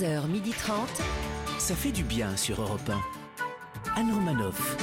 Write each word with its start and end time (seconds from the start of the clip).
11h30. 0.00 0.72
Ça 1.58 1.74
fait 1.74 1.92
du 1.92 2.02
bien 2.02 2.34
sur 2.36 2.62
Europe 2.62 2.88
1. 2.88 4.00
Anne 4.00 4.12
Romanoff. 4.12 4.76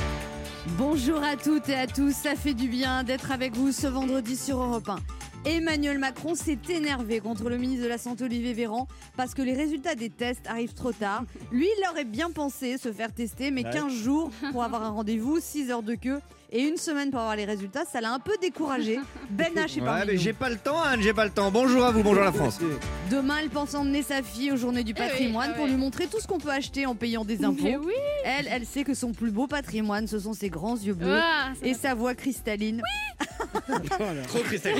Bonjour 0.78 1.24
à 1.24 1.36
toutes 1.36 1.70
et 1.70 1.76
à 1.76 1.88
tous, 1.88 2.13
ça 2.13 2.36
fait 2.36 2.54
du 2.54 2.67
bien 2.67 3.04
d'être 3.04 3.31
avec 3.31 3.56
vous 3.56 3.72
ce 3.72 3.88
vendredi 3.88 4.35
sur 4.35 4.62
Europe 4.62 4.90
1. 4.90 4.97
Emmanuel 5.46 5.97
Macron 5.97 6.35
s'est 6.35 6.60
énervé 6.69 7.19
contre 7.19 7.49
le 7.49 7.58
ministre 7.58 7.83
de 7.85 7.90
la 7.90 7.97
Santé 7.97 8.26
Olivier 8.26 8.53
Véran 8.53 8.88
parce 9.15 9.33
que 9.33 9.42
les 9.42 9.53
résultats 9.53 9.96
des 9.96 10.12
tests 10.12 10.46
arrivent 10.46 10.76
trop 10.76 10.92
tard. 10.92 11.24
Lui, 11.52 11.65
il 11.65 11.90
aurait 11.90 12.06
bien 12.06 12.29
pensé 12.29 12.78
se 12.78 12.92
faire 12.92 13.12
tester, 13.12 13.49
mais 13.49 13.63
15 13.63 13.92
jours 13.92 14.29
pour 14.52 14.63
avoir 14.63 14.84
un 14.84 14.90
rendez-vous, 14.90 15.40
6 15.40 15.72
heures 15.72 15.84
de 15.84 15.96
queue 15.96 16.20
et 16.52 16.62
une 16.62 16.77
semaine 16.77 17.12
pour 17.12 17.20
avoir 17.20 17.36
les 17.36 17.45
résultats, 17.45 17.84
ça 17.86 18.00
l'a 18.02 18.12
un 18.14 18.20
peu 18.20 18.34
découragé. 18.41 19.00
Ben 19.30 19.54
H 19.55 19.77
est 19.77 19.82
Ouais, 19.82 19.86
parmi 19.86 20.05
mais 20.08 20.14
nous. 20.14 20.20
j'ai 20.20 20.34
pas 20.34 20.50
le 20.50 20.55
temps, 20.58 20.82
Anne, 20.82 21.02
j'ai 21.02 21.14
pas 21.14 21.26
le 21.26 21.32
temps. 21.32 21.52
Bonjour 21.52 21.84
à 21.84 21.91
vous, 21.91 22.02
bonjour 22.04 22.23
la 22.23 22.32
France. 22.32 22.59
Demain, 23.12 23.38
elle 23.41 23.50
pense 23.50 23.73
emmener 23.76 24.02
sa 24.04 24.23
fille 24.23 24.52
aux 24.52 24.55
journées 24.58 24.84
du 24.84 24.94
Eh 24.96 25.02
oui, 25.02 25.08
patrimoine 25.08 25.50
ah 25.52 25.55
pour 25.55 25.66
ouais. 25.66 25.70
lui 25.72 25.78
montrer 25.78 26.08
tout 26.08 26.20
ce 26.22 26.28
qu'on 26.28 26.40
peut 26.40 26.50
acheter 26.50 26.86
en 26.86 26.96
payant 26.96 27.26
des 27.26 27.44
impôts. 27.44 27.64
Oui. 27.66 27.94
Elle, 28.24 28.48
elle 28.50 28.66
sait 28.66 28.84
que 28.84 28.94
son 28.94 29.12
plus 29.14 29.32
beau 29.32 29.48
patrimoine, 29.48 30.08
ce 30.08 30.20
sont 30.20 30.34
ses 30.34 30.50
grands 30.50 30.78
yeux 30.78 30.94
bleus 30.94 31.20
Ah, 31.22 31.52
et 31.62 31.74
sa 31.74 31.94
voix 31.94 32.16
cristalline. 32.16 32.82
Trop 34.27 34.40
Christelle. 34.44 34.77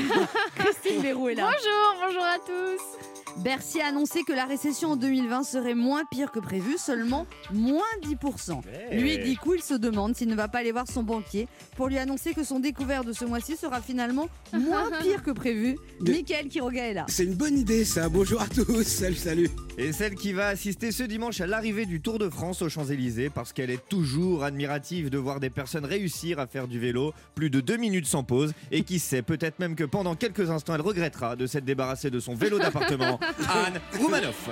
Christine 0.56 1.02
Béroux 1.02 1.30
est 1.30 1.36
là. 1.36 1.44
Bonjour, 1.52 2.06
bonjour 2.08 2.24
à 2.24 2.38
tous. 2.46 3.17
Bercy 3.44 3.80
a 3.82 3.88
annoncé 3.88 4.24
que 4.24 4.34
la 4.34 4.46
récession 4.46 4.90
en 4.92 4.96
2020 4.96 5.44
serait 5.44 5.76
moins 5.76 6.04
pire 6.10 6.32
que 6.32 6.40
prévu, 6.40 6.78
seulement 6.78 7.28
moins 7.54 7.84
10%. 8.04 8.62
Lui, 8.94 9.20
du 9.20 9.38
coup, 9.38 9.54
il 9.54 9.62
se 9.62 9.76
demande 9.76 10.16
s'il 10.16 10.28
ne 10.28 10.36
va 10.36 10.48
pas 10.48 10.60
aller 10.60 10.72
voir 10.72 10.86
son 10.92 11.04
banquier 11.04 11.48
pour 11.76 11.88
lui 11.88 11.98
annoncer 11.98 12.34
que 12.34 12.44
son 12.44 12.60
découvert 12.60 13.04
de 13.04 13.14
ce 13.14 13.26
mois-ci 13.26 13.56
sera 13.56 13.80
finalement 13.80 14.28
moins 14.54 14.90
pire 15.02 15.22
que 15.24 15.32
prévu. 15.32 15.78
De- 16.02 16.12
Mickaël 16.12 16.48
Quiroga 16.50 16.84
est 16.84 16.94
là. 16.96 17.06
C'est 17.10 17.24
une 17.26 17.36
bonne 17.36 17.58
idée 17.58 17.86
ça. 17.86 18.10
Bonjour 18.10 18.42
à 18.42 18.48
tous. 18.48 18.84
Salut, 18.84 19.16
salut. 19.16 19.50
Et 19.78 19.94
celle 19.94 20.16
qui 20.16 20.34
va 20.34 20.48
assister 20.48 20.92
ce 20.92 21.04
dimanche 21.04 21.40
à 21.40 21.48
l'arrivée 21.48 21.86
du 21.86 22.02
Tour 22.02 22.18
de 22.18 22.30
France 22.30 22.62
aux 22.64 22.70
Champs-Élysées 22.70 23.30
parce 23.30 23.54
qu'elle 23.54 23.70
est 23.70 23.88
toujours 23.88 24.44
admirative 24.44 25.10
de 25.12 25.18
voir 25.20 25.40
des 25.40 25.52
personnes 25.52 25.86
réussir 25.86 26.40
à 26.40 26.48
faire 26.48 26.68
du 26.68 26.80
vélo 26.80 27.14
plus 27.36 27.52
de 27.52 27.62
deux 27.62 27.78
minutes 27.78 28.08
sans 28.08 28.24
pause 28.24 28.54
et 28.72 28.82
qui 28.84 28.98
sait 28.98 29.22
peut-être 29.22 29.60
même 29.60 29.76
que 29.76 29.84
pendant 29.84 30.16
quelques 30.16 30.50
instants 30.50 30.74
elle 30.74 30.82
regrettera 30.82 31.36
de 31.36 31.46
s'être 31.46 31.66
débarrassée 31.66 32.10
de 32.10 32.20
son 32.20 32.34
vélo 32.34 32.58
d'appartement. 32.60 33.20
Anne 33.50 33.82
Roumanoff. 34.00 34.50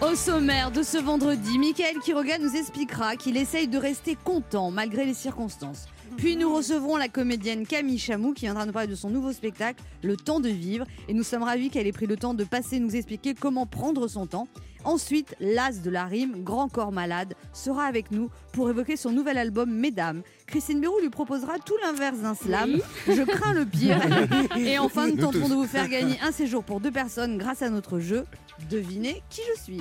Au 0.00 0.14
sommaire 0.14 0.70
de 0.70 0.82
ce 0.82 0.96
vendredi, 0.96 1.58
Mickaël 1.58 1.98
Quiroga 1.98 2.38
nous 2.38 2.54
expliquera 2.56 3.16
qu'il 3.16 3.36
essaye 3.36 3.68
de 3.68 3.78
rester 3.78 4.16
content 4.16 4.70
malgré 4.70 5.04
les 5.04 5.14
circonstances. 5.14 5.86
Puis 6.16 6.36
nous 6.36 6.54
recevrons 6.54 6.96
la 6.96 7.08
comédienne 7.08 7.66
Camille 7.66 7.98
Chamou 7.98 8.32
qui 8.32 8.46
viendra 8.46 8.64
nous 8.64 8.72
parler 8.72 8.88
de 8.88 8.94
son 8.94 9.10
nouveau 9.10 9.32
spectacle, 9.32 9.82
Le 10.02 10.16
temps 10.16 10.40
de 10.40 10.48
vivre. 10.48 10.86
Et 11.08 11.14
nous 11.14 11.22
sommes 11.22 11.42
ravis 11.42 11.68
qu'elle 11.68 11.86
ait 11.86 11.92
pris 11.92 12.06
le 12.06 12.16
temps 12.16 12.32
de 12.32 12.44
passer 12.44 12.80
nous 12.80 12.96
expliquer 12.96 13.34
comment 13.34 13.66
prendre 13.66 14.08
son 14.08 14.26
temps. 14.26 14.48
Ensuite, 14.84 15.34
l'as 15.40 15.82
de 15.82 15.90
la 15.90 16.04
rime, 16.04 16.42
Grand 16.44 16.68
Corps 16.68 16.92
Malade, 16.92 17.34
sera 17.52 17.84
avec 17.84 18.10
nous 18.10 18.30
pour 18.52 18.70
évoquer 18.70 18.96
son 18.96 19.10
nouvel 19.10 19.38
album 19.38 19.70
Mesdames. 19.70 20.22
Christine 20.46 20.80
Bérou 20.80 20.98
lui 21.00 21.10
proposera 21.10 21.58
tout 21.58 21.76
l'inverse 21.82 22.18
d'un 22.18 22.34
slam. 22.34 22.80
Je 23.06 23.22
crains 23.22 23.52
le 23.52 23.66
pire. 23.66 24.00
Et 24.56 24.78
enfin, 24.78 25.08
nous 25.08 25.16
tenterons 25.16 25.48
de 25.48 25.54
vous 25.54 25.66
faire 25.66 25.88
gagner 25.88 26.18
un 26.22 26.32
séjour 26.32 26.64
pour 26.64 26.80
deux 26.80 26.92
personnes 26.92 27.38
grâce 27.38 27.62
à 27.62 27.70
notre 27.70 27.98
jeu. 27.98 28.24
Devinez 28.70 29.22
qui 29.30 29.42
je 29.54 29.62
suis. 29.62 29.80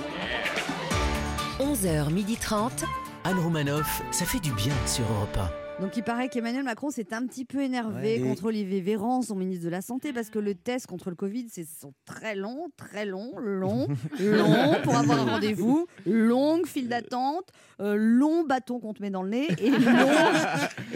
11h30. 1.60 2.72
Anne 3.24 3.40
Romanoff. 3.40 4.02
Ça 4.12 4.26
fait 4.26 4.40
du 4.40 4.52
bien 4.54 4.74
sur 4.86 5.04
Europe 5.12 5.67
Donc 5.80 5.96
il 5.96 6.02
paraît 6.04 6.28
qu'Emmanuel 6.28 6.64
Macron 6.64 6.90
s'est 6.90 7.14
un 7.14 7.26
petit 7.28 7.46
peu 7.46 7.62
énervé 7.62 8.20
Ouais. 8.20 8.20
contre 8.28 8.46
Olivier 8.46 8.82
Véran, 8.82 9.22
son 9.22 9.36
ministre 9.36 9.64
de 9.66 9.70
la 9.70 9.82
Santé, 9.84 10.12
parce 10.12 10.32
que 10.32 10.40
le 10.40 10.56
test 10.56 10.88
contre 10.88 11.12
le 11.12 11.16
Covid, 11.16 11.48
c'est 11.52 11.68
sont 11.68 11.94
très 12.06 12.36
long, 12.36 12.70
très 12.78 13.06
long, 13.06 13.34
long, 13.38 13.88
long 14.20 14.76
pour 14.84 14.96
avoir 14.96 15.20
un 15.20 15.26
rendez-vous, 15.34 15.86
longue 16.08 16.66
file 16.66 16.88
d'attente, 16.88 17.50
euh, 17.80 17.96
long 17.96 18.44
bâton 18.44 18.80
qu'on 18.80 18.94
te 18.96 19.04
met 19.04 19.12
dans 19.12 19.22
le 19.22 19.30
nez 19.30 19.48
et 19.60 19.70
long, 19.70 20.10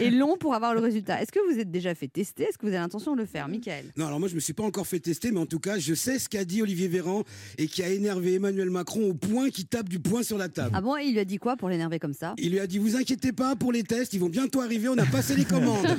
et 0.00 0.10
long 0.10 0.36
pour 0.36 0.54
avoir 0.54 0.74
le 0.74 0.80
résultat. 0.80 1.22
Est-ce 1.22 1.30
que 1.30 1.38
vous 1.52 1.60
êtes 1.60 1.70
déjà 1.70 1.94
fait 1.94 2.08
tester? 2.08 2.42
Est-ce 2.44 2.58
que 2.58 2.62
vous 2.66 2.72
avez 2.72 2.78
l'intention 2.78 3.12
de 3.14 3.20
le 3.20 3.26
faire, 3.26 3.46
Michael? 3.46 3.84
Non, 3.96 4.06
alors 4.08 4.18
moi 4.18 4.28
je 4.28 4.34
me 4.34 4.40
suis 4.40 4.52
pas 4.52 4.64
encore 4.64 4.88
fait 4.88 4.98
tester, 4.98 5.30
mais 5.30 5.38
en 5.40 5.46
tout 5.46 5.60
cas 5.60 5.78
je 5.78 5.94
sais 5.94 6.18
ce 6.18 6.28
qu'a 6.28 6.44
dit 6.44 6.60
Olivier 6.60 6.88
Véran 6.88 7.22
et 7.56 7.68
qui 7.68 7.84
a 7.84 7.88
énervé 7.88 8.34
Emmanuel 8.34 8.70
Macron 8.70 9.10
au 9.10 9.14
point 9.14 9.50
qu'il 9.50 9.66
tape 9.66 9.88
du 9.88 10.00
poing 10.00 10.24
sur 10.24 10.38
la 10.38 10.48
table. 10.48 10.72
Ah 10.74 10.80
bon, 10.80 10.96
et 10.96 11.04
il 11.04 11.12
lui 11.12 11.20
a 11.20 11.24
dit 11.24 11.38
quoi 11.38 11.56
pour 11.56 11.68
l'énerver 11.68 12.00
comme 12.00 12.14
ça? 12.14 12.34
Il 12.38 12.50
lui 12.50 12.58
a 12.58 12.66
dit 12.66 12.78
vous 12.78 12.96
inquiétez 12.96 13.30
pas 13.30 13.54
pour 13.54 13.70
les 13.70 13.84
tests, 13.84 14.12
ils 14.14 14.18
vont 14.20 14.28
bientôt 14.28 14.60
arriver, 14.60 14.71
on 14.88 14.98
a 14.98 15.06
passé 15.06 15.34
les 15.36 15.44
commandes. 15.44 15.86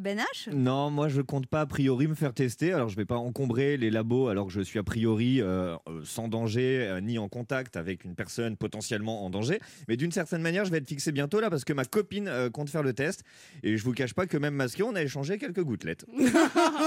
Ben 0.00 0.18
H 0.18 0.50
Non, 0.52 0.90
moi 0.90 1.08
je 1.08 1.22
compte 1.22 1.46
pas 1.46 1.62
a 1.62 1.66
priori 1.66 2.08
me 2.08 2.14
faire 2.14 2.34
tester. 2.34 2.72
Alors 2.74 2.90
je 2.90 2.96
vais 2.96 3.06
pas 3.06 3.16
encombrer 3.16 3.78
les 3.78 3.90
labos 3.90 4.28
alors 4.28 4.46
que 4.48 4.52
je 4.52 4.60
suis 4.60 4.78
a 4.78 4.82
priori 4.82 5.40
euh, 5.40 5.76
euh, 5.88 6.02
sans 6.04 6.28
danger 6.28 6.80
euh, 6.88 7.00
ni 7.00 7.16
en 7.16 7.28
contact 7.28 7.76
avec 7.76 8.04
une 8.04 8.14
personne 8.14 8.56
potentiellement 8.58 9.24
en 9.24 9.30
danger. 9.30 9.60
Mais 9.88 9.96
d'une 9.96 10.12
certaine 10.12 10.42
manière, 10.42 10.66
je 10.66 10.70
vais 10.70 10.78
être 10.78 10.88
fixé 10.88 11.10
bientôt 11.10 11.40
là 11.40 11.48
parce 11.48 11.64
que 11.64 11.72
ma 11.72 11.86
copine 11.86 12.28
euh, 12.28 12.50
compte 12.50 12.68
faire 12.68 12.82
le 12.82 12.92
test 12.92 13.22
et 13.62 13.78
je 13.78 13.84
vous 13.84 13.92
cache 13.92 14.12
pas 14.12 14.26
que 14.26 14.36
même 14.36 14.54
masqué, 14.54 14.82
on 14.82 14.94
a 14.94 15.02
échangé 15.02 15.38
quelques 15.38 15.62
gouttelettes. 15.62 16.04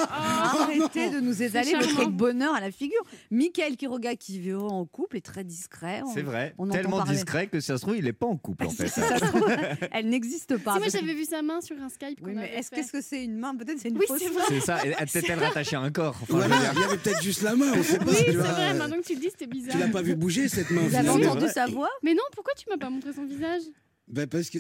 Arrêtez 0.10 1.10
de 1.10 1.20
nous 1.20 1.42
étaler 1.42 1.74
votre 1.74 2.10
bonheur 2.10 2.54
à 2.54 2.60
la 2.62 2.72
figure. 2.72 3.02
Michael 3.32 3.78
Quiroga 3.78 4.16
qui 4.16 4.40
vit 4.40 4.54
en 4.54 4.86
couple 4.86 5.18
est 5.18 5.26
très 5.26 5.44
discret. 5.44 6.02
On- 6.06 6.14
C'est 6.14 6.22
vrai, 6.22 6.54
on 6.58 6.68
tellement 6.70 7.04
discret 7.04 7.48
que 7.48 7.60
si 7.60 7.68
ça 7.68 7.78
se 7.78 7.82
trouve 7.82 7.98
il 7.98 8.08
est 8.08 8.14
pas 8.14 8.28
en 8.28 8.38
couple 8.38 8.66
en 8.66 8.70
fait. 8.70 8.88
Si 8.88 9.00
ça 9.00 9.18
se 9.18 9.26
trouve, 9.26 9.50
elle 9.92 10.10
n'existe 10.10 10.58
pas. 10.58 10.74
Si 10.74 10.80
moi 10.80 10.90
j'avais 11.00 11.14
vu 11.14 11.26
sa 11.26 11.42
main 11.42 11.62
sur 11.62 11.76
un 11.82 11.90
Skype. 11.90 12.20
Oui, 12.22 12.34
mais 12.36 12.54
est-ce 12.56 12.72
qu'est-ce 12.72 12.92
que 12.92 13.02
c'est 13.02 13.24
une 13.24 13.38
main? 13.38 13.56
Peut-être 13.56 13.80
c'est 13.80 13.90
une 13.90 13.98
Oui, 13.98 14.06
fausse 14.08 14.20
c'est 14.20 14.30
main. 14.30 14.34
vrai. 14.40 14.44
C'est 14.50 14.60
ça, 14.62 14.86
et 14.86 14.92
peut-être 14.94 15.30
elle 15.30 15.40
rattachée 15.40 15.76
à 15.76 15.82
un 15.82 15.92
corps. 15.92 16.18
Enfin, 16.22 16.34
voilà, 16.38 16.56
il 16.74 16.80
y 16.80 16.84
avait 16.84 16.98
peut-être 16.98 17.22
juste 17.24 17.42
la 17.42 17.56
main, 17.56 17.72
on 17.76 17.84
sait 17.84 17.98
pas. 18.00 18.06
Oui, 18.08 18.16
c'est 18.18 18.32
vrai. 18.32 18.74
Maintenant 18.74 18.98
que 18.98 19.06
tu 19.08 19.14
le 19.16 19.20
dis, 19.20 19.30
c'était 19.30 19.48
bizarre. 19.48 19.74
Tu 19.76 19.80
l'as 19.80 19.88
pas 19.90 20.02
vu 20.02 20.16
bouger 20.16 20.48
cette 20.50 20.70
main. 20.72 20.82
Vous 20.82 20.96
avez 20.96 21.10
entendu 21.10 21.48
sa 21.54 21.68
voix? 21.68 21.90
Mais 22.04 22.14
non, 22.14 22.24
pourquoi 22.34 22.54
tu 22.58 22.66
m'as 22.70 22.78
pas 22.78 22.90
montré 22.90 23.14
son 23.14 23.26
visage? 23.26 23.62
Ben, 24.08 24.26
parce 24.26 24.50
que 24.50 24.58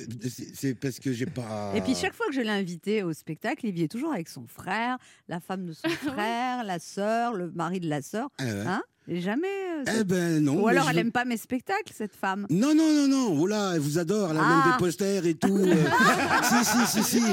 c'est 0.55 0.75
parce 0.75 0.99
que 0.99 1.13
j'ai 1.13 1.25
pas. 1.25 1.71
Et 1.73 1.79
puis 1.79 1.95
chaque 1.95 2.13
fois 2.13 2.25
que 2.27 2.33
je 2.33 2.41
l'ai 2.41 2.49
invité 2.49 3.03
au 3.03 3.13
spectacle, 3.13 3.65
il 3.65 3.79
y 3.79 3.83
est 3.83 3.87
toujours 3.87 4.11
avec 4.11 4.27
son 4.27 4.45
frère, 4.45 4.97
la 5.29 5.39
femme 5.39 5.65
de 5.65 5.71
son 5.71 5.87
frère, 5.89 6.65
la 6.65 6.79
sœur, 6.79 7.33
le 7.33 7.49
mari 7.51 7.79
de 7.79 7.87
la 7.87 8.01
sœur. 8.01 8.29
Ah 8.39 8.43
ouais. 8.43 8.51
Hein? 8.67 8.83
Jamais. 9.09 9.47
euh, 9.87 9.91
Eh 9.99 10.03
ben 10.03 10.43
non. 10.43 10.61
Ou 10.61 10.67
alors 10.67 10.85
je 10.85 10.89
elle 10.91 10.97
aime 10.99 11.11
pas 11.11 11.25
mes 11.25 11.37
spectacles, 11.37 11.93
cette 11.95 12.15
femme. 12.15 12.45
Non, 12.49 12.73
non, 12.75 12.91
non, 12.93 13.07
non, 13.07 13.37
oh 13.39 13.47
là, 13.47 13.71
elle 13.75 13.79
vous 13.79 13.97
adore, 13.99 14.31
elle 14.31 14.37
a 14.37 14.41
même 14.41 14.61
Ah. 14.65 14.71
des 14.73 14.77
posters 14.83 15.25
et 15.25 15.33
tout. 15.35 15.65
si, 16.43 16.65
si, 16.65 16.85
si, 16.87 17.03
si. 17.03 17.23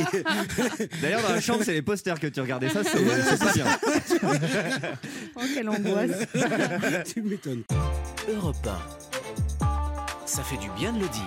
D'ailleurs 1.03 1.23
dans 1.23 1.31
la 1.35 1.41
chambre 1.41 1.63
c'est 1.65 1.73
les 1.73 1.83
posters 1.83 2.19
que 2.21 2.27
tu 2.29 2.41
regardais 2.41 2.69
ça, 2.69 2.83
c'est 2.85 2.99
Voilà, 2.99 3.25
pas 3.37 3.53
bien. 3.53 3.67
Oh, 5.37 5.41
quelle 5.55 5.69
angoisse. 5.69 6.27
tu 7.13 7.23
m'étonnes. 7.23 7.63
1. 8.29 8.33
Europe 8.33 8.57
1. 9.61 10.27
Ça 10.27 10.43
fait 10.43 10.57
du 10.59 10.69
bien 10.79 10.93
de 10.93 11.01
le 11.01 11.09
dire. 11.09 11.23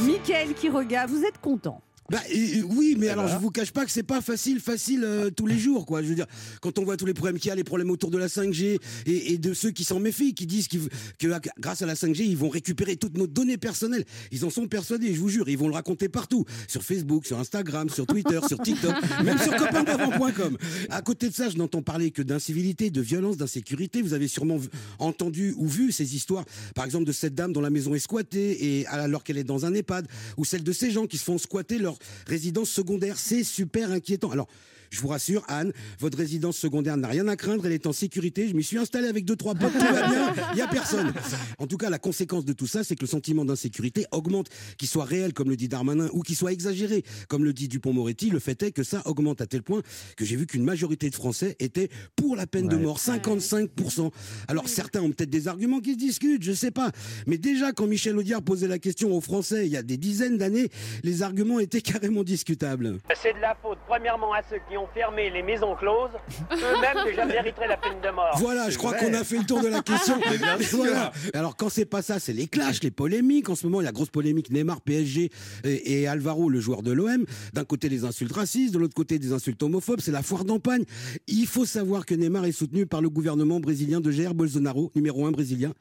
Michael 0.00 0.54
Quiroga, 0.54 1.06
vous 1.06 1.22
êtes 1.24 1.38
content? 1.40 1.80
Bah 2.10 2.20
oui, 2.68 2.96
mais 2.98 3.08
alors 3.08 3.26
ben. 3.26 3.32
je 3.34 3.38
vous 3.38 3.50
cache 3.50 3.70
pas 3.70 3.84
que 3.84 3.90
c'est 3.92 4.02
pas 4.02 4.20
facile, 4.20 4.58
facile 4.58 5.02
euh, 5.04 5.30
tous 5.30 5.46
les 5.46 5.58
jours, 5.58 5.86
quoi. 5.86 6.02
Je 6.02 6.08
veux 6.08 6.14
dire, 6.16 6.26
quand 6.60 6.78
on 6.80 6.84
voit 6.84 6.96
tous 6.96 7.06
les 7.06 7.14
problèmes 7.14 7.38
qu'il 7.38 7.48
y 7.48 7.52
a, 7.52 7.54
les 7.54 7.62
problèmes 7.64 7.90
autour 7.90 8.10
de 8.10 8.18
la 8.18 8.26
5G 8.26 8.78
et, 9.06 9.32
et 9.32 9.38
de 9.38 9.54
ceux 9.54 9.70
qui 9.70 9.84
s'en 9.84 10.00
méfient, 10.00 10.34
qui 10.34 10.46
disent 10.46 10.66
qu'ils- 10.66 10.88
que 11.18 11.28
grâce 11.60 11.82
à 11.82 11.86
la 11.86 11.94
5G, 11.94 12.24
ils 12.26 12.36
vont 12.36 12.48
récupérer 12.48 12.96
toutes 12.96 13.16
nos 13.16 13.28
données 13.28 13.58
personnelles. 13.58 14.04
Ils 14.32 14.44
en 14.44 14.50
sont 14.50 14.66
persuadés, 14.66 15.14
je 15.14 15.20
vous 15.20 15.28
jure. 15.28 15.48
Ils 15.48 15.56
vont 15.56 15.68
le 15.68 15.74
raconter 15.74 16.08
partout, 16.08 16.44
sur 16.66 16.82
Facebook, 16.82 17.26
sur 17.26 17.38
Instagram, 17.38 17.88
sur 17.88 18.06
Twitter, 18.06 18.40
sur 18.48 18.58
TikTok, 18.58 18.94
même 19.24 19.38
sur 19.38 19.54
copaindavant.com. 19.54 20.58
À 20.88 21.02
côté 21.02 21.28
de 21.30 21.34
ça, 21.34 21.48
je 21.48 21.56
n'entends 21.58 21.82
parler 21.82 22.10
que 22.10 22.22
d'incivilité, 22.22 22.90
de 22.90 23.00
violence, 23.00 23.36
d'insécurité. 23.36 24.02
Vous 24.02 24.14
avez 24.14 24.26
sûrement 24.26 24.58
entendu 24.98 25.54
ou 25.56 25.68
vu 25.68 25.92
ces 25.92 26.16
histoires, 26.16 26.44
par 26.74 26.84
exemple 26.84 27.04
de 27.04 27.12
cette 27.12 27.36
dame 27.36 27.52
dont 27.52 27.60
la 27.60 27.70
maison 27.70 27.94
est 27.94 27.98
squattée 28.00 28.78
et 28.80 28.86
alors 28.88 29.22
qu'elle 29.22 29.38
est 29.38 29.44
dans 29.44 29.64
un 29.64 29.74
EHPAD, 29.74 30.08
ou 30.36 30.44
celle 30.44 30.64
de 30.64 30.72
ces 30.72 30.90
gens 30.90 31.06
qui 31.06 31.18
se 31.18 31.24
font 31.24 31.38
squatter 31.38 31.78
leur 31.78 31.99
résidence 32.26 32.70
secondaire. 32.70 33.18
C'est 33.18 33.44
super 33.44 33.90
inquiétant. 33.90 34.30
Alors, 34.30 34.48
je 34.90 35.00
vous 35.00 35.08
rassure, 35.08 35.44
Anne, 35.48 35.72
votre 35.98 36.18
résidence 36.18 36.56
secondaire 36.56 36.96
n'a 36.96 37.08
rien 37.08 37.28
à 37.28 37.36
craindre, 37.36 37.64
elle 37.64 37.72
est 37.72 37.86
en 37.86 37.92
sécurité. 37.92 38.48
Je 38.48 38.54
m'y 38.54 38.64
suis 38.64 38.78
installé 38.78 39.06
avec 39.06 39.24
deux, 39.24 39.36
trois 39.36 39.54
potes, 39.54 39.72
tout 39.72 39.78
va 39.78 40.08
bien, 40.08 40.34
il 40.52 40.56
n'y 40.56 40.62
a 40.62 40.66
personne. 40.66 41.12
En 41.58 41.66
tout 41.66 41.76
cas, 41.76 41.90
la 41.90 41.98
conséquence 41.98 42.44
de 42.44 42.52
tout 42.52 42.66
ça, 42.66 42.82
c'est 42.82 42.96
que 42.96 43.02
le 43.02 43.06
sentiment 43.06 43.44
d'insécurité 43.44 44.06
augmente, 44.10 44.48
qu'il 44.78 44.88
soit 44.88 45.04
réel, 45.04 45.32
comme 45.32 45.48
le 45.48 45.56
dit 45.56 45.68
Darmanin, 45.68 46.08
ou 46.12 46.22
qu'il 46.22 46.34
soit 46.36 46.52
exagéré, 46.52 47.04
comme 47.28 47.44
le 47.44 47.52
dit 47.52 47.68
Dupont-Moretti. 47.68 48.30
Le 48.30 48.40
fait 48.40 48.62
est 48.62 48.72
que 48.72 48.82
ça 48.82 49.02
augmente 49.04 49.40
à 49.40 49.46
tel 49.46 49.62
point 49.62 49.82
que 50.16 50.24
j'ai 50.24 50.36
vu 50.36 50.46
qu'une 50.46 50.64
majorité 50.64 51.08
de 51.08 51.14
Français 51.14 51.56
étaient 51.60 51.88
pour 52.16 52.34
la 52.34 52.46
peine 52.46 52.66
de 52.68 52.76
mort, 52.76 52.98
55%. 52.98 54.10
Alors 54.48 54.68
certains 54.68 55.02
ont 55.02 55.10
peut-être 55.10 55.30
des 55.30 55.48
arguments 55.48 55.80
qui 55.80 55.92
se 55.92 55.98
discutent, 55.98 56.42
je 56.42 56.52
sais 56.52 56.72
pas. 56.72 56.90
Mais 57.26 57.38
déjà, 57.38 57.72
quand 57.72 57.86
Michel 57.86 58.18
Audiard 58.18 58.42
posait 58.42 58.68
la 58.68 58.78
question 58.78 59.16
aux 59.16 59.20
Français 59.20 59.66
il 59.66 59.72
y 59.72 59.76
a 59.76 59.82
des 59.82 59.96
dizaines 59.96 60.36
d'années, 60.36 60.68
les 61.04 61.22
arguments 61.22 61.60
étaient 61.60 61.80
carrément 61.80 62.24
discutables. 62.24 62.98
C'est 63.22 63.34
de 63.34 63.40
la 63.40 63.54
faute, 63.54 63.78
premièrement, 63.86 64.32
à 64.32 64.42
ceux 64.42 64.58
qui 64.68 64.76
ont 64.76 64.79
ont 64.82 64.88
fermé 64.94 65.30
les 65.30 65.42
maisons 65.42 65.74
closes, 65.76 66.10
eux-mêmes 66.52 67.04
déjà 67.04 67.24
mériteraient 67.26 67.68
la 67.68 67.76
peine 67.76 68.00
de 68.02 68.10
mort. 68.10 68.36
Voilà, 68.38 68.70
je 68.70 68.78
crois 68.78 68.94
qu'on 68.94 69.12
a 69.14 69.24
fait 69.24 69.38
le 69.38 69.44
tour 69.44 69.60
de 69.62 69.68
la 69.68 69.82
question. 69.82 70.18
Mais 70.30 70.38
bien 70.38 70.58
sûr. 70.60 70.78
Voilà. 70.78 71.12
Alors 71.34 71.56
quand 71.56 71.68
c'est 71.68 71.84
pas 71.84 72.02
ça, 72.02 72.18
c'est 72.18 72.32
les 72.32 72.46
clashs, 72.46 72.82
les 72.82 72.90
polémiques. 72.90 73.48
En 73.48 73.54
ce 73.54 73.66
moment, 73.66 73.80
il 73.80 73.84
y 73.84 73.88
a 73.88 73.92
grosse 73.92 74.10
polémique 74.10 74.50
Neymar, 74.50 74.80
PSG 74.80 75.30
et, 75.64 76.00
et 76.02 76.06
Alvaro, 76.08 76.48
le 76.48 76.60
joueur 76.60 76.82
de 76.82 76.92
l'OM. 76.92 77.24
D'un 77.52 77.64
côté, 77.64 77.88
des 77.88 78.04
insultes 78.04 78.32
racistes, 78.32 78.72
de 78.74 78.78
l'autre 78.78 78.94
côté, 78.94 79.18
des 79.18 79.32
insultes 79.32 79.62
homophobes. 79.62 80.00
C'est 80.00 80.12
la 80.12 80.22
foire 80.22 80.44
d'empagne. 80.44 80.84
Il 81.26 81.46
faut 81.46 81.64
savoir 81.66 82.06
que 82.06 82.14
Neymar 82.14 82.44
est 82.46 82.52
soutenu 82.52 82.86
par 82.86 83.00
le 83.02 83.10
gouvernement 83.10 83.60
brésilien 83.60 84.00
de 84.00 84.10
Jair 84.10 84.34
Bolsonaro, 84.34 84.90
numéro 84.94 85.26
un 85.26 85.30
brésilien. 85.30 85.72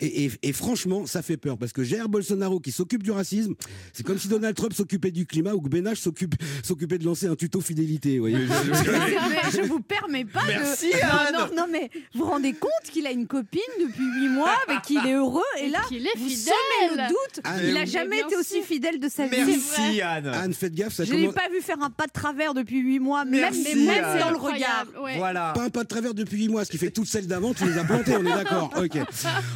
Et, 0.00 0.24
et- 0.26 0.30
et 0.42 0.52
franchement, 0.52 1.06
ça 1.06 1.22
fait 1.22 1.36
peur 1.36 1.56
parce 1.58 1.72
que 1.72 1.82
Jair 1.82 2.08
Bolsonaro 2.08 2.60
qui 2.60 2.70
s'occupe 2.72 3.02
du 3.02 3.10
racisme, 3.10 3.54
c'est 3.92 4.04
comme 4.04 4.18
si 4.18 4.28
Donald 4.28 4.54
Trump 4.56 4.72
s'occupait 4.72 5.10
du 5.10 5.26
climat 5.26 5.54
ou 5.54 5.60
que 5.60 5.68
Benach 5.68 5.96
s'occupait 5.98 6.98
de 6.98 7.04
lancer 7.04 7.26
un 7.26 7.34
tuto 7.36 7.60
fidélité. 7.60 8.18
vous 8.18 8.24
voyez. 8.28 8.35
Mais 9.30 9.50
je 9.52 9.62
vous 9.62 9.80
permets 9.80 10.24
pas 10.24 10.42
Merci, 10.46 10.90
de. 10.90 10.96
Anne. 10.96 11.32
Non, 11.32 11.38
non, 11.40 11.56
non, 11.56 11.66
mais 11.70 11.90
vous 12.14 12.24
vous 12.24 12.30
rendez 12.30 12.52
compte 12.52 12.70
qu'il 12.92 13.06
a 13.06 13.10
une 13.10 13.26
copine 13.26 13.60
depuis 13.80 14.04
8 14.20 14.28
mois 14.28 14.50
avec 14.68 14.82
qui 14.82 14.94
il 15.02 15.06
est 15.08 15.14
heureux 15.14 15.42
et 15.60 15.68
là, 15.68 15.80
qu'il 15.88 16.06
est 16.06 16.16
vous 16.16 16.28
fidèle. 16.28 16.54
semez 16.88 16.96
le 17.02 17.08
doute. 17.08 17.40
Ah, 17.44 17.54
il 17.62 17.72
mais 17.74 17.80
a 17.80 17.82
oui. 17.84 17.90
jamais 17.90 18.08
Mais 18.10 18.20
été 18.20 18.36
aussi 18.36 18.62
fidèle 18.62 18.98
de 19.00 19.08
sa 19.08 19.26
vie. 19.26 19.36
Merci 19.46 20.00
Anne. 20.02 20.26
Anne, 20.28 20.54
faites 20.54 20.74
gaffe, 20.74 20.94
ça 20.94 21.04
Je 21.04 21.12
l'ai 21.12 21.22
commence. 21.22 21.34
pas 21.34 21.48
vu 21.52 21.60
faire 21.60 21.82
un 21.82 21.90
pas 21.90 22.06
de 22.06 22.12
travers 22.12 22.54
depuis 22.54 22.78
8 22.78 22.98
mois, 23.00 23.24
même, 23.24 23.40
Merci, 23.40 23.74
même 23.76 24.04
Anne. 24.04 24.20
dans 24.20 24.30
le 24.30 24.34
Incroyable, 24.36 24.90
regard. 24.90 25.02
ouais. 25.04 25.16
Voilà. 25.18 25.52
Pas 25.54 25.62
un 25.64 25.70
pas 25.70 25.82
de 25.82 25.88
travers 25.88 26.14
depuis 26.14 26.38
8 26.38 26.48
mois, 26.48 26.64
ce 26.64 26.70
qui 26.70 26.78
fait 26.78 26.90
toutes 26.90 27.06
celles 27.08 27.26
d'avant, 27.26 27.54
tu 27.54 27.64
les 27.64 27.78
as 27.78 27.84
plantées, 27.84 28.16
on 28.16 28.24
est 28.24 28.34
d'accord. 28.34 28.70
Ok. 28.76 28.98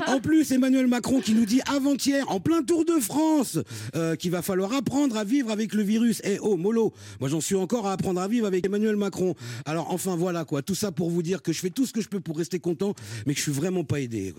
En 0.06 0.21
plus, 0.21 0.50
Emmanuel 0.53 0.87
Macron 0.87 1.21
qui 1.21 1.35
nous 1.35 1.47
dit 1.47 1.61
avant-hier, 1.73 2.31
en 2.31 2.41
plein 2.41 2.62
Tour 2.62 2.85
de 2.85 2.99
France, 3.00 3.59
euh, 3.97 4.17
qu'il 4.17 4.31
va 4.31 4.43
falloir 4.43 4.73
apprendre 4.75 5.17
à 5.17 5.25
vivre 5.25 5.50
avec 5.50 5.75
le 5.75 5.82
virus. 5.82 6.21
Eh 6.25 6.38
oh, 6.41 6.56
mollo, 6.56 6.93
moi 7.21 7.29
j'en 7.29 7.41
suis 7.41 7.55
encore 7.56 7.87
à 7.87 7.93
apprendre 7.93 8.21
à 8.21 8.29
vivre 8.29 8.47
avec 8.47 8.65
Emmanuel 8.70 8.94
Macron. 8.94 9.34
Alors 9.67 9.93
enfin 9.93 10.14
voilà 10.14 10.44
quoi, 10.44 10.62
tout 10.62 10.76
ça 10.76 10.93
pour 10.93 11.11
vous 11.11 11.22
dire 11.22 11.43
que 11.43 11.52
je 11.52 11.58
fais 11.61 11.70
tout 11.70 11.87
ce 11.87 11.93
que 11.93 12.00
je 12.00 12.08
peux 12.08 12.20
pour 12.20 12.38
rester 12.38 12.61
content, 12.61 12.94
mais 13.26 13.34
que 13.34 13.38
je 13.38 13.43
suis 13.43 13.52
vraiment 13.52 13.82
pas 13.82 14.00
aidé. 14.00 14.32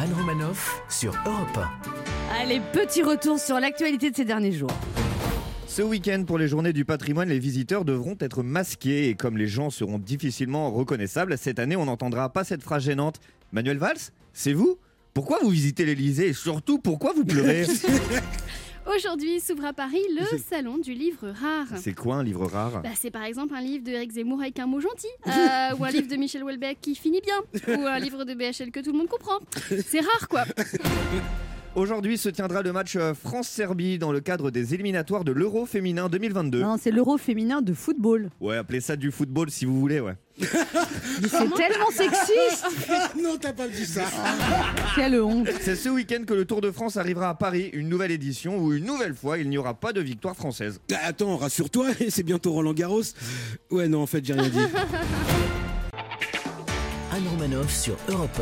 Anne 0.00 0.12
Romanoff 0.16 0.82
sur 0.88 1.12
Europe 1.24 1.58
Allez, 2.40 2.60
petit 2.72 3.02
retour 3.02 3.38
sur 3.38 3.60
l'actualité 3.60 4.10
de 4.10 4.16
ces 4.16 4.24
derniers 4.24 4.52
jours. 4.52 4.70
Ce 5.66 5.82
week-end, 5.82 6.24
pour 6.26 6.38
les 6.38 6.48
journées 6.48 6.72
du 6.72 6.84
patrimoine, 6.84 7.28
les 7.28 7.38
visiteurs 7.38 7.84
devront 7.84 8.16
être 8.20 8.42
masqués 8.42 9.08
et 9.08 9.14
comme 9.14 9.38
les 9.38 9.46
gens 9.46 9.70
seront 9.70 9.98
difficilement 9.98 10.72
reconnaissables, 10.72 11.38
cette 11.38 11.60
année, 11.60 11.76
on 11.76 11.84
n'entendra 11.84 12.32
pas 12.32 12.42
cette 12.42 12.62
phrase 12.62 12.84
gênante. 12.84 13.20
Manuel 13.52 13.78
Valls, 13.78 13.98
c'est 14.32 14.52
vous? 14.52 14.78
Pourquoi 15.14 15.38
vous 15.42 15.50
visitez 15.50 15.84
l'Elysée 15.84 16.28
et 16.28 16.32
surtout, 16.32 16.78
pourquoi 16.78 17.12
vous 17.12 17.24
pleurez? 17.24 17.66
Aujourd'hui 18.94 19.38
s'ouvre 19.38 19.66
à 19.66 19.74
Paris 19.74 20.02
le 20.18 20.38
salon 20.38 20.78
du 20.78 20.94
livre 20.94 21.28
rare. 21.28 21.66
C'est 21.76 21.92
quoi 21.92 22.16
un 22.16 22.22
livre 22.22 22.46
rare? 22.46 22.80
Bah, 22.82 22.88
c'est 22.94 23.10
par 23.10 23.24
exemple 23.24 23.54
un 23.54 23.60
livre 23.60 23.84
de 23.84 23.90
Eric 23.90 24.12
Zemmour 24.12 24.40
avec 24.40 24.58
un 24.58 24.66
mot 24.66 24.80
gentil, 24.80 25.08
euh, 25.26 25.76
ou 25.78 25.84
un 25.84 25.90
livre 25.90 26.08
de 26.08 26.16
Michel 26.16 26.42
Houellebecq 26.42 26.78
qui 26.80 26.94
finit 26.94 27.20
bien, 27.20 27.76
ou 27.76 27.86
un 27.86 27.98
livre 27.98 28.24
de 28.24 28.32
BHL 28.32 28.70
que 28.70 28.80
tout 28.80 28.92
le 28.92 28.98
monde 28.98 29.08
comprend. 29.08 29.40
C'est 29.86 30.00
rare 30.00 30.28
quoi. 30.28 30.44
Aujourd'hui 31.78 32.18
se 32.18 32.28
tiendra 32.28 32.62
le 32.62 32.72
match 32.72 32.96
euh, 32.96 33.14
France-Serbie 33.14 34.00
dans 34.00 34.10
le 34.10 34.18
cadre 34.18 34.50
des 34.50 34.74
éliminatoires 34.74 35.22
de 35.22 35.30
l'Euro 35.30 35.64
féminin 35.64 36.08
2022. 36.08 36.60
Non, 36.60 36.76
c'est 36.76 36.90
l'euro 36.90 37.18
féminin 37.18 37.62
de 37.62 37.72
football. 37.72 38.30
Ouais, 38.40 38.56
appelez 38.56 38.80
ça 38.80 38.96
du 38.96 39.12
football 39.12 39.48
si 39.48 39.64
vous 39.64 39.78
voulez, 39.78 40.00
ouais. 40.00 40.14
Mais 40.40 41.28
c'est 41.28 41.54
tellement 41.54 41.90
sexiste 41.92 42.66
non, 43.22 43.36
t'as 43.40 43.52
pas 43.52 43.68
dit 43.68 43.86
ça. 43.86 44.02
Quelle 44.96 45.20
honte 45.22 45.46
C'est 45.60 45.76
ce 45.76 45.88
week-end 45.88 46.24
que 46.26 46.34
le 46.34 46.46
Tour 46.46 46.62
de 46.62 46.72
France 46.72 46.96
arrivera 46.96 47.28
à 47.28 47.34
Paris, 47.34 47.70
une 47.72 47.88
nouvelle 47.88 48.10
édition 48.10 48.58
où 48.58 48.72
une 48.72 48.84
nouvelle 48.84 49.14
fois 49.14 49.38
il 49.38 49.48
n'y 49.48 49.56
aura 49.56 49.74
pas 49.74 49.92
de 49.92 50.00
victoire 50.00 50.34
française. 50.34 50.80
Ah, 50.92 50.96
Attends, 51.04 51.36
rassure-toi, 51.36 51.90
c'est 52.08 52.24
bientôt 52.24 52.54
Roland 52.54 52.74
Garros. 52.74 53.02
Ouais, 53.70 53.86
non, 53.86 54.02
en 54.02 54.06
fait, 54.06 54.24
j'ai 54.24 54.32
rien 54.32 54.48
dit. 54.48 54.58
Anne 57.12 57.28
Romanoff 57.28 57.72
sur 57.72 57.94
Europe 58.08 58.40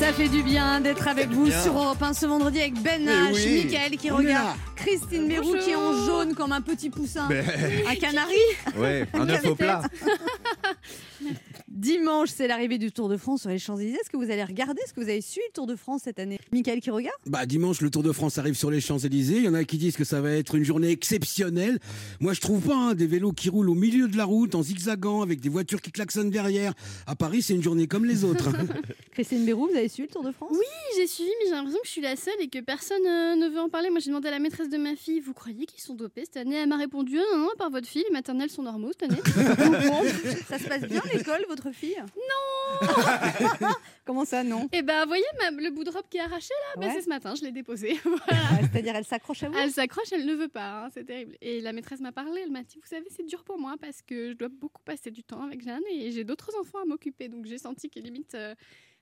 Ça 0.00 0.12
fait 0.12 0.28
du 0.28 0.42
bien 0.42 0.80
d'être 0.80 1.06
avec 1.08 1.28
vous 1.30 1.44
bien. 1.46 1.62
sur 1.62 1.76
Europe 1.76 2.02
1 2.02 2.12
ce 2.12 2.26
vendredi 2.26 2.60
avec 2.60 2.74
Ben 2.82 3.06
H, 3.06 3.32
oui. 3.34 3.62
Mickaël 3.64 3.96
qui 3.96 4.10
On 4.10 4.16
regarde. 4.16 4.56
Christine 4.76 5.26
Mérou 5.26 5.44
Bonjour. 5.52 5.64
qui 5.64 5.70
est 5.70 5.74
en 5.76 6.04
jaune 6.04 6.34
comme 6.34 6.52
un 6.52 6.60
petit 6.60 6.90
poussin, 6.90 7.26
Ben, 7.28 7.44
un 7.88 7.94
canari. 7.94 8.32
ouais, 8.76 9.06
un 9.14 9.28
œuf 9.30 9.44
au 9.46 9.54
plat. 9.54 9.82
Dimanche, 11.74 12.28
c'est 12.32 12.46
l'arrivée 12.46 12.78
du 12.78 12.92
Tour 12.92 13.08
de 13.08 13.16
France 13.16 13.40
sur 13.40 13.50
les 13.50 13.58
Champs-Élysées. 13.58 13.98
Est-ce 14.00 14.08
que 14.08 14.16
vous 14.16 14.30
allez 14.30 14.44
regarder? 14.44 14.80
Est-ce 14.84 14.94
que 14.94 15.00
vous 15.00 15.08
avez 15.08 15.20
suivi 15.20 15.44
le 15.48 15.52
Tour 15.54 15.66
de 15.66 15.74
France 15.74 16.02
cette 16.04 16.20
année? 16.20 16.38
Mickaël 16.52 16.80
qui 16.80 16.92
regarde? 16.92 17.16
Bah 17.26 17.46
dimanche, 17.46 17.80
le 17.80 17.90
Tour 17.90 18.04
de 18.04 18.12
France 18.12 18.38
arrive 18.38 18.54
sur 18.54 18.70
les 18.70 18.80
Champs-Élysées. 18.80 19.38
Il 19.38 19.44
y 19.44 19.48
en 19.48 19.54
a 19.54 19.64
qui 19.64 19.76
disent 19.76 19.96
que 19.96 20.04
ça 20.04 20.20
va 20.20 20.30
être 20.30 20.54
une 20.54 20.62
journée 20.62 20.90
exceptionnelle. 20.90 21.80
Moi, 22.20 22.32
je 22.32 22.40
trouve 22.40 22.60
pas 22.62 22.76
hein, 22.76 22.94
des 22.94 23.08
vélos 23.08 23.32
qui 23.32 23.48
roulent 23.48 23.70
au 23.70 23.74
milieu 23.74 24.06
de 24.06 24.16
la 24.16 24.24
route 24.24 24.54
en 24.54 24.62
zigzagant 24.62 25.20
avec 25.22 25.40
des 25.40 25.48
voitures 25.48 25.82
qui 25.82 25.90
klaxonnent 25.90 26.30
derrière. 26.30 26.74
À 27.08 27.16
Paris, 27.16 27.42
c'est 27.42 27.54
une 27.54 27.62
journée 27.62 27.88
comme 27.88 28.04
les 28.04 28.22
autres. 28.22 28.50
Christine 29.10 29.42
Mérou, 29.44 29.66
vous 29.68 29.76
avez 29.76 29.88
suivi 29.88 30.06
le 30.06 30.12
Tour 30.12 30.22
de 30.22 30.30
France? 30.30 30.50
Oui, 30.52 30.64
j'ai 30.96 31.08
suivi, 31.08 31.30
mais 31.40 31.46
j'ai 31.46 31.56
l'impression 31.56 31.80
que 31.80 31.86
je 31.86 31.92
suis 31.92 32.02
la 32.02 32.14
seule 32.14 32.34
et 32.38 32.46
que 32.46 32.60
personne 32.60 33.04
euh, 33.04 33.34
ne 33.34 33.48
veut 33.48 33.60
en 33.60 33.68
parler. 33.68 33.90
Moi, 33.90 33.98
j'ai 33.98 34.10
demandé 34.10 34.28
à 34.28 34.30
la 34.30 34.38
maîtresse 34.38 34.68
de 34.68 34.78
ma 34.78 34.94
fille, 34.94 35.18
vous 35.18 35.34
croyez 35.34 35.66
qu'ils 35.66 35.82
sont 35.82 35.94
dopés 35.94 36.22
cette 36.24 36.36
année 36.36 36.54
Elle 36.54 36.68
m'a 36.68 36.76
répondu, 36.76 37.18
Ah 37.18 37.36
non, 37.36 37.42
non, 37.42 37.50
par 37.58 37.70
votre 37.70 37.88
fille, 37.88 38.04
les 38.06 38.12
maternelles 38.12 38.50
sont 38.50 38.62
normaux 38.62 38.92
cette 38.92 39.10
année. 39.10 39.22
Ça 40.48 40.60
se 40.60 40.68
passe 40.68 40.82
bien 40.82 41.02
l'école, 41.12 41.44
votre 41.48 41.63
fille 41.72 41.96
Non 42.16 42.88
Comment 44.04 44.24
ça, 44.24 44.42
non? 44.44 44.68
Et 44.72 44.82
ben, 44.82 45.02
vous 45.02 45.08
voyez 45.08 45.24
ma- 45.38 45.50
le 45.50 45.70
bout 45.70 45.84
de 45.84 45.90
robe 45.90 46.04
qui 46.10 46.18
est 46.18 46.20
arraché 46.20 46.52
là 46.74 46.80
Ouais. 46.80 46.92
C'est 46.94 47.02
ce 47.02 47.08
matin, 47.08 47.34
je 47.34 47.42
l'ai 47.42 47.52
déposé. 47.52 47.98
Ah, 48.28 48.58
C'est-à-dire, 48.60 48.94
elle 48.96 49.04
s'accroche 49.04 49.42
à 49.42 49.48
vous? 49.48 49.56
Elle 49.58 49.70
s'accroche, 49.70 50.12
elle 50.12 50.26
ne 50.26 50.34
veut 50.34 50.48
pas, 50.48 50.84
hein, 50.84 50.88
c'est 50.92 51.04
terrible. 51.04 51.36
Et 51.40 51.60
la 51.60 51.72
maîtresse 51.72 52.00
m'a 52.00 52.12
parlé, 52.12 52.40
elle 52.44 52.50
m'a 52.50 52.62
dit, 52.62 52.78
vous 52.80 52.86
savez, 52.88 53.06
c'est 53.10 53.24
dur 53.26 53.44
pour 53.44 53.58
moi 53.58 53.76
parce 53.80 54.02
que 54.02 54.30
je 54.30 54.36
dois 54.36 54.48
beaucoup 54.48 54.82
passer 54.82 55.10
du 55.10 55.22
temps 55.22 55.42
avec 55.42 55.62
Jeanne 55.62 55.82
et 55.90 56.10
j'ai 56.10 56.24
d'autres 56.24 56.50
enfants 56.60 56.78
à 56.82 56.84
m'occuper. 56.84 57.28
Donc 57.28 57.46
j'ai 57.46 57.58
senti 57.58 57.88
que 57.90 57.98
limite, 58.00 58.34
euh, 58.34 58.54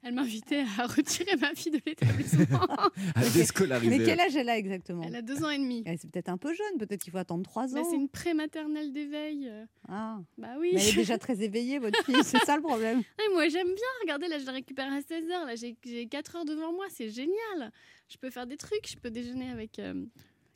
elle 0.02 0.14
m'invitait 0.14 0.64
à 0.78 0.86
retirer 0.96 1.36
ma 1.36 1.54
fille 1.54 1.72
de 1.72 1.80
l'établissement. 1.86 2.66
À 3.14 3.24
déscolariser. 3.34 3.98
Mais 3.98 4.04
quel 4.04 4.20
âge 4.20 4.36
elle 4.36 4.48
a 4.48 4.56
exactement? 4.58 5.02
Elle 5.06 5.16
a 5.16 5.22
deux 5.22 5.42
ans 5.44 5.50
et 5.50 5.58
demi. 5.58 5.82
Eh, 5.86 5.96
C'est 5.96 6.10
peut-être 6.10 6.28
un 6.28 6.36
peu 6.38 6.52
jeune, 6.54 6.78
peut-être 6.78 7.00
qu'il 7.02 7.12
faut 7.12 7.18
attendre 7.18 7.42
3 7.44 7.66
Bah, 7.68 7.80
ans. 7.80 7.84
c'est 7.90 7.96
une 7.96 8.08
prématernelle 8.08 8.92
d'éveil. 8.92 9.50
Ah. 9.88 10.18
Bah 10.38 10.48
oui. 10.58 10.70
Mais 10.74 10.82
elle 10.82 10.88
est 10.88 10.96
déjà 10.96 11.18
très 11.26 11.42
éveillée, 11.42 11.78
votre 11.78 12.02
fille, 12.04 12.16
c'est 12.24 12.44
ça 12.44 12.56
le 12.56 12.62
problème? 12.62 13.02
Moi 13.34 13.48
j'aime 13.48 13.66
bien. 13.68 13.92
Regardez, 14.02 14.28
là 14.28 14.38
je 14.38 14.44
la 14.46 14.52
récupère 14.52 14.92
à 14.92 14.98
16h. 15.00 15.46
Là 15.46 15.54
j'ai 15.56 15.76
j'ai 15.84 16.06
4 16.06 16.36
heures 16.36 16.44
devant 16.44 16.72
moi. 16.72 16.86
C'est 16.90 17.08
génial. 17.10 17.70
Je 18.08 18.16
peux 18.18 18.30
faire 18.30 18.46
des 18.46 18.56
trucs. 18.56 18.88
Je 18.90 18.96
peux 18.96 19.10
déjeuner 19.10 19.50
avec. 19.50 19.78
euh, 19.78 19.94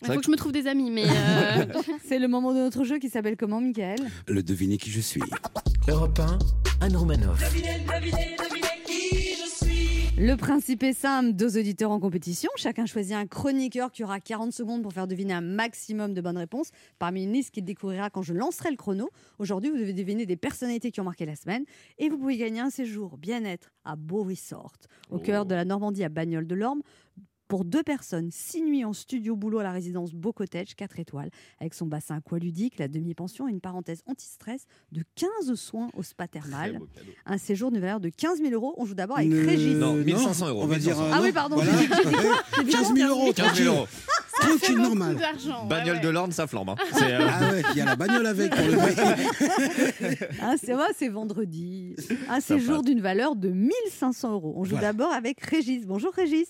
Il 0.02 0.06
faut 0.12 0.18
que 0.18 0.24
je 0.26 0.30
me 0.30 0.36
trouve 0.36 0.52
des 0.52 0.66
amis, 0.66 0.90
mais 0.90 1.04
euh, 1.08 1.64
C'est 2.04 2.18
le 2.18 2.28
moment 2.28 2.52
de 2.52 2.58
notre 2.58 2.84
jeu 2.84 2.98
qui 2.98 3.08
s'appelle 3.08 3.36
comment, 3.36 3.60
Michael? 3.60 4.00
Le 4.28 4.42
devinez 4.42 4.76
qui 4.78 4.90
je 4.90 5.00
suis. 5.00 5.22
Europe 5.88 6.18
1, 6.18 6.38
Anne 6.84 6.96
Romanoff. 6.96 7.40
Le 10.18 10.34
principe 10.34 10.82
est 10.82 10.94
simple, 10.94 11.34
deux 11.34 11.58
auditeurs 11.58 11.90
en 11.90 12.00
compétition. 12.00 12.48
Chacun 12.56 12.86
choisit 12.86 13.14
un 13.14 13.26
chroniqueur 13.26 13.92
qui 13.92 14.02
aura 14.02 14.18
40 14.18 14.50
secondes 14.50 14.82
pour 14.82 14.94
faire 14.94 15.06
deviner 15.06 15.34
un 15.34 15.42
maximum 15.42 16.14
de 16.14 16.22
bonnes 16.22 16.38
réponses 16.38 16.70
parmi 16.98 17.24
une 17.24 17.34
liste 17.34 17.50
qu'il 17.50 17.64
découvrira 17.64 18.08
quand 18.08 18.22
je 18.22 18.32
lancerai 18.32 18.70
le 18.70 18.78
chrono. 18.78 19.10
Aujourd'hui, 19.38 19.68
vous 19.68 19.76
devez 19.76 19.92
deviner 19.92 20.24
des 20.24 20.36
personnalités 20.36 20.90
qui 20.90 21.02
ont 21.02 21.04
marqué 21.04 21.26
la 21.26 21.36
semaine 21.36 21.66
et 21.98 22.08
vous 22.08 22.16
pouvez 22.16 22.38
gagner 22.38 22.60
un 22.60 22.70
séjour 22.70 23.18
bien-être 23.18 23.74
à 23.84 23.94
Beau 23.94 24.22
Resort, 24.22 24.72
au 25.10 25.18
cœur 25.18 25.44
de 25.44 25.54
la 25.54 25.66
Normandie 25.66 26.02
à 26.02 26.08
Bagnoles 26.08 26.46
de 26.46 26.54
l'Orme. 26.54 26.80
Pour 27.48 27.64
deux 27.64 27.84
personnes, 27.84 28.30
six 28.32 28.60
nuits 28.60 28.84
en 28.84 28.92
studio 28.92 29.36
boulot 29.36 29.60
à 29.60 29.62
la 29.62 29.70
résidence 29.70 30.12
Beau 30.12 30.32
Cottage, 30.32 30.74
4 30.74 30.98
étoiles, 30.98 31.30
avec 31.60 31.74
son 31.74 31.86
bassin 31.86 32.16
aqualudique, 32.16 32.76
la 32.80 32.88
demi-pension 32.88 33.46
et 33.46 33.52
une 33.52 33.60
parenthèse 33.60 34.02
anti-stress 34.06 34.64
de 34.90 35.04
15 35.14 35.54
soins 35.54 35.88
au 35.96 36.02
spa 36.02 36.26
thermal. 36.26 36.80
Un 37.24 37.38
séjour 37.38 37.70
d'une 37.70 37.80
valeur 37.80 38.00
de 38.00 38.08
15 38.08 38.40
000 38.40 38.50
euros. 38.52 38.74
On 38.78 38.84
joue 38.84 38.94
d'abord 38.94 39.18
avec 39.18 39.30
Ne- 39.30 39.46
Régis. 39.46 39.76
Non, 39.76 39.94
1500 39.94 40.48
euros, 40.48 40.62
On 40.64 40.66
va 40.66 40.78
dire. 40.78 40.96
1500. 40.96 41.04
euh, 41.04 41.10
Ah 41.14 41.20
oui, 41.22 41.30
pardon. 41.32 41.54
voilà. 41.54 41.70
J'ai 41.78 41.86
dit- 41.86 41.92
j'ai 42.02 42.08
dit 42.10 42.14
quoi 42.16 42.42
J'ai 42.58 42.64
dit 42.64 42.72
15 42.72 42.94
000 42.94 43.08
euros, 43.10 43.32
15 43.32 43.46
tranquille. 43.46 43.64
000 43.64 43.76
euros. 43.76 43.86
Tranquille, 44.40 44.76
normal. 44.78 45.16
Bagnole 45.68 45.96
ouais, 45.96 46.02
de 46.02 46.08
l'Orne, 46.08 46.32
ça 46.32 46.46
flambe. 46.48 46.70
hein. 46.70 46.76
Euh, 47.00 47.28
Ah 47.30 47.50
ouais, 47.52 47.62
il 47.72 47.78
y 47.78 47.80
a 47.80 47.84
la 47.86 47.96
bagnole 47.96 48.26
avec 48.26 48.50
pour 48.54 48.66
le. 48.66 48.76
Ah, 50.42 50.54
c'est 50.62 50.72
vrai, 50.72 50.86
c'est 50.96 51.08
vendredi. 51.08 51.94
Un 52.28 52.40
séjour 52.40 52.82
d'une 52.82 53.00
valeur 53.00 53.36
de 53.36 53.48
1500 53.50 54.32
euros. 54.32 54.52
On 54.56 54.64
joue 54.64 54.72
Voilà. 54.72 54.88
d'abord 54.88 55.12
avec 55.12 55.40
Régis. 55.42 55.86
Bonjour 55.86 56.12
Régis. 56.12 56.48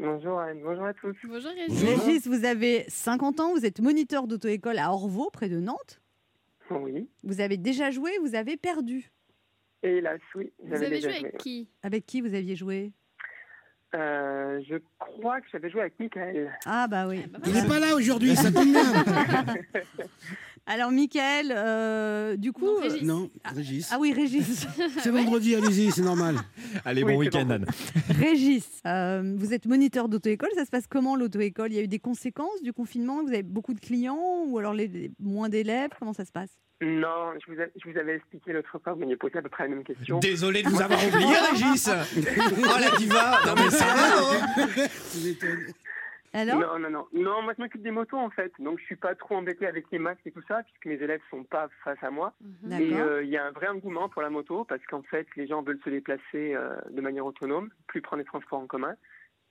Bonjour 0.00 0.40
Anne, 0.40 0.60
bonjour 0.62 0.84
à 0.86 0.94
tous. 0.94 1.14
Bonjour 1.24 1.50
Régis. 1.50 1.82
Régis, 1.82 2.26
vous 2.26 2.44
avez 2.46 2.84
50 2.88 3.38
ans, 3.40 3.52
vous 3.52 3.66
êtes 3.66 3.80
moniteur 3.80 4.26
d'auto-école 4.26 4.78
à 4.78 4.90
Orvaux, 4.92 5.28
près 5.30 5.48
de 5.50 5.60
Nantes. 5.60 6.00
Oui, 6.70 7.08
Vous 7.24 7.40
avez 7.40 7.56
déjà 7.56 7.90
joué, 7.90 8.10
vous 8.22 8.34
avez 8.34 8.56
perdu. 8.56 9.10
et 9.82 9.96
hélas, 9.98 10.20
oui, 10.36 10.52
Vous 10.64 10.72
avez 10.74 10.88
déjà 10.88 11.10
joué 11.10 11.18
joué. 11.18 11.28
avec 11.28 11.38
qui? 11.38 11.68
Avec 11.82 12.06
qui 12.06 12.20
vous 12.22 12.32
aviez 12.34 12.56
joué? 12.56 12.92
Euh, 13.94 14.60
je 14.68 14.76
crois 15.00 15.40
que 15.40 15.48
j'avais 15.52 15.68
joué 15.68 15.80
avec 15.80 15.98
Michael. 15.98 16.50
Ah 16.64 16.86
bah 16.88 17.08
oui. 17.08 17.22
Ah, 17.24 17.38
bah 17.38 17.38
Il 17.46 17.52
n'est 17.54 17.66
pas 17.68 17.80
là 17.80 17.94
aujourd'hui, 17.96 18.36
ça 18.36 18.52
tombe 18.52 18.64
bien. 18.70 18.84
Alors, 20.66 20.92
Michael, 20.92 21.52
euh, 21.56 22.36
du 22.36 22.52
coup. 22.52 22.64
Non, 22.66 22.80
Régis. 22.80 23.02
Non, 23.02 23.30
Régis. 23.44 23.88
Ah 23.92 23.96
oui, 23.98 24.12
Régis. 24.12 24.66
C'est 25.02 25.10
vendredi, 25.10 25.56
allez-y, 25.56 25.90
c'est 25.90 26.02
normal. 26.02 26.36
Allez, 26.84 27.02
Oui, 27.02 27.12
bon 27.14 27.18
week-end. 27.18 27.50
Anne. 27.50 27.66
Régis, 28.10 28.80
euh, 28.86 29.34
vous 29.36 29.52
êtes 29.52 29.66
moniteur 29.66 30.08
d'auto-école. 30.08 30.50
Ça 30.54 30.64
se 30.64 30.70
passe 30.70 30.86
comment 30.88 31.16
l'auto-école? 31.16 31.72
Il 31.72 31.76
y 31.76 31.78
a 31.80 31.82
eu 31.82 31.88
des 31.88 31.98
conséquences 31.98 32.62
du 32.62 32.72
confinement? 32.72 33.22
Vous 33.24 33.30
avez 33.30 33.42
beaucoup 33.42 33.74
de 33.74 33.80
clients 33.80 34.44
ou 34.46 34.58
alors 34.58 34.72
les, 34.74 34.86
les- 34.86 35.10
moins 35.18 35.48
d'élèves? 35.48 35.90
Comment 35.98 36.12
ça 36.12 36.24
se 36.24 36.30
passe? 36.32 36.50
Non, 36.82 37.32
je 37.44 37.52
vous, 37.52 37.60
ai- 37.60 37.72
je 37.84 37.90
vous 37.90 37.98
avais 37.98 38.16
expliqué 38.16 38.52
l'autre 38.52 38.68
fois, 38.70 38.80
vous 38.94 39.00
m'aaviez 39.00 39.16
posé 39.16 39.38
à 39.38 39.42
peu 39.42 39.48
près 39.50 39.64
la 39.64 39.74
même 39.74 39.84
question. 39.84 40.18
Désolé 40.20 40.62
de 40.62 40.68
vous 40.68 40.80
avoir 40.80 40.98
oublié, 41.04 41.34
Régis. 41.50 41.90
Oh 41.90 42.78
la 42.80 42.96
diva. 42.96 43.38
Non 43.46 43.54
mais 43.56 43.70
ça 43.70 43.84
va, 43.86 44.06
hein. 44.06 44.86
Alors 46.32 46.60
Non, 46.60 46.78
non, 46.78 46.90
non. 46.90 47.06
Non, 47.12 47.42
moi 47.42 47.52
je 47.56 47.62
m'occupe 47.62 47.82
des 47.82 47.90
motos 47.90 48.16
en 48.18 48.30
fait, 48.30 48.52
donc 48.58 48.78
je 48.78 48.84
suis 48.84 48.96
pas 48.96 49.14
trop 49.14 49.36
embêté 49.36 49.66
avec 49.66 49.86
les 49.90 49.98
masques 49.98 50.26
et 50.26 50.30
tout 50.32 50.42
ça, 50.46 50.62
puisque 50.62 50.86
mes 50.86 50.94
élèves 51.02 51.20
sont 51.30 51.44
pas 51.44 51.68
face 51.84 51.98
à 52.02 52.10
moi. 52.10 52.34
Mhm. 52.40 52.72
Et 52.80 52.94
euh, 53.00 53.22
il 53.24 53.30
y 53.30 53.36
a 53.36 53.44
un 53.46 53.50
vrai 53.52 53.68
engouement 53.68 54.08
pour 54.08 54.22
la 54.22 54.30
moto, 54.30 54.64
parce 54.64 54.84
qu'en 54.86 55.02
fait 55.02 55.26
les 55.36 55.46
gens 55.46 55.62
veulent 55.62 55.80
se 55.84 55.90
déplacer 55.90 56.54
euh, 56.54 56.76
de 56.90 57.00
manière 57.00 57.26
autonome, 57.26 57.70
plus 57.88 58.00
prendre 58.00 58.20
les 58.20 58.26
transports 58.26 58.60
en 58.60 58.66
commun. 58.66 58.94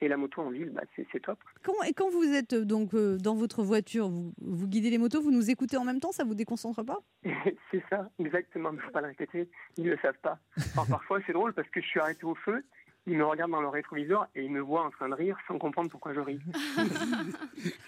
Et 0.01 0.07
la 0.07 0.15
moto 0.15 0.41
en 0.41 0.49
ville, 0.49 0.69
bah, 0.69 0.83
c'est 0.95 1.19
top. 1.21 1.37
Quand- 1.61 1.83
et 1.85 1.91
quand 1.91 2.07
vous 2.09 2.23
êtes 2.23 2.53
euh, 2.53 2.63
donc 2.63 2.93
euh, 2.93 3.17
dans 3.17 3.35
votre 3.35 3.63
voiture, 3.63 4.07
vous, 4.07 4.31
vous 4.39 4.65
guidez 4.65 4.89
les 4.89 4.97
motos, 4.97 5.21
vous 5.21 5.29
nous 5.31 5.51
écoutez 5.51 5.75
en 5.75 5.83
même 5.83 5.99
temps, 5.99 6.13
ça 6.13 6.23
vous 6.23 6.35
déconcentre 6.35 6.85
pas? 6.85 6.99
C'est 7.69 7.83
ça, 7.89 8.09
exactement, 8.17 8.71
mais 8.71 8.79
faut 8.81 8.91
pas 8.91 9.01
le 9.01 9.07
répéter, 9.07 9.49
ils 9.75 9.83
ne 9.83 9.89
le 9.89 9.97
savent 9.97 10.17
pas. 10.21 10.39
Alors, 10.73 10.87
parfois 10.89 11.19
c'est 11.27 11.33
drôle 11.33 11.51
parce 11.53 11.67
que 11.69 11.81
je 11.81 11.85
suis 11.85 11.99
arrêté 11.99 12.23
au 12.23 12.33
feu, 12.35 12.63
ils 13.07 13.17
me 13.17 13.25
regardent 13.25 13.51
dans 13.51 13.61
leur 13.61 13.71
rétroviseur 13.71 14.27
et 14.35 14.43
ils 14.43 14.51
me 14.51 14.61
voient 14.61 14.85
en 14.85 14.89
train 14.89 15.09
de 15.09 15.15
rire 15.15 15.37
sans 15.47 15.57
comprendre 15.57 15.89
pourquoi 15.89 16.13
je 16.13 16.19
ris. 16.19 16.39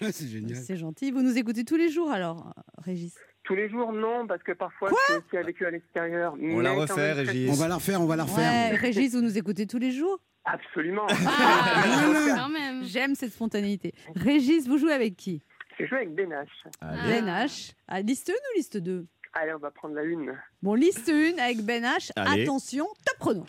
C'est 0.00 0.28
génial. 0.28 0.56
C'est 0.56 0.76
gentil. 0.76 1.10
Vous 1.10 1.22
nous 1.22 1.36
écoutez 1.38 1.64
tous 1.64 1.76
les 1.76 1.88
jours 1.90 2.10
alors, 2.10 2.54
Régis? 2.78 3.16
Tous 3.44 3.54
les 3.54 3.68
jours, 3.68 3.92
non, 3.92 4.26
parce 4.26 4.42
que 4.42 4.52
parfois 4.52 4.90
je 4.90 5.14
suis 5.14 5.22
aussi 5.24 5.36
avec 5.36 5.60
eux 5.62 5.66
à 5.66 5.70
l'extérieur. 5.70 6.34
On 6.40 6.60
la 6.60 6.74
quand 6.74 6.80
refait, 6.82 7.14
même, 7.14 7.26
Régis. 7.26 7.50
On 7.50 7.60
va 7.60 7.68
la 7.68 7.74
refaire, 7.76 8.00
on 8.00 8.06
va 8.06 8.16
la 8.16 8.24
refaire. 8.24 8.72
Ouais, 8.72 8.76
Régis, 8.76 9.14
vous 9.14 9.20
nous 9.22 9.36
écoutez 9.36 9.66
tous 9.66 9.78
les 9.78 9.90
jours? 9.90 10.20
Absolument. 10.44 11.06
Ah. 11.08 12.48
J'aime 12.82 13.14
cette 13.14 13.32
spontanéité. 13.32 13.92
Régis, 14.16 14.66
vous 14.66 14.78
jouez 14.78 14.92
avec 14.92 15.16
qui? 15.16 15.42
Je 15.78 15.86
joue 15.86 15.94
avec 15.94 16.14
Ben 16.14 16.30
H. 16.30 16.46
Allez. 16.80 17.20
Ben 17.22 17.26
H. 17.26 17.74
Ah, 17.88 18.00
liste 18.00 18.30
1 18.30 18.32
ou 18.32 18.56
liste 18.56 18.76
2 18.76 19.06
Allez, 19.34 19.54
on 19.54 19.58
va 19.58 19.70
prendre 19.70 19.94
la 19.94 20.02
une. 20.02 20.36
Bon, 20.62 20.74
liste 20.74 21.08
1 21.08 21.38
avec 21.38 21.64
Ben 21.64 21.84
H. 21.84 22.10
Allez. 22.16 22.42
Attention, 22.42 22.86
top 23.06 23.18
chrono. 23.18 23.46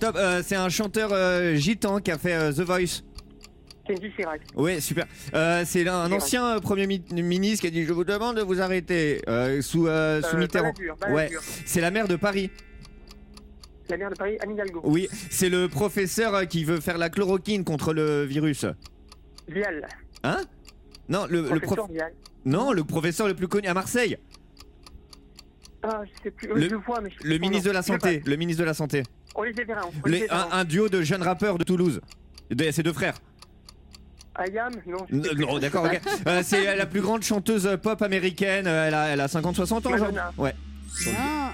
Top, 0.00 0.16
euh, 0.16 0.42
c'est 0.44 0.56
un 0.56 0.68
chanteur 0.68 1.10
euh, 1.12 1.54
gitan 1.54 2.00
qui 2.00 2.10
a 2.10 2.18
fait 2.18 2.34
euh, 2.34 2.52
The 2.52 2.60
Voice. 2.60 3.02
Kenji 3.86 4.10
Chirac. 4.16 4.40
Ouais, 4.54 4.80
super. 4.80 5.06
Euh, 5.34 5.62
c'est 5.64 5.86
un 5.88 6.04
Chirac. 6.06 6.12
ancien 6.22 6.56
euh, 6.56 6.60
premier 6.60 6.86
mi- 6.86 7.02
ministre 7.12 7.62
qui 7.62 7.66
a 7.68 7.70
dit 7.70 7.84
Je 7.84 7.92
vous 7.92 8.04
demande 8.04 8.36
de 8.36 8.42
vous 8.42 8.60
arrêter 8.60 9.22
euh, 9.28 9.62
sous, 9.62 9.86
euh, 9.86 10.20
sous 10.22 10.36
Euh, 10.36 10.40
Mitterrand. 10.40 10.72
Balladur, 10.72 10.96
Ouais, 11.08 11.14
Balladur. 11.28 11.40
c'est 11.64 11.80
la 11.80 11.90
maire 11.90 12.08
de 12.08 12.16
Paris. 12.16 12.50
La 13.88 13.96
maire 13.96 14.10
de 14.10 14.16
Paris, 14.16 14.36
Anne 14.42 14.50
Hidalgo. 14.50 14.80
Oui, 14.84 15.08
c'est 15.30 15.48
le 15.48 15.68
professeur 15.68 16.34
euh, 16.34 16.44
qui 16.44 16.64
veut 16.64 16.80
faire 16.80 16.98
la 16.98 17.08
chloroquine 17.08 17.64
contre 17.64 17.94
le 17.94 18.24
virus. 18.24 18.66
Vial. 19.48 19.86
Hein? 20.24 20.42
Non, 21.08 21.26
le, 21.30 21.42
le 21.42 21.48
Professeur 21.48 21.76
prof... 21.76 21.90
Vial. 21.92 22.12
non, 22.44 22.72
le 22.72 22.82
professeur 22.84 23.28
le 23.28 23.34
plus 23.34 23.46
connu 23.48 23.68
à 23.68 23.74
Marseille. 23.74 24.18
Ah, 25.88 26.02
je 26.04 26.22
sais 26.22 26.30
plus. 26.30 26.48
Le- 26.48 26.76
vois, 26.76 27.00
mais 27.00 27.10
je 27.10 27.28
ministre 27.38 27.68
de 27.68 27.72
la 27.72 27.82
Santé. 27.82 28.22
Le 28.26 28.36
ministre 28.36 28.60
de 28.60 28.66
la 28.66 28.74
Santé. 28.74 29.02
Véran. 29.64 29.90
Les- 30.04 30.22
Olivier 30.22 30.32
un, 30.32 30.48
un 30.52 30.64
duo 30.64 30.88
de 30.88 31.02
jeunes 31.02 31.22
rappeurs 31.22 31.58
de 31.58 31.64
Toulouse. 31.64 32.00
De, 32.50 32.70
ses 32.70 32.82
deux 32.82 32.92
frères. 32.92 33.14
Ayam 34.34 34.72
Non. 34.86 35.58
d'accord. 35.58 35.86
Euh, 36.26 36.40
c'est 36.44 36.76
la 36.76 36.86
plus 36.86 37.00
grande 37.00 37.22
chanteuse 37.22 37.68
pop 37.82 38.02
américaine. 38.02 38.66
euh, 38.66 38.88
Elle 38.88 38.94
a, 38.94 39.08
elle 39.08 39.20
a 39.20 39.26
50-60 39.26 39.42
ans 39.74 39.76
aujourd'hui. 39.78 39.98
Madonna. 40.00 40.32
Ouais. 40.36 40.54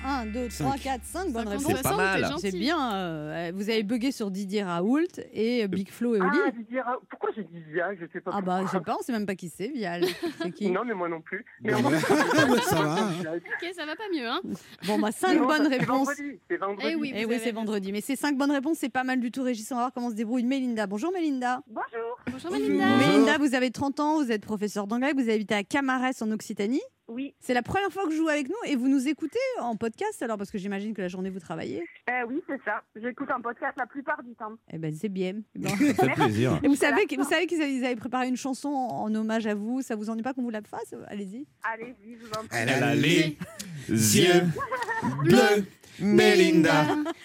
1, 0.04 0.26
2, 0.26 0.48
3, 0.48 0.76
4, 0.78 1.04
5 1.04 1.32
bonnes 1.32 1.44
50, 1.44 1.48
réponses. 1.48 1.64
C'est 1.76 1.82
pas 1.82 1.88
60, 1.90 1.96
mal. 1.96 2.32
C'est 2.38 2.50
bien. 2.52 2.94
euh, 2.94 3.52
vous 3.54 3.70
avez 3.70 3.82
bugué 3.82 4.12
sur 4.12 4.30
Didier 4.30 4.62
Raoult 4.62 5.06
et 5.32 5.66
Big 5.68 5.90
Flo 5.90 6.14
et 6.14 6.20
Oli. 6.20 6.38
Ah, 6.46 6.50
Didier 6.50 6.80
Ra- 6.80 6.98
Pourquoi 7.08 7.30
j'ai 7.34 7.44
dit 7.44 7.60
Vial 7.72 7.96
Je 8.00 8.06
sais 8.12 8.20
pas 8.20 8.30
Ah 8.34 8.40
bah, 8.40 8.60
je 8.64 8.70
sais 8.70 8.80
pas, 8.80 8.96
on 8.98 9.02
sait 9.02 9.12
même 9.12 9.26
pas 9.26 9.34
qui 9.34 9.48
c'est, 9.48 9.68
Vial. 9.68 10.04
Qui 10.56 10.70
Non, 10.70 10.84
mais 10.84 10.94
moi 10.94 11.08
non 11.08 11.20
plus. 11.20 11.44
Mais 11.62 11.72
va- 11.72 11.80
bah, 11.90 11.98
ça 12.62 12.74
va. 12.82 12.92
hein. 12.98 13.12
Ok, 13.36 13.70
ça 13.74 13.86
va 13.86 13.96
pas 13.96 14.04
mieux, 14.14 14.26
hein 14.28 14.40
Bon, 14.86 14.98
bah, 14.98 15.12
5 15.12 15.38
Non, 15.38 15.46
bonnes 15.46 15.66
réponses. 15.66 16.08
C'est 16.48 16.56
vendredi. 16.56 16.86
Eh 16.90 16.96
oui. 16.96 17.12
Et 17.14 17.24
Vous 17.24 17.30
oui, 17.30 17.40
c'est 17.42 17.52
vendredi. 17.52 17.92
Mais 17.92 18.00
ces 18.00 18.16
5 18.16 18.36
bonnes 18.36 18.52
réponses, 18.52 18.78
c'est 18.80 18.88
pas 18.88 19.04
mal 19.04 19.20
du 19.20 19.30
tout, 19.30 19.42
Régis. 19.42 19.70
On 19.72 19.76
va 19.76 19.82
voir 19.82 19.92
comment 19.92 20.10
se 20.10 20.14
débrouille 20.14 20.44
Mélinda. 20.44 20.86
Bonjour 20.86 21.12
Mélinda. 21.12 21.62
Bonjour. 21.68 22.18
Bonjour. 22.30 22.50
Melinda. 22.52 22.96
Mélinda, 22.96 23.38
vous 23.38 23.54
avez 23.54 23.70
30 23.70 24.00
ans, 24.00 24.22
vous 24.22 24.30
êtes 24.32 24.42
professeur 24.44 24.86
d'anglais, 24.86 25.12
vous 25.14 25.28
habitez 25.30 25.54
à 25.54 25.62
Camarès 25.64 26.20
en 26.22 26.30
Occitanie. 26.30 26.80
Oui, 27.12 27.34
C'est 27.40 27.54
la 27.54 27.62
première 27.62 27.90
fois 27.92 28.04
que 28.04 28.10
je 28.12 28.16
joue 28.16 28.28
avec 28.28 28.48
nous 28.48 28.54
et 28.66 28.74
vous 28.76 28.88
nous 28.88 29.06
écoutez 29.06 29.38
en 29.60 29.76
podcast 29.76 30.22
alors 30.22 30.38
parce 30.38 30.50
que 30.50 30.58
j'imagine 30.58 30.94
que 30.94 31.02
la 31.02 31.08
journée 31.08 31.28
vous 31.30 31.40
travaillez. 31.40 31.82
euh, 32.08 32.12
oui, 32.28 32.42
c'est 32.46 32.60
ça. 32.64 32.82
J'écoute 32.96 33.28
un 33.30 33.40
podcast 33.40 33.74
la 33.76 33.86
plupart 33.86 34.22
du 34.22 34.34
temps. 34.34 34.52
Eh 34.72 34.78
ben 34.78 34.94
c'est 34.94 35.08
bien. 35.08 35.34
Bon. 35.54 35.68
Ça 35.68 35.76
fait 35.76 36.14
plaisir. 36.14 36.58
Et 36.62 36.68
vous 36.68 36.74
savez, 36.74 37.06
que- 37.06 37.16
vous 37.16 37.28
savez 37.28 37.46
qu'ils 37.46 37.62
avaient- 37.62 37.96
préparé 37.96 38.28
une 38.28 38.36
chanson 38.36 38.68
en, 38.70 39.02
en 39.04 39.14
hommage 39.14 39.46
à 39.46 39.54
vous. 39.54 39.82
Ça 39.82 39.94
vous 39.96 40.08
ennuie 40.10 40.22
pas 40.22 40.32
qu'on 40.34 40.42
vous 40.42 40.50
la 40.50 40.62
fasse? 40.62 40.94
Allez-y. 41.08 41.46
Allez-y, 41.62 42.14
je 42.14 42.24
vous 42.24 42.30
en 42.32 42.46
prie. 42.46 42.48
Elle 42.58 42.68
a 42.70 42.94
les 42.94 43.36
yeux 43.88 44.42
bleus. 45.24 45.66
Mélinda. 46.00 46.82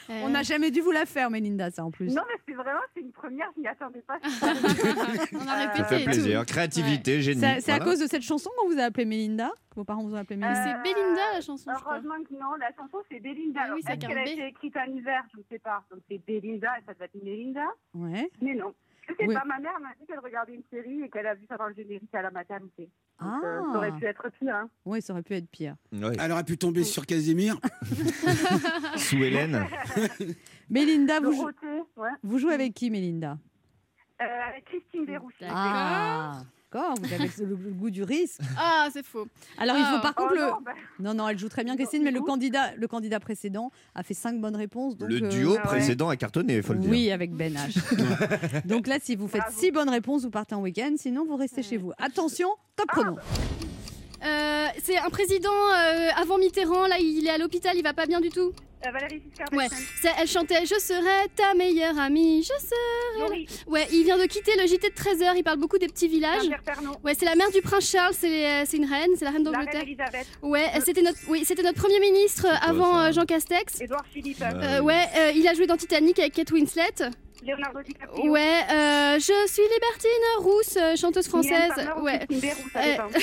Euh, 0.09 0.21
On 0.23 0.29
n'a 0.29 0.43
jamais 0.43 0.71
dû 0.71 0.81
vous 0.81 0.91
la 0.91 1.05
faire, 1.05 1.29
Mélinda, 1.29 1.71
ça 1.71 1.83
en 1.83 1.91
plus. 1.91 2.13
Non, 2.13 2.23
mais 2.27 2.35
c'est 2.47 2.53
vraiment, 2.53 2.79
c'est 2.93 3.01
une 3.01 3.11
première, 3.11 3.49
je 3.55 3.61
m'y 3.61 3.67
attendais 3.67 4.01
pas. 4.01 4.17
On 5.33 5.39
a 5.39 5.45
Ça 5.45 5.55
répété 5.55 5.77
Ça 5.77 5.85
fait 5.85 6.03
plaisir. 6.05 6.45
Créativité, 6.45 7.21
génie. 7.21 7.39
C'est 7.41 7.61
c'est 7.61 7.71
à 7.71 7.79
cause 7.79 7.99
de 7.99 8.07
cette 8.07 8.21
chanson 8.23 8.49
qu'on 8.57 8.69
vous 8.69 8.79
a 8.79 8.83
appelé 8.83 9.05
Mélinda 9.05 9.51
que 9.69 9.75
Vos 9.75 9.83
parents 9.83 10.03
vous 10.03 10.13
ont 10.13 10.17
appelé 10.17 10.37
Mélinda 10.37 10.63
c'est 10.63 10.81
Belinda 10.93 11.21
la 11.33 11.41
chanson, 11.41 11.71
je 11.75 11.79
crois. 11.81 11.93
Heureusement 11.93 12.15
que 12.27 12.33
non, 12.33 12.55
la 12.59 12.69
chanson 12.75 12.97
c'est 13.11 13.19
Belinda. 13.19 13.59
Ah 13.61 13.63
Alors, 13.65 13.77
oui, 13.77 13.83
avec 13.85 13.99
qu'elle 13.99 14.17
un 14.17 14.21
a 14.21 14.25
été 14.25 14.47
écrite 14.47 14.75
en 14.77 14.91
hiver 14.91 15.23
Je 15.33 15.37
ne 15.39 15.43
sais 15.51 15.59
pas. 15.59 15.83
Donc 15.91 15.99
c'est 16.09 16.19
Belinda 16.25 16.79
et 16.79 16.83
ça 16.85 16.93
doit 16.93 17.05
être 17.05 17.23
Melinda. 17.23 17.65
Ouais. 17.93 18.29
Mais 18.41 18.55
non. 18.55 18.73
Je 19.09 19.13
sais 19.15 19.25
Oui. 19.27 19.33
pas, 19.33 19.43
ma 19.45 19.59
mère 19.59 19.79
m'a 19.79 19.93
dit 19.99 20.05
qu'elle 20.05 20.19
regardait 20.19 20.53
une 20.55 20.63
série 20.69 21.01
et 21.03 21.09
qu'elle 21.09 21.27
a 21.27 21.35
vu 21.35 21.45
ça 21.47 21.55
dans 21.57 21.67
le 21.67 21.73
générique 21.73 22.13
à 22.13 22.21
la 22.21 22.31
maternité. 22.31 22.89
Donc, 23.21 23.29
Ah. 23.29 23.39
euh, 23.43 23.61
ça 23.71 23.77
aurait 23.77 23.91
pu 23.93 24.05
être 24.05 24.29
pire. 24.39 24.55
Hein. 24.55 24.69
Oui, 24.85 25.01
ça 25.01 25.13
aurait 25.13 25.23
pu 25.23 25.33
être 25.35 25.49
pire. 25.49 25.75
Ouais. 25.93 26.15
Elle 26.19 26.31
aurait 26.31 26.43
pu 26.43 26.57
tomber 26.57 26.83
sur 26.83 27.05
Casimir. 27.05 27.55
Sous 28.97 29.23
Hélène. 29.23 29.65
Mélinda, 30.69 31.19
vous, 31.19 31.31
jou- 31.31 31.37
Dorothée, 31.39 31.83
ouais. 31.95 32.09
vous 32.23 32.37
jouez 32.37 32.53
avec 32.53 32.73
qui, 32.73 32.89
Mélinda? 32.89 33.37
Euh, 34.21 34.25
avec 34.49 34.65
Christine. 34.65 35.05
D'accord. 35.05 35.29
Ah, 35.49 36.41
d'accord. 36.71 36.95
Vous 37.01 37.13
avez 37.13 37.29
le, 37.39 37.45
le 37.55 37.55
goût 37.73 37.89
du 37.89 38.03
risque. 38.03 38.39
Ah, 38.59 38.87
c'est 38.91 39.05
faux. 39.05 39.27
Alors, 39.57 39.75
il 39.77 39.83
faut 39.83 39.95
Ah. 39.97 39.99
par 40.01 40.13
Oh 40.17 40.21
contre 40.23 40.35
le. 40.35 40.41
non, 40.41 40.57
bah, 40.65 40.71
Non, 40.99 41.13
non, 41.13 41.27
elle 41.29 41.37
joue 41.37 41.49
très 41.49 41.63
bien, 41.63 41.75
Christine, 41.75 42.03
mais 42.03 42.11
le 42.11 42.21
candidat, 42.21 42.75
le 42.75 42.87
candidat 42.87 43.19
précédent 43.19 43.71
a 43.95 44.03
fait 44.03 44.13
cinq 44.13 44.39
bonnes 44.41 44.55
réponses. 44.55 44.97
Donc, 44.97 45.09
Le 45.09 45.23
euh, 45.25 45.29
duo 45.29 45.51
Ah 45.53 45.61
ouais. 45.61 45.63
précédent 45.67 46.09
a 46.09 46.15
cartonné, 46.15 46.61
faut 46.61 46.73
le 46.73 46.79
dire. 46.79 46.89
Oui, 46.89 47.11
avec 47.11 47.31
Ben 47.33 47.53
H. 47.53 48.65
donc 48.67 48.87
là, 48.87 48.97
si 49.01 49.15
vous 49.15 49.27
faites 49.27 49.41
Bravo. 49.41 49.59
six 49.59 49.71
bonnes 49.71 49.89
réponses, 49.89 50.23
vous 50.23 50.29
partez 50.31 50.55
en 50.55 50.61
week-end. 50.61 50.93
Sinon, 50.97 51.25
vous 51.25 51.35
restez 51.35 51.63
chez 51.63 51.77
vous. 51.77 51.91
Attention, 51.97 52.49
top 52.75 52.87
chrono. 52.87 53.17
Euh, 54.25 54.67
c'est 54.83 54.97
un 54.97 55.09
président 55.09 55.49
euh, 55.51 56.09
avant 56.15 56.37
Mitterrand, 56.37 56.87
là 56.87 56.97
il 56.99 57.25
est 57.25 57.29
à 57.29 57.37
l'hôpital, 57.37 57.73
il 57.75 57.83
va 57.83 57.93
pas 57.93 58.05
bien 58.07 58.19
du 58.19 58.29
tout. 58.29 58.51
euh, 58.85 58.91
Valérie 58.91 59.21
Giscard 59.29 59.47
Ouais, 59.53 59.67
elle 60.19 60.27
chantait 60.27 60.65
Je 60.65 60.79
serai 60.79 61.27
ta 61.35 61.53
meilleure 61.53 61.99
amie, 61.99 62.41
je 62.41 62.47
serai. 62.47 63.19
Laurie, 63.19 63.47
Ouais, 63.67 63.87
il 63.91 64.03
vient 64.05 64.17
de 64.17 64.25
quitter 64.25 64.53
le 64.59 64.65
JT 64.65 64.89
de 64.89 64.95
13h, 64.95 65.33
il 65.37 65.43
parle 65.43 65.57
beaucoup 65.59 65.77
des 65.77 65.87
petits 65.87 66.07
villages. 66.07 66.41
Jean-Pierre 66.41 66.63
Pernaut. 66.63 66.95
Ouais, 67.03 67.13
c'est 67.17 67.25
la 67.25 67.35
mère 67.35 67.51
du 67.51 67.61
prince 67.61 67.89
Charles, 67.91 68.13
c'est 68.17 68.65
c'est 68.65 68.77
une 68.77 68.85
reine, 68.85 69.11
c'est 69.17 69.25
la 69.25 69.31
reine 69.31 69.43
La 69.43 69.51
reine 69.51 69.65
d'Angleterre. 69.65 69.81
Elisabeth. 69.83 70.27
Ouais, 70.41 70.65
euh, 70.75 70.79
c'était 70.83 71.03
notre, 71.03 71.19
oui, 71.27 71.43
c'était 71.45 71.63
notre 71.63 71.79
premier 71.79 71.99
ministre 71.99 72.45
euh, 72.47 72.57
quoi, 72.57 72.69
avant 72.69 72.93
ça 72.93 73.05
euh, 73.07 73.11
Jean 73.11 73.25
Castex. 73.25 73.81
Édouard 73.81 74.05
Philippe. 74.11 74.39
Ouais. 74.39 74.47
Euh, 74.63 74.81
ouais, 74.81 75.03
euh, 75.17 75.31
il 75.35 75.47
a 75.47 75.53
joué 75.53 75.67
dans 75.67 75.77
Titanic 75.77 76.17
avec 76.19 76.33
Kate 76.33 76.51
Winslet. 76.51 77.11
Leonardo 77.47 77.81
DiCaprio. 77.81 78.31
Ouais, 78.31 78.59
euh, 78.71 79.15
je 79.19 79.47
suis 79.47 79.61
Libertine 79.63 80.27
Rousse, 80.39 80.77
euh, 80.77 80.95
chanteuse 80.95 81.27
française. 81.27 81.71
Ouais. 82.01 82.19
Euh. 82.75 82.97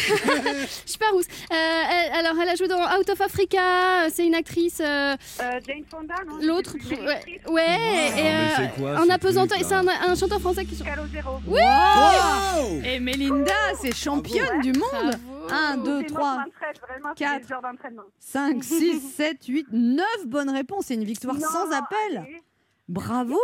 Je 0.85 0.91
suis 0.91 0.99
pas 0.99 1.11
rousse. 1.13 1.27
Euh, 1.53 1.55
elle- 1.55 2.13
alors, 2.27 2.41
elle 2.41 2.49
a 2.49 2.55
joué 2.55 2.69
dans 2.69 2.81
Out 2.99 3.09
of 3.11 3.21
Africa. 3.21 4.09
C'est 4.11 4.27
une 4.27 4.35
actrice. 4.35 4.81
euh, 4.81 5.15
Euh, 5.41 5.61
Jane 5.67 5.85
Fonda, 5.91 6.15
non 6.27 6.39
L'autre. 6.43 6.75
Ouais, 6.91 7.41
ouais, 7.49 7.67
Ah, 7.69 8.19
et, 8.19 8.23
mais 8.23 8.65
euh, 8.65 8.67
quoi, 8.79 9.01
en 9.05 9.09
apesantant. 9.11 9.55
C'est 9.61 9.73
un, 9.75 9.87
un 9.87 10.15
chanteur 10.15 10.41
français 10.41 10.65
qui 10.65 10.77
chante. 10.77 10.87
Calogero. 10.87 11.39
Oui 11.47 11.61
Oh 11.63 12.81
Et 12.85 12.99
Mélinda, 13.01 13.53
c'est 13.81 13.95
championne 13.95 14.61
du 14.61 14.73
monde. 14.73 14.91
Bravo. 14.93 15.19
1, 15.51 15.77
2, 15.79 15.99
C'est 16.01 16.07
3, 16.07 16.23
moi 16.23 16.45
qui 16.45 16.51
m'entraîne, 16.51 16.75
vraiment, 16.89 17.09
c'est 17.17 17.25
quatre. 17.25 17.47
des 17.47 17.53
heures 17.53 17.63
d'entraînement. 17.63 18.03
5, 18.19 18.65
6, 18.65 19.01
7, 19.15 19.37
8, 19.47 19.67
9 19.73 20.07
bonnes 20.27 20.51
réponses. 20.51 20.87
C'est 20.87 20.95
une 20.95 21.05
victoire 21.05 21.35
Non, 21.35 21.41
sans 21.49 21.71
appel. 21.71 22.17
allez. 22.19 22.43
Bravo 22.89 23.39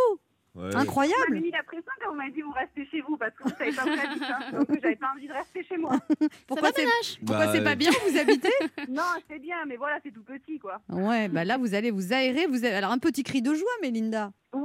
Ouais. 0.53 0.75
Incroyable 0.75 1.29
m'avez 1.29 1.41
mis 1.41 1.51
la 1.51 1.63
pression 1.63 1.91
quand 2.03 2.09
vous 2.09 2.17
m'avez 2.17 2.31
dit 2.31 2.41
vous 2.41 2.51
restez 2.51 2.85
chez 2.87 2.99
vous 3.01 3.15
parce 3.15 3.33
que 3.35 3.43
vous 3.43 3.55
savez 3.57 3.71
pas 3.71 3.85
où 3.85 3.95
j'habite. 3.95 4.23
Hein. 4.23 4.51
Donc 4.51 4.67
j'avais 4.81 4.95
pas 4.97 5.11
envie 5.15 5.27
de 5.27 5.33
rester 5.33 5.63
chez 5.63 5.77
moi. 5.77 5.97
Pourquoi 6.47 6.71
c'est 6.75 6.85
pourquoi 7.25 7.45
Bah, 7.45 7.51
c'est 7.53 7.63
pas 7.63 7.75
bien 7.75 7.89
où 7.91 8.09
vous 8.11 8.17
habitez? 8.17 8.49
Non, 8.89 9.03
c'est 9.29 9.39
bien, 9.39 9.63
mais 9.65 9.77
voilà, 9.77 9.99
c'est 10.03 10.11
tout 10.11 10.23
petit 10.23 10.59
quoi. 10.59 10.81
Ouais, 10.89 11.29
bah 11.29 11.45
là 11.45 11.57
vous 11.57 11.73
allez 11.73 11.91
vous 11.91 12.11
aérer. 12.11 12.47
Vous 12.47 12.65
avez... 12.65 12.73
Alors 12.73 12.91
un 12.91 12.97
petit 12.97 13.23
cri 13.23 13.41
de 13.41 13.53
joie, 13.53 13.69
Mélinda. 13.81 14.31
Ouais, 14.53 14.61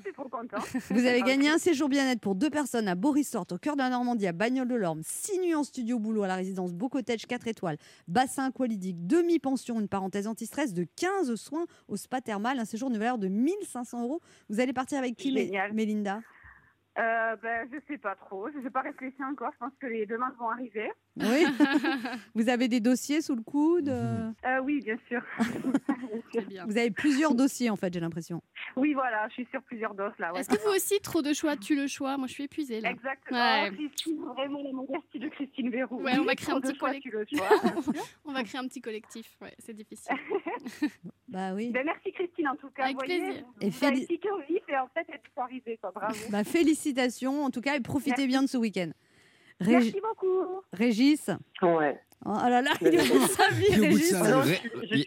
je 0.00 0.08
suis 0.08 0.12
trop 0.12 0.28
contente. 0.28 0.60
Vous 0.90 1.06
avez 1.06 1.22
gagné 1.22 1.48
un 1.50 1.58
séjour 1.58 1.88
bien-être 1.88 2.20
pour 2.20 2.34
deux 2.34 2.50
personnes 2.50 2.88
à 2.88 2.94
Borisort, 2.94 3.46
au 3.50 3.58
cœur 3.58 3.76
de 3.76 3.82
la 3.82 3.90
Normandie, 3.90 4.26
à 4.26 4.32
Bagnoles-de-Lorme, 4.32 5.02
6 5.02 5.40
nuits 5.40 5.54
en 5.54 5.62
studio 5.62 5.98
boulot 5.98 6.22
à 6.22 6.28
la 6.28 6.36
résidence 6.36 6.72
Beau 6.72 6.88
Cottage 6.88 7.26
4 7.26 7.48
étoiles, 7.48 7.76
bassin 8.08 8.46
aqualydique, 8.46 9.06
demi-pension, 9.06 9.80
une 9.80 9.88
parenthèse 9.88 10.26
anti-stress 10.26 10.74
de 10.74 10.86
15 10.96 11.34
soins 11.34 11.66
au 11.88 11.96
spa 11.96 12.20
thermal, 12.20 12.58
un 12.58 12.64
séjour 12.64 12.90
de 12.90 12.98
valeur 12.98 13.18
de 13.18 13.28
1500 13.28 14.02
euros. 14.02 14.20
Vous 14.48 14.60
allez 14.60 14.72
partir 14.72 14.98
avec 14.98 15.16
qui, 15.16 15.32
Génial. 15.32 15.72
Mélinda? 15.72 16.20
Euh, 16.98 17.36
ben, 17.36 17.68
je 17.72 17.78
sais 17.86 17.98
pas 17.98 18.16
trop. 18.16 18.48
Je 18.50 18.58
n'ai 18.58 18.70
pas 18.70 18.82
réfléchi 18.82 19.22
encore. 19.22 19.52
Je 19.52 19.58
pense 19.58 19.72
que 19.80 19.86
les 19.86 20.06
demandes 20.06 20.34
vont 20.38 20.50
arriver. 20.50 20.90
Oui. 21.16 21.44
Vous 22.34 22.48
avez 22.48 22.68
des 22.68 22.80
dossiers 22.80 23.20
sous 23.20 23.34
le 23.34 23.42
coude 23.42 23.88
euh, 23.88 24.30
Euh, 24.46 24.60
oui, 24.62 24.80
bien 24.82 24.96
sûr. 25.08 25.20
Vous 26.66 26.78
avez 26.78 26.90
plusieurs 26.90 27.34
dossiers 27.34 27.68
en 27.70 27.76
fait, 27.76 27.92
j'ai 27.92 28.00
l'impression. 28.00 28.40
oui, 28.76 28.94
voilà, 28.94 29.26
je 29.28 29.34
suis 29.34 29.48
sur 29.50 29.60
plusieurs 29.62 29.94
doses 29.94 30.12
là. 30.18 30.32
ouais. 30.32 30.40
Est-ce 30.40 30.48
que 30.48 30.62
vous 30.62 30.74
aussi, 30.74 31.00
trop 31.00 31.20
de 31.22 31.32
choix, 31.32 31.56
tu 31.56 31.74
le 31.74 31.86
choix? 31.88 32.16
Moi, 32.16 32.28
je 32.28 32.34
suis 32.34 32.44
épuisée 32.44 32.80
là. 32.80 32.90
Exactement. 32.90 33.38
Ouais. 33.62 33.70
Christine, 33.74 34.18
vraiment 34.36 34.62
la 34.62 34.72
modestie 34.72 35.18
de 35.18 35.28
Christine 35.28 35.70
Verrou. 35.70 36.00
Ouais, 36.02 36.18
on 36.18 36.24
va 36.24 36.34
créer 36.36 36.54
un 36.54 36.60
petit 36.60 36.76
choix, 36.78 36.90
collect- 36.90 37.02
tu 37.02 37.10
le 37.10 37.26
choix. 37.26 37.48
On 38.24 38.32
va 38.32 38.44
créer 38.44 38.60
un 38.60 38.68
petit 38.68 38.80
collectif. 38.80 39.36
Ouais, 39.40 39.54
c'est 39.58 39.74
difficile. 39.74 40.14
Bah 41.28 41.52
oui. 41.54 41.70
Ben, 41.72 41.84
merci 41.84 42.12
Christine 42.12 42.48
en 42.48 42.56
tout 42.56 42.70
cas. 42.70 42.84
Avec 42.84 42.96
Vous 42.96 43.04
voyez, 43.06 43.20
plaisir. 43.20 43.44
vous 43.60 43.66
Et 43.66 43.70
féli- 43.70 44.06
vif 44.48 44.62
et 44.68 44.76
en 44.78 44.86
fait, 44.88 45.06
elle 45.08 45.14
est 45.14 45.40
arrivée. 45.40 45.78
Quoi. 45.80 45.90
Bravo. 45.92 46.14
Bah, 46.30 46.44
félicitations 46.44 47.42
en 47.44 47.50
tout 47.50 47.60
cas 47.60 47.74
et 47.76 47.80
profitez 47.80 48.10
Merci. 48.12 48.26
bien 48.28 48.42
de 48.42 48.48
ce 48.48 48.56
week-end. 48.56 48.90
Merci 49.60 50.00
beaucoup. 50.00 50.62
Régis 50.72 51.30
Ouais. 51.62 52.00
Oh 52.26 52.32
là 52.34 52.60
là, 52.60 52.72
il 52.82 52.90
de 52.90 52.98
sa 53.28 53.48
vie, 53.54 53.74
Régis. 53.74 54.14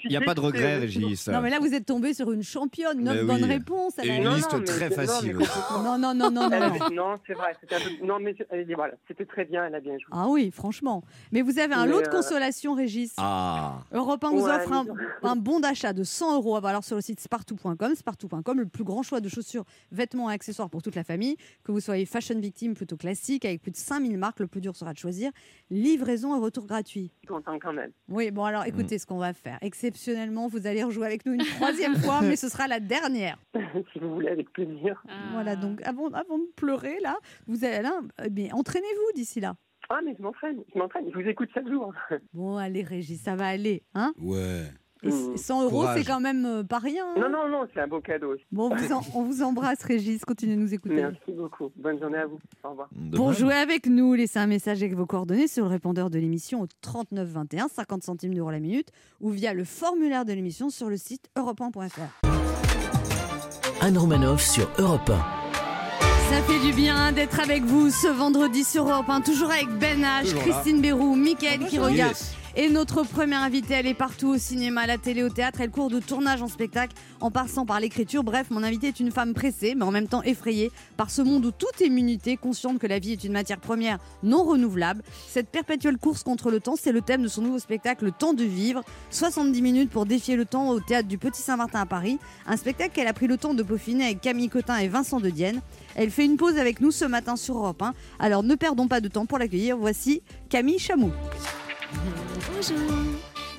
Il 0.03 0.10
n'y 0.10 0.17
a 0.17 0.22
pas 0.22 0.34
de 0.34 0.39
regret, 0.39 0.79
Régis. 0.79 1.27
Non 1.27 1.41
mais 1.41 1.51
là 1.51 1.60
vous 1.60 1.72
êtes 1.74 1.86
tombé 1.86 2.13
sur 2.15 2.32
une 2.32 2.41
championne, 2.41 3.01
neuf 3.03 3.20
oui. 3.22 3.27
bonnes 3.27 3.43
réponses. 3.43 3.93
elle 4.00 4.08
Et 4.08 4.12
a- 4.12 4.15
une 4.17 4.24
Non, 4.24 4.36
liste 4.36 4.51
non, 4.51 4.60
mais 4.60 4.65
très 4.65 4.89
facile. 4.89 5.38
Non 5.84 5.98
non 6.00 6.13
non 6.15 6.32
non 6.32 6.50
non. 6.50 6.89
Non. 6.91 7.15
c'est 7.27 7.34
vrai. 7.34 7.55
C'était 7.62 7.75
un 7.75 7.79
peu... 7.79 8.05
Non, 8.05 8.17
mais 8.20 8.36
voilà, 8.74 8.96
c'était 9.08 9.25
très 9.25 9.46
bien. 9.46 9.65
Elle 9.65 9.75
a 9.75 9.79
bien 9.79 9.93
joué. 9.93 10.08
Ah 10.12 10.27
oui, 10.27 10.50
franchement. 10.51 11.03
Mais 11.32 11.41
vous 11.43 11.60
avez 11.60 11.75
un 11.75 11.86
Mais, 11.86 11.91
lot 11.91 12.01
de 12.01 12.08
euh, 12.08 12.12
consolation, 12.12 12.74
Régis. 12.74 13.13
Ah 13.17 13.79
Europe 13.91 14.24
1 14.24 14.29
vous 14.32 14.43
Ouais, 14.43 14.51
offre 14.51 14.86
un, 15.22 15.36
bon 15.36 15.60
d'achat 15.60 15.93
de 15.93 16.03
100 16.03 16.36
euros. 16.38 16.55
Alors 16.65 16.84
sur 16.84 16.96
le 16.96 17.01
site 17.01 17.20
spartou.com, 17.20 17.96
spartou.com, 17.96 18.60
le 18.60 18.65
plus 18.65 18.84
grand 18.84 19.03
choix 19.03 19.20
de 19.22 19.29
chaussures, 19.29 19.65
vêtements 19.91 20.32
et 20.32 20.34
accessoires 20.34 20.70
pour 20.70 20.82
toute 20.82 20.96
la 20.96 21.03
famille. 21.03 21.38
Que 21.63 21.72
vous 21.72 21.79
soyez 21.79 22.05
fashion 22.05 22.39
victime 22.39 22.74
plutôt 22.74 22.98
classique, 22.98 23.46
avec 23.46 23.62
plus 23.62 23.72
de 23.72 23.77
5000 23.77 24.17
marques, 24.17 24.39
le 24.39 24.48
plus 24.48 24.62
dur 24.62 24.75
sera 24.75 24.93
de 24.93 24.98
choisir. 24.98 25.32
Livraison 25.70 26.36
et 26.36 26.39
retour 26.39 26.65
gratuit. 26.65 27.02
Je 27.13 27.17
suis 27.19 27.27
content 27.27 27.57
quand 27.60 27.74
même. 27.74 27.91
Oui, 28.10 28.31
bon 28.31 28.43
alors 28.45 28.63
Mm. 28.63 28.67
écoutez 28.67 28.98
ce 29.00 29.05
qu'on 29.05 29.17
va 29.17 29.33
faire. 29.33 29.57
Exceptionnellement, 29.62 30.48
vous 30.48 30.67
allez 30.67 30.83
rejouer 30.83 31.05
avec 31.05 31.25
nous 31.25 31.33
une 31.33 31.43
troisième 31.45 31.95
fois, 31.95 32.22
mais 32.22 32.36
ce 32.36 32.50
sera 32.50 32.67
la 32.67 32.79
dernière. 32.79 33.38
si 33.93 34.00
vous 34.00 34.13
voulez, 34.13 34.29
avec 34.29 34.51
plaisir. 34.51 35.01
Ah. 35.07 35.13
Voilà, 35.33 35.55
donc 35.55 35.81
avant, 35.83 36.07
avant 36.10 36.38
de 36.38 36.48
pleurer, 36.55 37.00
là, 37.01 37.17
vous 37.48 37.63
allez 37.65 37.81
là, 37.81 38.00
mais 38.31 38.51
entraînez-vous 38.53 39.12
d'ici 39.15 39.39
là. 39.39 39.55
Ah, 39.89 40.00
mais 40.03 40.15
je 40.17 40.22
m'entraîne. 40.24 40.63
Je 40.74 40.79
m'entraîne. 40.79 41.05
Je 41.13 41.19
vous 41.19 41.27
écoute 41.27 41.50
chaque 41.53 41.67
jour. 41.67 41.93
Bon, 42.33 42.55
allez 42.57 42.83
Régis, 42.83 43.22
ça 43.22 43.36
va 43.36 43.48
aller. 43.48 43.83
Hein? 43.93 44.13
Ouais. 44.17 44.63
Et 45.03 45.12
c- 45.12 45.17
Mm. 45.33 45.38
100 45.38 45.62
euros, 45.63 45.69
Courage. 45.81 46.00
c'est 46.00 46.05
quand 46.07 46.19
même 46.19 46.45
euh, 46.45 46.63
pas 46.63 46.79
rien. 46.79 47.03
hein. 47.05 47.19
Non, 47.19 47.29
non, 47.29 47.50
non, 47.50 47.67
c'est 47.74 47.81
un 47.81 47.88
beau 47.88 48.00
cadeau. 48.00 48.36
Bon, 48.51 48.69
on 48.72 48.75
vous, 48.75 48.91
en- 48.93 49.01
on 49.15 49.24
vous 49.24 49.41
embrasse, 49.43 49.83
Régis. 49.83 50.24
Continuez 50.25 50.55
de 50.55 50.62
nous 50.62 50.74
écouter. 50.74 50.95
Merci 50.95 51.31
beaucoup. 51.36 51.72
Bonne 51.75 52.00
journée 52.00 52.19
à 52.19 52.25
vous. 52.25 52.39
Au 52.63 52.69
revoir. 52.69 52.89
Pour 53.15 53.33
jouer 53.33 53.53
avec 53.55 53.88
nous, 53.88 54.13
laissez 54.13 54.39
un 54.39 54.48
message 54.48 54.81
avec 54.81 54.95
vos 54.95 55.05
coordonnées 55.05 55.48
sur 55.48 55.65
le 55.65 55.69
répondeur 55.69 56.10
de 56.10 56.19
l'émission 56.19 56.62
au 56.62 56.67
39 56.81 57.27
21, 57.27 57.67
50 57.67 58.03
centimes 58.03 58.33
d'euros 58.33 58.51
la 58.51 58.60
minute, 58.60 58.89
ou 59.22 59.29
via 59.29 59.53
le 59.53 59.63
formulaire 59.63 60.25
de 60.25 60.33
l'émission 60.33 60.69
sur 60.69 60.89
le 60.89 60.98
site 60.98 61.29
europe1.fr. 61.38 62.27
Anne 63.81 63.98
Romanoff 63.98 64.41
sur 64.41 64.69
Europe 64.79 65.10
1. 65.10 65.13
Ça 66.29 66.41
fait 66.43 66.60
du 66.65 66.74
bien 66.74 67.12
d'être 67.12 67.39
avec 67.39 67.63
vous 67.63 67.89
ce 67.89 68.07
vendredi 68.07 68.63
sur 68.63 68.89
Europe 68.89 69.10
1, 69.10 69.22
toujours 69.22 69.51
avec 69.51 69.67
Ben 69.79 70.01
H, 70.01 70.22
Toujours 70.24 70.39
là. 70.39 70.45
Christine 70.53 70.81
Bérou, 70.81 71.15
Mickaël 71.15 71.60
qui 71.67 71.77
regarde. 71.77 72.12
Yes. 72.12 72.36
Et 72.55 72.69
notre 72.69 73.01
première 73.01 73.41
invitée, 73.41 73.74
elle 73.74 73.88
est 73.88 73.95
partout 73.95 74.27
au 74.27 74.38
cinéma, 74.38 74.81
à 74.81 74.88
la 74.88 75.00
télé, 75.00 75.24
au 75.24 75.29
théâtre. 75.29 75.62
Elle 75.62 75.72
court 75.72 75.89
de 75.89 76.00
tournage 76.00 76.43
en 76.43 76.48
spectacle 76.48 76.95
en 77.19 77.31
passant 77.31 77.65
par 77.65 77.79
l'écriture. 77.79 78.24
Bref, 78.24 78.51
mon 78.51 78.62
invitée 78.62 78.89
est 78.89 79.00
une 79.00 79.10
femme 79.10 79.33
pressée, 79.33 79.74
mais 79.75 79.83
en 79.83 79.89
même 79.89 80.07
temps 80.07 80.22
effrayée 80.22 80.72
par 80.95 81.10
ce 81.10 81.24
monde 81.24 81.43
où 81.45 81.51
tout 81.51 81.83
est 81.83 81.89
munité, 81.89 82.38
consciente 82.38 82.77
que 82.77 82.86
la 82.86 83.00
vie 83.00 83.13
est 83.13 83.24
une 83.24 83.31
matière 83.31 83.60
première 83.60 83.98
non 84.22 84.43
renouvelable. 84.43 85.01
Cette 85.27 85.50
perpétuelle 85.50 85.98
course 85.98 86.22
contre 86.22 86.51
le 86.51 86.60
temps, 86.60 86.75
c'est 86.79 86.91
le 86.91 87.01
thème 87.01 87.24
de 87.24 87.27
son 87.27 87.41
nouveau 87.41 87.57
spectacle, 87.57 88.05
Le 88.05 88.12
temps 88.12 88.36
de 88.36 88.43
vivre. 88.43 88.83
70 89.10 89.62
minutes 89.63 89.89
pour 89.89 90.05
défier 90.05 90.36
le 90.36 90.45
temps 90.45 90.69
au 90.69 90.79
théâtre 90.79 91.07
du 91.07 91.17
Petit 91.17 91.41
Saint-Martin 91.41 91.81
à 91.81 91.86
Paris. 91.88 92.19
Un 92.45 92.57
spectacle 92.57 92.91
qu'elle 92.93 93.07
a 93.07 93.13
pris 93.13 93.25
le 93.25 93.38
temps 93.38 93.55
de 93.55 93.63
peaufiner 93.63 94.05
avec 94.05 94.22
Camille 94.22 94.50
Cotin 94.50 94.77
et 94.77 94.88
Vincent 94.88 95.19
de 95.19 95.31
Dienne. 95.31 95.60
Elle 95.95 96.12
fait 96.12 96.25
une 96.25 96.38
pause 96.38 96.57
avec 96.57 96.81
nous 96.81 96.91
ce 96.91 97.05
matin 97.05 97.36
sur 97.36 97.57
Europe 97.57 97.81
1. 97.81 97.95
Alors 98.19 98.43
ne 98.43 98.53
perdons 98.53 98.88
pas 98.88 99.01
de 99.01 99.07
temps 99.07 99.25
pour 99.25 99.39
l'accueillir. 99.39 99.75
Voici 99.75 100.22
Camille 100.50 100.77
Chamou. 100.77 101.12
Bonjour. 102.53 102.77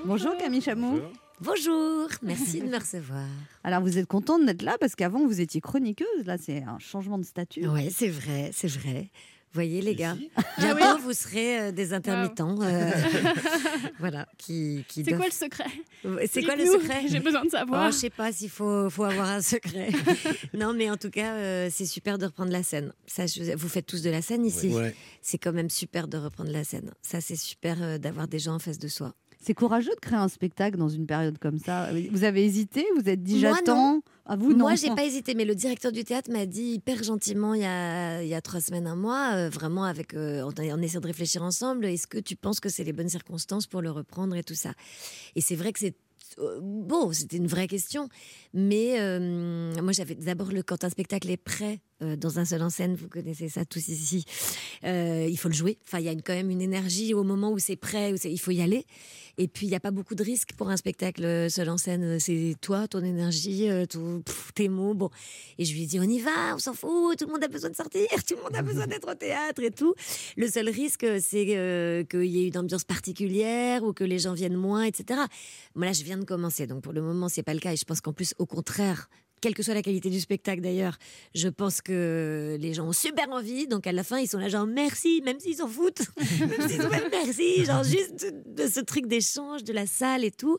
Bonjour 0.04 0.36
Camille 0.36 0.60
Chamou. 0.60 1.00
Bonjour, 1.40 2.08
merci 2.22 2.60
de 2.60 2.66
me 2.66 2.78
recevoir. 2.78 3.26
Alors 3.64 3.80
vous 3.80 3.98
êtes 3.98 4.06
contente 4.06 4.46
d'être 4.46 4.62
là 4.62 4.76
parce 4.78 4.94
qu'avant 4.94 5.26
vous 5.26 5.40
étiez 5.40 5.60
chroniqueuse. 5.60 6.24
Là 6.26 6.38
c'est 6.38 6.62
un 6.62 6.78
changement 6.78 7.18
de 7.18 7.24
statut. 7.24 7.66
Ouais, 7.66 7.88
c'est 7.90 8.08
vrai, 8.08 8.50
c'est 8.52 8.68
vrai. 8.68 9.10
Voyez 9.54 9.80
les 9.80 9.94
gars, 9.94 10.16
Ah 10.36 10.74
bientôt 10.74 10.98
vous 11.00 11.12
serez 11.12 11.60
euh, 11.60 11.72
des 11.72 11.92
intermittents, 11.92 12.56
euh, 12.60 12.90
voilà, 14.00 14.26
qui, 14.36 14.84
qui 14.88 15.04
C'est 15.04 15.10
doivent- 15.10 15.20
quoi 15.20 15.26
le 15.26 15.32
secret? 15.32 16.26
C'est 16.28 16.42
quoi 16.42 16.56
le 16.56 16.66
secret? 16.66 17.02
J'ai 17.08 17.20
besoin 17.20 17.42
de 17.42 17.46
Oh, 17.46 17.50
savoir. 17.50 17.90
je 17.92 17.96
sais 17.96 18.10
pas 18.10 18.32
s'il 18.32 18.50
faut, 18.50 18.90
faut 18.90 19.04
avoir 19.04 19.30
un 19.30 19.40
secret. 19.40 19.90
non, 20.54 20.74
mais 20.74 20.90
en 20.90 20.96
tout 20.96 21.10
cas, 21.10 21.34
euh, 21.34 21.68
c'est 21.70 21.86
super 21.86 22.18
de 22.18 22.26
reprendre 22.26 22.50
la 22.52 22.62
scène. 22.62 22.92
Ça, 23.06 23.26
je- 23.26 23.54
vous 23.56 23.68
faites 23.68 23.86
tous 23.86 24.02
de 24.02 24.10
la 24.10 24.22
scène 24.22 24.44
ici. 24.44 24.68
Ouais. 24.68 24.94
C'est 25.22 25.38
quand 25.38 25.52
même 25.52 25.70
super 25.70 26.08
de 26.08 26.18
reprendre 26.18 26.50
la 26.50 26.64
scène. 26.64 26.90
Ça, 27.02 27.20
c'est 27.20 27.36
super 27.36 27.76
euh, 27.80 27.98
d'avoir 27.98 28.26
des 28.28 28.38
gens 28.40 28.54
en 28.54 28.58
face 28.58 28.78
de 28.78 28.88
soi. 28.88 29.14
C'est 29.40 29.54
courageux 29.54 29.94
de 29.94 30.00
créer 30.00 30.18
un 30.18 30.28
spectacle 30.28 30.78
dans 30.78 30.88
une 30.88 31.06
période 31.06 31.38
comme 31.38 31.58
ça? 31.58 31.90
Vous 32.10 32.24
avez 32.24 32.44
hésité? 32.44 32.84
Vous 32.98 33.08
êtes 33.08 33.22
dit 33.22 33.38
j'attends? 33.40 34.00
À 34.26 34.36
vous 34.36 34.52
non 34.52 34.60
Moi, 34.60 34.74
j'ai 34.74 34.88
pas 34.94 35.04
hésité, 35.04 35.34
mais 35.34 35.44
le 35.44 35.54
directeur 35.54 35.92
du 35.92 36.02
théâtre 36.02 36.30
m'a 36.30 36.46
dit 36.46 36.74
hyper 36.74 37.02
gentiment 37.02 37.52
il 37.54 37.60
y 37.60 37.66
a, 37.66 38.22
il 38.22 38.28
y 38.28 38.34
a 38.34 38.40
trois 38.40 38.60
semaines, 38.60 38.86
un 38.86 38.96
mois, 38.96 39.32
euh, 39.34 39.48
vraiment 39.50 39.84
avec, 39.84 40.14
euh, 40.14 40.50
on 40.58 40.82
essaie 40.82 40.98
de 40.98 41.06
réfléchir 41.06 41.42
ensemble. 41.42 41.84
Est-ce 41.84 42.06
que 42.06 42.18
tu 42.18 42.34
penses 42.34 42.58
que 42.58 42.70
c'est 42.70 42.84
les 42.84 42.94
bonnes 42.94 43.10
circonstances 43.10 43.66
pour 43.66 43.82
le 43.82 43.90
reprendre 43.90 44.34
et 44.34 44.42
tout 44.42 44.54
ça? 44.54 44.72
Et 45.36 45.42
c'est 45.42 45.56
vrai 45.56 45.72
que 45.74 45.80
c'est 45.80 45.94
euh, 46.38 46.58
bon, 46.62 47.12
c'était 47.12 47.36
une 47.36 47.46
vraie 47.46 47.66
question, 47.68 48.08
mais 48.52 49.00
euh, 49.00 49.72
moi 49.82 49.92
j'avais 49.92 50.14
d'abord 50.14 50.50
le 50.52 50.62
quand 50.62 50.84
un 50.84 50.90
spectacle 50.90 51.30
est 51.30 51.36
prêt 51.36 51.80
euh, 52.02 52.16
dans 52.16 52.38
un 52.40 52.44
seul 52.44 52.62
en 52.62 52.70
scène, 52.70 52.94
vous 52.96 53.08
connaissez 53.08 53.48
ça 53.48 53.64
tous 53.64 53.86
ici, 53.88 54.24
euh, 54.84 55.26
il 55.30 55.38
faut 55.38 55.48
le 55.48 55.54
jouer. 55.54 55.78
Enfin, 55.86 56.00
il 56.00 56.04
y 56.06 56.08
a 56.08 56.12
une- 56.12 56.22
quand 56.22 56.34
même 56.34 56.50
une 56.50 56.60
énergie 56.60 57.14
au 57.14 57.22
moment 57.22 57.52
où 57.52 57.58
c'est 57.60 57.76
prêt, 57.76 58.12
où 58.12 58.16
c'est- 58.16 58.32
il 58.32 58.38
faut 58.38 58.50
y 58.50 58.60
aller. 58.62 58.84
Et 59.38 59.46
puis 59.48 59.66
il 59.66 59.68
n'y 59.70 59.76
a 59.76 59.80
pas 59.80 59.90
beaucoup 59.92 60.14
de 60.16 60.22
risques 60.24 60.52
pour 60.56 60.70
un 60.70 60.76
spectacle 60.76 61.48
seul 61.50 61.68
en 61.70 61.78
scène. 61.78 62.18
C'est 62.20 62.56
toi, 62.60 62.88
ton 62.88 63.02
énergie, 63.04 63.68
tout- 63.88 64.22
pff, 64.24 64.52
tes 64.54 64.68
mots. 64.68 64.94
Bon, 64.94 65.10
et 65.58 65.64
je 65.64 65.72
lui 65.72 65.84
ai 65.84 65.86
dit 65.86 65.98
on 66.00 66.04
y 66.04 66.18
va, 66.20 66.54
on 66.54 66.58
s'en 66.58 66.74
fout. 66.74 67.16
Tout 67.18 67.26
le 67.26 67.32
monde 67.32 67.44
a 67.44 67.48
besoin 67.48 67.70
de 67.70 67.76
sortir, 67.76 68.06
tout 68.26 68.34
le 68.36 68.42
monde 68.42 68.56
a 68.56 68.62
besoin 68.84 68.86
d'être 68.88 69.10
au 69.10 69.14
théâtre 69.14 69.62
et 69.62 69.70
tout. 69.70 69.94
Le 70.36 70.48
seul 70.48 70.68
risque, 70.68 71.06
c'est 71.20 71.46
qu'il 72.10 72.24
y 72.24 72.44
ait 72.44 72.48
une 72.48 72.58
ambiance 72.58 72.84
particulière 72.84 73.84
ou 73.84 73.92
que 73.92 74.04
les 74.04 74.18
gens 74.18 74.34
viennent 74.34 74.56
moins, 74.56 74.82
etc. 74.84 75.20
Moi 75.76 75.86
là, 75.86 75.92
je 75.92 76.02
viens 76.02 76.13
de 76.18 76.24
commencer, 76.24 76.66
donc 76.66 76.82
pour 76.82 76.92
le 76.92 77.02
moment, 77.02 77.28
c'est 77.28 77.42
pas 77.42 77.54
le 77.54 77.60
cas. 77.60 77.72
Et 77.72 77.76
je 77.76 77.84
pense 77.84 78.00
qu'en 78.00 78.12
plus, 78.12 78.34
au 78.38 78.46
contraire. 78.46 79.08
Quelle 79.40 79.52
que 79.54 79.62
soit 79.62 79.74
la 79.74 79.82
qualité 79.82 80.08
du 80.08 80.20
spectacle 80.20 80.62
d'ailleurs, 80.62 80.96
je 81.34 81.48
pense 81.48 81.82
que 81.82 82.56
les 82.58 82.72
gens 82.72 82.86
ont 82.86 82.92
super 82.94 83.28
envie. 83.28 83.66
Donc 83.66 83.86
à 83.86 83.92
la 83.92 84.02
fin, 84.02 84.18
ils 84.18 84.26
sont 84.26 84.38
là 84.38 84.48
genre 84.48 84.66
merci, 84.66 85.20
même 85.22 85.38
s'ils 85.38 85.56
s'en 85.56 85.68
foutent. 85.68 86.00
même 86.40 86.66
s'ils 86.66 86.80
sont 86.80 86.88
merci. 87.10 87.64
Genre 87.66 87.84
juste 87.84 88.24
de, 88.24 88.62
de 88.64 88.70
ce 88.70 88.80
truc 88.80 89.06
d'échange, 89.06 89.62
de 89.62 89.74
la 89.74 89.86
salle 89.86 90.24
et 90.24 90.30
tout. 90.30 90.56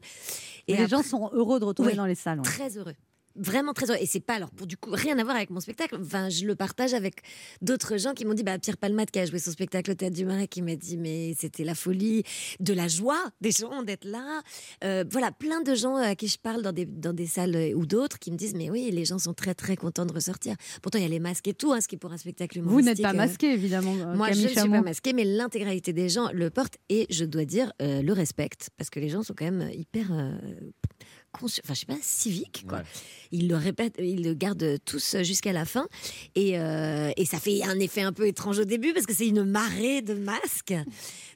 Et 0.67 0.73
les 0.73 0.83
après- 0.83 0.97
gens 0.97 1.01
sont 1.01 1.31
heureux 1.33 1.59
de 1.59 1.65
retourner 1.65 1.91
Oui, 1.93 1.97
dans 1.97 2.05
les 2.05 2.13
salles. 2.13 2.41
très 2.43 2.77
heureux. 2.77 2.93
Vraiment 3.35 3.73
très 3.73 3.89
heureux. 3.89 3.99
Et 4.01 4.05
c'est 4.05 4.19
pas 4.19 4.35
alors 4.35 4.49
pour 4.51 4.65
du 4.67 4.77
coup 4.77 4.89
rien 4.91 5.17
à 5.19 5.23
voir 5.23 5.35
avec 5.35 5.49
mon 5.49 5.59
spectacle. 5.59 5.97
Enfin, 6.01 6.29
je 6.29 6.45
le 6.45 6.55
partage 6.55 6.93
avec 6.93 7.15
d'autres 7.61 7.97
gens 7.97 8.13
qui 8.13 8.23
m'ont 8.25 8.33
dit 8.33 8.43
bah 8.43 8.57
Pierre 8.59 8.77
Palmade 8.77 9.11
qui 9.11 9.19
a 9.19 9.25
joué 9.25 9.39
son 9.39 9.51
spectacle 9.51 9.91
au 9.91 9.93
théâtre 9.93 10.15
du 10.15 10.25
Marais 10.25 10.47
qui 10.47 10.61
m'a 10.61 10.75
dit 10.75 10.97
mais 10.97 11.33
c'était 11.37 11.63
la 11.63 11.75
folie, 11.75 12.23
de 12.59 12.73
la 12.73 12.87
joie 12.87 13.21
des 13.41 13.51
gens 13.51 13.83
d'être 13.83 14.05
là. 14.05 14.41
Euh, 14.83 15.03
voilà, 15.11 15.31
plein 15.31 15.61
de 15.61 15.75
gens 15.75 15.95
à 15.97 16.15
qui 16.15 16.27
je 16.27 16.37
parle 16.39 16.61
dans 16.61 16.71
des 16.71 16.85
dans 16.85 17.13
des 17.13 17.27
salles 17.27 17.55
euh, 17.55 17.73
ou 17.73 17.85
d'autres 17.85 18.19
qui 18.19 18.31
me 18.31 18.37
disent 18.37 18.55
mais 18.55 18.69
oui 18.69 18.89
les 18.91 19.05
gens 19.05 19.19
sont 19.19 19.33
très 19.33 19.53
très 19.53 19.75
contents 19.75 20.05
de 20.05 20.13
ressortir. 20.13 20.55
Pourtant 20.81 20.99
il 20.99 21.03
y 21.03 21.05
a 21.05 21.09
les 21.09 21.19
masques 21.19 21.47
et 21.47 21.53
tout, 21.53 21.73
hein, 21.73 21.81
ce 21.81 21.87
qui 21.87 21.95
est 21.95 21.99
pour 21.99 22.13
un 22.13 22.17
spectacle 22.17 22.61
Vous 22.61 22.81
n'êtes 22.81 23.01
pas 23.01 23.09
euh, 23.11 23.13
masqué 23.13 23.51
évidemment. 23.51 23.93
euh, 23.95 24.15
moi, 24.15 24.31
je 24.31 24.41
ne 24.43 24.47
suis 24.47 24.55
pas 24.69 24.81
masquée, 24.81 25.13
mais 25.13 25.23
l'intégralité 25.25 25.91
des 25.93 26.07
gens 26.09 26.29
le 26.33 26.49
portent 26.49 26.77
et 26.89 27.05
je 27.09 27.25
dois 27.25 27.45
dire 27.45 27.73
euh, 27.81 28.01
le 28.01 28.13
respectent 28.13 28.69
parce 28.77 28.89
que 28.89 28.99
les 28.99 29.09
gens 29.09 29.23
sont 29.23 29.33
quand 29.37 29.45
même 29.51 29.69
hyper. 29.73 30.11
euh, 30.13 30.37
consci- 31.35 31.59
Enfin, 31.63 31.73
je 31.73 31.79
sais 31.81 31.85
pas, 31.85 31.97
civiques, 32.01 32.65
quoi. 32.67 32.79
Ouais. 32.79 32.83
Ils 33.31 33.47
le 33.47 33.55
répètent, 33.55 33.95
ils 33.99 34.23
le 34.23 34.33
gardent 34.33 34.77
tous 34.85 35.17
jusqu'à 35.23 35.51
la 35.53 35.65
fin. 35.65 35.87
Et, 36.35 36.57
euh, 36.59 37.11
et 37.17 37.25
ça 37.25 37.39
fait 37.39 37.63
un 37.63 37.79
effet 37.79 38.01
un 38.01 38.13
peu 38.13 38.27
étrange 38.27 38.59
au 38.59 38.65
début 38.65 38.93
parce 38.93 39.05
que 39.05 39.13
c'est 39.13 39.27
une 39.27 39.43
marée 39.43 40.01
de 40.01 40.13
masques. 40.13 40.73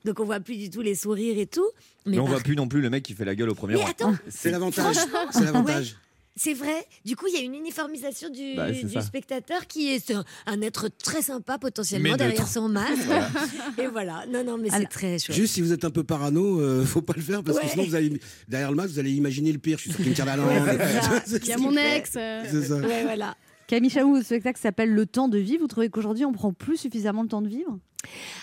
Donc 0.06 0.20
on 0.20 0.26
voit 0.26 0.40
plus 0.40 0.58
du 0.58 0.70
tout 0.70 0.82
les 0.82 0.96
sourires 0.96 1.38
et 1.38 1.48
tout. 1.48 1.68
Mais, 2.06 2.14
Mais 2.14 2.20
on 2.20 2.24
par- 2.26 2.34
voit 2.36 2.42
plus 2.44 2.56
non 2.56 2.68
plus 2.68 2.82
le 2.82 2.90
mec 2.90 3.04
qui 3.04 3.14
fait 3.14 3.26
la 3.26 3.36
gueule 3.36 3.50
au 3.50 3.56
premier 3.56 3.74
Mais 3.76 3.84
rang. 3.84 3.90
attends, 3.90 4.16
C'est 4.30 4.52
l'avantage. 4.52 4.96
C'est 5.32 5.44
l'avantage. 5.44 5.96
C'est 6.41 6.54
vrai. 6.54 6.86
Du 7.04 7.17
coup, 7.17 7.25
il 7.28 7.34
y 7.34 7.38
a 7.38 7.41
une 7.43 7.54
uniformisation 7.54 8.30
du, 8.30 8.56
Bah, 8.56 8.67
c'est 8.73 8.86
du 8.86 9.02
spectateur 9.02 9.67
qui 9.67 9.89
est 9.93 10.12
un, 10.12 10.23
un 10.45 10.62
être 10.62 10.88
très 10.88 11.21
sympa 11.21 11.58
potentiellement 11.58 12.12
Mais 12.12 12.17
derrière 12.17 12.47
son 12.47 12.69
masque. 12.69 13.04
Et 13.78 13.88
voilà. 13.88 14.23
Non, 14.32 14.45
non, 14.45 14.58
mais 14.58 14.69
c'est 14.69 14.75
Alors, 14.75 14.88
très 14.89 15.19
chouette. 15.19 15.36
Juste 15.36 15.56
si 15.56 15.62
vous 15.62 15.73
êtes 15.73 15.84
un 15.84 15.89
peu 15.91 16.04
parano, 16.06 16.62
euh, 16.62 16.86
faut 16.86 17.02
pas 17.02 17.12
le 17.17 17.21
faire 17.21 17.43
parce 17.43 17.58
Ouais. 17.58 17.65
que 17.65 17.69
sinon 17.71 17.84
vous 17.84 17.95
allez 17.95 18.21
derrière 18.47 18.69
le 18.69 18.78
masque 18.78 18.91
vous 18.91 18.99
allez 18.99 19.12
imaginer 19.12 19.52
le 19.52 19.58
pire. 19.60 19.78
Je 19.80 19.89
suis 19.89 19.93
qu'il 19.93 20.10
me 20.12 20.13
tire 20.15 20.25
la 20.25 20.38
langue. 20.38 20.47
c'est. 21.25 21.43
Il 21.43 21.49
y 21.49 21.52
a 21.52 21.58
mon 21.58 21.75
ex. 21.75 22.13
euh, 22.15 22.43
C'est 22.49 22.63
ça. 22.63 22.75
Ouais, 22.78 23.04
voilà. 23.04 23.36
Camille 23.67 23.89
Chamou, 23.89 24.13
votre 24.13 24.25
spectacle 24.25 24.60
s'appelle 24.62 24.91
Le 24.93 25.06
temps 25.06 25.28
de 25.28 25.38
vivre. 25.38 25.62
Vous 25.62 25.67
trouvez 25.67 25.89
qu'aujourd'hui, 25.89 26.23
on 26.25 26.32
prend 26.32 26.54
plus 26.54 26.78
suffisamment 26.78 27.21
le 27.23 27.28
temps 27.28 27.41
de 27.41 27.49
vivre? 27.49 27.78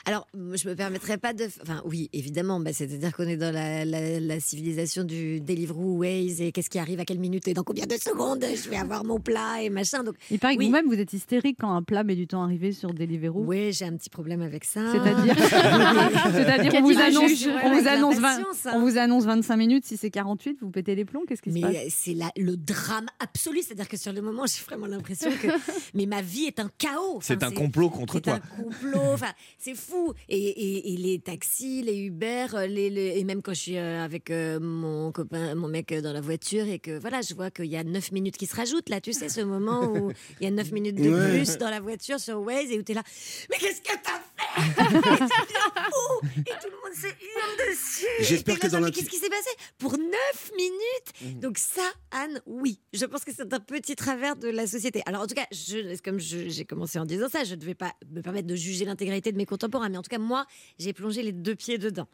Alors, 0.05 0.26
je 0.35 0.68
me 0.68 0.74
permettrais 0.74 1.18
pas 1.18 1.33
de. 1.33 1.46
Enfin, 1.62 1.83
oui, 1.85 2.09
évidemment. 2.12 2.61
bah, 2.61 2.72
C'est-à-dire 2.72 3.12
qu'on 3.14 3.29
est 3.29 3.37
dans 3.37 3.52
la, 3.52 3.85
la- 3.85 4.20
la 4.20 4.40
civilisation 4.40 5.05
du 5.05 5.40
Deliveroo, 5.40 5.98
Waze, 5.98 6.40
et 6.40 6.52
qu'est-ce 6.52 6.70
qui 6.70 6.79
arrive 6.79 7.00
à 7.00 7.05
quelle 7.05 7.18
minute 7.18 7.46
et 7.48 7.55
dans 7.55 7.62
combien 7.64 7.87
de 7.87 7.94
secondes 7.94 8.44
je 8.55 8.68
vais 8.70 8.76
avoir 8.76 9.05
mon 9.05 9.20
plat 9.20 9.62
et 9.62 9.70
machin. 9.70 10.02
Donc, 10.05 10.14
Il 10.31 10.38
paraît 10.38 10.57
que 10.57 10.62
vous-même, 10.62 10.87
vous 10.87 10.98
êtes 11.00 11.12
hystérique 11.12 11.57
quand 11.61 11.74
un 11.74 11.83
plat 11.83 12.05
met 12.05 12.16
du 12.16 12.26
temps 12.26 12.42
à 12.42 12.44
arriver 12.46 12.72
sur 12.72 12.92
Deliveroo. 12.94 13.42
oui, 13.44 13.72
j'ai 13.72 13.85
un 13.85 13.96
petit 13.96 14.11
problème 14.11 14.42
avec 14.42 14.64
ça. 14.64 14.81
C'est-à-dire, 14.92 15.35
c'est-à-dire 16.33 16.72
Qu'a 16.72 16.79
on 16.81 16.88
dit 16.88 16.94
vous 16.94 17.00
annonce, 17.00 17.29
juge, 17.31 17.48
on 17.64 17.81
vous 17.81 17.88
annonce 17.88 18.16
20, 18.16 18.20
l'impatience, 18.38 18.66
hein. 18.66 18.72
on 18.74 18.81
vous 18.81 18.98
annonce 18.98 19.24
25 19.24 19.57
minutes. 19.57 19.85
Si 19.87 19.96
c'est 19.96 20.11
48, 20.11 20.59
vous 20.61 20.70
pétez 20.70 20.94
les 20.94 21.05
plombs. 21.05 21.22
Qu'est-ce 21.26 21.42
qui 21.42 21.52
se 21.52 21.61
passe? 21.61 21.72
Mais 21.72 21.88
c'est 21.90 22.16
le 22.37 22.57
drame 22.57 23.07
absolu. 23.20 23.61
C'est-à-dire 23.62 23.88
que 23.88 23.96
sur 23.96 24.12
le 24.12 24.22
moment, 24.22 24.44
j'ai 24.46 24.62
vraiment 24.64 24.87
l'impression 24.87 25.31
que 25.31 25.48
mais 25.94 26.07
ma 26.07 26.22
vie 26.22 26.44
est 26.44 26.61
un 26.61 26.70
chaos. 26.79 27.18
C'est 27.22 27.42
un 27.42 27.50
complot 27.50 27.90
contre 27.90 28.14
C'est 28.14 28.20
toi. 28.22 28.35
un 28.35 28.62
complot. 28.62 29.00
Enfin, 29.12 29.33
c'est 29.59 29.75
fou. 29.75 30.12
Et, 30.29 30.37
et- 30.38 30.92
et 30.92 30.97
les 30.97 31.19
taxis, 31.19 31.83
les 31.83 31.97
Uber, 31.99 32.47
euh, 32.55 32.66
les, 32.66 32.90
les- 32.90 33.19
et 33.19 33.25
même 33.25 33.42
quand 33.42 33.55
je 33.55 33.61
suis 33.61 33.77
euh, 33.79 34.05
avec 34.05 34.31
euh, 34.31 34.61
mon 34.61 35.12
copain, 35.12 35.55
mon 35.55 35.69
mec 35.69 35.92
dans 35.95 36.12
la 36.12 36.21
voiture 36.21 36.66
et 36.69 36.79
que 36.79 36.99
voilà, 36.99 37.21
je 37.23 37.35
vois 37.35 37.51
qu'il 37.51 37.66
y 37.66 37.77
a 37.77 37.85
9 37.85 38.12
minutes 38.12 38.37
qui 38.37 38.47
se 38.47 38.55
rajoutent 38.57 38.88
là. 38.88 39.01
Tu 39.01 39.12
sais, 39.12 39.29
ce 39.29 39.40
moment 39.40 39.85
où 39.92 40.12
il 40.40 40.45
y 40.45 40.47
a 40.47 40.51
9 40.51 40.73
minutes 40.73 40.97
de 40.97 41.09
Ouais. 41.11 41.31
plus 41.31 41.57
dans 41.59 41.71
la 41.71 41.81
voiture 41.81 42.21
sur 42.21 42.40
Waze 42.40 42.71
et 42.71 42.79
où 42.79 42.83
tu 42.83 42.92
es 42.92 42.95
là. 42.95 43.03
Mais 43.51 43.57
qu'est-ce 43.59 43.81
que 43.81 43.97
t'as 44.03 44.21
fait 44.36 44.36
Et 44.59 46.51
tout 46.61 46.69
le 46.71 46.77
monde 46.83 46.95
se 46.95 47.07
hurle 47.07 47.69
dessus. 47.71 48.07
J'espère 48.21 48.59
que 48.59 48.66
dans 48.69 48.79
mais 48.81 48.87
la- 48.87 48.90
Qu'est-ce 48.90 49.09
qui 49.11 49.16
s'est 49.16 49.29
passé 49.29 49.51
Pour 49.79 49.92
9 49.99 50.51
minutes 50.57 51.40
donc 51.40 51.59
ça, 51.59 51.83
Anne, 52.11 52.40
oui. 52.47 52.81
Je 52.92 53.05
pense 53.05 53.25
que 53.25 53.33
c'est 53.33 53.53
un 53.53 53.61
petit 53.61 53.97
travers 53.97 54.37
de 54.37 54.49
la 54.49 54.66
société. 54.66 55.03
Alors 55.07 55.23
en 55.23 55.27
tout 55.27 55.35
cas, 55.35 55.47
je, 55.53 55.97
comme 56.03 56.19
j'ai 56.19 56.64
commencé 56.64 56.99
en 56.99 57.05
disant 57.05 57.29
ça, 57.29 57.45
je 57.45 57.55
ne 57.55 57.61
devais 57.61 57.75
pas 57.75 57.92
me 58.11 58.21
permettre 58.23 58.47
de 58.47 58.55
juger 58.55 58.85
l'intégralité 58.85 59.33
de 59.33 59.37
mes 59.37 59.47
contemporains. 59.47 59.88
Mais 59.88 59.97
en 59.99 60.03
tout 60.03 60.11
cas, 60.11 60.19
moi, 60.19 60.47
j'ai 60.79 60.92
plongé 60.92 61.23
les 61.23 61.33
deux 61.33 61.55
pieds 61.55 61.79
dedans. 61.79 62.07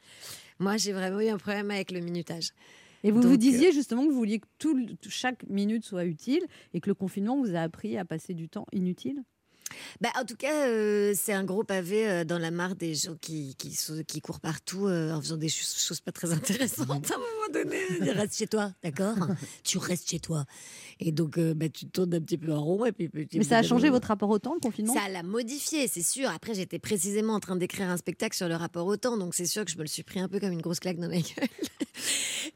Moi, 0.59 0.77
j'ai 0.77 0.93
vraiment 0.93 1.21
eu 1.21 1.29
un 1.29 1.39
problème 1.39 1.71
avec 1.71 1.91
le 1.91 2.01
minutage. 2.01 2.51
Et 3.05 3.11
vous 3.11 3.21
Donc, 3.21 3.31
vous 3.31 3.37
disiez 3.37 3.73
justement 3.73 4.03
que 4.05 4.11
vous 4.11 4.17
vouliez 4.17 4.39
que 4.41 4.47
tout, 4.59 4.79
chaque 5.09 5.43
minute 5.49 5.85
soit 5.85 6.05
utile 6.05 6.43
et 6.73 6.81
que 6.81 6.89
le 6.89 6.95
confinement 6.95 7.37
vous 7.43 7.55
a 7.57 7.61
appris 7.61 7.99
à 7.99 8.05
passer 8.05 8.35
du 8.35 8.49
temps 8.49 8.67
inutile? 8.73 9.23
Bah, 10.01 10.11
en 10.21 10.25
tout 10.25 10.37
cas, 10.37 10.67
euh, 10.67 11.13
c'est 11.17 11.33
un 11.33 11.45
gros 11.45 11.65
pavé 11.65 12.09
euh, 12.09 12.25
dans 12.25 12.39
la 12.39 12.51
mare 12.51 12.75
des 12.75 12.95
gens 12.95 13.17
qui, 13.21 13.55
qui, 13.57 13.77
qui 14.07 14.21
courent 14.21 14.41
partout 14.41 14.87
euh, 14.87 15.13
en 15.13 15.21
faisant 15.21 15.37
des 15.37 15.49
choses, 15.49 15.77
choses 15.77 16.01
pas 16.01 16.13
très 16.13 16.33
intéressantes 16.33 17.11
à 17.11 17.15
un 17.15 17.19
moment 17.19 17.53
donné. 17.53 17.79
Ils 18.01 18.11
restent 18.17 18.39
chez 18.39 18.47
toi, 18.47 18.73
d'accord? 18.83 19.17
Tu 19.65 19.79
restes 19.79 20.11
chez 20.11 20.21
toi. 20.21 20.45
Et 21.01 21.13
donc, 21.13 21.39
bah, 21.39 21.69
tu 21.69 21.87
tournes 21.87 22.15
un 22.15 22.21
petit 22.21 22.39
peu 22.39 22.53
en 22.53 22.63
rond. 22.63 22.85
Et 22.85 22.93
puis, 22.93 23.09
petit 23.09 23.39
Mais 23.39 23.45
ça 23.45 23.59
a 23.59 23.63
changé 23.63 23.91
votre 23.91 24.09
rapport 24.09 24.31
au 24.31 24.39
temps, 24.39 24.55
le 24.55 24.61
confinement? 24.61 24.95
Ça 24.95 25.09
l'a 25.09 25.23
modifié, 25.23 25.89
c'est 25.89 26.03
sûr. 26.03 26.29
Après, 26.31 26.55
j'étais 26.55 26.79
précisément 26.79 27.35
en 27.35 27.41
train 27.41 27.57
d'écrire 27.57 27.89
un 27.89 27.97
spectacle 27.97 28.37
sur 28.37 28.49
le 28.49 28.57
rapport 28.57 28.87
au 28.87 28.97
temps, 28.97 29.17
donc 29.17 29.35
c'est 29.35 29.47
sûr 29.47 29.65
que 29.65 29.71
je 29.71 29.77
me 29.77 29.83
le 29.83 29.89
suis 29.89 30.03
pris 30.03 30.21
un 30.21 30.29
peu 30.29 30.41
comme 30.41 30.53
une 30.53 30.63
grosse 30.63 30.81
claque 30.81 30.99
dans 30.99 31.09
ma 31.09 31.17
gueule. 31.17 31.49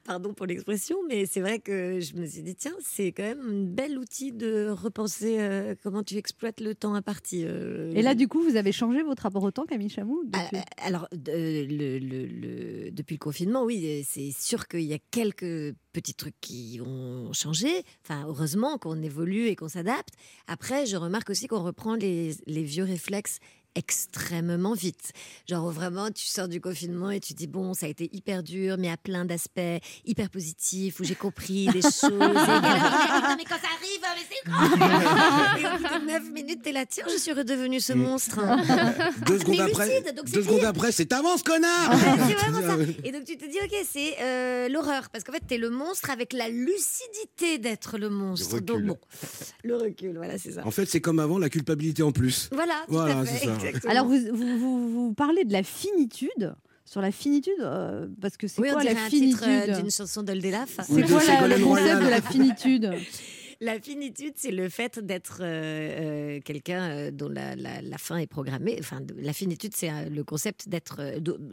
Pardon 0.04 0.32
pour 0.32 0.46
l'expression, 0.46 0.96
mais 1.08 1.26
c'est 1.26 1.40
vrai 1.40 1.58
que 1.58 2.00
je 2.00 2.14
me 2.14 2.26
suis 2.26 2.42
dit, 2.42 2.54
tiens, 2.54 2.74
c'est 2.82 3.12
quand 3.12 3.24
même 3.24 3.40
un 3.40 3.64
bel 3.64 3.98
outil 3.98 4.32
de 4.32 4.68
repenser 4.68 5.74
comment 5.82 6.02
tu 6.02 6.16
exploites 6.16 6.60
le 6.60 6.74
temps 6.74 6.94
à 6.94 7.02
partie. 7.06 7.44
euh, 7.46 7.90
Et 7.94 8.02
là, 8.02 8.14
du 8.14 8.28
coup, 8.28 8.42
vous 8.42 8.56
avez 8.56 8.72
changé 8.72 9.02
votre 9.02 9.22
rapport 9.22 9.42
au 9.42 9.50
temps, 9.50 9.64
Camille 9.64 9.88
Chamou 9.88 10.22
ah, 10.34 10.42
depuis- 10.44 10.58
euh, 10.58 10.62
alors, 10.86 11.08
le- 11.12 11.64
le- 11.98 12.26
le- 12.26 12.90
depuis 12.90 13.14
le 13.14 13.18
confinement, 13.18 13.64
oui, 13.64 13.82
euh, 13.86 14.02
c'est 14.06 14.30
sûr 14.38 14.68
qu'il 14.68 14.82
y 14.82 14.92
a 14.92 14.98
quelques 15.10 15.74
petits 15.94 16.14
trucs 16.14 16.38
qui 16.42 16.80
ont 16.84 17.32
changé. 17.32 17.70
Enfin, 18.04 18.24
heureusement 18.26 18.76
qu'on 18.76 19.02
évolue 19.02 19.46
et 19.46 19.56
qu'on 19.56 19.68
s'adapte. 19.68 20.10
Après, 20.46 20.84
je 20.84 20.96
remarque 20.98 21.30
aussi 21.30 21.46
qu'on 21.46 21.62
reprend 21.62 21.94
les, 21.94 22.32
les 22.46 22.62
vieux 22.62 22.84
réflexes 22.84 23.38
extrêmement 23.76 24.74
vite. 24.74 25.12
Genre 25.48 25.70
vraiment, 25.70 26.10
tu 26.10 26.26
sors 26.26 26.48
du 26.48 26.60
confinement 26.60 27.10
et 27.10 27.20
tu 27.20 27.34
dis 27.34 27.46
bon, 27.46 27.74
ça 27.74 27.86
a 27.86 27.88
été 27.88 28.08
hyper 28.12 28.42
dur, 28.42 28.76
mais 28.78 28.90
à 28.90 28.96
plein 28.96 29.24
d'aspects 29.24 29.60
hyper 30.04 30.30
positifs 30.30 30.98
où 31.00 31.04
j'ai 31.04 31.14
compris 31.14 31.66
des 31.66 31.82
choses. 31.82 32.04
Et 32.04 32.08
non, 32.10 33.36
mais 33.36 33.44
quand 33.44 33.56
ça 33.60 33.68
arrive, 33.76 34.02
mais 34.02 34.26
c'est 34.28 34.50
grand. 34.50 34.66
Et 35.58 35.64
au 35.66 35.78
bout 35.78 36.06
de 36.06 36.12
9 36.12 36.30
minutes, 36.32 36.62
t'es 36.62 36.72
là, 36.72 36.84
tiens, 36.86 37.04
je 37.12 37.16
suis 37.18 37.32
redevenue 37.32 37.80
ce 37.80 37.92
monstre. 37.92 38.40
Deux 39.26 39.38
secondes 39.38 39.56
Mais 39.56 39.62
après, 39.62 39.88
lucide, 40.00 40.14
donc 40.16 40.24
c'est 40.28 40.34
deux 40.34 40.42
secondes 40.42 40.64
après, 40.64 40.92
c'est 40.92 41.12
avance 41.12 41.42
connard. 41.42 41.92
c'est 42.28 42.34
vraiment 42.34 42.60
ça. 42.60 42.76
Et 43.04 43.12
donc 43.12 43.24
tu 43.24 43.36
te 43.36 43.44
dis, 43.44 43.58
ok, 43.62 43.86
c'est 43.90 44.16
euh, 44.20 44.68
l'horreur. 44.68 45.10
Parce 45.10 45.24
qu'en 45.24 45.32
fait, 45.32 45.42
t'es 45.46 45.58
le 45.58 45.70
monstre 45.70 46.10
avec 46.10 46.32
la 46.32 46.48
lucidité 46.48 47.58
d'être 47.58 47.98
le 47.98 48.08
monstre. 48.10 48.56
Le 48.56 48.60
Donc 48.60 48.76
recul. 48.76 48.86
bon, 48.88 48.98
le 49.64 49.76
recul, 49.76 50.16
voilà, 50.16 50.38
c'est 50.38 50.52
ça. 50.52 50.66
En 50.66 50.70
fait, 50.70 50.86
c'est 50.86 51.00
comme 51.00 51.18
avant, 51.18 51.38
la 51.38 51.48
culpabilité 51.50 52.02
en 52.02 52.12
plus. 52.12 52.48
Voilà, 52.52 52.74
tout 52.86 52.92
Voilà, 52.94 53.20
à 53.20 53.26
c'est 53.26 53.38
fait. 53.38 53.46
ça. 53.46 53.65
Exactement. 53.68 53.92
Alors, 53.92 54.06
vous, 54.06 54.18
vous, 54.32 54.58
vous, 54.58 54.88
vous 54.88 55.14
parlez 55.14 55.44
de 55.44 55.52
la 55.52 55.62
finitude. 55.62 56.54
Sur 56.88 57.00
la 57.00 57.10
finitude, 57.10 57.52
euh, 57.62 58.06
parce 58.20 58.36
que 58.36 58.46
c'est 58.46 58.60
oui, 58.60 58.70
quoi 58.70 58.84
la 58.84 58.92
un 58.92 58.94
euh, 58.94 59.08
finitude 59.08 59.74
d'une 59.76 59.90
chanson 59.90 60.22
d'Oldelaf. 60.22 60.78
C'est 60.84 61.02
quoi 61.02 61.48
le 61.48 61.64
concept 61.64 62.00
de 62.00 62.08
la 62.08 62.22
finitude? 62.22 62.92
La 63.60 63.80
finitude, 63.80 64.34
c'est 64.36 64.50
le 64.50 64.68
fait 64.68 64.98
d'être 64.98 65.38
euh, 65.40 66.36
euh, 66.36 66.40
quelqu'un 66.44 66.90
euh, 66.90 67.10
dont 67.10 67.28
la, 67.28 67.56
la- 67.56 67.80
la 67.82 67.98
fin 67.98 68.16
est 68.18 68.26
programmée. 68.26 68.76
Enfin, 68.78 69.00
la 69.16 69.32
finitude, 69.32 69.72
c'est 69.74 69.90
le 70.10 70.24
concept 70.24 70.68
d'être. 70.68 71.00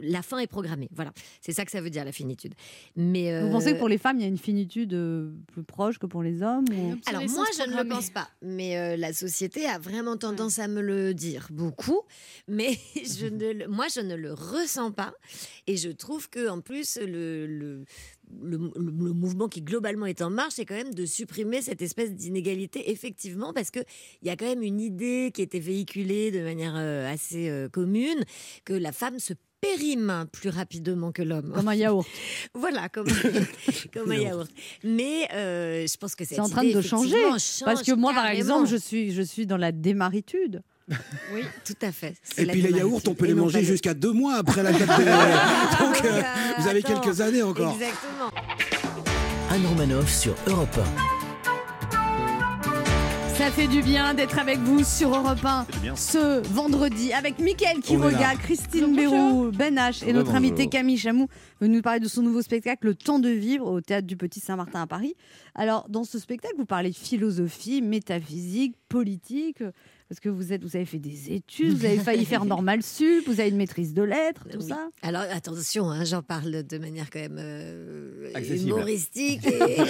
la 0.02 0.22
fin 0.22 0.40
est 0.40 0.48
programmée. 0.48 0.90
Voilà, 0.94 1.14
c'est 1.42 1.52
ça 1.54 1.66
que 1.66 1.72
ça 1.72 1.82
veut 1.82 1.90
dire 1.90 2.06
la 2.06 2.12
finitude. 2.12 2.54
Mais 2.96 3.42
Vous 3.42 3.52
pensez 3.52 3.74
que 3.74 3.80
pour 3.80 3.90
les 3.90 3.98
femmes, 3.98 4.18
il 4.20 4.22
y 4.24 4.26
a 4.26 4.30
une 4.30 4.38
finitude 4.38 4.98
plus 5.52 5.64
proche 5.64 5.98
que 5.98 6.06
pour 6.06 6.24
les 6.24 6.42
hommes 6.42 6.66
ou- 6.72 6.96
Alors 7.06 7.22
moi, 7.30 7.46
je 7.58 7.70
ne 7.70 7.78
le 7.84 7.88
pense 7.88 8.10
pas, 8.10 8.30
mais 8.42 8.78
euh, 8.78 8.98
la 8.98 9.14
société 9.14 9.66
a 9.66 9.80
vraiment 9.80 10.18
tendance 10.18 10.60
à 10.60 10.68
me 10.68 10.82
le 10.82 11.14
dire 11.14 11.48
beaucoup, 11.52 12.02
mais 12.48 12.78
je 12.96 13.28
ne, 13.28 13.68
moi, 13.68 13.88
je 13.94 14.02
ne 14.02 14.16
le 14.16 14.34
ressens 14.34 14.92
pas, 14.92 15.14
et 15.68 15.78
je 15.78 15.90
trouve 15.90 16.30
que 16.30 16.48
en 16.50 16.62
plus 16.62 16.98
le, 17.02 17.48
le, 17.48 17.86
le, 18.42 18.58
le- 18.58 18.72
le 19.06 19.14
mouvement 19.14 19.48
qui 19.48 19.62
globalement 19.62 20.06
est 20.06 20.22
en 20.22 20.30
marche, 20.30 20.54
c'est 20.56 20.66
quand 20.66 20.76
même 20.76 20.94
de 20.94 21.06
supprimer 21.06 21.62
cette 21.62 21.82
espèce 21.82 22.14
d'inégalité, 22.14 22.92
effectivement, 22.92 23.54
parce 23.54 23.70
que 23.72 23.80
il 24.22 24.28
y 24.28 24.32
a 24.32 24.36
quand 24.36 24.46
même 24.46 24.64
une 24.64 24.80
idée 24.82 25.32
qui 25.34 25.42
était 25.42 25.60
véhiculée 25.60 26.32
de 26.32 26.42
manière 26.42 26.74
euh, 26.76 27.12
assez 27.12 27.50
euh, 27.50 27.70
commune 27.70 28.24
que 28.66 28.74
la 28.74 28.92
femme 28.92 29.20
se 29.20 29.34
périme 29.62 30.26
plus 30.34 30.50
rapidement 30.50 31.12
que 31.14 31.22
l'homme. 31.22 31.54
Comme 31.56 31.68
un 31.70 31.76
yaourt. 31.76 32.06
Voilà, 32.54 32.90
comme, 32.90 33.08
comme 33.94 34.12
un 34.12 34.16
yaourt. 34.18 34.50
Mais 34.84 35.28
euh, 35.34 35.88
je 35.88 35.98
pense 35.98 36.16
que 36.16 36.26
C'est 36.26 36.40
en 36.40 36.50
train 36.50 36.64
de 36.66 36.82
changer. 36.82 37.16
Parce 37.64 37.84
que 37.84 37.94
moi, 37.94 38.14
par 38.14 38.28
exemple, 38.28 38.68
je 38.68 38.76
suis, 38.76 39.12
je 39.12 39.22
suis 39.22 39.46
dans 39.48 39.56
la 39.58 39.72
démaritude. 39.72 40.62
Oui, 41.34 41.44
tout 41.66 41.74
à 41.82 41.92
fait. 41.92 42.16
Et 42.38 42.46
puis 42.46 42.62
les 42.62 42.72
yaourts, 42.72 43.02
on 43.08 43.14
peut 43.14 43.26
les 43.26 43.34
manger 43.34 43.64
jusqu'à 43.64 43.94
deux 43.94 44.12
mois 44.12 44.36
après 44.36 44.64
la 44.64 44.72
date 44.74 44.82
de 44.82 44.86
Donc, 45.86 46.02
Oui, 46.04 46.10
euh, 46.10 46.22
euh, 46.22 46.22
vous 46.60 46.68
avez 46.68 46.80
attends. 46.80 47.00
quelques 47.02 47.22
années 47.22 47.42
encore. 47.44 47.74
Exactement. 47.76 48.32
Anne 49.50 49.66
Romanoff 49.68 50.10
sur 50.12 50.36
Europe 50.48 50.80
Ça 53.38 53.50
fait 53.52 53.68
du 53.68 53.82
bien 53.82 54.14
d'être 54.14 54.38
avec 54.40 54.60
vous 54.60 54.84
sur 54.84 55.10
Europe 55.16 55.44
1 55.44 55.66
C'est 55.72 55.82
bien. 55.82 55.96
ce 55.96 56.48
vendredi 56.54 57.14
avec 57.14 57.40
Mickaël 57.40 57.78
là. 58.12 58.36
Christine 58.36 58.96
Béroux, 58.96 59.52
Ben 59.54 59.76
H 59.76 60.08
et 60.08 60.14
notre 60.14 60.36
invité 60.36 60.68
Camille 60.68 60.98
Chamou 60.98 61.28
veut 61.62 61.68
nous 61.68 61.82
parler 61.82 62.00
de 62.00 62.08
son 62.08 62.22
nouveau 62.22 62.42
spectacle 62.42 62.88
Le 62.88 62.96
temps 62.96 63.20
de 63.20 63.30
vivre 63.30 63.68
au 63.68 63.82
théâtre 63.82 64.08
du 64.08 64.18
Petit 64.18 64.40
Saint-Martin 64.40 64.82
à 64.84 64.88
Paris. 64.88 65.16
Alors, 65.56 65.88
dans 65.90 66.04
ce 66.04 66.20
spectacle, 66.20 66.56
vous 66.58 66.66
parlez 66.66 66.90
de 66.92 66.96
philosophie, 66.96 67.82
métaphysique, 67.82 68.76
politique. 68.90 69.64
Parce 70.14 70.20
que 70.20 70.30
vous, 70.30 70.54
êtes, 70.54 70.62
vous 70.64 70.76
avez 70.76 70.86
fait 70.86 71.00
des 71.00 71.34
études, 71.34 71.74
vous 71.76 71.86
avez 71.86 71.98
failli 72.10 72.24
faire 72.24 72.46
normal 72.46 72.84
sup, 72.84 73.24
vous 73.26 73.40
avez 73.40 73.50
une 73.50 73.56
maîtrise 73.58 73.96
de 73.96 74.04
lettres, 74.04 74.46
tout 74.52 74.60
Oui. 74.60 74.68
ça. 74.68 74.90
Alors 75.02 75.24
attention, 75.32 75.90
hein, 75.90 76.04
j'en 76.04 76.22
parle 76.22 76.62
de 76.62 76.78
manière 76.78 77.10
quand 77.10 77.18
même 77.20 77.38
euh, 77.40 78.30
humoristique 78.52 79.44
et 79.48 79.56
euh, 79.80 79.86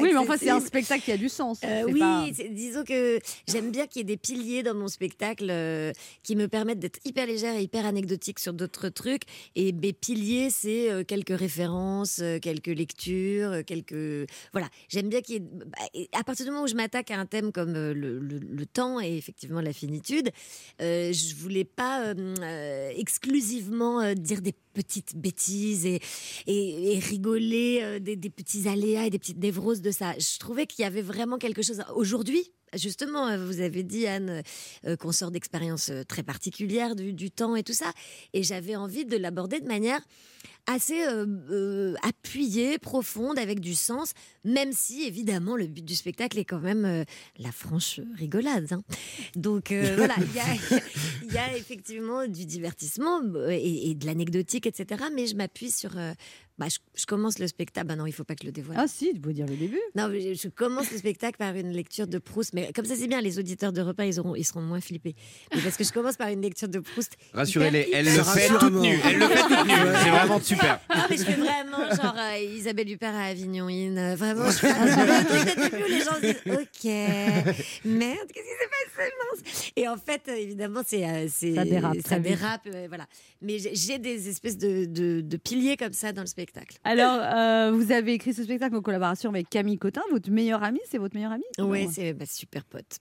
Oui, 0.00 0.08
mais 0.12 0.16
enfin, 0.16 0.34
c'est 0.36 0.50
un 0.50 0.58
spectacle 0.58 1.04
qui 1.04 1.12
a 1.12 1.16
du 1.16 1.28
sens. 1.28 1.60
Euh, 1.62 1.84
oui, 1.86 2.00
pas- 2.00 2.26
disons 2.50 2.82
que 2.82 3.20
j'aime 3.46 3.70
bien 3.70 3.86
qu'il 3.86 4.00
y 4.00 4.02
ait 4.02 4.04
des 4.04 4.16
piliers 4.16 4.64
dans 4.64 4.74
mon 4.74 4.88
spectacle 4.88 5.46
euh, 5.48 5.92
qui 6.24 6.34
me 6.34 6.48
permettent 6.48 6.80
d'être 6.80 6.98
hyper 7.04 7.26
légère 7.26 7.54
et 7.54 7.62
hyper 7.62 7.86
anecdotique 7.86 8.40
sur 8.40 8.52
d'autres 8.52 8.88
trucs. 8.88 9.22
Et 9.54 9.70
mes 9.72 9.92
piliers, 9.92 10.48
c'est 10.50 10.90
euh, 10.90 11.04
quelques 11.04 11.38
références, 11.38 12.18
euh, 12.20 12.40
quelques 12.40 12.66
lectures, 12.66 13.52
euh, 13.52 13.62
quelques. 13.64 14.28
Voilà, 14.52 14.68
j'aime 14.88 15.08
bien 15.08 15.20
qu'il 15.20 15.34
y 15.36 15.38
ait. 15.38 15.40
bah, 15.40 16.18
à 16.18 16.24
partir 16.24 16.44
du 16.46 16.50
moment 16.50 16.64
où 16.64 16.68
je 16.68 16.74
m'attaque 16.74 17.12
à 17.12 17.18
un 17.20 17.26
thème 17.26 17.52
comme 17.52 17.76
euh, 17.76 17.94
le, 17.94 18.18
le- 18.18 18.40
le 18.40 18.66
temps 18.66 18.98
et 18.98 19.19
effectivement 19.20 19.60
la 19.60 19.72
finitude, 19.72 20.30
euh, 20.80 21.12
je 21.12 21.34
voulais 21.36 21.64
pas 21.64 22.06
euh, 22.06 22.34
euh, 22.40 22.92
exclusivement 22.96 24.00
euh, 24.00 24.14
dire 24.14 24.40
des 24.40 24.54
petites 24.72 25.16
bêtises 25.16 25.86
et, 25.86 26.00
et, 26.46 26.98
rigoler 26.98 28.00
des, 28.00 28.16
petits 28.30 28.68
aléas 28.68 29.06
et 29.06 29.10
des 29.10 29.18
petites 29.18 29.38
névroses 29.38 29.82
de 29.82 29.90
ça. 29.90 30.14
Je 30.18 30.38
trouvais 30.38 30.66
qu'il 30.66 30.82
y 30.82 30.86
avait 30.86 31.02
vraiment 31.02 31.38
quelque 31.38 31.62
chose 31.62 31.82
aujourd'hui. 31.94 32.52
Justement, 32.74 33.36
vous 33.36 33.60
avez 33.60 33.82
dit, 33.82 34.06
Anne, 34.06 34.44
qu'on 35.00 35.10
sort 35.10 35.32
d'expériences 35.32 35.90
très 36.06 36.22
particulières 36.22 36.94
du 36.94 37.30
temps 37.32 37.56
et 37.56 37.64
tout 37.64 37.72
ça. 37.72 37.92
Et 38.32 38.44
j'avais 38.44 38.76
envie 38.76 39.04
de 39.04 39.16
l'aborder 39.16 39.58
de 39.58 39.66
manière 39.66 40.00
assez 40.66 41.02
euh, 41.06 41.26
euh, 41.50 41.94
appuyée, 42.02 42.78
profonde, 42.78 43.38
avec 43.38 43.60
du 43.60 43.74
sens, 43.74 44.12
même 44.44 44.72
si, 44.72 45.02
évidemment, 45.04 45.56
le 45.56 45.66
but 45.66 45.84
du 45.84 45.94
spectacle 45.94 46.38
est 46.38 46.44
quand 46.44 46.60
même 46.60 46.84
euh, 46.84 47.04
la 47.38 47.52
franche 47.52 48.00
rigolade. 48.18 48.72
hein. 48.72 48.82
Donc, 49.36 49.72
euh, 49.72 49.94
voilà, 49.96 50.14
il 50.18 50.34
y 50.34 50.40
a, 50.40 50.80
il 51.22 51.32
y 51.32 51.38
a 51.38 51.56
effectivement 51.56 52.26
du 52.26 52.46
divertissement 52.46 53.20
et, 53.50 53.90
et 53.90 53.94
de 53.94 54.06
l'anecdotique, 54.06 54.66
etc. 54.66 55.04
Mais 55.14 55.26
je 55.26 55.34
m'appuie 55.36 55.70
sur... 55.70 55.96
euh, 55.96 56.12
bah, 56.58 56.66
je, 56.68 56.76
je 56.94 57.06
commence 57.06 57.38
le 57.38 57.46
spectacle... 57.46 57.86
Bah 57.86 57.96
non, 57.96 58.04
il 58.04 58.12
faut 58.12 58.22
pas 58.24 58.34
que 58.34 58.42
je 58.42 58.46
le 58.46 58.52
dévoile. 58.52 58.76
Ah 58.78 58.86
si, 58.86 59.14
tu 59.14 59.20
peux 59.20 59.32
dire 59.32 59.46
le 59.46 59.56
début. 59.56 59.80
Non, 59.96 60.10
je- 60.12 60.34
je 60.34 60.48
commence 60.48 60.90
le 60.90 60.98
spectacle 60.98 61.38
par 61.38 61.54
une 61.56 61.70
lecture 61.72 62.06
de 62.06 62.18
Proust, 62.18 62.52
mais 62.52 62.70
comme 62.74 62.84
ça 62.84 62.96
c'est 62.96 63.06
bien, 63.06 63.22
les 63.22 63.38
auditeurs 63.38 63.72
de 63.72 63.80
repas, 63.80 64.04
ils, 64.04 64.20
auront, 64.20 64.34
ils 64.34 64.44
seront 64.44 64.60
moins 64.60 64.82
flippés. 64.82 65.14
Mais 65.54 65.62
parce 65.62 65.78
que 65.78 65.84
je 65.84 65.92
commence 65.92 66.16
par 66.18 66.28
une 66.28 66.42
lecture 66.42 66.68
de 66.68 66.80
Proust. 66.80 67.16
Rassurez-les, 67.32 67.88
elle 67.94 68.06
hyper- 68.08 68.16
le 68.18 68.24
fait 68.24 68.48
toute 68.58 68.74
nue. 68.74 68.98
Elle 69.06 69.18
le 69.18 69.26
fait 69.28 69.40
toute 69.42 69.66
nue. 69.66 69.72
C'est 70.04 70.10
vraiment 70.10 70.38
super. 70.56 70.80
Non, 70.94 71.02
mais 71.08 71.16
je 71.16 71.24
fais 71.24 71.32
vraiment 71.34 71.78
genre 71.94 72.16
euh, 72.18 72.38
Isabelle 72.38 72.90
Huppert 72.90 73.14
à 73.14 73.24
Avignon 73.26 73.68
In. 73.68 73.96
euh, 73.96 74.14
vraiment, 74.16 74.46
je 74.50 74.58
fais 74.58 74.70
un 74.70 75.24
truc 75.24 75.56
de 75.56 75.62
début 75.70 75.82
où 75.84 75.88
les 75.88 76.00
gens 76.00 76.14
se 76.14 76.20
disent 76.20 76.42
Ok, 76.52 76.84
merde, 77.84 78.18
qu'est-ce 78.32 78.44
qui 78.44 78.56
s'est 78.60 78.70
passé 78.96 79.10
mince 79.18 79.72
Et 79.76 79.88
en 79.88 79.96
fait, 79.96 80.22
euh, 80.28 80.34
évidemment, 80.36 80.80
c'est. 80.86 81.04
euh, 81.08 81.26
c'est- 81.28 81.54
Ça 81.54 81.64
dérape 81.64 81.96
Ça 81.96 82.02
très 82.02 82.16
vite. 82.20 82.28
dérape, 82.38 82.68
euh, 82.74 82.86
voilà. 82.88 83.06
Mais 83.42 83.58
j'ai- 83.58 83.74
j'ai 83.74 83.98
des 83.98 84.28
espèces 84.28 84.58
de, 84.58 84.84
de, 84.84 85.20
de 85.20 85.36
piliers 85.36 85.76
comme 85.76 85.92
ça 85.92 86.12
dans 86.12 86.22
le 86.22 86.26
spectacle. 86.26 86.76
Alors, 86.84 87.18
euh, 87.22 87.70
vous 87.72 87.92
avez 87.92 88.12
écrit 88.14 88.34
ce 88.34 88.42
spectacle 88.44 88.76
en 88.76 88.82
collaboration 88.82 89.30
avec 89.30 89.48
Camille 89.50 89.78
Cotin, 89.78 90.02
votre 90.10 90.30
meilleure 90.30 90.62
amie, 90.62 90.80
c'est 90.90 90.98
votre 90.98 91.14
meilleure 91.14 91.32
amie 91.32 91.44
Oui, 91.58 91.88
c'est 91.92 92.12
bah, 92.12 92.26
super 92.26 92.64
pote. 92.64 92.98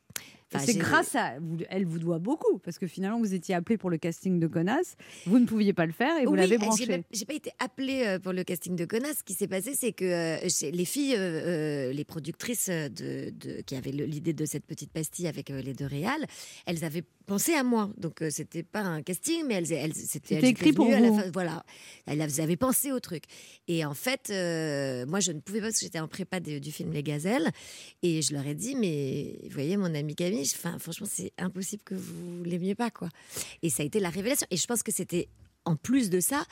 Enfin, 0.52 0.66
c'est 0.66 0.78
grâce 0.78 1.16
à 1.16 1.34
elle 1.70 1.86
vous 1.86 2.00
doit 2.00 2.18
beaucoup 2.20 2.58
parce 2.60 2.80
que 2.80 2.88
finalement 2.88 3.20
vous 3.20 3.34
étiez 3.36 3.54
appelé 3.54 3.78
pour 3.78 3.90
le 3.92 3.98
casting 3.98 4.40
de 4.40 4.48
Connasse, 4.48 4.96
vous 5.28 5.38
ne 5.38 5.46
pouviez 5.46 5.74
pas 5.74 5.86
le 5.86 5.92
faire 5.92 6.18
et 6.18 6.26
vous 6.26 6.32
Oui, 6.32 6.38
l'avez 6.40 6.58
branché. 6.58 7.04
J'ai 7.12 7.26
pas 7.26 7.36
été 7.36 7.52
appelée 7.60 8.04
euh, 8.08 8.20
pour 8.20 8.34
le 8.34 8.44
casting 8.44 8.76
de 8.76 8.86
Connasse. 8.86 9.20
Ce 9.20 9.24
qui 9.24 9.34
s'est 9.34 9.48
passé, 9.48 9.76
c'est 9.76 9.92
que 9.92 10.06
euh, 10.06 10.50
chez- 10.50 10.72
les 10.72 10.86
filles, 10.86 11.16
euh, 11.16 11.90
euh, 11.90 11.94
les 11.94 12.04
productrices 12.04 12.70
de, 12.70 13.30
de- 13.30 13.62
qui 13.62 13.76
avaient 13.76 13.92
l'idée 13.92 14.34
de 14.34 14.46
cette 14.46 14.66
petite 14.66 14.92
pastille 14.92 15.28
avec 15.28 15.52
euh, 15.52 15.62
les 15.62 15.74
deux 15.74 15.86
réals, 15.86 16.26
elles 16.66 16.84
avaient 16.84 17.04
pensé 17.30 17.54
à 17.54 17.64
moi. 17.64 17.90
Donc 17.98 18.22
euh, 18.22 18.30
c'était 18.30 18.64
pas 18.64 18.82
un 18.82 19.02
casting, 19.04 19.44
mais 19.48 19.54
elles, 19.56 19.72
elles, 19.72 19.94
c'était 19.96 20.36
elles 20.36 20.46
écrit 20.46 20.74
pour 20.74 20.88
vous. 20.98 21.18
fin- 21.18 21.32
voilà, 21.32 21.64
elles 22.06 22.42
avaient 22.42 22.58
pensé 22.58 22.92
au 22.92 23.00
truc. 23.00 23.24
Et 23.68 23.86
en 23.86 23.94
fait, 23.94 24.30
euh, 24.32 25.06
moi, 25.06 25.20
je 25.22 25.32
ne 25.32 25.40
pouvais 25.40 25.60
pas 25.62 25.68
parce 25.68 25.78
que 25.80 25.86
j'étais 25.86 26.00
en 26.00 26.08
prépa 26.08 26.40
de- 26.40 26.60
du 26.60 26.72
film 26.72 26.92
Les 26.92 27.04
Gazelles. 27.04 27.50
Et 28.04 28.22
je 28.22 28.34
leur 28.34 28.46
ai 28.46 28.56
dit, 28.56 28.76
mais 28.76 29.38
vous 29.44 29.52
voyez, 29.52 29.78
mon 29.78 29.94
ami 29.94 30.16
Camille, 30.16 30.46
franchement, 30.80 31.08
c'est 31.10 31.32
impossible 31.38 31.84
que 31.84 31.96
vous 31.96 32.44
l'aimiez 32.44 32.76
pas, 32.76 32.90
quoi. 32.90 33.10
Et 33.62 33.70
ça 33.70 33.84
a 33.84 33.86
été 33.86 34.00
la 34.00 34.10
révélation. 34.10 34.48
Et 34.52 34.58
je 34.58 34.66
pense 34.66 34.84
que 34.84 34.92
c'était 34.92 35.28
en 35.66 35.76
plus 35.76 36.10
de 36.10 36.20
ça, 36.20 36.44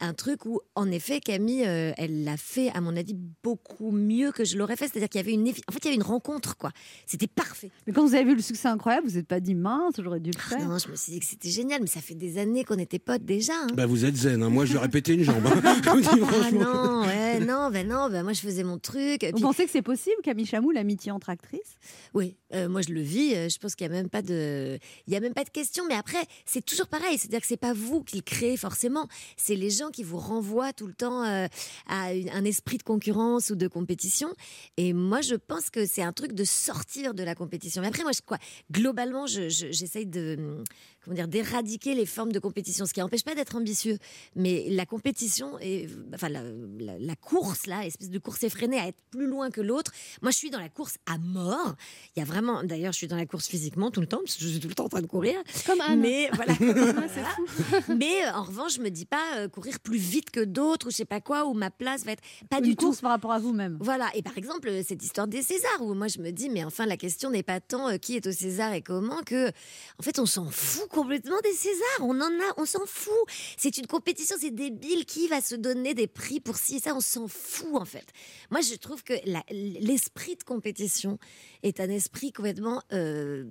un 0.00 0.12
truc 0.12 0.44
où, 0.44 0.60
en 0.74 0.90
effet, 0.90 1.20
Camille, 1.20 1.64
euh, 1.66 1.92
elle 1.96 2.24
l'a 2.24 2.36
fait, 2.36 2.68
à 2.74 2.80
mon 2.80 2.94
avis, 2.96 3.16
beaucoup 3.42 3.90
mieux 3.90 4.32
que 4.32 4.44
je 4.44 4.58
l'aurais 4.58 4.76
fait. 4.76 4.88
C'est-à-dire 4.88 5.08
qu'il 5.08 5.20
y 5.20 5.24
avait 5.24 5.32
une, 5.32 5.48
en 5.48 5.72
fait, 5.72 5.78
il 5.82 5.84
y 5.84 5.88
avait 5.88 5.96
une 5.96 6.02
rencontre, 6.02 6.56
quoi. 6.56 6.70
C'était 7.06 7.26
parfait. 7.26 7.70
Mais 7.86 7.92
quand 7.92 8.04
vous 8.04 8.14
avez 8.14 8.24
vu 8.24 8.34
le 8.36 8.42
succès 8.42 8.68
incroyable, 8.68 9.08
vous 9.08 9.16
n'êtes 9.16 9.26
pas 9.28 9.40
dit 9.40 9.54
mince, 9.54 9.94
j'aurais 9.98 10.20
dû 10.20 10.30
le 10.30 10.36
Ah 10.46 10.58
faire. 10.58 10.68
non, 10.68 10.78
je 10.78 10.88
me 10.88 10.96
suis 10.96 11.12
dit 11.12 11.20
que 11.20 11.26
c'était 11.26 11.48
génial, 11.50 11.80
mais 11.80 11.86
ça 11.86 12.00
fait 12.00 12.14
des 12.14 12.38
années 12.38 12.64
qu'on 12.64 12.78
était 12.78 12.98
potes 12.98 13.24
déjà. 13.24 13.54
hein. 13.62 13.68
Bah, 13.74 13.86
vous 13.86 14.04
êtes 14.04 14.16
zen, 14.16 14.42
hein. 14.42 14.50
moi 14.50 14.64
je 14.66 14.76
répété 14.76 15.14
une 15.14 15.22
jambe. 15.24 15.46
hein. 15.46 15.62
Ah 15.86 16.50
non, 16.52 17.02
ouais, 17.06 17.40
non, 17.40 17.70
ben 17.70 17.86
non, 17.88 18.08
ben 18.10 18.22
moi 18.22 18.32
je 18.32 18.40
faisais 18.40 18.62
mon 18.64 18.78
truc. 18.78 19.24
Vous 19.24 19.32
puis- 19.32 19.42
pensez 19.42 19.64
que 19.64 19.70
c'est 19.70 19.82
possible, 19.82 20.16
Camille 20.22 20.46
Chamou, 20.46 20.70
l'amitié 20.70 21.12
entre 21.12 21.30
actrices? 21.30 21.76
Oui, 22.14 22.36
euh, 22.54 22.68
moi 22.68 22.80
je 22.82 22.90
le 22.92 23.00
vis. 23.00 23.34
euh, 23.34 23.48
Je 23.48 23.58
pense 23.58 23.74
qu'il 23.74 23.86
y 23.86 23.90
a 23.90 23.92
même 23.92 24.08
pas 24.08 24.22
de, 24.22 24.78
il 25.06 25.12
y 25.12 25.16
a 25.16 25.20
même 25.20 25.34
pas 25.34 25.44
de 25.44 25.50
question. 25.50 25.84
Mais 25.88 25.94
après, 25.94 26.18
c'est 26.44 26.64
toujours 26.64 26.86
pareil. 26.88 27.18
C'est-à-dire 27.18 27.40
que 27.40 27.46
c'est 27.46 27.56
pas 27.56 27.72
vous 27.72 28.02
qui 28.02 28.16
le 28.16 28.22
créez 28.22 28.55
forcément. 28.56 29.08
C'est 29.36 29.56
les 29.56 29.70
gens 29.70 29.90
qui 29.90 30.02
vous 30.02 30.18
renvoient 30.18 30.72
tout 30.72 30.86
le 30.86 30.94
temps 30.94 31.24
euh, 31.24 31.46
à 31.88 32.12
une- 32.14 32.30
un 32.30 32.44
esprit 32.44 32.78
de 32.78 32.82
concurrence 32.82 33.50
ou 33.50 33.56
de 33.56 33.68
compétition. 33.68 34.28
Et 34.76 34.92
moi, 34.92 35.20
je 35.20 35.34
pense 35.34 35.70
que 35.70 35.86
c'est 35.86 36.02
un 36.02 36.12
truc 36.12 36.32
de 36.32 36.44
sortir 36.44 37.14
de 37.14 37.22
la 37.22 37.34
compétition. 37.34 37.82
Mais 37.82 37.88
après, 37.88 38.02
moi, 38.02 38.12
je, 38.12 38.20
quoi, 38.24 38.38
globalement, 38.72 39.26
je- 39.26 39.48
je- 39.48 39.70
j'essaye 39.72 40.06
de, 40.06 40.36
hum, 40.38 40.64
comment 41.04 41.14
dire, 41.14 41.28
d'éradiquer 41.28 41.94
les 41.94 42.06
formes 42.06 42.32
de 42.32 42.38
compétition, 42.38 42.84
ce 42.86 42.92
qui 42.92 43.00
n'empêche 43.00 43.22
pas 43.24 43.34
d'être 43.34 43.54
ambitieux. 43.56 43.98
Mais 44.34 44.66
la 44.70 44.86
compétition, 44.86 45.58
et, 45.60 45.88
enfin 46.14 46.28
la, 46.28 46.42
la- 46.78 46.98
la 46.98 47.16
course 47.16 47.66
là, 47.66 47.84
espèce 47.86 48.10
de 48.10 48.18
course 48.18 48.42
effrénée 48.42 48.78
à 48.78 48.88
être 48.88 49.00
plus 49.10 49.26
loin 49.26 49.50
que 49.50 49.60
l'autre. 49.60 49.92
Moi, 50.22 50.30
je 50.32 50.36
suis 50.36 50.50
dans 50.50 50.58
la 50.60 50.68
course 50.68 50.96
à 51.06 51.18
mort. 51.18 51.74
Il 52.16 52.20
y 52.20 52.22
a 52.22 52.24
vraiment, 52.24 52.62
d'ailleurs, 52.64 52.92
je 52.92 52.98
suis 52.98 53.06
dans 53.08 53.16
la 53.16 53.26
course 53.26 53.46
physiquement 53.46 53.90
tout 53.90 54.00
le 54.00 54.06
temps, 54.08 54.18
parce 54.18 54.34
que 54.36 54.42
je 54.42 54.48
suis 54.48 54.60
tout 54.60 54.68
le 54.68 54.74
temps 54.74 54.86
en 54.86 54.88
train 54.88 55.02
de 55.02 55.06
courir. 55.06 55.36
Comme 55.64 55.80
Anne. 55.80 56.00
Mais 56.00 56.28
voilà. 56.34 56.54
Fou. 56.56 57.94
Mais 57.96 58.24
euh, 58.26 58.32
en 58.34 58.44
revanche, 58.46 58.74
je 58.76 58.80
me 58.80 58.88
dis 58.90 59.06
pas 59.06 59.36
euh, 59.38 59.48
courir 59.48 59.80
plus 59.80 59.98
vite 59.98 60.30
que 60.30 60.40
d'autres 60.44 60.88
ou 60.88 60.90
je 60.90 60.96
sais 60.96 61.04
pas 61.04 61.20
quoi, 61.20 61.46
où 61.46 61.54
ma 61.54 61.70
place 61.70 62.04
va 62.04 62.12
être 62.12 62.22
pas 62.50 62.58
Une 62.58 62.64
du 62.64 62.76
tout. 62.76 62.94
par 63.02 63.10
rapport 63.10 63.32
à 63.32 63.38
vous-même. 63.38 63.78
Voilà, 63.80 64.08
et 64.14 64.22
par 64.22 64.36
exemple, 64.38 64.68
euh, 64.68 64.82
cette 64.86 65.02
histoire 65.02 65.26
des 65.28 65.42
Césars, 65.42 65.80
où 65.82 65.94
moi 65.94 66.08
je 66.08 66.18
me 66.20 66.30
dis, 66.30 66.48
mais 66.50 66.64
enfin, 66.64 66.86
la 66.86 66.96
question 66.96 67.30
n'est 67.30 67.42
pas 67.42 67.60
tant 67.60 67.88
euh, 67.88 67.96
qui 67.98 68.16
est 68.16 68.26
au 68.26 68.32
César 68.32 68.72
et 68.72 68.82
comment 68.82 69.22
que, 69.22 69.48
en 69.48 70.02
fait, 70.02 70.18
on 70.18 70.26
s'en 70.26 70.46
fout 70.50 70.88
complètement 70.88 71.40
des 71.42 71.52
Césars. 71.52 72.00
On 72.00 72.20
en 72.20 72.30
a, 72.30 72.52
on 72.56 72.64
s'en 72.66 72.86
fout. 72.86 73.12
C'est 73.56 73.76
une 73.78 73.86
compétition, 73.86 74.36
c'est 74.38 74.50
débile. 74.54 75.04
Qui 75.06 75.28
va 75.28 75.40
se 75.40 75.54
donner 75.54 75.94
des 75.94 76.06
prix 76.06 76.40
pour 76.40 76.56
ci 76.56 76.76
et 76.76 76.80
ça 76.80 76.94
On 76.94 77.00
s'en 77.00 77.28
fout, 77.28 77.74
en 77.74 77.84
fait. 77.84 78.06
Moi, 78.50 78.60
je 78.60 78.74
trouve 78.76 79.02
que 79.04 79.14
l'esprit 79.50 80.36
de 80.36 80.42
compétition 80.42 81.18
est 81.62 81.80
un 81.80 81.88
esprit 81.90 82.32
complètement 82.32 82.82
euh, 82.92 83.44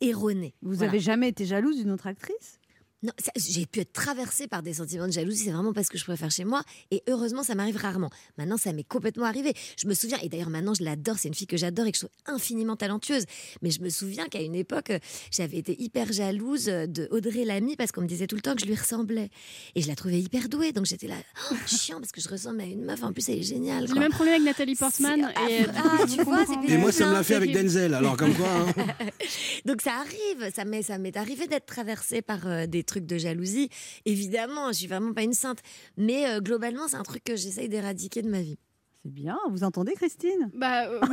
erroné. 0.00 0.54
Vous 0.62 0.74
Voilà. 0.74 0.90
avez 0.90 1.00
jamais 1.00 1.28
été 1.28 1.44
jalouse 1.46 1.76
d'une 1.76 1.90
autre 1.90 2.06
actrice? 2.06 2.58
Non, 3.02 3.12
j'ai 3.36 3.66
pu 3.66 3.80
être 3.80 3.92
traversée 3.92 4.46
par 4.46 4.62
des 4.62 4.74
sentiments 4.74 5.06
de 5.08 5.12
jalousie, 5.12 5.44
c'est 5.44 5.50
vraiment 5.50 5.72
parce 5.72 5.88
que 5.88 5.98
je 5.98 6.04
préfère 6.04 6.30
chez 6.30 6.44
moi. 6.44 6.62
Et 6.92 7.02
heureusement, 7.08 7.42
ça 7.42 7.54
m'arrive 7.56 7.76
rarement. 7.76 8.10
Maintenant, 8.38 8.56
ça 8.56 8.72
m'est 8.72 8.84
complètement 8.84 9.24
arrivé. 9.24 9.54
Je 9.76 9.88
me 9.88 9.94
souviens, 9.94 10.18
et 10.22 10.28
d'ailleurs 10.28 10.50
maintenant, 10.50 10.72
je 10.74 10.84
l'adore, 10.84 11.16
c'est 11.18 11.26
une 11.28 11.34
fille 11.34 11.48
que 11.48 11.56
j'adore 11.56 11.86
et 11.86 11.92
que 11.92 11.98
je 11.98 12.06
trouve 12.06 12.16
infiniment 12.34 12.76
talentueuse. 12.76 13.24
Mais 13.60 13.70
je 13.72 13.80
me 13.80 13.88
souviens 13.88 14.28
qu'à 14.28 14.40
une 14.40 14.54
époque, 14.54 14.92
j'avais 15.32 15.56
été 15.56 15.80
hyper 15.82 16.12
jalouse 16.12 16.66
de 16.66 17.08
Audrey 17.10 17.44
Lamy 17.44 17.74
parce 17.76 17.90
qu'on 17.90 18.02
me 18.02 18.06
disait 18.06 18.26
tout 18.28 18.36
le 18.36 18.42
temps 18.42 18.54
que 18.54 18.60
je 18.60 18.66
lui 18.66 18.76
ressemblais. 18.76 19.30
Et 19.74 19.82
je 19.82 19.88
la 19.88 19.96
trouvais 19.96 20.20
hyper 20.20 20.48
douée. 20.48 20.70
Donc 20.72 20.86
j'étais 20.86 21.08
là, 21.08 21.16
oh, 21.50 21.54
chiant, 21.66 21.98
parce 21.98 22.12
que 22.12 22.20
je 22.20 22.28
ressemble 22.28 22.60
à 22.60 22.64
une 22.66 22.84
meuf. 22.84 23.02
En 23.02 23.12
plus, 23.12 23.28
elle 23.30 23.38
est 23.38 23.42
géniale. 23.42 23.88
J'ai 23.88 23.94
le 23.94 24.00
même 24.00 24.12
problème 24.12 24.34
avec 24.34 24.46
Nathalie 24.46 24.76
Portman. 24.76 25.32
Et, 25.50 25.64
Ah, 25.76 26.04
tu 26.06 26.22
vois, 26.22 26.44
c'est 26.46 26.52
Et 26.72 26.76
moi, 26.78 26.92
ça 26.92 27.06
me 27.06 27.12
l'a 27.14 27.22
fait 27.24 27.34
avec. 27.34 27.52
Denzel, 27.52 27.94
alors 27.94 28.16
comme 28.16 28.34
quoi. 28.34 28.46
hein. 28.48 28.72
Donc 29.66 29.82
ça 29.82 29.94
arrive, 29.94 30.52
ça 30.54 30.64
m'est, 30.64 30.82
ça 30.82 30.98
m'est 30.98 31.16
arrivé 31.16 31.46
d'être 31.48 31.66
traversée 31.66 32.22
par 32.22 32.46
euh, 32.46 32.66
des 32.66 32.82
trucs 32.84 32.91
de 33.00 33.18
jalousie. 33.18 33.68
Évidemment, 34.04 34.68
je 34.68 34.78
suis 34.78 34.86
vraiment 34.86 35.12
pas 35.12 35.22
une 35.22 35.32
sainte, 35.32 35.60
mais 35.96 36.26
euh, 36.28 36.40
globalement, 36.40 36.88
c'est 36.88 36.96
un 36.96 37.02
truc 37.02 37.24
que 37.24 37.36
j'essaye 37.36 37.68
d'éradiquer 37.68 38.22
de 38.22 38.28
ma 38.28 38.42
vie. 38.42 38.58
C'est 39.04 39.12
bien, 39.12 39.36
vous 39.50 39.64
entendez 39.64 39.94
Christine? 39.94 40.48
Bah, 40.54 40.84
euh, 40.86 41.00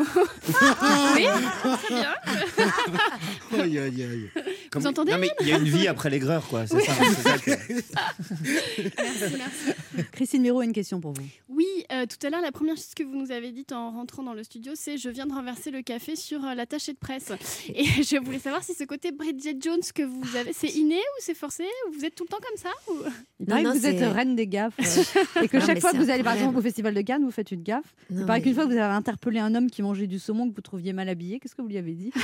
oui, 1.16 1.26
très 1.26 1.96
bien. 1.96 2.14
Aïe, 3.64 3.80
aïe, 3.80 4.04
aïe. 4.04 4.30
Vous 4.76 4.86
entendez 4.86 5.12
Non, 5.12 5.18
mais 5.18 5.32
il 5.42 5.48
y 5.48 5.54
a 5.54 5.58
une 5.58 5.64
vie 5.64 5.88
après 5.88 6.12
l'aigreur, 6.12 6.48
quoi. 6.48 6.68
C'est 6.68 6.80
ça. 6.82 6.94
c'est 6.94 7.22
ça 7.24 7.38
que- 7.40 7.50
Merci, 9.02 9.36
merci. 9.38 10.08
Christine 10.12 10.42
Miro 10.44 10.60
a 10.60 10.66
une 10.66 10.72
question 10.72 11.02
pour 11.02 11.14
vous. 11.14 11.24
Oui, 11.48 11.66
euh, 11.92 12.06
tout 12.06 12.26
à 12.26 12.30
l'heure, 12.30 12.42
la 12.42 12.52
première 12.52 12.76
chose 12.76 12.94
que 12.96 13.02
vous 13.04 13.16
nous 13.16 13.32
avez 13.32 13.52
dite 13.52 13.72
en 13.72 13.90
rentrant 13.92 14.22
dans 14.22 14.34
le 14.36 14.44
studio, 14.44 14.74
c'est 14.76 14.98
je 14.98 15.10
viens 15.10 15.26
de 15.26 15.34
renverser 15.34 15.72
le 15.72 15.82
café 15.82 16.16
sur 16.16 16.46
euh, 16.46 16.54
l'attaché 16.54 16.94
de 16.94 16.98
presse. 17.00 17.32
Et 17.74 17.86
je 18.04 18.24
voulais 18.24 18.38
savoir 18.40 18.64
si 18.64 18.76
ce 18.76 18.84
côté 18.84 19.12
Bridget 19.12 19.58
Jones 19.60 19.80
que 19.96 20.04
vous 20.04 20.36
avez, 20.36 20.54
c'est 20.54 20.70
inné 20.76 20.98
ou 20.98 21.22
c'est 21.22 21.34
forcé 21.36 21.64
ou 21.88 21.94
Vous 21.94 22.06
êtes 22.06 22.14
tout 22.14 22.24
le 22.26 22.30
temps 22.30 22.38
comme 22.38 22.58
ça 22.58 22.70
ou... 22.88 22.94
Il 23.40 23.46
Non, 23.46 23.48
paraît 23.48 23.64
non, 23.64 23.74
que 23.74 23.78
vous 23.80 23.86
êtes 23.88 23.98
c'est- 23.98 24.08
reine 24.08 24.36
des 24.36 24.48
gaffes 24.48 24.74
euh, 24.80 25.42
et 25.44 25.48
que 25.48 25.58
Non, 25.58 25.66
chaque 25.66 25.76
mais 25.76 25.82
fois 25.82 25.92
c'est 25.92 25.98
que 25.98 26.04
vous 26.04 26.10
allez 26.12 26.24
par 26.24 26.34
problème. 26.34 26.38
exemple 26.50 26.60
au 26.60 26.62
festival 26.62 26.94
de 26.94 27.02
Cannes, 27.02 27.24
vous 27.24 27.32
faites 27.32 27.52
une 27.52 27.64
gaffe. 27.64 27.79
Non, 28.10 28.22
Il 28.22 28.26
paraît 28.26 28.40
mais- 28.40 28.44
qu'une 28.44 28.56
fois 28.56 28.66
vous 28.66 28.72
avez 28.72 28.82
interpellé 28.94 29.40
un 29.40 29.54
homme 29.56 29.70
qui 29.70 29.82
mangeait 29.82 30.08
du 30.08 30.20
saumon 30.20 30.50
que 30.50 30.56
vous 30.56 30.62
trouviez 30.62 30.94
mal 30.94 31.10
habillé. 31.10 31.40
Qu'est-ce 31.40 31.56
que 31.56 31.62
vous 31.62 31.68
lui 31.68 31.78
avez 31.78 31.94
dit? 31.94 32.12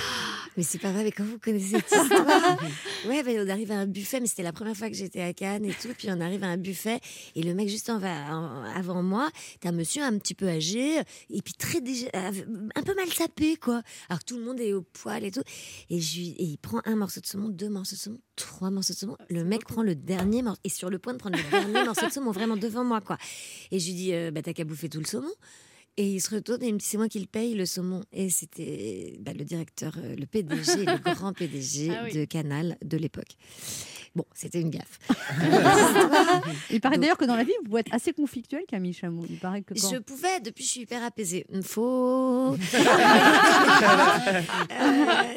Mais 0.57 0.63
c'est 0.63 0.77
pas 0.79 0.89
vrai, 0.93 1.03
mais 1.03 1.11
quand 1.11 1.25
vous 1.25 1.37
connaissez 1.37 1.71
cette 1.81 1.91
histoire. 1.91 2.57
ouais, 3.09 3.23
ben, 3.23 3.45
on 3.45 3.49
arrive 3.49 3.73
à 3.73 3.75
un 3.79 3.87
buffet, 3.87 4.21
mais 4.21 4.27
c'était 4.27 4.41
la 4.43 4.53
première 4.53 4.77
fois 4.77 4.87
que 4.89 4.95
j'étais 4.95 5.19
à 5.19 5.33
Cannes 5.33 5.65
et 5.65 5.73
tout. 5.73 5.89
Puis 5.97 6.07
on 6.09 6.21
arrive 6.21 6.45
à 6.45 6.47
un 6.47 6.55
buffet 6.55 7.01
et 7.35 7.43
le 7.43 7.53
mec 7.53 7.67
juste 7.67 7.89
en 7.89 7.97
va, 7.99 8.33
en- 8.33 8.63
avant 8.73 9.03
moi, 9.03 9.29
t'as 9.59 9.69
un 9.69 9.71
monsieur 9.73 10.01
un 10.03 10.17
petit 10.17 10.33
peu 10.33 10.47
âgé 10.47 10.99
et 11.29 11.41
puis 11.41 11.53
très 11.55 11.81
dégé- 11.81 12.09
un 12.13 12.83
peu 12.83 12.95
mal 12.95 13.07
sapé, 13.11 13.57
quoi. 13.57 13.81
Alors 14.07 14.19
que 14.19 14.25
tout 14.25 14.37
le 14.37 14.45
monde 14.45 14.61
est 14.61 14.71
au 14.71 14.81
poil 14.81 15.25
et 15.25 15.31
tout. 15.31 15.41
Et, 15.89 15.99
je 15.99 16.15
lui- 16.19 16.35
et 16.37 16.45
il 16.45 16.57
prend 16.57 16.79
un 16.85 16.95
morceau 16.95 17.19
de 17.19 17.25
saumon, 17.25 17.49
deux 17.49 17.67
morceaux 17.69 17.95
de 17.97 17.99
saumon, 17.99 18.19
trois 18.37 18.71
morceaux 18.71 18.93
de 18.93 18.97
saumon. 18.99 19.17
Le 19.29 19.43
mec 19.43 19.65
prend 19.65 19.83
le 19.83 19.93
dernier 19.95 20.41
morceau 20.41 20.61
et 20.63 20.69
sur 20.69 20.89
le 20.89 20.99
point 20.99 21.11
de 21.11 21.17
prendre 21.17 21.35
le 21.37 21.51
dernier 21.51 21.83
morceau 21.83 22.05
de 22.07 22.11
saumon 22.13 22.31
vraiment 22.31 22.55
devant 22.55 22.85
moi, 22.85 23.01
quoi. 23.01 23.17
Et 23.71 23.79
je 23.79 23.87
lui 23.87 23.93
dis, 23.93 24.13
euh, 24.13 24.31
bah 24.31 24.41
t'as 24.41 24.53
qu'à 24.53 24.63
bouffer 24.63 24.87
tout 24.87 24.99
le 24.99 25.05
saumon. 25.05 25.27
Et 25.97 26.07
il 26.15 26.19
se 26.21 26.35
retourne 26.35 26.61
et 26.61 26.67
il 26.67 26.73
me 26.73 26.79
dit 26.79 26.85
c'est 26.85 26.97
moi 26.97 27.07
qui 27.07 27.19
le 27.19 27.25
paye 27.25 27.53
le 27.55 27.65
saumon. 27.65 28.03
Et 28.11 28.29
c'était 28.29 29.15
bah, 29.21 29.31
le 29.33 29.45
directeur, 29.45 29.95
euh, 29.97 30.15
le 30.15 30.25
PDG, 30.25 30.85
le 30.85 30.97
grand 31.15 31.31
PDG 31.33 31.89
Ah 31.91 32.03
oui. 32.05 32.13
de 32.13 32.25
Canal 32.25 32.77
de 32.83 32.97
l'époque. 32.97 33.37
Bon, 34.15 34.23
c'était 34.33 34.61
une 34.61 34.69
gaffe. 34.69 34.99
Il 36.71 36.79
paraît 36.79 36.97
d'ailleurs 36.97 37.17
que 37.17 37.25
dans 37.25 37.35
la 37.35 37.43
vie, 37.43 37.51
vous 37.63 37.69
pouvez 37.69 37.81
être 37.81 37.93
assez 37.93 38.13
conflictuel, 38.13 38.61
Camille 38.67 38.93
Chamou. 38.93 39.25
Il 39.29 39.37
paraît 39.39 39.61
que 39.61 39.73
quand... 39.73 39.91
Je 39.91 39.97
pouvais, 39.97 40.39
depuis 40.39 40.63
je 40.63 40.69
suis 40.69 40.81
hyper 40.81 41.03
apaisée. 41.03 41.45
Faux. 41.63 42.55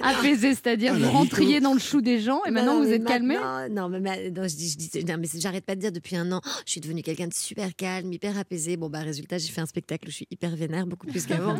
Apaisé, 0.02 0.54
c'est-à-dire 0.54 0.92
Ah, 0.94 0.98
vous 0.98 1.02
la 1.02 1.10
rentriez 1.10 1.60
dans 1.60 1.72
le 1.72 1.78
chou 1.80 2.00
des 2.00 2.20
gens 2.20 2.40
et 2.46 2.50
maintenant 2.50 2.74
Non, 2.74 2.82
vous 2.84 2.88
mais 2.88 2.94
êtes 2.96 3.04
calmé 3.04 3.34
maintenant- 3.36 3.88
Non, 3.88 3.88
mais, 3.88 4.00
ma- 4.00 4.30
non, 4.30 4.46
je 4.48 4.54
dis, 4.56 4.70
je 4.70 4.76
dis- 4.76 5.04
non, 5.04 5.16
mais 5.18 5.28
j'arrête 5.34 5.64
pas 5.64 5.74
de 5.74 5.80
dire 5.80 5.92
depuis 5.92 6.16
un 6.16 6.30
an, 6.32 6.40
je 6.64 6.70
suis 6.72 6.80
devenue 6.80 7.02
quelqu'un 7.02 7.26
de 7.28 7.34
super 7.34 7.74
calme, 7.74 8.12
hyper 8.12 8.38
apaisé. 8.38 8.76
Bon, 8.76 8.88
bah, 8.88 9.00
résultat, 9.00 9.38
j'ai 9.38 9.48
fait 9.48 9.60
un 9.60 9.66
spectacle 9.66 10.06
où 10.08 10.10
je 10.10 10.16
suis 10.16 10.28
hyper 10.30 10.54
vénère, 10.56 10.86
beaucoup 10.86 11.06
plus 11.06 11.26
qu'avant. 11.26 11.56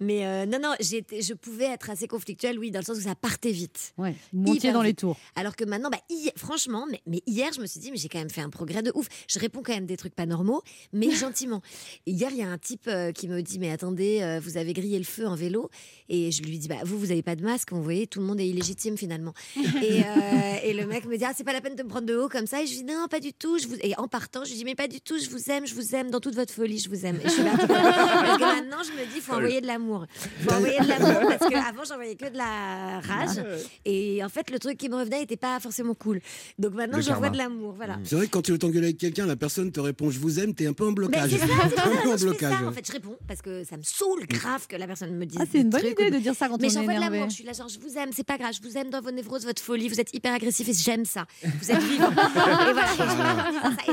mais 0.00 0.24
euh, 0.26 0.46
non, 0.46 0.58
non, 0.62 0.74
j'étais- 0.80 1.20
je 1.22 1.34
pouvais 1.34 1.66
être 1.66 1.90
assez 1.90 2.08
conflictuelle, 2.08 2.58
oui, 2.58 2.70
dans 2.70 2.80
le 2.80 2.84
sens 2.84 2.96
où 2.98 3.02
ça 3.02 3.14
partait 3.14 3.52
vite. 3.52 3.92
Ouais, 3.98 4.14
vous 4.32 4.40
montiez 4.42 4.72
dans 4.72 4.82
les 4.82 4.94
tours. 4.94 5.18
Alors 5.36 5.56
que 5.56 5.64
maintenant, 5.64 5.90
bah, 5.90 5.98
hi- 6.10 6.30
franchement, 6.36 6.53
mais, 6.90 7.00
mais 7.06 7.22
hier, 7.26 7.52
je 7.52 7.60
me 7.60 7.66
suis 7.66 7.80
dit, 7.80 7.90
mais 7.90 7.96
j'ai 7.96 8.08
quand 8.08 8.18
même 8.18 8.30
fait 8.30 8.40
un 8.40 8.50
progrès 8.50 8.82
de 8.82 8.92
ouf. 8.94 9.08
Je 9.28 9.38
réponds 9.38 9.62
quand 9.62 9.74
même 9.74 9.86
des 9.86 9.96
trucs 9.96 10.14
pas 10.14 10.26
normaux, 10.26 10.62
mais 10.92 11.10
gentiment. 11.14 11.62
Et 12.06 12.12
hier, 12.12 12.30
il 12.30 12.38
y 12.38 12.42
a 12.42 12.48
un 12.48 12.58
type 12.58 12.86
euh, 12.88 13.12
qui 13.12 13.28
me 13.28 13.42
dit, 13.42 13.58
mais 13.58 13.70
attendez, 13.70 14.20
euh, 14.22 14.40
vous 14.40 14.56
avez 14.56 14.72
grillé 14.72 14.98
le 14.98 15.04
feu 15.04 15.26
en 15.26 15.34
vélo. 15.34 15.70
Et 16.08 16.30
je 16.30 16.42
lui 16.42 16.58
dis, 16.58 16.68
bah, 16.68 16.76
vous, 16.84 16.98
vous 16.98 17.10
avez 17.10 17.22
pas 17.22 17.36
de 17.36 17.42
masque. 17.42 17.72
Vous 17.72 17.82
voyez, 17.82 18.06
tout 18.06 18.20
le 18.20 18.26
monde 18.26 18.40
est 18.40 18.48
illégitime 18.48 18.96
finalement. 18.96 19.32
et, 19.56 20.02
euh, 20.04 20.56
et 20.62 20.72
le 20.72 20.86
mec 20.86 21.06
me 21.06 21.16
dit, 21.16 21.24
ah, 21.24 21.32
c'est 21.36 21.44
pas 21.44 21.52
la 21.52 21.60
peine 21.60 21.76
de 21.76 21.82
me 21.82 21.88
prendre 21.88 22.06
de 22.06 22.16
haut 22.16 22.28
comme 22.28 22.46
ça. 22.46 22.62
Et 22.62 22.66
je 22.66 22.72
lui 22.72 22.82
dis, 22.82 22.84
non, 22.84 23.06
pas 23.08 23.20
du 23.20 23.32
tout. 23.32 23.58
Je 23.58 23.66
vous... 23.66 23.76
Et 23.82 23.96
en 23.98 24.08
partant, 24.08 24.44
je 24.44 24.50
lui 24.50 24.58
dis, 24.58 24.64
mais 24.64 24.74
pas 24.74 24.88
du 24.88 25.00
tout, 25.00 25.18
je 25.18 25.28
vous 25.28 25.50
aime, 25.50 25.66
je 25.66 25.74
vous 25.74 25.94
aime 25.94 26.10
dans 26.10 26.20
toute 26.20 26.34
votre 26.34 26.52
folie, 26.52 26.78
je 26.78 26.88
vous 26.88 27.04
aime. 27.06 27.16
Et 27.16 27.28
je 27.28 27.30
suis 27.30 27.42
là, 27.42 27.52
parce 27.56 27.68
que 27.68 28.42
maintenant, 28.42 28.82
je 28.82 28.92
me 28.92 29.06
dis, 29.06 29.16
il 29.16 29.22
faut 29.22 29.34
envoyer 29.34 29.60
de 29.60 29.66
l'amour. 29.66 30.06
Il 30.40 30.44
faut 30.44 30.54
envoyer 30.54 30.78
de 30.78 30.88
l'amour 30.88 31.36
parce 31.38 31.50
qu'avant, 31.50 31.84
j'envoyais 31.84 32.16
que 32.16 32.28
de 32.30 32.36
la 32.36 33.00
rage. 33.00 33.44
Et 33.84 34.22
en 34.24 34.28
fait, 34.28 34.50
le 34.50 34.58
truc 34.58 34.78
qui 34.78 34.88
me 34.88 34.96
revenait 34.96 35.20
n'était 35.20 35.36
pas 35.36 35.58
forcément 35.60 35.94
cool. 35.94 36.20
Donc 36.58 36.74
maintenant, 36.74 37.00
j'envoie 37.00 37.30
de 37.30 37.38
l'amour. 37.38 37.74
Voilà. 37.76 37.98
C'est 38.04 38.16
vrai 38.16 38.26
que 38.26 38.30
quand 38.30 38.42
tu 38.42 38.52
veux 38.52 38.58
t'engueuler 38.58 38.86
avec 38.88 38.98
quelqu'un, 38.98 39.26
la 39.26 39.36
personne 39.36 39.70
te 39.72 39.80
répond 39.80 40.10
je 40.10 40.18
vous 40.18 40.38
aime, 40.40 40.54
t'es 40.54 40.66
un 40.66 40.72
peu 40.72 40.84
en 40.84 40.88
Mais 40.88 40.94
blocage. 40.94 41.30
c'est 41.30 41.38
ça, 41.38 41.46
en 42.12 42.16
blocage. 42.16 42.74
fait, 42.74 42.86
je 42.86 42.92
réponds 42.92 43.16
parce 43.26 43.42
que 43.42 43.64
ça 43.64 43.76
me 43.76 43.82
saoule 43.82 44.26
grave 44.26 44.66
que 44.66 44.76
la 44.76 44.86
personne 44.86 45.14
me 45.16 45.26
dise. 45.26 45.38
Ah, 45.40 45.44
c'est 45.50 45.60
une 45.60 45.70
bonne 45.70 45.86
idée 45.86 46.10
de 46.10 46.18
dire 46.18 46.34
ça 46.34 46.48
quand 46.48 46.60
Mais 46.60 46.66
on 46.68 46.70
est 46.70 46.74
j'envoie 46.74 46.94
de 46.94 47.00
l'amour. 47.00 47.28
Je 47.30 47.34
suis 47.34 47.44
là, 47.44 47.52
genre, 47.52 47.68
je 47.68 47.78
vous 47.78 47.96
aime, 47.98 48.10
c'est 48.12 48.24
pas 48.26 48.38
grave. 48.38 48.52
Je 48.60 48.66
vous 48.68 48.76
aime 48.76 48.90
dans 48.90 49.00
vos 49.00 49.10
névroses, 49.10 49.44
votre 49.44 49.62
folie. 49.62 49.88
Vous 49.88 50.00
êtes 50.00 50.14
hyper 50.14 50.32
agressif 50.34 50.68
et 50.68 50.72
j'aime 50.74 51.04
ça. 51.04 51.26
Vous 51.42 51.70
êtes 51.70 51.82
vivant. 51.82 52.10
et 52.68 52.72
voilà. 52.72 52.86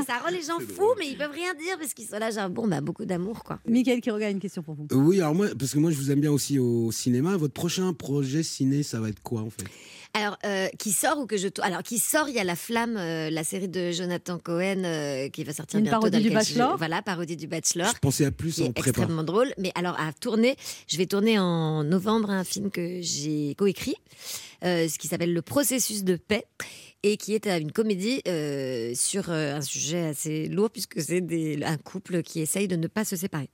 Ça, 0.06 0.18
rend 0.24 0.30
les 0.30 0.42
gens 0.42 0.58
fous, 0.58 0.94
mais 0.98 1.08
ils 1.08 1.16
peuvent 1.16 1.30
rien 1.32 1.54
dire 1.54 1.78
parce 1.78 1.94
qu'ils 1.94 2.06
sont 2.06 2.18
là, 2.18 2.30
genre, 2.30 2.50
bon, 2.50 2.66
bah, 2.66 2.80
beaucoup 2.80 3.04
d'amour, 3.04 3.42
quoi. 3.44 3.58
Michael 3.68 4.00
qui 4.00 4.10
regarde 4.10 4.32
une 4.34 4.40
question 4.40 4.62
pour 4.62 4.74
vous. 4.74 4.86
Oui, 4.92 5.20
alors 5.20 5.34
moi, 5.34 5.48
parce 5.58 5.72
que 5.72 5.78
moi 5.78 5.90
je 5.90 5.96
vous 5.96 6.10
aime 6.10 6.20
bien 6.20 6.32
aussi 6.32 6.58
au 6.58 6.90
cinéma. 6.92 7.36
Votre 7.36 7.54
prochain 7.54 7.92
projet 7.92 8.42
ciné, 8.42 8.82
ça 8.82 9.00
va 9.00 9.08
être 9.08 9.22
quoi 9.22 9.40
en 9.42 9.50
fait? 9.50 9.64
Alors, 10.14 10.36
euh, 10.44 10.68
qui 10.78 10.92
sort 10.92 11.18
ou 11.18 11.26
que 11.26 11.38
je. 11.38 11.48
Alors, 11.62 11.82
qui 11.82 11.98
sort, 11.98 12.28
il 12.28 12.34
y 12.34 12.38
a 12.38 12.44
La 12.44 12.54
Flamme, 12.54 12.98
euh, 12.98 13.30
la 13.30 13.44
série 13.44 13.68
de 13.68 13.92
Jonathan 13.92 14.38
Cohen 14.38 14.82
euh, 14.84 15.30
qui 15.30 15.42
va 15.42 15.54
sortir 15.54 15.78
Une 15.78 15.84
bientôt. 15.84 16.00
parodie 16.00 16.18
dans 16.18 16.22
du 16.22 16.28
je- 16.28 16.34
Bachelor 16.34 16.76
Voilà, 16.76 17.00
parodie 17.00 17.36
du 17.36 17.46
Bachelor. 17.46 17.90
Je 17.94 17.98
pensais 17.98 18.26
à 18.26 18.30
plus 18.30 18.60
en 18.60 18.72
prépa. 18.72 18.90
extrêmement 18.90 19.22
drôle. 19.24 19.54
Mais 19.56 19.72
alors, 19.74 19.98
à 19.98 20.12
tourner, 20.12 20.56
je 20.86 20.98
vais 20.98 21.06
tourner 21.06 21.38
en 21.38 21.82
novembre 21.82 22.28
un 22.30 22.44
film 22.44 22.70
que 22.70 23.00
j'ai 23.00 23.54
coécrit, 23.56 23.94
euh, 24.64 24.86
ce 24.86 24.98
qui 24.98 25.08
s'appelle 25.08 25.32
Le 25.32 25.40
processus 25.42 26.04
de 26.04 26.16
paix. 26.16 26.44
Et 27.04 27.16
qui 27.16 27.34
est 27.34 27.48
une 27.48 27.72
comédie 27.72 28.22
euh, 28.28 28.92
sur 28.94 29.28
un 29.28 29.60
sujet 29.60 30.06
assez 30.06 30.46
lourd, 30.46 30.70
puisque 30.70 31.00
c'est 31.02 31.20
un 31.64 31.76
couple 31.76 32.22
qui 32.22 32.40
essaye 32.40 32.68
de 32.68 32.76
ne 32.76 32.86
pas 32.86 33.04
se 33.04 33.16
séparer 33.16 33.50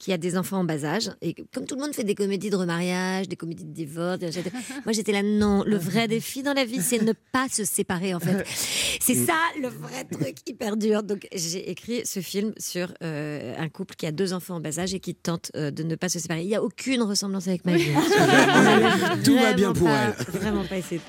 qui 0.00 0.12
a 0.12 0.18
des 0.18 0.36
enfants 0.36 0.58
en 0.60 0.64
bas 0.64 0.84
âge. 0.84 1.10
Et 1.20 1.34
comme 1.54 1.66
tout 1.66 1.76
le 1.76 1.82
monde 1.82 1.94
fait 1.94 2.02
des 2.04 2.14
comédies 2.16 2.48
de 2.50 2.56
remariage, 2.56 3.28
des 3.28 3.36
comédies 3.36 3.64
de 3.66 3.72
divorce, 3.72 4.18
moi 4.84 4.92
j'étais 4.92 5.12
là, 5.12 5.22
non, 5.22 5.62
le 5.64 5.76
vrai 5.76 6.08
défi 6.08 6.42
dans 6.42 6.54
la 6.54 6.64
vie, 6.64 6.80
c'est 6.80 7.02
ne 7.02 7.12
pas 7.32 7.46
se 7.48 7.64
séparer 7.64 8.14
en 8.14 8.18
fait. 8.18 8.44
C'est 9.02 9.14
ça 9.14 9.34
le 9.60 9.68
vrai 9.68 10.04
truc 10.10 10.36
hyper 10.46 10.76
dur. 10.76 11.02
Donc 11.02 11.26
j'ai 11.34 11.70
écrit 11.70 12.02
ce 12.04 12.20
film 12.20 12.52
sur 12.58 12.92
euh, 13.02 13.54
un 13.58 13.68
couple 13.68 13.94
qui 13.94 14.06
a 14.06 14.12
deux 14.12 14.32
enfants 14.32 14.56
en 14.56 14.60
bas 14.60 14.78
âge 14.78 14.94
et 14.94 15.00
qui 15.00 15.14
tente 15.14 15.50
euh, 15.56 15.70
de 15.70 15.82
ne 15.82 15.94
pas 15.96 16.08
se 16.08 16.18
séparer. 16.18 16.42
Il 16.42 16.48
n'y 16.48 16.54
a 16.54 16.62
aucune 16.62 17.02
ressemblance 17.02 17.48
avec 17.48 17.64
ma 17.64 17.76
vie. 17.76 17.90
Tout 19.24 19.36
va 19.36 19.52
bien 19.52 19.72
pour 19.72 19.86
pas- 19.86 20.14
elle. 20.18 20.24
Vraiment 20.40 20.64
pas 20.64 20.78
essayer. 20.78 21.00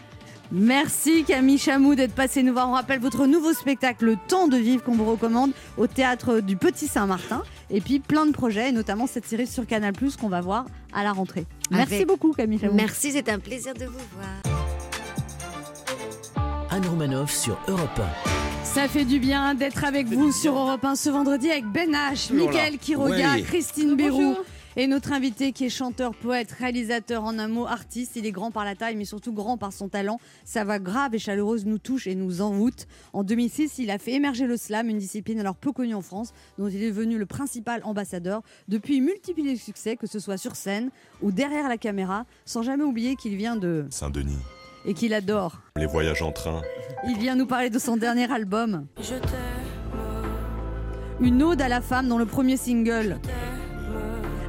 Merci 0.51 1.23
Camille 1.23 1.57
Chamou 1.57 1.95
d'être 1.95 2.13
passée 2.13 2.43
nous 2.43 2.51
voir. 2.53 2.67
On 2.67 2.73
rappelle 2.73 2.99
votre 2.99 3.25
nouveau 3.25 3.53
spectacle 3.53 4.05
Le 4.05 4.17
Temps 4.27 4.47
de 4.47 4.57
Vivre 4.57 4.83
qu'on 4.83 4.95
vous 4.95 5.05
recommande 5.05 5.51
au 5.77 5.87
théâtre 5.87 6.41
du 6.41 6.57
Petit 6.57 6.87
Saint-Martin. 6.87 7.43
Et 7.69 7.79
puis 7.79 7.99
plein 7.99 8.25
de 8.25 8.31
projets, 8.31 8.69
et 8.69 8.71
notamment 8.73 9.07
cette 9.07 9.25
série 9.25 9.47
sur 9.47 9.65
Canal 9.65 9.93
Plus 9.93 10.17
qu'on 10.17 10.27
va 10.27 10.41
voir 10.41 10.65
à 10.93 11.03
la 11.03 11.13
rentrée. 11.13 11.45
Merci 11.71 11.95
Avec- 11.95 12.07
beaucoup 12.07 12.33
Camille 12.33 12.59
Chamou. 12.59 12.73
Merci, 12.73 13.13
c'est 13.13 13.29
un 13.29 13.39
plaisir 13.39 13.73
de 13.73 13.85
vous 13.85 13.93
voir. 14.15 14.57
Anne 16.69 16.85
Romanoff 16.85 17.33
sur 17.33 17.57
Europe 17.67 18.01
Ça 18.63 18.87
fait 18.87 19.03
du 19.05 19.19
bien 19.19 19.53
d'être 19.55 19.83
avec 19.85 20.07
vous 20.07 20.31
sur 20.33 20.53
Europe 20.57 20.83
1 20.83 20.95
ce 20.95 21.09
vendredi 21.09 21.49
avec 21.49 21.65
Ben 21.65 21.91
H, 21.91 22.33
Mickaël 22.33 22.77
Quiroga, 22.77 23.33
Ouais. 23.35 23.41
Christine 23.41 23.95
Bérou. 23.95 24.35
Et 24.77 24.87
notre 24.87 25.11
invité 25.11 25.51
qui 25.51 25.65
est 25.65 25.69
chanteur, 25.69 26.15
poète, 26.15 26.49
réalisateur 26.53 27.25
en 27.25 27.37
un 27.39 27.49
mot, 27.49 27.67
artiste, 27.67 28.15
il 28.15 28.25
est 28.25 28.31
grand 28.31 28.51
par 28.51 28.63
la 28.63 28.73
taille 28.73 28.95
mais 28.95 29.03
surtout 29.03 29.33
grand 29.33 29.57
par 29.57 29.73
son 29.73 29.89
talent. 29.89 30.17
Sa 30.45 30.63
voix 30.63 30.79
grave 30.79 31.13
et 31.13 31.19
chaleureuse 31.19 31.65
nous 31.65 31.77
touche 31.77 32.07
et 32.07 32.15
nous 32.15 32.41
envoûte. 32.41 32.87
En 33.11 33.23
2006, 33.23 33.79
il 33.79 33.91
a 33.91 33.97
fait 33.97 34.13
émerger 34.13 34.47
le 34.47 34.55
slam, 34.55 34.87
une 34.87 34.97
discipline 34.97 35.41
alors 35.41 35.55
peu 35.55 35.73
connue 35.73 35.93
en 35.93 36.01
France, 36.01 36.31
dont 36.57 36.69
il 36.69 36.81
est 36.81 36.87
devenu 36.87 37.17
le 37.17 37.25
principal 37.25 37.81
ambassadeur. 37.83 38.43
Depuis, 38.69 38.95
il 38.95 39.01
multiplie 39.01 39.43
les 39.43 39.57
succès, 39.57 39.97
que 39.97 40.07
ce 40.07 40.19
soit 40.19 40.37
sur 40.37 40.55
scène 40.55 40.89
ou 41.21 41.33
derrière 41.33 41.67
la 41.67 41.77
caméra, 41.77 42.25
sans 42.45 42.63
jamais 42.63 42.85
oublier 42.85 43.17
qu'il 43.17 43.35
vient 43.35 43.57
de... 43.57 43.85
Saint-Denis, 43.89 44.39
et 44.85 44.93
qu'il 44.93 45.13
adore. 45.13 45.59
les 45.75 45.85
voyages 45.85 46.21
en 46.21 46.31
train. 46.31 46.61
Il 47.09 47.17
vient 47.17 47.35
nous 47.35 47.45
parler 47.45 47.69
de 47.69 47.79
son 47.79 47.97
dernier 47.97 48.31
album. 48.31 48.87
Une 51.19 51.43
ode 51.43 51.61
à 51.61 51.67
la 51.67 51.81
femme 51.81 52.07
dont 52.07 52.17
le 52.17 52.25
premier 52.25 52.55
single, 52.55 53.19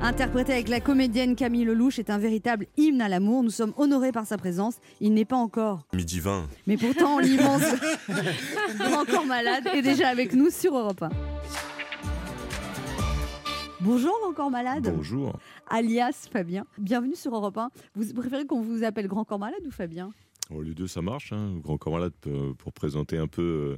interprété 0.02 0.52
avec 0.52 0.68
la 0.68 0.80
comédienne 0.80 1.36
Camille 1.36 1.64
Lelouch, 1.64 1.98
est 1.98 2.10
un 2.10 2.18
véritable 2.18 2.66
hymne 2.76 3.00
à 3.00 3.08
l'amour. 3.08 3.42
Nous 3.42 3.50
sommes 3.50 3.72
honorés 3.76 4.12
par 4.12 4.26
sa 4.26 4.36
présence. 4.36 4.76
Il 5.00 5.14
n'est 5.14 5.24
pas 5.24 5.36
encore, 5.36 5.86
Midi 5.94 6.20
20. 6.20 6.48
mais 6.66 6.76
pourtant 6.76 7.18
l'immense 7.20 7.62
Grand 8.78 9.04
Corps 9.04 9.26
Malade 9.26 9.64
est 9.74 9.82
déjà 9.82 10.08
avec 10.08 10.34
nous 10.34 10.50
sur 10.50 10.76
Europe 10.76 11.02
1. 11.02 11.10
Bonjour 13.80 14.12
Grand 14.22 14.32
Corps 14.32 14.50
Malade, 14.50 14.92
Bonjour. 14.94 15.38
alias 15.68 16.28
Fabien. 16.32 16.64
Bienvenue 16.78 17.16
sur 17.16 17.34
Europe 17.34 17.58
1. 17.58 17.70
Vous 17.96 18.12
préférez 18.14 18.46
qu'on 18.46 18.60
vous 18.60 18.84
appelle 18.84 19.08
Grand 19.08 19.24
Corps 19.24 19.40
Malade 19.40 19.62
ou 19.66 19.70
Fabien? 19.72 20.10
Oh, 20.54 20.62
les 20.62 20.74
deux, 20.74 20.86
ça 20.86 21.00
marche. 21.02 21.32
Hein. 21.32 21.54
Grand 21.62 21.78
Corps 21.78 21.92
Malade 21.94 22.12
peut- 22.20 22.54
pour 22.58 22.72
présenter 22.72 23.18
un 23.18 23.26
peu 23.26 23.42
euh, 23.42 23.76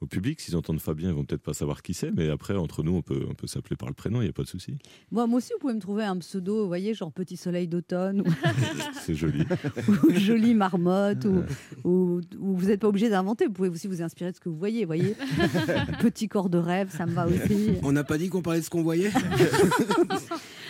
au 0.00 0.06
public. 0.06 0.40
S'ils 0.40 0.56
entendent 0.56 0.80
Fabien, 0.80 1.08
ils 1.10 1.14
vont 1.14 1.24
peut-être 1.24 1.42
pas 1.42 1.54
savoir 1.54 1.82
qui 1.82 1.94
c'est, 1.94 2.10
mais 2.10 2.28
après, 2.28 2.54
entre 2.54 2.82
nous, 2.82 2.94
on 2.96 3.02
peut, 3.02 3.24
on 3.30 3.34
peut 3.34 3.46
s'appeler 3.46 3.76
par 3.76 3.88
le 3.88 3.94
prénom, 3.94 4.20
il 4.20 4.24
n'y 4.24 4.30
a 4.30 4.32
pas 4.32 4.42
de 4.42 4.48
souci. 4.48 4.76
moi, 5.10 5.26
moi 5.26 5.38
aussi, 5.38 5.52
vous 5.54 5.58
pouvez 5.58 5.74
me 5.74 5.80
trouver 5.80 6.04
un 6.04 6.16
pseudo, 6.18 6.62
vous 6.62 6.66
voyez, 6.68 6.92
genre 6.94 7.12
Petit 7.12 7.36
Soleil 7.36 7.66
d'automne 7.68 8.20
ou 8.20 8.24
C'est 9.00 9.14
joli. 9.14 9.44
ou 9.88 10.10
jolie 10.12 10.54
marmotte, 10.54 11.24
ou, 11.24 11.42
ou- 11.88 12.20
ou 12.38 12.56
vous 12.56 12.66
n'êtes 12.66 12.80
pas 12.80 12.88
obligé 12.88 13.08
d'inventer, 13.08 13.46
vous 13.46 13.52
pouvez 13.52 13.68
aussi 13.68 13.86
vous 13.88 14.02
inspirer 14.02 14.30
de 14.32 14.36
ce 14.36 14.40
que 14.40 14.48
vous 14.48 14.58
voyez, 14.58 14.84
voyez. 14.84 15.14
Petit 16.00 16.28
corps 16.28 16.50
de 16.50 16.58
rêve, 16.58 16.90
ça 16.90 17.06
me 17.06 17.12
va 17.12 17.26
aussi. 17.26 17.70
On 17.82 17.92
n'a 17.92 18.04
pas 18.04 18.18
dit 18.18 18.28
qu'on 18.28 18.42
parlait 18.42 18.60
de 18.60 18.64
ce 18.64 18.70
qu'on 18.70 18.82
voyait 18.82 19.10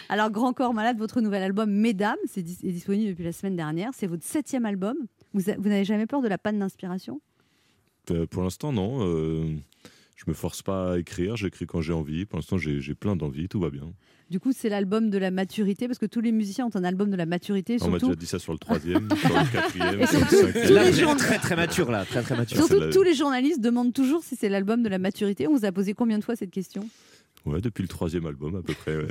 Alors, 0.09 0.31
Grand 0.31 0.53
Corps 0.53 0.73
Malade, 0.75 0.99
votre 0.99 1.21
nouvel 1.21 1.43
album 1.43 1.71
Mesdames, 1.71 2.17
c'est 2.27 2.43
dis- 2.43 2.59
est 2.63 2.73
disponible 2.73 3.11
depuis 3.11 3.25
la 3.25 3.33
semaine 3.33 3.57
dernière, 3.57 3.91
c'est 3.95 4.07
votre 4.07 4.25
septième 4.25 4.65
album. 4.65 4.95
Vous, 5.35 5.43
n'avez 5.69 5.85
jamais 5.85 6.07
peur 6.07 6.23
de 6.23 6.29
la 6.29 6.39
panne 6.39 6.59
d'inspiration? 6.59 7.21
Pour 8.31 8.43
l'instant, 8.43 8.73
non. 8.73 8.99
euh, 9.01 9.45
je 10.17 10.25
me 10.29 10.35
force 10.35 10.63
pas 10.63 10.93
à 10.95 10.99
écrire, 10.99 11.37
j'écris 11.37 11.67
quand 11.67 11.81
j'ai 11.83 11.93
envie. 11.93 12.25
Pour 12.25 12.39
l'instant, 12.39 12.57
j'ai 12.59 12.95
plein 12.95 13.17
d'envie, 13.17 13.49
tout 13.49 13.61
va 13.61 13.71
bien. 13.71 13.93
Du 14.29 14.41
coup, 14.41 14.51
c'est 14.53 14.69
l'album 14.69 15.09
de 15.11 15.19
la 15.19 15.31
maturité, 15.31 15.87
parce 15.87 16.01
que 16.01 16.07
tous 16.07 16.21
les 16.21 16.33
musiciens 16.33 16.67
ont 16.67 16.75
un 16.77 16.83
album 16.83 17.11
de 17.11 17.17
la 17.17 17.27
maturité, 17.27 17.77
On 17.81 17.85
m'a 17.91 17.99
surtout, 18.01 18.07
déjà 18.07 18.17
dit 18.19 18.27
ça 18.27 18.39
sur 18.41 18.53
le 18.53 18.59
troisième, 18.59 19.09
sur 19.15 19.29
le 19.29 19.53
quatrième, 19.53 20.01
Et 20.01 20.07
sur 20.07 20.19
le 20.19 20.27
surtout, 20.27 20.47
cinquième. 20.47 20.75
Là, 20.75 20.85
les 20.85 20.91
vous 20.91 20.99
gens- 21.01 21.13
êtes 21.13 21.19
très 21.19 21.39
très 21.39 21.55
mature 21.55 21.91
là, 21.93 22.05
très 22.05 22.23
très 22.23 22.37
mature. 22.37 22.57
Surtout 22.57 22.81
la- 22.81 22.89
tous 22.93 23.03
les 23.05 23.15
journalistes 23.15 23.61
demandent 23.61 23.93
toujours 23.93 24.25
si 24.25 24.35
c'est 24.35 24.49
l'album 24.49 24.83
de 24.83 24.89
la 24.89 24.99
maturité. 24.99 25.47
On 25.47 25.55
vous 25.55 25.65
a 25.65 25.71
posé 25.71 25.95
combien 25.95 26.19
de 26.19 26.25
fois 26.25 26.35
cette 26.35 26.51
question? 26.51 26.89
Ouais, 27.47 27.61
depuis 27.61 27.83
le 27.83 27.89
troisième 27.89 28.27
album 28.27 28.57
à 28.57 28.63
peu 28.63 28.75
près. 28.75 28.97
ouais. 28.97 29.05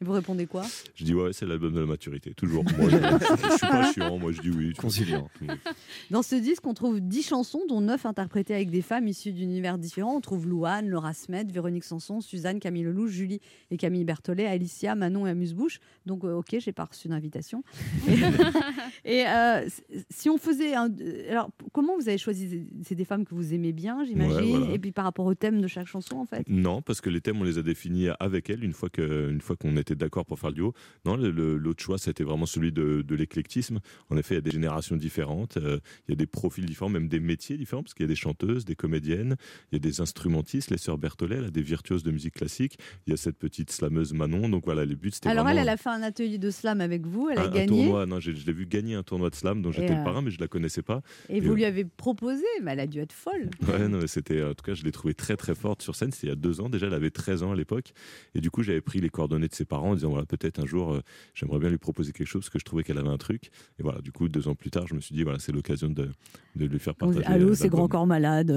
Et 0.00 0.04
vous 0.04 0.12
répondez 0.12 0.46
quoi? 0.46 0.62
Je 0.94 1.04
dis 1.04 1.14
ouais, 1.14 1.32
c'est 1.32 1.44
l'album 1.46 1.72
de 1.74 1.80
la 1.80 1.86
maturité, 1.86 2.32
toujours. 2.34 2.64
Moi, 2.78 2.88
je, 2.88 2.96
je 2.96 3.50
suis 3.56 3.66
pas 3.66 3.92
chiant, 3.92 4.18
moi 4.18 4.32
je 4.32 4.40
dis 4.40 4.50
oui. 4.50 4.72
Conciliant. 4.74 5.28
Dans 6.10 6.22
ce 6.22 6.34
disque, 6.36 6.66
on 6.66 6.74
trouve 6.74 7.00
10 7.00 7.22
chansons, 7.28 7.62
dont 7.68 7.80
9 7.82 8.06
interprétées 8.06 8.54
avec 8.54 8.70
des 8.70 8.82
femmes 8.82 9.06
issues 9.06 9.32
d'univers 9.32 9.76
différents. 9.78 10.16
On 10.16 10.20
trouve 10.20 10.48
Louane, 10.48 10.88
Laura 10.88 11.12
Smet, 11.12 11.44
Véronique 11.44 11.84
Sanson, 11.84 12.20
Suzanne, 12.20 12.58
Camille 12.58 12.84
Lelouch, 12.84 13.10
Julie 13.10 13.40
et 13.70 13.76
Camille 13.76 14.04
Berthollet, 14.04 14.46
Alicia, 14.46 14.94
Manon 14.94 15.26
et 15.26 15.30
Amuse-Bouche. 15.30 15.78
Donc, 16.06 16.24
euh, 16.24 16.36
ok, 16.36 16.56
j'ai 16.58 16.72
pas 16.72 16.84
reçu 16.84 17.08
d'invitation. 17.08 17.62
Et, 18.08 19.18
et, 19.20 19.26
euh, 19.26 19.68
si 20.10 20.30
on 20.30 20.38
faisait 20.38 20.74
un. 20.74 20.88
Alors, 21.30 21.50
comment 21.72 21.96
vous 21.96 22.08
avez 22.08 22.18
choisi 22.18 22.66
C'est 22.82 22.94
des 22.94 23.04
femmes 23.04 23.24
que 23.24 23.34
vous 23.34 23.52
aimez 23.54 23.72
bien, 23.72 24.04
j'imagine? 24.04 24.36
Ouais, 24.36 24.58
voilà. 24.58 24.72
Et 24.74 24.78
puis 24.78 24.92
par 24.92 25.04
rapport 25.04 25.26
au 25.26 25.34
thème 25.34 25.60
de 25.60 25.66
chaque 25.66 25.86
chanson, 25.86 26.16
en 26.16 26.24
fait? 26.26 26.44
Non, 26.48 26.80
parce 26.82 27.00
que 27.00 27.10
les 27.10 27.20
thèmes, 27.20 27.40
on 27.40 27.44
les 27.44 27.58
a 27.58 27.62
l'ai 27.74 27.80
fini 27.80 28.08
avec 28.20 28.50
elle 28.50 28.64
une 28.64 28.72
fois 28.72 28.88
que, 28.88 29.30
une 29.30 29.40
fois 29.40 29.56
qu'on 29.56 29.76
était 29.76 29.94
d'accord 29.96 30.24
pour 30.24 30.38
faire 30.38 30.50
le 30.50 30.54
duo. 30.54 30.72
Non, 31.04 31.16
l'autre 31.16 31.82
choix, 31.82 31.98
c'était 31.98 32.24
vraiment 32.24 32.46
celui 32.46 32.72
de, 32.72 33.02
de 33.02 33.14
l'éclectisme. 33.14 33.80
En 34.10 34.16
effet, 34.16 34.34
il 34.34 34.36
y 34.36 34.38
a 34.38 34.42
des 34.42 34.50
générations 34.50 34.96
différentes, 34.96 35.56
euh, 35.56 35.78
il 36.06 36.12
y 36.12 36.14
a 36.14 36.16
des 36.16 36.26
profils 36.26 36.64
différents, 36.64 36.88
même 36.88 37.08
des 37.08 37.20
métiers 37.20 37.56
différents, 37.56 37.82
parce 37.82 37.94
qu'il 37.94 38.04
y 38.04 38.08
a 38.08 38.08
des 38.08 38.14
chanteuses, 38.16 38.64
des 38.64 38.76
comédiennes, 38.76 39.36
il 39.72 39.74
y 39.74 39.76
a 39.76 39.78
des 39.80 40.00
instrumentistes, 40.00 40.70
les 40.70 40.78
sœurs 40.78 40.98
Berthollet, 40.98 41.40
là, 41.40 41.50
des 41.50 41.62
virtuoses 41.62 42.02
de 42.02 42.10
musique 42.12 42.34
classique. 42.34 42.78
Il 43.06 43.10
y 43.10 43.14
a 43.14 43.16
cette 43.16 43.38
petite 43.38 43.70
slameuse 43.70 44.12
Manon. 44.12 44.48
Donc 44.48 44.64
voilà, 44.64 44.84
le 44.84 44.94
but, 44.94 45.14
c'était 45.14 45.28
Alors 45.28 45.48
elle, 45.48 45.56
vraiment 45.56 45.62
elle 45.62 45.68
a 45.74 45.76
fait 45.76 45.90
un 45.90 46.02
atelier 46.02 46.38
de 46.38 46.50
slam 46.50 46.80
avec 46.80 47.06
vous, 47.06 47.28
elle 47.30 47.38
un, 47.38 47.42
a 47.42 47.46
un 47.46 47.50
gagné. 47.50 47.66
tournoi. 47.66 48.06
Non, 48.06 48.20
je 48.20 48.30
l'ai 48.30 48.52
vu 48.52 48.66
gagner 48.66 48.94
un 48.94 49.02
tournoi 49.02 49.30
de 49.30 49.34
slam 49.34 49.62
dont 49.62 49.72
j'étais 49.72 49.92
euh, 49.92 49.98
le 49.98 50.04
parrain, 50.04 50.22
mais 50.22 50.30
je 50.30 50.40
la 50.40 50.48
connaissais 50.48 50.82
pas. 50.82 51.02
Et 51.28 51.40
vous 51.40 51.52
euh, 51.52 51.56
lui 51.56 51.64
avez 51.64 51.84
proposé, 51.84 52.44
mais 52.62 52.72
elle 52.72 52.80
a 52.80 52.86
dû 52.86 53.00
être 53.00 53.12
folle. 53.12 53.50
Ouais, 53.66 53.88
non, 53.88 53.98
mais 53.98 54.06
c'était, 54.06 54.42
en 54.42 54.54
tout 54.54 54.64
cas, 54.64 54.74
je 54.74 54.84
l'ai 54.84 54.92
trouvée 54.92 55.14
très 55.14 55.36
très 55.36 55.54
forte 55.54 55.82
sur 55.82 55.96
scène. 55.96 56.12
C'était 56.12 56.26
il 56.28 56.30
y 56.30 56.32
a 56.32 56.36
deux 56.36 56.60
ans 56.60 56.68
déjà, 56.68 56.86
elle 56.86 56.94
avait 56.94 57.10
13 57.10 57.42
ans 57.42 57.52
l'époque. 57.64 57.92
Et 58.34 58.40
du 58.40 58.50
coup, 58.50 58.62
j'avais 58.62 58.80
pris 58.80 59.00
les 59.00 59.08
coordonnées 59.10 59.48
de 59.48 59.54
ses 59.54 59.64
parents 59.64 59.90
en 59.90 59.94
disant 59.94 60.10
voilà, 60.10 60.26
peut-être 60.26 60.60
un 60.60 60.66
jour, 60.66 60.92
euh, 60.92 61.00
j'aimerais 61.34 61.58
bien 61.58 61.70
lui 61.70 61.78
proposer 61.78 62.12
quelque 62.12 62.26
chose 62.28 62.42
parce 62.42 62.50
que 62.50 62.58
je 62.58 62.64
trouvais 62.64 62.82
qu'elle 62.84 62.98
avait 62.98 63.08
un 63.08 63.16
truc. 63.18 63.50
Et 63.78 63.82
voilà, 63.82 64.00
du 64.00 64.12
coup, 64.12 64.28
deux 64.28 64.46
ans 64.48 64.54
plus 64.54 64.70
tard, 64.70 64.86
je 64.86 64.94
me 64.94 65.00
suis 65.00 65.14
dit 65.14 65.22
voilà, 65.22 65.38
c'est 65.38 65.52
l'occasion 65.52 65.88
de, 65.88 66.10
de 66.56 66.64
lui 66.66 66.78
faire 66.78 66.94
partager. 66.94 67.24
Allô, 67.26 67.50
euh, 67.50 67.54
c'est 67.54 67.68
Grand. 67.68 67.88
Corps 67.88 68.06
Malade. 68.06 68.50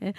est- 0.00 0.12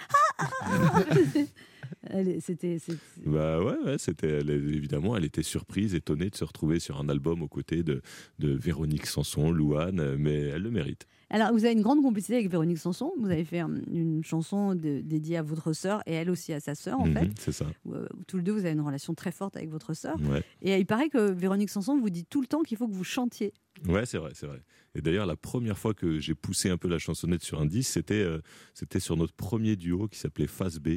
C'était. 2.40 2.78
Bah 3.26 3.62
ouais, 3.62 3.76
ouais, 3.84 3.98
c'était 3.98 4.40
évidemment, 4.40 5.16
elle 5.16 5.24
était 5.24 5.42
surprise, 5.42 5.94
étonnée 5.94 6.30
de 6.30 6.36
se 6.36 6.44
retrouver 6.44 6.80
sur 6.80 7.00
un 7.00 7.08
album 7.08 7.42
aux 7.42 7.48
côtés 7.48 7.82
de, 7.82 8.02
de 8.38 8.50
Véronique 8.52 9.06
Sanson, 9.06 9.50
Louane, 9.50 10.16
mais 10.16 10.34
elle 10.40 10.62
le 10.62 10.70
mérite. 10.70 11.06
Alors, 11.32 11.52
vous 11.52 11.64
avez 11.64 11.74
une 11.74 11.82
grande 11.82 12.02
complicité 12.02 12.34
avec 12.34 12.50
Véronique 12.50 12.78
Sanson. 12.78 13.12
Vous 13.20 13.30
avez 13.30 13.44
fait 13.44 13.60
une 13.60 14.24
chanson 14.24 14.74
de- 14.74 15.00
dédiée 15.00 15.36
à 15.36 15.42
votre 15.42 15.72
sœur 15.72 16.02
et 16.06 16.12
elle 16.14 16.28
aussi 16.28 16.52
à 16.52 16.58
sa 16.58 16.74
sœur, 16.74 16.98
en 16.98 17.06
Mhm, 17.06 17.14
fait. 17.14 17.30
C'est 17.38 17.52
ça. 17.52 17.66
Où, 17.84 17.94
euh, 17.94 18.06
Tous 18.26 18.38
les 18.38 18.42
deux, 18.42 18.50
vous 18.52 18.60
avez 18.64 18.72
une 18.72 18.80
relation 18.80 19.14
très 19.14 19.30
forte 19.30 19.56
avec 19.56 19.70
votre 19.70 19.94
sœur. 19.94 20.16
Ouais. 20.22 20.42
Et 20.62 20.76
il 20.76 20.86
paraît 20.86 21.08
que 21.08 21.30
Véronique 21.30 21.70
Sanson 21.70 21.96
vous 22.00 22.10
dit 22.10 22.24
tout 22.24 22.40
le 22.40 22.48
temps 22.48 22.62
qu'il 22.62 22.76
faut 22.76 22.88
que 22.88 22.94
vous 22.94 23.04
chantiez. 23.04 23.52
Ouais, 23.88 24.06
c'est 24.06 24.18
vrai, 24.18 24.32
c'est 24.34 24.46
vrai. 24.46 24.60
Et 24.96 25.02
d'ailleurs, 25.02 25.26
la 25.26 25.36
première 25.36 25.78
fois 25.78 25.94
que 25.94 26.18
j'ai 26.18 26.34
poussé 26.34 26.68
un 26.68 26.76
peu 26.76 26.88
la 26.88 26.98
chansonnette 26.98 27.42
sur 27.44 27.60
un 27.60 27.66
disque, 27.66 27.92
c'était 27.92 28.14
euh, 28.14 28.40
c'était 28.74 28.98
sur 28.98 29.16
notre 29.16 29.32
premier 29.32 29.76
duo 29.76 30.08
qui 30.08 30.18
s'appelait 30.18 30.48
Face 30.48 30.78
B. 30.78 30.88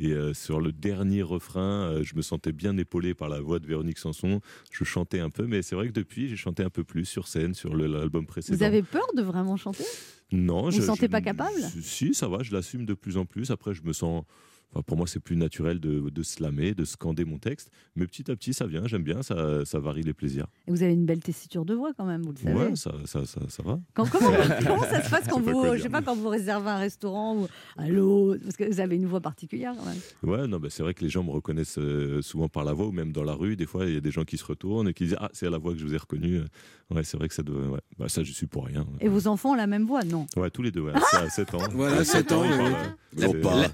Et 0.00 0.10
euh, 0.12 0.34
sur 0.34 0.60
le 0.60 0.72
dernier 0.72 1.22
refrain, 1.22 1.90
euh, 1.90 2.02
je 2.02 2.16
me 2.16 2.22
sentais 2.22 2.50
bien 2.52 2.76
épaulé 2.76 3.14
par 3.14 3.28
la 3.28 3.40
voix 3.40 3.60
de 3.60 3.66
Véronique 3.66 3.98
Sanson. 3.98 4.40
Je 4.72 4.82
chantais 4.84 5.20
un 5.20 5.30
peu, 5.30 5.46
mais 5.46 5.62
c'est 5.62 5.76
vrai 5.76 5.86
que 5.86 5.92
depuis, 5.92 6.28
j'ai 6.28 6.36
chanté 6.36 6.64
un 6.64 6.70
peu 6.70 6.82
plus 6.82 7.04
sur 7.04 7.28
scène, 7.28 7.54
sur 7.54 7.76
l'album 7.76 8.26
précédent. 8.26 8.56
Vous 8.58 8.64
avez 8.64 8.82
peur 8.82 9.06
de 9.16 9.22
vraiment 9.22 9.56
chanter? 9.56 9.84
Non, 10.32 10.64
Vous 10.64 10.70
je 10.72 10.80
vous 10.80 10.86
sentez 10.86 11.06
je- 11.06 11.10
pas 11.12 11.20
capable? 11.20 11.60
Si, 11.82 12.14
ça 12.14 12.26
va, 12.26 12.42
je 12.42 12.52
l'assume 12.52 12.84
de 12.84 12.94
plus 12.94 13.16
en 13.16 13.26
plus. 13.26 13.52
Après, 13.52 13.74
je 13.74 13.82
me 13.84 13.92
sens. 13.92 14.24
Enfin, 14.72 14.82
pour 14.82 14.96
moi, 14.96 15.06
c'est 15.06 15.20
plus 15.20 15.36
naturel 15.36 15.80
de, 15.80 16.08
de 16.10 16.22
slammer, 16.22 16.74
de 16.74 16.84
scander 16.84 17.24
mon 17.24 17.38
texte. 17.38 17.70
Mais 17.96 18.06
petit 18.06 18.30
à 18.30 18.36
petit, 18.36 18.52
ça 18.54 18.66
vient, 18.66 18.86
j'aime 18.86 19.02
bien, 19.02 19.22
ça, 19.22 19.64
ça 19.64 19.78
varie 19.78 20.02
les 20.02 20.14
plaisirs. 20.14 20.46
Et 20.66 20.70
vous 20.70 20.82
avez 20.82 20.92
une 20.92 21.06
belle 21.06 21.20
tessiture 21.20 21.64
de 21.64 21.74
voix 21.74 21.92
quand 21.96 22.04
même, 22.06 22.22
vous 22.22 22.32
le 22.32 22.38
savez. 22.38 22.54
Ouais, 22.54 22.76
ça, 22.76 22.92
ça, 23.04 23.24
ça, 23.26 23.40
ça 23.48 23.62
va. 23.62 23.78
Quand- 23.94 24.08
comment, 24.10 24.30
comment 24.66 24.82
ça 24.84 25.02
se 25.02 25.10
passe 25.10 25.26
quand 25.30 25.40
vous, 25.40 25.52
quoi 25.52 25.68
je 25.70 25.74
dire. 25.74 25.82
sais 25.84 25.88
pas, 25.90 26.02
quand 26.02 26.14
vous 26.16 26.28
réservez 26.28 26.68
un 26.70 26.78
restaurant 26.78 27.36
ou 27.36 27.48
allô, 27.76 28.36
parce 28.42 28.56
que 28.56 28.64
vous 28.70 28.80
avez 28.80 28.96
une 28.96 29.06
voix 29.06 29.20
particulière 29.20 29.74
quand 29.76 29.86
même. 29.86 29.98
Ouais, 30.22 30.46
non, 30.48 30.58
bah, 30.58 30.68
c'est 30.70 30.82
vrai 30.82 30.94
que 30.94 31.02
les 31.02 31.10
gens 31.10 31.22
me 31.24 31.30
reconnaissent 31.30 31.78
euh, 31.78 32.20
souvent 32.22 32.48
par 32.48 32.64
la 32.64 32.72
voix 32.72 32.86
ou 32.86 32.92
même 32.92 33.12
dans 33.12 33.24
la 33.24 33.34
rue. 33.34 33.56
Des 33.56 33.66
fois, 33.66 33.86
il 33.86 33.94
y 33.94 33.96
a 33.96 34.00
des 34.00 34.10
gens 34.10 34.24
qui 34.24 34.36
se 34.36 34.44
retournent 34.44 34.88
et 34.88 34.94
qui 34.94 35.04
disent 35.04 35.16
Ah, 35.20 35.30
c'est 35.32 35.46
à 35.46 35.50
la 35.50 35.58
voix 35.58 35.72
que 35.72 35.78
je 35.78 35.86
vous 35.86 35.94
ai 35.94 35.98
reconnu. 35.98 36.40
Ouais, 36.90 37.02
c'est 37.02 37.16
vrai 37.16 37.28
que 37.28 37.34
ça 37.34 37.42
doit. 37.42 37.66
Ouais. 37.68 37.80
Bah, 37.98 38.08
ça, 38.08 38.22
je 38.22 38.32
suis 38.32 38.46
pour 38.46 38.66
rien. 38.66 38.86
Et 39.00 39.08
vos 39.08 39.26
enfants 39.26 39.52
ont 39.52 39.54
la 39.56 39.66
même 39.66 39.84
voix, 39.86 40.04
non? 40.04 40.26
Ouais, 40.36 40.50
tous 40.50 40.62
les 40.62 40.70
deux, 40.70 40.80
ouais. 40.82 40.92
Ça 41.10 41.20
a 41.22 41.28
7 41.28 41.54
ans. 41.54 41.58
Voilà, 41.72 41.98
À 41.98 42.04
7 42.04 42.32
ans, 42.32 42.42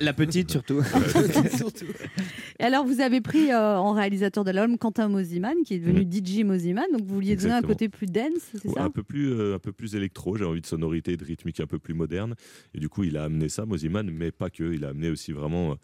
la 0.00 0.12
petite 0.12 0.50
surtout. 0.50 0.81
Et 2.60 2.64
alors, 2.64 2.84
vous 2.84 3.00
avez 3.00 3.20
pris 3.20 3.50
euh, 3.50 3.76
en 3.76 3.92
réalisateur 3.92 4.44
de 4.44 4.50
l'album 4.50 4.78
Quentin 4.78 5.08
Mosiman, 5.08 5.54
qui 5.64 5.74
est 5.74 5.78
devenu 5.78 6.02
DJ 6.02 6.44
Mosiman. 6.44 6.84
Donc, 6.92 7.02
vous 7.02 7.14
vouliez 7.14 7.36
donner 7.36 7.52
un. 7.52 7.58
Exactement. 7.58 7.72
côté 7.72 7.88
plus 7.88 8.06
dense, 8.06 8.50
c'est 8.52 8.72
Ouais, 8.72 8.80
ça 8.80 8.84
un 8.84 8.90
peu 8.90 9.02
plus 9.02 9.32
euh, 9.32 9.54
un 9.54 9.58
peu 9.58 9.72
plus 9.72 9.94
électro 9.94 10.36
j'ai 10.36 10.44
envie 10.44 10.60
de 10.60 10.66
sonorité 10.66 11.12
et 11.12 11.16
de 11.16 11.24
rythmique 11.24 11.60
un 11.60 11.66
peu 11.66 11.78
plus 11.78 11.94
moderne 11.94 12.34
et 12.74 12.80
du 12.80 12.88
coup 12.88 13.04
il 13.04 13.16
a 13.16 13.24
amené 13.24 13.48
ça 13.48 13.66
Moziman 13.66 14.10
mais 14.10 14.30
pas 14.32 14.50
que 14.50 14.72
il 14.72 14.84
a 14.84 14.88
amené 14.88 15.10
aussi 15.10 15.32
vraiment 15.32 15.72
euh, 15.72 15.74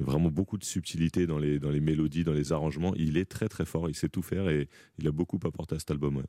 vraiment 0.00 0.30
beaucoup 0.30 0.58
de 0.58 0.64
subtilité 0.64 1.26
dans 1.26 1.38
les 1.38 1.58
dans 1.58 1.70
les 1.70 1.80
mélodies 1.80 2.24
dans 2.24 2.32
les 2.32 2.52
arrangements 2.52 2.94
il 2.96 3.16
est 3.16 3.24
très 3.24 3.48
très 3.48 3.64
fort 3.64 3.88
il 3.88 3.94
sait 3.94 4.08
tout 4.08 4.22
faire 4.22 4.48
et 4.48 4.68
il 4.98 5.06
a 5.06 5.12
beaucoup 5.12 5.38
apporté 5.44 5.76
à 5.76 5.78
cet 5.78 5.90
album 5.90 6.16
ouais. 6.16 6.24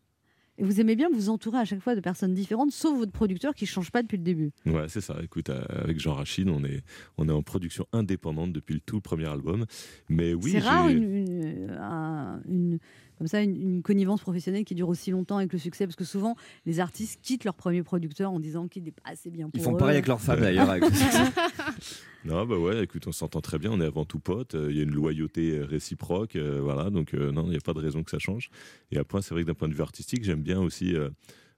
Et 0.60 0.64
vous 0.64 0.80
aimez 0.80 0.96
bien 0.96 1.10
vous 1.12 1.30
entourer 1.30 1.58
à 1.58 1.66
chaque 1.66 1.80
fois 1.80 1.96
de 1.96 2.00
personnes 2.00 2.34
différentes, 2.36 2.72
sauf 2.72 2.96
votre 2.98 3.12
producteur 3.12 3.56
qui 3.56 3.64
ne 3.64 3.70
change 3.70 3.90
pas 3.92 4.04
depuis 4.04 4.18
le 4.18 4.24
début. 4.24 4.52
Ouais, 4.68 4.86
c'est 4.88 5.02
ça. 5.02 5.18
Écoute, 5.24 5.50
euh, 5.50 5.64
avec 5.70 6.00
Jean 6.00 6.14
Rachid, 6.14 6.48
on 6.48 6.64
est, 6.64 6.84
on 7.18 7.28
est 7.28 7.32
en 7.32 7.42
production 7.42 7.88
indépendante 7.92 8.54
depuis 8.54 8.76
le 8.76 8.80
tout 8.80 9.02
premier 9.02 9.26
album. 9.28 9.66
Mais 10.10 10.36
oui, 10.36 10.52
c'est 10.52 10.60
rare 10.60 10.90
une, 10.90 11.04
une- 11.16 11.70
un- 11.80 12.40
une- 12.48 12.78
comme 13.24 13.30
ça, 13.30 13.42
une, 13.42 13.56
une 13.56 13.82
connivence 13.82 14.20
professionnelle 14.20 14.66
qui 14.66 14.76
dure 14.76 14.90
aussi 14.90 15.10
longtemps 15.10 15.38
avec 15.38 15.54
le 15.54 15.58
succès, 15.58 15.86
parce 15.88 15.96
que 15.96 16.04
souvent, 16.04 16.36
les 16.66 16.82
artistes 16.82 17.22
quittent 17.24 17.46
leur 17.46 17.54
premier 17.54 17.82
producteur 17.82 18.30
en 18.34 18.40
disant 18.42 18.68
qu'il 18.68 18.84
n'est 18.84 18.92
pas 18.92 19.04
assez 19.12 19.30
bien 19.30 19.50
pour 19.50 19.58
Ils 19.58 19.64
font 19.64 19.76
eux. 19.76 19.78
pareil 19.78 19.96
avec 19.96 20.08
leur 20.08 20.20
femme 20.20 20.42
d'ailleurs. 20.42 20.70
avec- 20.70 20.84
Non, 22.26 22.46
bah 22.46 22.58
ouais, 22.58 22.84
écoute, 22.84 23.06
on 23.08 23.12
s'entend 23.12 23.40
très 23.42 23.60
bien, 23.60 23.72
on 23.72 23.80
est 23.82 23.86
avant 23.86 24.04
tout 24.06 24.20
potes, 24.20 24.56
euh, 24.56 24.68
il 24.72 24.78
y 24.78 24.80
a 24.80 24.84
une 24.84 24.94
loyauté 24.94 25.52
euh, 25.58 25.66
réciproque, 25.66 26.36
euh, 26.38 26.60
voilà, 26.62 26.90
donc 26.90 27.14
euh, 27.14 27.32
non, 27.32 27.44
il 27.46 27.50
n'y 27.52 27.56
a 27.58 27.60
pas 27.62 27.74
de 27.74 27.80
raison 27.80 28.02
que 28.04 28.12
ça 28.12 28.20
change. 28.20 28.50
Et 28.92 28.98
après, 28.98 29.22
c'est 29.22 29.34
vrai 29.34 29.44
que 29.44 29.48
d'un 29.48 29.54
point 29.54 29.68
de 29.70 29.74
vue 29.74 29.82
artistique, 29.82 30.24
j'aime 30.24 30.42
bien 30.42 30.60
aussi 30.62 30.96
euh, 30.96 31.10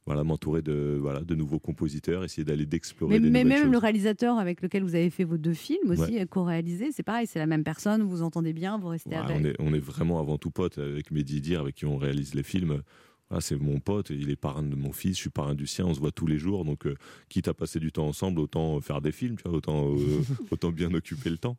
voilà, 0.05 0.23
m'entourer 0.23 0.61
de, 0.61 0.97
voilà, 1.01 1.21
de 1.21 1.33
nouveaux 1.35 1.59
compositeurs, 1.59 2.23
essayer 2.23 2.43
d'aller 2.45 2.65
d'explorer 2.65 3.15
Mais, 3.15 3.19
des 3.19 3.29
mais 3.31 3.43
même 3.43 3.71
le 3.71 3.77
réalisateur 3.77 4.37
avec 4.37 4.61
lequel 4.61 4.83
vous 4.83 4.93
avez 4.95 5.09
fait 5.09 5.23
vos 5.23 5.37
deux 5.37 5.53
films 5.53 5.89
aussi, 5.89 6.01
Ouais. 6.17 6.27
co-réalisés, 6.27 6.91
c'est 6.91 7.01
pareil, 7.03 7.25
c'est 7.27 7.39
la 7.39 7.47
même 7.47 7.63
personne, 7.63 8.03
vous 8.03 8.09
vous 8.09 8.21
entendez 8.21 8.53
bien, 8.53 8.77
vous 8.77 8.89
restez 8.89 9.09
Ouais, 9.09 9.15
avec. 9.17 9.37
on, 9.37 9.43
est, 9.45 9.55
on 9.59 9.73
est 9.73 9.79
vraiment 9.79 10.19
avant 10.19 10.37
tout 10.37 10.51
potes 10.51 10.77
avec 10.77 11.09
Mehdi 11.11 11.41
Dir, 11.41 11.61
avec 11.61 11.75
qui 11.75 11.85
on 11.85 11.97
réalise 11.97 12.35
les 12.35 12.43
films. 12.43 12.81
Voilà, 13.29 13.41
c'est 13.41 13.55
mon 13.59 13.79
pote, 13.79 14.11
il 14.11 14.29
est 14.29 14.35
parrain 14.35 14.61
de 14.61 14.75
mon 14.75 14.91
fils, 14.91 15.15
je 15.15 15.21
suis 15.21 15.29
parrain 15.31 15.55
du 15.55 15.65
sien, 15.65 15.85
on 15.87 15.93
se 15.95 15.99
voit 15.99 16.11
tous 16.11 16.27
les 16.27 16.37
jours, 16.37 16.63
donc 16.63 16.85
euh, 16.85 16.93
quitte 17.27 17.47
à 17.47 17.55
passer 17.55 17.79
du 17.79 17.91
temps 17.91 18.05
ensemble, 18.07 18.39
autant 18.39 18.79
faire 18.81 19.01
des 19.01 19.11
films, 19.11 19.37
tu 19.37 19.49
vois, 19.49 19.57
autant, 19.57 19.91
euh, 19.95 19.97
autant 20.51 20.69
bien 20.71 20.93
occuper 20.93 21.31
le 21.31 21.39
temps. 21.39 21.57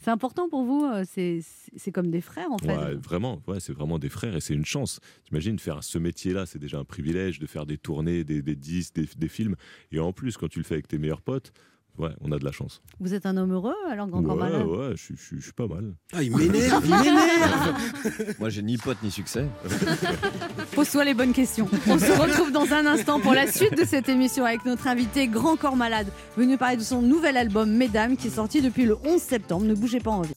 C'est 0.00 0.10
important 0.10 0.48
pour 0.48 0.64
vous, 0.64 0.84
euh, 0.84 1.04
c'est 1.06 1.92
comme 1.92 2.10
des 2.10 2.20
frères 2.20 2.50
en 2.50 2.58
fait. 2.58 2.94
Vraiment, 2.96 3.42
ouais, 3.46 3.60
c'est 3.60 3.72
vraiment 3.72 3.98
des 3.98 4.08
frères 4.08 4.36
et 4.36 4.40
c'est 4.40 4.54
une 4.54 4.64
chance. 4.64 5.00
T'imagines 5.24 5.58
faire 5.58 5.82
ce 5.82 5.98
métier-là, 5.98 6.46
c'est 6.46 6.58
déjà 6.58 6.78
un 6.78 6.84
privilège 6.84 7.38
de 7.38 7.46
faire 7.46 7.66
des 7.66 7.78
tournées, 7.78 8.24
des, 8.24 8.42
des 8.42 8.56
disques, 8.56 8.94
des, 8.94 9.08
des 9.16 9.28
films. 9.28 9.56
Et 9.92 9.98
en 9.98 10.12
plus, 10.12 10.36
quand 10.36 10.48
tu 10.48 10.58
le 10.58 10.64
fais 10.64 10.74
avec 10.74 10.88
tes 10.88 10.98
meilleurs 10.98 11.22
potes, 11.22 11.52
ouais, 11.98 12.10
on 12.20 12.32
a 12.32 12.38
de 12.38 12.44
la 12.44 12.52
chance. 12.52 12.80
Vous 13.00 13.14
êtes 13.14 13.26
un 13.26 13.36
homme 13.36 13.52
heureux 13.52 13.74
alors 13.90 14.06
grand 14.08 14.22
corps 14.22 14.36
ouais, 14.36 14.42
malade 14.50 14.66
ouais, 14.66 14.90
je, 14.92 15.02
suis- 15.02 15.16
je 15.16 15.22
suis- 15.22 15.36
je 15.38 15.42
suis 15.44 15.52
pas 15.52 15.66
mal. 15.66 15.94
Ah, 16.12 16.22
il 16.22 16.34
m'énerve, 16.36 16.84
il 16.86 16.90
m'énerve 16.90 18.34
Moi, 18.38 18.48
j'ai 18.50 18.62
ni 18.62 18.76
pote 18.78 18.98
ni 19.02 19.10
succès. 19.10 19.46
Pose-toi 20.74 21.04
les 21.04 21.14
bonnes 21.14 21.32
questions. 21.32 21.68
On 21.86 21.98
se 21.98 22.12
retrouve 22.20 22.52
dans 22.52 22.72
un 22.72 22.86
instant 22.86 23.20
pour 23.20 23.34
la 23.34 23.46
suite 23.50 23.76
de 23.76 23.84
cette 23.84 24.08
émission 24.08 24.44
avec 24.44 24.64
notre 24.64 24.86
invité 24.86 25.26
Grand 25.28 25.56
Corps 25.56 25.76
Malade, 25.76 26.06
venu 26.36 26.56
parler 26.56 26.76
de 26.76 26.82
son 26.82 27.02
nouvel 27.02 27.36
album 27.36 27.70
Mesdames 27.70 28.16
qui 28.16 28.28
est 28.28 28.30
sorti 28.30 28.62
depuis 28.62 28.84
le 28.84 28.96
11 29.04 29.20
septembre. 29.20 29.64
Ne 29.66 29.74
bougez 29.74 30.00
pas, 30.00 30.10
on 30.12 30.18
revient. 30.20 30.32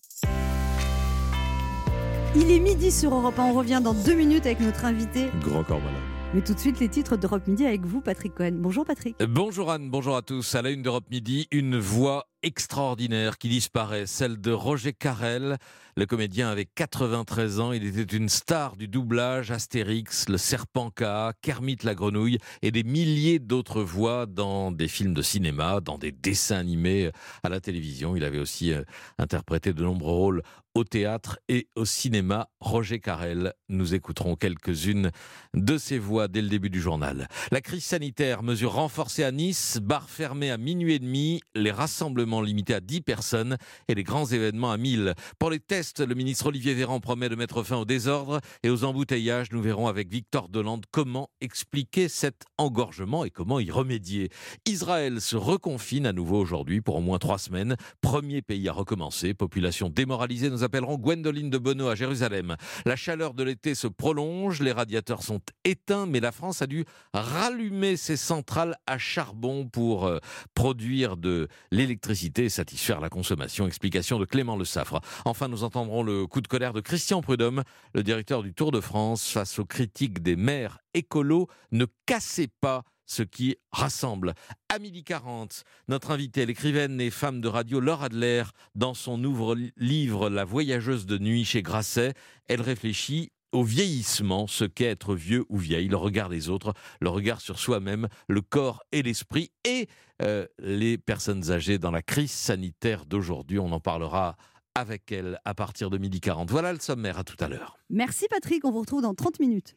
Il 2.36 2.50
est 2.50 2.60
midi 2.60 2.92
sur 2.92 3.14
Europe 3.14 3.38
1, 3.38 3.44
on 3.44 3.54
revient 3.54 3.82
dans 3.84 3.94
deux 3.94 4.14
minutes 4.16 4.46
avec 4.46 4.62
notre 4.62 4.86
invité. 4.86 5.28
Grand 5.44 5.64
corps 5.64 5.80
malade. 5.82 6.00
Mais 6.34 6.42
tout 6.42 6.54
de 6.54 6.60
suite 6.60 6.80
les 6.80 6.88
titres 6.88 7.18
d'Europe 7.18 7.46
Midi 7.46 7.66
avec 7.66 7.86
vous 7.86 8.00
Patrick 8.00 8.34
Cohen. 8.34 8.54
Bonjour 8.54 8.86
Patrick. 8.86 9.18
Bonjour 9.22 9.70
Anne, 9.70 9.90
bonjour 9.90 10.16
à 10.16 10.22
tous. 10.22 10.56
À 10.56 10.62
la 10.62 10.70
une 10.70 10.82
d'Europe 10.82 11.04
Midi, 11.12 11.50
une 11.52 11.78
voix 11.78 12.31
extraordinaire 12.44 13.38
qui 13.38 13.50
disparaît, 13.50 14.06
celle 14.06 14.40
de 14.40 14.52
Roger 14.52 14.94
Carrel. 14.94 15.58
Le 15.98 16.06
comédien 16.06 16.50
avait 16.50 16.66
93 16.66 17.60
ans, 17.60 17.74
il 17.74 17.86
était 17.86 18.16
une 18.16 18.30
star 18.30 18.78
du 18.78 18.88
doublage, 18.88 19.52
Astérix, 19.52 20.30
le 20.30 20.38
serpent 20.38 20.90
K, 20.90 21.36
Kermit 21.42 21.78
la 21.84 21.96
grenouille 21.96 22.38
et 22.62 22.72
des 22.72 22.84
milliers 22.84 23.40
d'autres 23.40 23.82
voix 23.82 24.26
dans 24.26 24.72
des 24.72 24.88
films 24.88 25.14
de 25.14 25.22
cinéma, 25.22 25.82
dans 25.82 25.98
des 25.98 26.14
dessins 26.14 26.58
animés 26.58 27.12
à 27.44 27.50
la 27.50 27.60
télévision. 27.60 28.16
Il 28.16 28.24
avait 28.24 28.40
aussi 28.40 28.72
euh, 28.72 28.84
interprété 29.18 29.74
de 29.74 29.84
nombreux 29.84 30.14
rôles 30.14 30.44
au 30.74 30.84
théâtre 30.84 31.40
et 31.50 31.68
au 31.76 31.84
cinéma. 31.84 32.48
Roger 32.62 33.00
Carrel, 33.00 33.54
nous 33.68 33.94
écouterons 33.94 34.36
quelques-unes 34.36 35.12
de 35.54 35.78
ses 35.78 36.00
voix 36.00 36.30
dès 36.30 36.42
le 36.42 36.48
début 36.48 36.70
du 36.70 36.80
journal. 36.80 37.28
La 37.52 37.60
crise 37.60 37.84
sanitaire, 37.84 38.44
mesure 38.44 38.74
renforcée 38.74 39.26
à 39.26 39.32
Nice, 39.32 39.80
bar 39.82 40.10
fermé 40.10 40.52
à 40.52 40.58
minuit 40.58 40.94
et 40.94 41.00
demi, 41.00 41.42
les 41.56 41.72
rassemblements 41.72 42.31
limités 42.40 42.74
à 42.74 42.80
10 42.80 43.02
personnes 43.02 43.58
et 43.90 43.96
les 43.96 44.04
grands 44.04 44.26
événements 44.26 44.72
à 44.72 44.78
1000. 44.78 45.14
Pour 45.40 45.50
les 45.50 45.60
tests, 45.60 46.00
le 46.00 46.16
ministre 46.16 46.46
Olivier 46.46 46.74
Véran 46.74 47.02
promet 47.02 47.28
de 47.28 47.36
mettre 47.36 47.64
fin 47.64 47.78
au 47.78 47.86
désordre 47.86 48.40
et 48.64 48.70
aux 48.70 48.86
embouteillages. 48.86 49.52
Nous 49.52 49.62
verrons 49.62 49.88
avec 49.88 50.10
Victor 50.10 50.48
Delande 50.48 50.86
comment 50.92 51.30
expliquer 51.42 52.08
cet 52.08 52.44
engorgement 52.58 53.26
et 53.26 53.30
comment 53.30 53.60
y 53.60 53.70
remédier. 53.72 54.30
Israël 54.66 55.20
se 55.20 55.36
reconfine 55.36 56.06
à 56.06 56.14
nouveau 56.14 56.40
aujourd'hui 56.40 56.80
pour 56.80 56.96
au 56.96 57.02
moins 57.02 57.20
trois 57.20 57.40
semaines. 57.40 57.76
Premier 58.00 58.42
pays 58.42 58.70
à 58.70 58.72
recommencer. 58.72 59.34
Population 59.34 59.90
démoralisée, 59.90 60.50
nous 60.50 60.64
appellerons 60.64 60.98
Gwendoline 60.98 61.50
de 61.50 61.58
Bono 61.58 61.88
à 61.88 61.96
Jérusalem. 61.96 62.56
La 62.86 62.96
chaleur 62.96 63.34
de 63.34 63.44
l'été 63.44 63.76
se 63.76 63.88
prolonge, 63.88 64.62
les 64.62 64.72
radiateurs 64.72 65.24
sont 65.24 65.42
éteints, 65.66 66.06
mais 66.06 66.20
la 66.20 66.32
France 66.32 66.62
a 66.62 66.68
dû 66.68 66.86
rallumer 67.14 67.98
ses 67.98 68.18
centrales 68.18 68.76
à 68.86 68.98
charbon 68.98 69.68
pour 69.68 70.06
euh, 70.06 70.20
produire 70.54 71.18
de 71.18 71.48
l'électricité 71.72 72.21
satisfaire 72.50 73.00
la 73.00 73.10
consommation. 73.10 73.66
Explication 73.66 74.20
de 74.20 74.26
Clément 74.26 74.56
Le 74.56 74.66
Saffre. 74.66 75.02
Enfin, 75.26 75.48
nous 75.48 75.64
entendrons 75.64 76.04
le 76.04 76.28
coup 76.28 76.42
de 76.42 76.48
colère 76.48 76.74
de 76.74 76.82
Christian 76.82 77.22
Prudhomme, 77.22 77.64
le 77.94 78.04
directeur 78.04 78.44
du 78.44 78.54
Tour 78.54 78.72
de 78.72 78.80
France, 78.80 79.28
face 79.28 79.58
aux 79.60 79.66
critiques 79.66 80.22
des 80.22 80.36
maires 80.36 80.78
écolos. 80.94 81.48
Ne 81.72 81.86
cassez 82.06 82.48
pas 82.48 82.84
ce 83.06 83.24
qui 83.24 83.58
rassemble. 83.72 84.34
À 84.70 84.80
midi 84.80 85.04
40, 85.04 85.64
notre 85.88 86.12
invitée, 86.12 86.46
l'écrivaine 86.46 87.02
et 87.02 87.10
femme 87.10 87.42
de 87.42 87.48
radio 87.48 87.80
Laure 87.80 88.04
Adler, 88.04 88.44
dans 88.76 88.94
son 88.94 89.18
nouveau 89.18 89.56
livre 89.78 90.30
La 90.30 90.46
voyageuse 90.46 91.06
de 91.06 91.18
nuit 91.18 91.44
chez 91.44 91.62
Grasset, 91.62 92.14
elle 92.48 92.62
réfléchit 92.62 93.32
au 93.52 93.64
vieillissement, 93.64 94.48
ce 94.48 94.66
qu'est 94.66 94.86
être 94.86 95.16
vieux 95.16 95.46
ou 95.50 95.58
vieille, 95.58 95.88
le 95.88 95.98
regard 95.98 96.30
des 96.30 96.50
autres, 96.50 96.74
le 97.00 97.10
regard 97.10 97.42
sur 97.42 97.60
soi-même, 97.60 98.08
le 98.28 98.42
corps 98.42 98.84
et 98.92 99.02
l'esprit, 99.02 99.52
et 99.66 99.88
euh, 100.22 100.46
les 100.60 100.98
personnes 100.98 101.52
âgées 101.52 101.78
dans 101.78 101.92
la 101.92 102.02
crise 102.02 102.32
sanitaire 102.32 103.06
d'aujourd'hui. 103.06 103.60
On 103.60 103.72
en 103.72 103.80
parlera 103.80 104.38
avec 104.76 105.12
elle 105.12 105.40
à 105.46 105.54
partir 105.54 105.90
de 105.90 105.98
midi 105.98 106.22
40. 106.22 106.50
Voilà 106.50 106.74
le 106.74 106.80
sommaire, 106.80 107.20
à 107.20 107.24
tout 107.24 107.36
à 107.40 107.48
l'heure. 107.48 107.78
Merci 107.90 108.28
Patrick, 108.30 108.64
on 108.66 108.72
vous 108.72 108.82
retrouve 108.82 109.02
dans 109.02 109.14
30 109.14 109.40
minutes. 109.40 109.76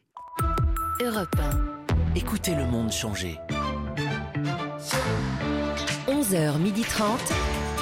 Europe 1.01 1.35
1. 1.37 2.15
Écoutez 2.15 2.55
le 2.55 2.65
monde 2.65 2.91
changer. 2.91 3.37
11h30. 6.07 7.01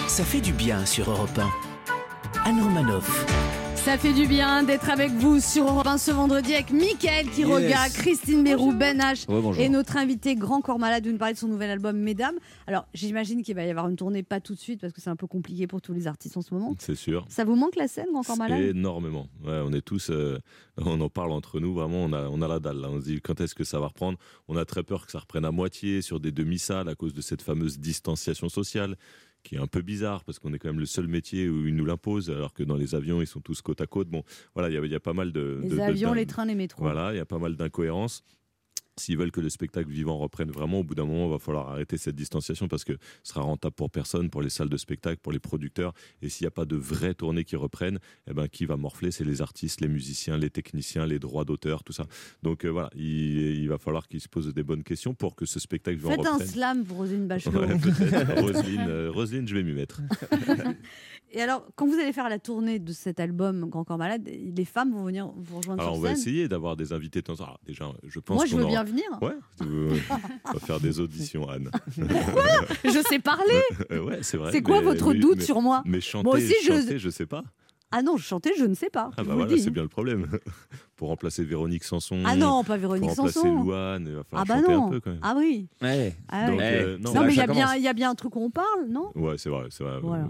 Ça 0.07 0.23
fait 0.23 0.41
du 0.41 0.53
bien 0.53 0.85
sur 0.85 1.11
Europe 1.11 1.37
1. 1.37 2.49
Anne 2.49 2.61
Romanoff. 2.61 3.62
Ça 3.85 3.97
fait 3.97 4.13
du 4.13 4.27
bien 4.27 4.63
d'être 4.63 4.89
avec 4.89 5.11
vous 5.11 5.41
sur 5.41 5.65
Europe 5.67 5.85
1 5.85 5.97
ce 5.97 6.11
vendredi 6.11 6.53
avec 6.53 6.71
Mickaël 6.71 7.29
Quiroga, 7.29 7.67
Yes. 7.67 7.97
Christine 7.97 8.41
Mérou, 8.41 8.71
Ben 8.71 8.97
H 8.97 9.29
Ouais, 9.29 9.61
et 9.65 9.67
notre 9.67 9.97
invité 9.97 10.35
Grand 10.35 10.61
Corps 10.61 10.79
Malade 10.79 11.03
de 11.03 11.11
nous 11.11 11.17
parler 11.17 11.33
de 11.33 11.39
son 11.39 11.49
nouvel 11.49 11.69
album 11.69 11.97
Mesdames. 11.97 12.35
Alors 12.65 12.87
j'imagine 12.93 13.43
qu'il 13.43 13.55
va 13.55 13.65
y 13.65 13.69
avoir 13.69 13.89
une 13.89 13.97
tournée 13.97 14.23
pas 14.23 14.39
tout 14.39 14.53
de 14.55 14.59
suite 14.59 14.79
parce 14.79 14.93
que 14.93 15.01
c'est 15.01 15.09
un 15.09 15.17
peu 15.17 15.27
compliqué 15.27 15.67
pour 15.67 15.81
tous 15.81 15.91
les 15.91 16.07
artistes 16.07 16.37
en 16.37 16.41
ce 16.41 16.53
moment. 16.53 16.73
C'est 16.79 16.95
sûr. 16.95 17.25
Ça 17.27 17.43
vous 17.43 17.55
manque 17.57 17.75
la 17.75 17.89
scène 17.89 18.05
Grand 18.13 18.23
Corps 18.23 18.37
Malade? 18.37 18.61
Énormément. 18.61 19.27
Ouais, 19.43 19.59
on 19.65 19.73
est 19.73 19.81
tous, 19.81 20.09
euh, 20.11 20.39
on 20.77 21.01
en 21.01 21.09
parle 21.09 21.33
entre 21.33 21.59
nous. 21.59 21.73
Vraiment, 21.73 22.05
on 22.05 22.13
a, 22.13 22.29
on 22.29 22.41
a 22.41 22.47
la 22.47 22.59
dalle. 22.59 22.77
Là. 22.79 22.87
On 22.89 23.01
se 23.01 23.05
dit 23.05 23.19
quand 23.21 23.41
est-ce 23.41 23.53
que 23.53 23.65
ça 23.65 23.81
va 23.81 23.87
reprendre? 23.87 24.17
On 24.47 24.55
a 24.55 24.63
très 24.63 24.83
peur 24.83 25.05
que 25.05 25.11
ça 25.11 25.19
reprenne 25.19 25.43
à 25.43 25.51
moitié 25.51 26.01
sur 26.01 26.21
des 26.21 26.31
demi-salles 26.31 26.87
à 26.87 26.95
cause 26.95 27.13
de 27.13 27.21
cette 27.21 27.41
fameuse 27.41 27.79
distanciation 27.79 28.47
sociale 28.47 28.95
qui 29.43 29.55
est 29.55 29.59
un 29.59 29.67
peu 29.67 29.81
bizarre 29.81 30.23
parce 30.23 30.39
qu'on 30.39 30.53
est 30.53 30.59
quand 30.59 30.69
même 30.69 30.79
le 30.79 30.85
seul 30.85 31.07
métier 31.07 31.49
où 31.49 31.67
ils 31.67 31.75
nous 31.75 31.85
l'imposent 31.85 32.29
alors 32.29 32.53
que 32.53 32.63
dans 32.63 32.75
les 32.77 32.95
avions 32.95 33.21
ils 33.21 33.27
sont 33.27 33.41
tous 33.41 33.61
côte 33.61 33.81
à 33.81 33.85
côte. 33.87 34.07
Bon, 34.09 34.23
voilà, 34.55 34.69
il 34.69 34.73
y 34.73 34.77
a- 34.77 34.85
il 34.85 34.91
y, 34.91 34.95
a 34.95 34.99
pas 34.99 35.13
mal 35.13 35.31
de 35.31 35.59
Les 35.61 35.69
de- 35.69 35.79
avions, 35.79 36.13
les 36.13 36.25
trains, 36.25 36.45
les 36.45 36.55
métros. 36.55 36.81
Voilà, 36.83 37.13
il 37.13 37.17
y 37.17 37.19
a 37.19 37.25
pas 37.25 37.39
mal 37.39 37.55
d'incohérences. 37.55 38.23
S'ils 38.99 39.17
veulent 39.17 39.31
que 39.31 39.41
le 39.41 39.49
spectacle 39.49 39.89
vivant 39.89 40.17
reprenne 40.17 40.51
vraiment, 40.51 40.79
au 40.79 40.83
bout 40.83 40.93
d'un 40.93 41.05
moment, 41.05 41.25
il 41.25 41.31
va 41.31 41.39
falloir 41.39 41.69
arrêter 41.69 41.97
cette 41.97 42.15
distanciation 42.15 42.67
parce 42.67 42.83
que 42.83 42.93
ce 43.23 43.33
sera 43.33 43.41
rentable 43.41 43.73
pour 43.73 43.89
personne, 43.89 44.29
pour 44.29 44.41
les 44.43 44.49
salles 44.51 44.69
de 44.69 44.77
spectacle, 44.77 45.17
pour 45.21 45.31
les 45.31 45.39
producteurs. 45.39 45.93
Et 46.21 46.29
s'il 46.29 46.45
n'y 46.45 46.49
a 46.49 46.51
pas 46.51 46.65
de 46.65 46.75
vraies 46.75 47.15
tournées 47.15 47.43
qui 47.43 47.55
reprennent, 47.55 47.97
eh 48.29 48.33
ben, 48.33 48.47
qui 48.47 48.65
va 48.65 48.77
morfler 48.77 49.09
C'est 49.11 49.23
les 49.23 49.41
artistes, 49.41 49.81
les 49.81 49.87
musiciens, 49.87 50.37
les 50.37 50.51
techniciens, 50.51 51.07
les 51.07 51.17
droits 51.17 51.43
d'auteur, 51.43 51.83
tout 51.83 51.93
ça. 51.93 52.05
Donc 52.43 52.65
euh, 52.65 52.69
voilà, 52.69 52.89
il, 52.95 53.01
il 53.61 53.67
va 53.67 53.79
falloir 53.79 54.07
qu'ils 54.07 54.21
se 54.21 54.27
posent 54.29 54.53
des 54.53 54.63
bonnes 54.63 54.83
questions 54.83 55.15
pour 55.15 55.35
que 55.35 55.45
ce 55.45 55.59
spectacle 55.59 55.97
vivant 55.97 56.11
Faites 56.11 56.25
un 56.27 56.31
reprenne. 56.33 56.47
slam 56.47 56.85
pour 56.85 56.97
Roselyne 56.97 57.27
Bachelot. 57.27 57.61
Ouais. 57.61 57.73
Roselyne, 58.41 58.85
euh, 58.87 59.09
Roselyne, 59.11 59.47
je 59.47 59.55
vais 59.55 59.63
m'y 59.63 59.73
mettre. 59.73 60.01
Et 61.31 61.41
alors, 61.41 61.65
quand 61.75 61.87
vous 61.87 61.95
allez 61.95 62.13
faire 62.13 62.29
la 62.29 62.37
tournée 62.37 62.77
de 62.77 62.93
cet 62.93 63.19
album 63.19 63.67
Grand 63.69 63.83
Corps 63.83 63.97
Malade, 63.97 64.29
les 64.29 64.65
femmes 64.65 64.91
vont 64.93 65.03
venir 65.03 65.31
vous 65.35 65.57
rejoindre 65.57 65.81
Alors 65.81 65.93
on 65.93 65.95
sur 65.95 66.03
va 66.03 66.09
scène 66.09 66.17
essayer 66.19 66.47
d'avoir 66.47 66.75
des 66.75 66.93
invités 66.93 67.21
de 67.21 67.25
temps 67.25 67.33
en 67.33 67.37
temps. 67.37 67.43
Alors, 67.45 67.59
déjà, 67.65 67.91
je 68.07 68.19
pense 68.19 68.35
Moi, 68.35 68.45
je 68.45 68.51
qu'on 68.51 68.57
veux 68.57 68.63
aura- 68.65 68.71
bien 68.83 68.93
venir. 68.93 69.21
Ouais, 69.21 69.35
euh, 69.61 69.97
on 70.45 70.53
va 70.53 70.59
faire 70.59 70.79
des 70.79 70.99
auditions, 70.99 71.49
Anne. 71.49 71.69
Je 71.97 73.03
sais 73.09 73.19
parler 73.19 73.61
Euh, 73.91 74.03
ouais, 74.03 74.19
c'est 74.21 74.37
vrai. 74.37 74.51
C'est 74.51 74.61
quoi 74.61 74.79
mais- 74.79 74.85
votre 74.85 75.13
mais- 75.13 75.19
doute 75.19 75.37
mais- 75.37 75.43
sur 75.43 75.61
moi? 75.61 75.81
Mais 75.85 76.01
chanter, 76.01 76.23
Moi 76.25 76.35
aussi, 76.37 76.53
je- 76.63 76.71
chanter, 76.73 76.99
je 76.99 77.09
sais 77.09 77.25
pas. 77.25 77.43
Ah 77.95 78.01
non, 78.01 78.17
chanter, 78.17 78.53
je 78.57 78.65
ne 78.65 78.73
sais 78.73 78.89
pas. 78.89 79.11
Ah 79.17 79.23
bah 79.23 79.35
voilà, 79.35 79.55
c'est 79.55 79.69
bien 79.69 79.83
le 79.83 79.87
problème. 79.87 80.25
pour 80.95 81.09
remplacer 81.09 81.43
Véronique 81.43 81.83
Sanson. 81.83 82.23
Ah 82.25 82.35
non, 82.35 82.63
pas 82.63 82.75
Véronique 82.77 83.03
pour 83.07 83.15
remplacer 83.17 83.39
Sanson. 83.39 83.61
Louane, 83.63 84.05
il 84.07 84.15
va 84.15 84.23
Ah 84.31 84.43
bah 84.47 84.55
chanter 84.55 84.71
non. 84.71 84.87
un 84.87 84.89
peu 84.89 84.99
quand 84.99 85.11
même. 85.11 85.19
Ah 85.21 85.35
oui. 85.37 85.67
Ouais. 85.79 86.15
Ah 86.27 86.47
Donc, 86.47 86.57
oui. 86.59 86.65
euh, 86.65 86.97
non, 86.97 87.13
non, 87.13 87.21
mais 87.25 87.33
il 87.33 87.37
y, 87.37 87.41
a 87.41 87.45
bien- 87.45 87.65
commence. 87.65 87.77
il 87.77 87.83
y 87.83 87.87
a 87.87 87.93
bien 87.93 88.09
un 88.09 88.15
truc 88.15 88.35
où 88.35 88.39
on 88.43 88.49
parle, 88.49 88.87
non? 88.89 89.11
Ouais, 89.13 89.37
c'est 89.37 89.49
vrai, 89.49 89.65
c'est 89.69 89.83
vrai. 89.83 89.99
Voilà. 90.01 90.27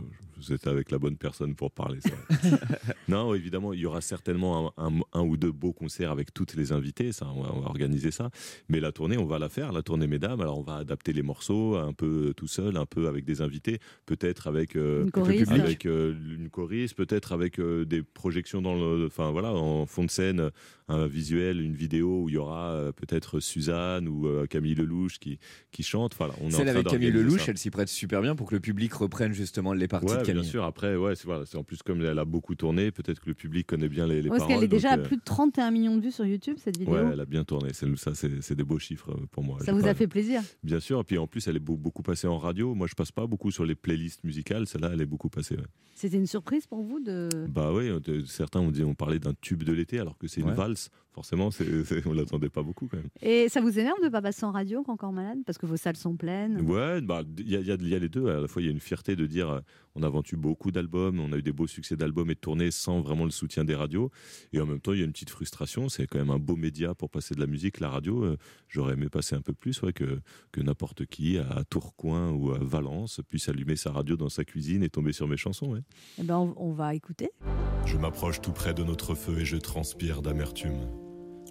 Vous 0.48 0.54
êtes 0.54 0.68
avec 0.68 0.92
la 0.92 1.00
bonne 1.00 1.18
personne 1.18 1.56
pour 1.56 1.72
parler. 1.72 2.00
non, 3.08 3.34
évidemment, 3.34 3.74
il 3.74 3.80
y 3.80 3.86
aura 3.86 4.02
certainement 4.02 4.74
un, 4.78 4.88
un- 4.88 5.00
un 5.14 5.22
ou 5.22 5.38
deux 5.38 5.52
beaux 5.52 5.74
concerts 5.74 6.12
avec 6.12 6.34
toutes 6.34 6.56
les 6.56 6.72
invités. 6.72 7.12
Ça, 7.12 7.28
on 7.34 7.44
va, 7.44 7.52
on 7.54 7.60
va 7.62 7.68
organiser 7.68 8.12
ça. 8.12 8.30
Mais 8.70 8.80
la 8.80 8.92
tournée, 8.92 9.18
on 9.18 9.26
va 9.26 9.40
la 9.40 9.50
faire, 9.50 9.72
la 9.72 9.82
tournée 9.82 10.08
Mesdames. 10.08 10.42
Alors, 10.42 10.60
on 10.60 10.64
va 10.64 10.76
adapter 10.76 11.14
les 11.14 11.22
morceaux 11.24 11.76
un 11.78 11.94
peu 11.94 12.34
tout 12.36 12.48
seul, 12.48 12.78
un 12.78 12.86
peu 12.86 13.08
avec 13.08 13.26
des 13.26 13.42
invités, 13.42 13.80
peut-être 14.06 14.48
avec 14.48 14.76
euh, 14.76 15.04
Une 15.06 15.12
choriste. 15.12 15.52
avec 15.52 15.86
euh, 15.86 16.14
une 16.38 16.50
choriste, 16.50 16.96
peut-être 16.96 17.32
avec 17.32 17.60
euh, 17.60 17.86
des 17.86 18.04
projections 18.04 18.62
dans 18.62 18.76
le, 18.76 19.06
enfin 19.08 19.32
voilà, 19.32 19.52
en 19.54 19.86
fond 19.86 20.04
de 20.04 20.12
scène, 20.12 20.50
un 20.90 21.08
visuel, 21.08 21.62
une 21.62 21.76
vidéo 21.76 22.24
où 22.24 22.30
il 22.30 22.36
y 22.36 22.38
aura 22.38 22.72
euh, 22.72 22.92
peut-être 22.92 23.40
Suzanne 23.40 24.08
ou 24.08 24.28
euh, 24.28 24.46
Camille 24.48 24.76
Lelouch 24.76 25.18
qui 25.20 25.40
qui 25.72 25.84
chante. 25.84 26.14
Voilà, 26.18 26.34
on 26.42 26.50
est 26.50 26.56
en 26.56 26.58
Celle 26.58 26.66
train 26.68 26.76
avec 26.76 26.88
Camille 26.88 27.12
Lelouch, 27.12 27.40
ça. 27.42 27.52
elle 27.52 27.58
s'y 27.58 27.70
prête 27.70 27.88
super 27.88 28.22
bien 28.22 28.36
pour 28.36 28.48
que 28.50 28.56
le 28.56 28.60
public 28.62 28.94
reprenne 28.94 29.34
justement 29.34 29.74
les 29.74 29.88
parties 29.88 30.08
Ouais, 30.14 30.20
de 30.22 30.26
Camille. 30.26 30.42
bien 30.42 30.50
sûr. 30.50 30.64
Après, 30.66 30.96
ouais, 30.96 31.16
c'est 31.16 31.26
voilà, 31.26 31.44
en 31.56 31.64
plus 31.64 31.82
comme 31.84 32.02
elle 32.02 32.20
a 32.20 32.26
beaucoup 32.26 32.56
tourné, 32.56 32.92
peut-être 32.92 33.20
que 33.22 33.28
le 33.30 33.34
public 33.34 33.68
connaît 33.68 33.90
bien 33.90 34.08
les, 34.08 34.22
les 34.22 34.30
Parce 34.30 34.40
paroles. 34.42 34.56
qu'elle 34.56 34.64
est 34.64 34.68
déjà 34.68 34.92
à 34.92 34.98
donc, 34.98 35.06
euh, 35.06 35.08
plus 35.08 35.18
de 35.18 35.22
31 35.24 35.72
millions 35.72 35.96
de 35.98 36.02
vues 36.02 36.12
sur 36.12 36.26
YouTube, 36.26 36.58
cette 36.60 36.78
vidéo. 36.78 36.94
Ouais, 36.96 37.10
elle 37.14 37.20
a 37.20 37.26
bien 37.26 37.44
tourné. 37.44 37.70
C'est 37.74 37.88
ça, 37.98 38.12
c'est 38.16 38.56
des 38.56 38.64
beaux 38.64 38.80
chiffres 38.80 39.16
pour 39.32 39.44
moi. 39.44 39.58
Ça 39.64 39.72
vous 39.74 39.82
pas- 39.82 39.90
a 39.90 39.94
fait 39.94 40.08
plaisir 40.08 40.42
Bien 40.64 40.80
sûr. 40.80 41.00
Et 41.00 41.04
puis 41.04 41.18
en 41.18 41.28
plus, 41.28 41.48
elle 41.48 41.56
est 41.56 41.60
beau- 41.60 41.78
beaucoup 41.78 42.04
passée 42.04 42.28
en 42.28 42.38
radio. 42.38 42.76
Moi, 42.76 42.88
je 42.88 42.94
passe 42.96 43.12
pas 43.12 43.26
beaucoup 43.28 43.52
sur 43.52 43.66
les 43.66 43.76
playlists 43.76 44.24
musicales. 44.24 44.68
Celle-là, 44.68 44.92
elle 44.94 45.02
est 45.02 45.06
beaucoup 45.06 45.30
passée. 45.30 45.56
ouais. 45.56 45.64
C'était 45.96 46.18
une 46.18 46.28
surprise 46.28 46.66
pour 46.66 46.82
vous 46.82 47.00
de... 47.00 47.30
Bah 47.48 47.72
oui, 47.72 47.90
certains 48.26 48.60
ont 48.60 48.72
dit, 48.72 48.84
on 48.84 48.96
parlait 48.96 49.20
d'un 49.20 49.34
tube 49.40 49.64
de 49.64 49.72
l'été, 49.72 50.00
alors 50.00 50.18
que 50.18 50.28
c'est 50.28 50.42
une 50.42 50.48
Ouais. 50.50 50.56
Valse. 50.74 50.90
Forcément, 51.14 51.50
on 52.06 52.14
l'attendait 52.14 52.50
pas 52.50 52.64
beaucoup 52.64 52.88
quand 52.88 52.98
même. 52.98 53.10
Et 53.22 53.48
ça 53.50 53.62
vous 53.62 53.78
énerve 53.78 54.02
de 54.04 54.10
pas 54.10 54.22
passer 54.22 54.46
en 54.46 54.52
radio 54.52 54.82
quand 54.84 54.94
encore 54.94 55.12
malade? 55.14 55.40
Parce 55.46 55.58
que 55.58 55.66
vos 55.66 55.78
salles 55.78 55.96
sont 55.98 56.16
pleines. 56.16 56.62
Ouais, 56.62 57.02
bah 57.02 57.24
il 57.38 57.50
y, 57.50 57.56
a- 57.56 57.60
il 57.60 57.68
y 57.68 57.72
a- 57.72 57.76
il 57.76 57.88
y 57.90 57.96
a 57.96 58.00
les 58.00 58.10
deux. 58.10 58.28
À 58.30 58.40
la 58.40 58.48
fois, 58.48 58.62
il 58.62 58.66
y 58.66 58.68
a 58.68 58.72
une 58.72 58.80
fierté 58.80 59.16
de 59.16 59.26
dire, 59.26 59.50
euh, 59.50 59.60
on 59.96 60.04
a 60.04 60.10
vendu 60.10 60.36
beaucoup 60.36 60.72
d'albums, 60.72 61.20
on 61.20 61.32
a 61.34 61.38
eu 61.38 61.42
des 61.44 61.52
beaux 61.52 61.68
succès 61.68 61.96
d'albums 61.96 62.30
et 62.32 62.36
de 62.36 62.40
tournées 62.40 62.72
sans 62.72 63.02
vraiment 63.02 63.26
le 63.26 63.32
soutien 63.32 63.64
des 63.64 63.76
radios. 63.76 64.12
Et 64.54 64.60
en 64.62 64.66
même 64.66 64.80
temps, 64.80 64.94
il 64.94 65.00
y 65.00 65.02
a 65.02 65.06
une 65.06 65.12
petite 65.12 65.30
frustration. 65.30 65.90
C'est 65.90 66.08
quand 66.08 66.20
même 66.20 66.30
un 66.32 66.40
beau 66.40 66.56
média 66.56 66.94
pour 66.96 67.10
passer 67.10 67.36
de 67.36 67.40
la 67.40 67.48
musique, 67.48 67.80
la 67.80 67.90
radio. 67.90 68.24
Euh, 68.24 68.38
J'aurais 68.70 68.94
aimé 68.94 69.08
passer 69.10 69.36
un 69.36 69.42
peu 69.42 69.54
plus, 69.54 69.82
ouais, 69.84 69.94
que, 69.94 70.20
que 70.52 70.62
n'importe 70.62 71.06
qui 71.06 71.38
à 71.38 71.64
Tourcoing 71.70 72.32
ou 72.32 72.52
à 72.52 72.58
Valence 72.60 73.22
puisse 73.30 73.50
allumer 73.50 73.76
sa 73.76 73.92
radio 73.92 74.16
dans 74.16 74.30
sa 74.30 74.46
cuisine 74.46 74.82
et 74.84 74.90
tomber 74.90 75.12
sur 75.14 75.28
mes 75.28 75.38
chansons. 75.38 75.74
ouais. 75.74 75.82
Eh 76.20 76.24
ben, 76.24 76.38
on, 76.38 76.54
on 76.58 76.72
va 76.74 76.96
écouter. 76.96 77.30
Je 77.86 77.98
m'approche 77.98 78.42
tout 78.42 78.52
près 78.54 78.74
de 78.74 78.84
notre 78.84 79.14
feu 79.14 79.40
et 79.40 79.46
je 79.46 79.58
transpire 79.58 80.22
d'amertume. 80.24 80.78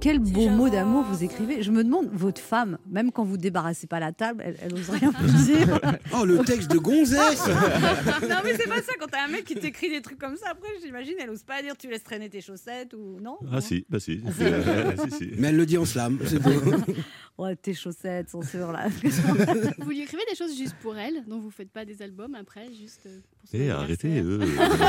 Quel 0.00 0.20
beau 0.20 0.48
mot 0.48 0.68
d'amour 0.68 1.02
vous 1.04 1.24
écrivez. 1.24 1.62
Je 1.62 1.72
me 1.72 1.82
demande, 1.82 2.08
votre 2.12 2.40
femme, 2.40 2.78
même 2.88 3.10
quand 3.10 3.24
vous 3.24 3.36
débarrassez 3.36 3.86
pas 3.88 3.98
la 3.98 4.12
table, 4.12 4.42
elle, 4.46 4.56
elle 4.62 4.74
ose 4.74 4.90
rien 4.90 5.10
vous 5.10 5.44
dire. 5.44 5.80
Oh, 6.14 6.24
le 6.24 6.38
texte 6.38 6.70
de 6.70 6.78
Gonzesse 6.78 7.46
non, 8.22 8.36
mais 8.44 8.56
c'est 8.56 8.68
pas 8.68 8.76
ça. 8.82 8.92
Quand 8.98 9.06
t'as 9.10 9.24
un 9.24 9.28
mec 9.28 9.44
qui 9.44 9.54
t'écrit 9.54 9.90
des 9.90 10.00
trucs 10.00 10.18
comme 10.18 10.36
ça, 10.36 10.50
après, 10.50 10.68
j'imagine, 10.82 11.14
elle 11.20 11.30
ose 11.30 11.42
pas 11.42 11.62
dire 11.62 11.76
tu 11.76 11.88
laisses 11.88 12.02
traîner 12.02 12.28
tes 12.28 12.40
chaussettes 12.40 12.94
ou 12.94 13.20
non 13.20 13.38
Ah 13.52 13.60
si, 13.60 13.84
bah 13.88 14.00
si. 14.00 14.22
Ah. 14.28 14.42
Euh, 14.42 14.92
si, 15.04 15.16
si. 15.16 15.30
Mais 15.38 15.48
elle 15.48 15.56
le 15.56 15.66
dit 15.66 15.78
en 15.78 15.84
slam, 15.84 16.18
c'est 16.24 16.40
beau. 16.40 16.50
Ouais, 17.38 17.54
tes 17.54 17.72
chaussettes 17.72 18.30
sont 18.30 18.42
sûres 18.42 18.72
là. 18.72 18.88
Vous 19.78 19.90
lui 19.90 20.00
écrivez 20.00 20.24
des 20.28 20.34
choses 20.34 20.56
juste 20.58 20.74
pour 20.82 20.96
elle, 20.96 21.24
dont 21.28 21.38
vous 21.38 21.50
faites 21.50 21.70
pas 21.70 21.84
des 21.84 22.02
albums 22.02 22.34
après, 22.34 22.66
juste 22.72 23.06
euh, 23.06 23.20
pour 23.40 23.60
Eh, 23.60 23.70
arrêtez, 23.70 24.20
eux. 24.20 24.40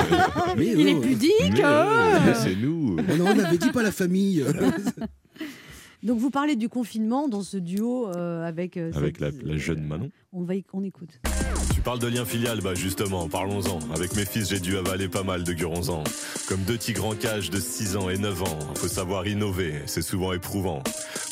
Mais 0.58 0.66
Il 0.66 0.88
est 0.88 1.00
pudique. 1.00 1.32
Mais, 1.54 1.64
hein 1.64 2.28
euh, 2.28 2.34
c'est 2.34 2.56
nous. 2.56 2.98
Oh 2.98 3.16
non, 3.18 3.26
on 3.28 3.40
avait 3.40 3.60
dit 3.60 3.70
pas 3.70 3.84
la 3.84 3.92
famille. 3.92 4.44
Donc 6.04 6.18
vous 6.18 6.30
parlez 6.30 6.56
du 6.56 6.70
confinement 6.70 7.28
dans 7.28 7.42
ce 7.42 7.58
duo 7.58 8.08
euh, 8.08 8.46
avec 8.46 8.78
euh, 8.78 8.92
Avec 8.96 9.20
la 9.20 9.32
jeune 9.58 9.84
Manon. 9.86 10.10
On 10.32 10.44
va 10.44 10.54
on 10.74 10.84
écoute. 10.84 11.20
Tu 11.74 11.82
parles 11.82 11.98
de 11.98 12.08
lien 12.08 12.24
filial, 12.24 12.62
bah 12.62 12.76
justement, 12.76 13.28
parlons-en. 13.28 13.80
Avec 13.96 14.16
mes 14.16 14.26
fils, 14.26 14.50
j'ai 14.50 14.60
dû 14.60 14.78
avaler 14.78 15.08
pas 15.08 15.24
mal 15.24 15.44
de 15.44 15.54
guronzans. 15.54 16.04
Comme 16.48 16.62
deux 16.64 16.78
tigres 16.78 17.06
en 17.06 17.16
cage 17.16 17.50
de 17.50 17.60
6 17.60 17.96
ans 17.96 18.10
et 18.10 18.18
9 18.18 18.44
ans. 18.44 18.60
Faut 18.76 18.88
savoir 18.88 19.26
innover, 19.26 19.74
c'est 19.88 20.04
souvent 20.04 20.34
éprouvant. 20.34 20.84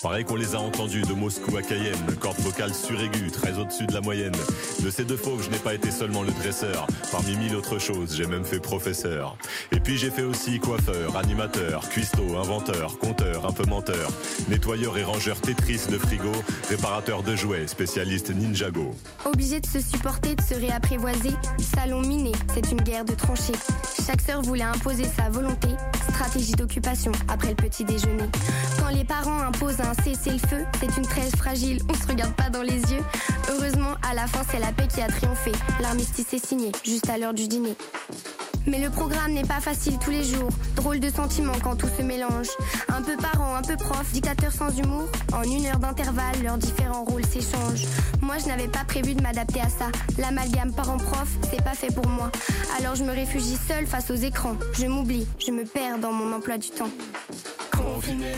Pareil 0.01 0.25
qu'on 0.25 0.35
les 0.35 0.55
a 0.55 0.59
entendus 0.59 1.01
de 1.01 1.13
Moscou 1.13 1.57
à 1.57 1.61
Cayenne, 1.61 2.15
corde 2.19 2.39
vocale 2.39 2.73
suraiguë, 2.73 3.29
très 3.31 3.59
au-dessus 3.59 3.87
de 3.87 3.93
la 3.93 4.01
moyenne. 4.01 4.35
De 4.83 4.89
ces 4.89 5.05
deux 5.05 5.17
fauves, 5.17 5.43
je 5.43 5.49
n'ai 5.49 5.57
pas 5.57 5.73
été 5.73 5.91
seulement 5.91 6.23
le 6.23 6.31
dresseur. 6.31 6.87
Parmi 7.11 7.35
mille 7.35 7.55
autres 7.55 7.79
choses, 7.79 8.15
j'ai 8.15 8.25
même 8.25 8.45
fait 8.45 8.59
professeur. 8.59 9.37
Et 9.71 9.79
puis 9.79 9.97
j'ai 9.97 10.11
fait 10.11 10.23
aussi 10.23 10.59
coiffeur, 10.59 11.17
animateur, 11.17 11.87
cuistot, 11.89 12.37
inventeur, 12.37 12.97
conteur, 12.99 13.45
un 13.45 13.51
peu 13.51 13.65
menteur, 13.65 14.09
nettoyeur 14.49 14.97
et 14.97 15.03
rangeur 15.03 15.41
Tetris 15.41 15.87
de 15.91 15.97
frigo, 15.97 16.31
réparateur 16.69 17.21
de 17.21 17.35
jouets, 17.35 17.67
spécialiste 17.67 18.29
Ninjago. 18.29 18.86
Obligé 19.25 19.59
de 19.59 19.65
se 19.65 19.79
supporter, 19.79 20.35
de 20.35 20.41
se 20.41 20.53
réapprivoiser. 20.53 21.31
Salon 21.75 22.01
miné, 22.01 22.31
c'est 22.53 22.71
une 22.71 22.81
guerre 22.81 23.05
de 23.05 23.13
tranchées. 23.13 23.53
Chaque 24.05 24.21
sœur 24.21 24.41
voulait 24.41 24.63
imposer 24.63 25.05
sa 25.05 25.29
volonté. 25.29 25.69
Stratégie 26.09 26.53
d'occupation 26.53 27.11
après 27.27 27.49
le 27.49 27.55
petit 27.55 27.83
déjeuner. 27.83 28.23
Quand 28.79 28.89
les 28.89 29.03
parents 29.03 29.39
imposent 29.39 29.81
un 29.81 29.93
cessez-le-feu, 30.03 30.65
c'est 30.79 30.97
une 30.97 31.03
trêve 31.05 31.35
fragile, 31.35 31.81
on 31.89 31.93
se 31.93 32.07
regarde 32.07 32.33
pas 32.33 32.49
dans 32.49 32.63
les 32.63 32.81
yeux. 32.81 33.03
Heureusement, 33.49 33.95
à 34.09 34.13
la 34.13 34.27
fin, 34.27 34.41
c'est 34.49 34.59
la 34.59 34.71
paix 34.71 34.87
qui 34.87 35.01
a 35.01 35.07
triomphé. 35.07 35.51
L'armistice 35.81 36.33
est 36.33 36.45
signé, 36.45 36.71
juste 36.83 37.09
à 37.09 37.17
l'heure 37.17 37.33
du 37.33 37.47
dîner. 37.47 37.75
Mais 38.67 38.79
le 38.79 38.89
programme 38.89 39.31
n'est 39.31 39.43
pas 39.45 39.61
facile 39.61 39.97
tous 39.99 40.11
les 40.11 40.23
jours. 40.23 40.49
Drôle 40.75 40.99
de 40.99 41.09
sentiment 41.09 41.53
quand 41.63 41.75
tout 41.77 41.87
se 41.97 42.01
mélange. 42.03 42.47
Un 42.89 43.01
peu 43.01 43.15
parent, 43.15 43.55
un 43.55 43.61
peu 43.61 43.77
prof, 43.77 44.05
dictateur 44.11 44.51
sans 44.51 44.69
humour. 44.77 45.07
En 45.33 45.43
une 45.43 45.65
heure 45.67 45.79
d'intervalle, 45.79 46.43
leurs 46.43 46.57
différents 46.57 47.05
rôles 47.05 47.25
s'échangent. 47.25 47.85
Moi, 48.21 48.35
je 48.39 48.47
n'avais 48.47 48.67
pas 48.67 48.83
prévu 48.85 49.13
de 49.15 49.21
m'adapter 49.21 49.61
à 49.61 49.69
ça. 49.69 49.85
L'amalgame 50.17 50.73
parent-prof, 50.73 51.29
c'est 51.49 51.63
pas 51.63 51.73
fait 51.75 51.93
pour 51.93 52.07
moi. 52.07 52.29
Alors 52.79 52.95
je 52.95 53.03
me 53.03 53.11
réfugie 53.11 53.57
seule 53.67 53.87
face 53.87 54.11
aux 54.11 54.15
écrans. 54.15 54.55
Je 54.73 54.85
m'oublie, 54.85 55.25
je 55.39 55.51
me 55.51 55.63
perds 55.63 55.99
dans 55.99 56.11
mon 56.11 56.35
emploi 56.35 56.57
du 56.57 56.69
temps. 56.69 56.89
Confiné. 57.71 58.33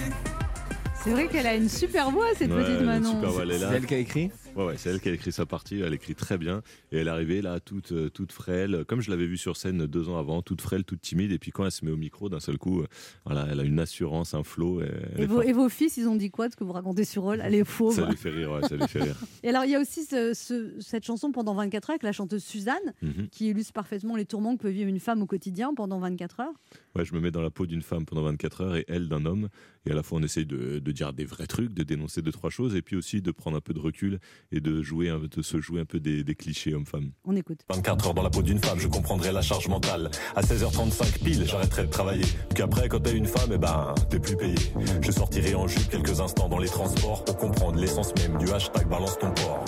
C'est 1.04 1.12
vrai 1.12 1.28
qu'elle 1.28 1.48
a 1.48 1.56
une 1.56 1.70
super 1.70 2.12
voix, 2.12 2.26
cette 2.38 2.52
Ouais, 2.52 2.64
petite 2.64 2.82
Manon. 2.82 3.12
super 3.12 3.32
voix, 3.32 3.44
elle 3.44 3.52
est 3.52 3.58
là. 3.60 3.68
C'est 3.72 3.76
elle 3.78 3.86
qui 3.86 3.94
a 3.96 3.98
écrit? 3.98 4.32
Ouais, 4.56 4.66
ouais, 4.66 4.78
c'est 4.78 4.90
elle 4.90 5.00
qui 5.00 5.08
a 5.08 5.14
écrit 5.14 5.32
sa 5.32 5.46
partie, 5.46 5.80
elle 5.80 5.94
écrit 5.94 6.16
très 6.16 6.38
bien. 6.38 6.62
Et 6.92 6.98
elle 6.98 7.08
est 7.08 7.12
arrivée 7.12 7.42
là, 7.42 7.60
toute, 7.62 7.92
euh, 7.94 8.10
toute 8.10 8.32
frêle, 8.34 8.84
comme 8.88 9.00
je 9.00 9.10
l'avais 9.10 9.26
vue 9.28 9.38
sur 9.38 9.56
scène 9.56 9.86
deux 9.86 10.10
ans 10.10 10.18
avant, 10.18 10.42
toute 10.42 10.60
frêle, 10.60 10.84
toute 10.84 11.02
timide. 11.02 11.32
Et 11.32 11.40
puis 11.40 11.52
quand 11.52 11.64
elle 11.66 11.72
se 11.72 11.86
met 11.86 11.92
au 11.92 11.96
micro, 11.98 12.28
d'un 12.28 12.42
seul 12.42 12.58
coup, 12.58 12.82
euh, 12.82 12.88
voilà, 13.26 13.48
elle 13.50 13.60
a 13.60 13.64
une 13.64 13.80
assurance, 13.80 14.34
un 14.34 14.44
flow. 14.44 14.82
Et, 15.18 15.26
vos, 15.28 15.36
forte. 15.36 15.48
et 15.48 15.54
vos 15.54 15.70
fils, 15.70 15.96
ils 15.98 16.08
ont 16.08 16.16
dit 16.16 16.30
quoi 16.30 16.48
de 16.48 16.54
ce 16.54 16.58
que 16.58 16.64
vous 16.66 16.74
racontez 16.74 17.06
sur 17.06 17.32
eux 17.32 17.38
Elle 17.42 17.56
est 17.56 17.64
fauve. 17.64 17.96
Ça 17.96 18.10
lui 18.10 18.18
fait 18.18 18.32
rire, 18.32 18.52
ouais, 18.52 18.68
ça 18.68 18.76
lui 18.76 18.88
fait 18.88 19.04
rire. 19.04 19.16
Et 19.44 19.50
alors, 19.50 19.64
il 19.64 19.72
y 19.72 19.76
a 19.76 19.80
aussi 19.80 20.04
ce- 20.04 20.34
ce- 20.34 20.74
cette 20.82 21.06
chanson 21.06 21.32
pendant 21.32 21.54
24 21.54 21.90
heures 21.92 21.94
avec 21.94 22.04
la 22.04 22.12
chanteuse 22.12 22.44
Suzanne, 22.44 22.76
Mhm. 23.02 23.30
qui 23.30 23.48
illustre 23.50 23.72
parfaitement 23.74 24.16
les 24.18 24.26
tourments 24.26 24.58
que 24.58 24.64
peut 24.64 24.70
vivre 24.70 24.90
une 24.90 25.00
femme 25.00 25.22
au 25.22 25.26
quotidien 25.26 25.74
pendant 25.74 26.00
24 26.00 26.42
heures. 26.42 26.54
Ouais, 26.96 27.06
je 27.06 27.14
me 27.14 27.22
mets 27.22 27.32
dans 27.32 27.42
la 27.42 27.50
peau 27.52 27.66
d'une 27.66 27.82
femme 27.84 28.04
pendant 28.06 28.24
24 28.24 28.62
heures 28.62 28.76
et 28.76 28.84
elle 28.90 29.08
d'un 29.08 29.26
homme. 29.26 29.48
Et 29.86 29.92
à 29.92 29.96
la 29.96 30.04
fois, 30.04 30.20
on 30.20 30.24
essaye 30.24 30.46
de, 30.46 30.80
de 30.80 30.92
dire 30.92 31.14
des 31.14 31.24
vrais 31.24 31.48
trucs, 31.48 31.74
de 31.74 31.84
dénoncer 31.84 32.22
deux, 32.22 32.34
trois 32.34 32.50
choses, 32.50 32.76
et 32.76 32.82
puis 32.82 32.98
aussi 32.98 33.22
de 33.22 33.32
prendre 33.32 33.56
un 33.56 33.62
peu 33.62 33.74
de 33.74 33.80
recul 33.80 34.20
et 34.52 34.60
de, 34.62 34.82
jouer, 34.82 35.10
un- 35.10 35.20
de 35.20 35.42
se 35.42 35.60
jouer 35.62 35.82
un 35.82 35.86
peu 35.86 36.00
des, 36.00 36.24
des 36.24 36.36
clichés 36.36 36.74
hommes-femmes. 36.74 37.12
On 37.26 37.36
écoute. 37.36 37.60
24 37.70 38.08
heures 38.08 38.14
dans 38.14 38.24
la 38.24 38.30
peau 38.30 38.42
d'une 38.42 38.60
femme, 38.60 38.80
je 38.80 38.88
comprendrai 38.88 39.32
la 39.32 39.42
charge 39.42 39.68
mentale. 39.68 40.10
À 40.36 40.42
16h35 40.42 41.20
pile, 41.24 41.46
j'arrêterai 41.46 41.84
de 41.84 41.90
travailler. 41.92 42.26
Puis 42.54 42.64
après, 42.64 42.90
quand 42.90 43.00
t'es 43.00 43.14
une 43.16 43.26
femme, 43.28 43.50
eh 43.54 43.58
ben, 43.58 43.94
t'es 44.10 44.20
plus 44.20 44.36
payé. 44.38 44.56
Je 45.02 45.12
sortirai 45.12 45.56
en 45.56 45.68
jupe 45.68 45.90
quelques 45.90 46.20
instants 46.20 46.50
dans 46.50 46.60
les 46.60 46.70
transports 46.70 47.24
pour 47.26 47.38
comprendre 47.38 47.78
l'essence 47.80 48.12
même 48.18 48.38
du 48.38 48.50
hashtag 48.52 48.88
balance 48.88 49.18
ton 49.20 49.32
port. 49.32 49.66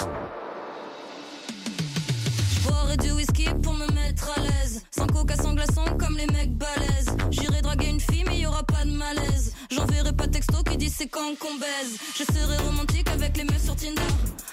Je 2.53 2.67
boirai 2.67 2.97
du 2.97 3.11
whisky 3.11 3.45
pour 3.61 3.73
me 3.73 3.87
mettre 3.93 4.29
à 4.37 4.41
l'aise. 4.41 4.83
Sans 4.91 5.07
coca, 5.07 5.35
sans 5.35 5.53
glaçon, 5.53 5.83
comme 5.99 6.17
les 6.17 6.27
mecs 6.27 6.55
balèzes. 6.57 7.15
J'irai 7.31 7.61
draguer 7.61 7.89
une 7.89 7.99
fille, 7.99 8.23
mais 8.27 8.39
y 8.39 8.45
aura 8.45 8.63
pas 8.63 8.83
de 8.85 8.91
malaise. 8.91 9.40
J'enverrai 9.71 10.11
pas 10.11 10.27
texto 10.27 10.61
qui 10.63 10.75
dit 10.75 10.89
c'est 10.89 11.07
quand 11.07 11.37
qu'on 11.39 11.55
baise. 11.55 11.97
Je 12.17 12.23
serai 12.23 12.57
romantique 12.57 13.07
avec 13.09 13.37
les 13.37 13.45
meufs 13.45 13.63
sur 13.63 13.75
Tinder. 13.75 14.01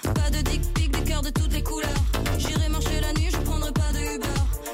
Pas 0.02 0.30
de 0.30 0.40
dick 0.42 0.62
pic, 0.74 0.92
des 0.92 1.10
cœurs 1.10 1.22
de 1.22 1.30
toutes 1.30 1.52
les 1.52 1.62
couleurs. 1.62 1.90
J'irai 2.38 2.68
marcher 2.68 3.00
la 3.00 3.12
nuit, 3.14 3.28
je 3.32 3.38
prendrai 3.38 3.72
pas 3.72 3.92
de 3.92 3.98
Uber. 4.16 4.26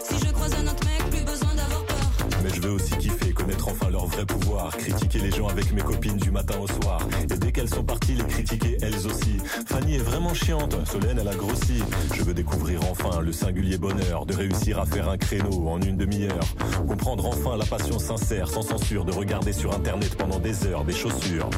Si 0.07 0.19
je 0.19 0.31
croise 0.33 0.53
un 0.55 0.67
autre 0.67 0.85
mec, 0.85 1.11
plus 1.11 1.25
besoin 1.25 1.55
d'avoir 1.55 1.85
peur. 1.87 1.97
Mais 2.43 2.51
je 2.51 2.61
veux 2.61 2.73
aussi 2.73 2.95
kiffer, 2.99 3.24
enfin 3.67 3.91
leur 3.91 4.07
vrai 4.07 4.25
pouvoir. 4.27 4.77
Critiquer 4.77 5.19
les 5.19 5.31
gens 5.31 5.49
avec 5.49 5.73
mes 5.73 5.83
copines 5.83 6.17
du 6.17 6.31
matin 6.31 6.55
au 6.61 6.67
soir. 6.67 7.01
Et 7.23 7.37
dès 7.37 7.53
qu'elles 7.53 7.69
sont 7.69 7.85
parties, 7.85 8.15
les 8.15 8.25
critiquer 8.25 8.77
elles 8.83 9.07
aussi. 9.07 9.39
Fanny 9.67 9.97
est 9.97 9.99
vraiment 9.99 10.35
chiante, 10.35 10.77
Solène 10.87 11.19
elle 11.21 11.29
a 11.29 11.35
grossi. 11.35 11.83
Je 12.15 12.23
veux 12.23 12.35
découvrir 12.35 12.81
enfin 12.91 13.21
le 13.21 13.33
singulier 13.33 13.79
bonheur 13.79 14.27
de 14.27 14.35
réussir 14.35 14.79
à 14.81 14.87
faire 14.87 15.09
un 15.09 15.17
créneau 15.17 15.69
en 15.69 15.81
une 15.81 15.97
demi-heure. 15.97 16.47
Comprendre 16.87 17.27
enfin 17.27 17.57
la 17.57 17.65
passion 17.65 17.99
sincère, 17.99 18.49
sans 18.49 18.63
censure, 18.63 19.05
de 19.05 19.13
regarder 19.13 19.53
sur 19.53 19.75
internet 19.75 20.15
pendant 20.17 20.39
des 20.39 20.67
heures 20.67 20.85
des 20.85 20.95
chaussures. 20.95 21.49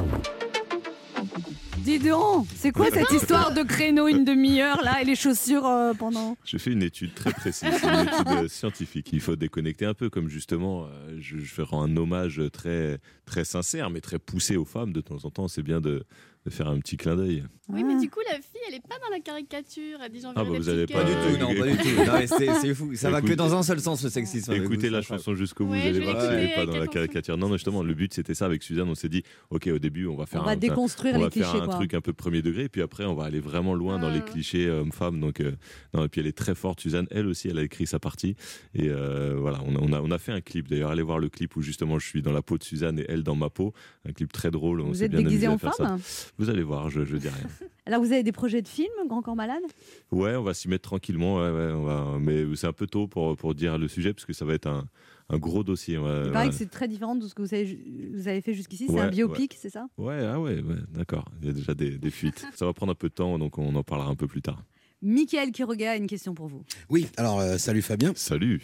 Dis 1.87 2.01
donc, 2.01 2.49
c'est 2.57 2.73
quoi 2.73 2.91
cette 2.91 3.13
histoire 3.13 3.55
de 3.55 3.63
créneau 3.63 4.09
une 4.09 4.25
demi-heure 4.25 4.83
là 4.83 5.03
et 5.03 5.05
les 5.05 5.15
chaussures 5.15 5.65
euh, 5.65 5.95
pendant 5.95 6.37
J'ai 6.45 6.59
fait 6.59 6.73
une 6.73 6.83
étude 6.83 7.15
très 7.15 7.31
précise, 7.31 7.69
c'est 7.81 7.87
une 7.87 8.09
étude 8.09 8.29
euh, 8.29 8.49
scientifique. 8.49 9.11
Il 9.13 9.21
faut 9.21 9.37
déconnecter 9.37 9.87
un 9.87 9.95
peu, 9.95 10.11
comme 10.11 10.29
justement, 10.29 10.87
euh, 10.87 11.17
je, 11.21 11.39
je 11.39 11.63
rends 11.63 11.85
un 11.85 11.97
hommage 11.97 12.43
très, 12.53 12.99
très 13.25 13.45
sincère, 13.45 13.91
mais 13.91 14.01
très 14.01 14.19
poussé 14.19 14.57
aux 14.57 14.65
femmes. 14.65 14.93
De 14.93 15.01
temps 15.01 15.25
en 15.25 15.31
temps, 15.31 15.47
c'est 15.47 15.63
bien 15.63 15.81
de, 15.81 16.03
de 16.47 16.51
faire 16.51 16.69
un 16.69 16.79
petit 16.79 16.97
clin 16.97 17.17
d'œil. 17.17 17.45
Oui, 17.69 17.83
mais 17.83 17.99
du 17.99 18.09
coup, 18.09 18.21
la 18.31 18.37
fille, 18.37 18.61
elle 18.69 18.75
est 18.75 18.89
pas 18.89 18.95
dans 19.05 19.11
la 19.11 19.19
caricature. 19.19 19.99
Elle 20.01 20.13
dit 20.13 20.21
j'enverrai 20.21 20.35
Ah 20.37 20.45
bah, 20.45 20.57
vous 20.57 20.59
petits 20.65 20.71
allez 20.71 20.87
cœurs. 20.87 21.03
pas 21.03 21.05
Pas 21.05 21.11
du 21.11 21.35
tout, 21.35 21.41
non, 21.41 21.55
pas 21.61 21.67
du 21.67 21.77
tout. 21.77 22.05
Non, 22.07 22.13
mais 22.21 22.27
c'est 22.29 22.55
c'est 22.61 22.75
fou. 22.77 22.95
Ça 22.95 23.11
va 23.11 23.21
que 23.21 23.27
Écoute- 23.27 23.39
dans 23.39 23.57
un 23.57 23.65
seul 23.65 23.81
sens, 23.81 24.05
le 24.05 24.09
sexisme. 24.11 24.53
Écoutez 24.53 24.89
la 24.89 25.03
chanson 25.03 25.35
jusqu'au 25.35 25.65
bout, 25.67 25.73
vous 25.75 25.81
allez 25.81 25.99
voir 25.99 26.17
qu'elle 26.17 26.37
n'est 26.47 26.55
pas 26.55 26.65
dans 26.67 26.79
la 26.79 26.87
caricature. 26.87 27.37
Non, 27.37 27.49
non, 27.49 27.55
justement, 27.55 27.83
le 27.83 27.93
but 27.95 28.15
c'était 28.15 28.35
ça 28.35 28.47
avec 28.47 28.63
Suzanne. 28.63 28.89
On 28.89 28.95
s'est 28.95 29.09
dit, 29.09 29.25
ok, 29.51 29.69
au 29.75 29.81
début, 29.81 30.07
on 30.07 30.15
va 30.15 30.27
faire 30.27 30.43
On 30.43 30.45
un, 30.45 30.51
va 30.51 30.57
déconstruire 30.57 31.15
on 31.15 31.19
les 31.19 31.25
va 31.25 31.31
faire 31.31 31.51
clichés, 31.51 31.63
un 31.63 31.67
quoi. 31.67 31.75
truc 31.75 31.95
un 31.95 32.01
peu 32.01 32.13
premier 32.13 32.41
degré, 32.41 32.65
et 32.65 32.69
puis 32.69 32.83
après, 32.83 33.05
on 33.05 33.15
va 33.15 33.25
aller 33.25 33.41
vraiment 33.41 33.75
loin 33.75 33.99
dans 33.99 34.11
les 34.11 34.21
Ah. 34.21 34.31
clichés 34.31 34.67
euh, 34.69 34.83
hommes-femmes. 34.83 35.19
Donc, 35.21 35.41
euh, 35.41 35.51
non, 35.93 36.05
et 36.05 36.09
puis 36.09 36.21
elle 36.21 36.29
est 36.29 36.37
très 36.39 36.55
forte, 36.55 36.81
Suzanne. 36.81 37.09
Elle 37.11 37.27
aussi, 37.27 37.49
elle 37.49 37.59
a 37.59 37.65
écrit 37.65 37.89
sa 37.89 37.99
partie. 37.99 38.37
Et 38.77 38.89
euh, 38.91 39.35
voilà, 39.41 39.59
on 39.67 39.75
a, 39.75 39.81
on, 39.81 39.93
a, 39.93 40.01
on 40.01 40.11
a 40.13 40.19
fait 40.19 40.31
un 40.33 40.41
clip. 40.41 40.69
D'ailleurs, 40.69 40.93
allez 40.93 41.03
voir 41.03 41.19
le 41.19 41.29
clip 41.31 41.57
où 41.57 41.63
justement 41.63 41.99
je 41.99 42.07
suis 42.07 42.23
dans 42.23 42.33
la 42.33 42.43
peau 42.43 42.59
de 42.59 42.63
Suzanne 42.63 43.01
et 43.01 43.07
elle 43.09 43.25
dans 43.25 43.35
ma 43.35 43.51
peau. 43.51 43.75
Un 44.09 44.13
clip 44.13 44.33
très 44.33 44.53
drôle. 44.53 44.83
on 44.83 44.87
Vous 44.87 45.03
êtes 45.03 45.11
bien 45.11 45.51
à 45.51 45.55
en 45.55 45.59
femme? 45.59 45.99
Vous 46.39 46.51
allez 46.51 46.63
voir, 46.63 46.91
je, 46.91 47.05
je 47.05 47.17
dis 47.17 47.29
rien. 47.29 47.49
Alors 47.87 48.01
vous 48.03 48.13
avez 48.13 48.23
des 48.23 48.33
projets 48.33 48.63
de 48.63 48.69
films, 48.69 48.89
Grand 49.09 49.23
Corps 49.23 49.37
Malade? 49.37 49.63
Ouais, 50.11 50.35
on 50.37 50.43
va 50.43 50.55
s'y 50.55 50.69
mettre 50.69 50.83
tranquillement. 50.89 51.37
ouais, 51.37 51.51
ouais, 51.51 51.73
on 51.73 51.85
va... 51.85 52.19
Mais 52.21 52.45
c'est 52.57 52.67
un 52.67 52.73
peu 52.73 52.87
tôt 52.87 53.07
pour, 53.07 53.37
pour 53.37 53.55
dire 53.55 53.79
le 53.79 53.89
sujet, 53.89 54.13
parce 54.13 54.25
que 54.27 54.33
ça 54.33 54.45
va 54.45 54.55
être 54.55 54.67
un, 54.67 54.87
un 55.31 55.39
gros 55.39 55.63
dossier. 55.63 55.95
Il 55.95 56.01
paraît 56.01 56.29
voilà. 56.31 56.49
que 56.49 56.55
c'est 56.55 56.71
très 56.71 56.89
différent 56.89 57.15
de 57.15 57.27
ce 57.27 57.35
que 57.35 57.43
vous 57.43 57.55
avez, 57.55 57.79
vous 58.13 58.27
avez 58.29 58.41
fait 58.41 58.55
jusqu'ici. 58.55 58.87
C'est 58.89 58.93
Ouais, 58.93 59.03
un 59.03 59.09
biopic, 59.09 59.55
c'est 59.59 59.71
ça? 59.71 59.87
Ouais, 59.99 60.19
ah 60.27 60.41
ouais, 60.41 60.61
ouais, 60.61 60.77
d'accord. 60.91 61.27
Il 61.41 61.47
y 61.47 61.51
a 61.51 61.53
déjà 61.53 61.75
des, 61.75 61.97
des 61.97 62.11
fuites. 62.11 62.45
Ça 62.57 62.67
va 62.67 62.73
prendre 62.73 62.93
un 62.93 62.97
peu 62.97 63.09
de 63.09 63.15
temps, 63.15 63.39
donc 63.39 63.57
on 63.59 63.75
en 63.75 63.83
parlera 63.85 64.11
un 64.11 64.17
peu 64.17 64.27
plus 64.27 64.43
tard. 64.43 64.63
Michael 65.03 65.53
Quiroga 65.53 65.91
a 65.91 65.97
une 65.97 66.07
question 66.07 66.35
pour 66.35 66.49
vous. 66.49 66.63
Oui, 66.89 67.07
alors 67.19 67.39
euh, 67.39 67.59
salut 67.59 67.83
Fabien. 67.83 68.13
Salut. 68.17 68.63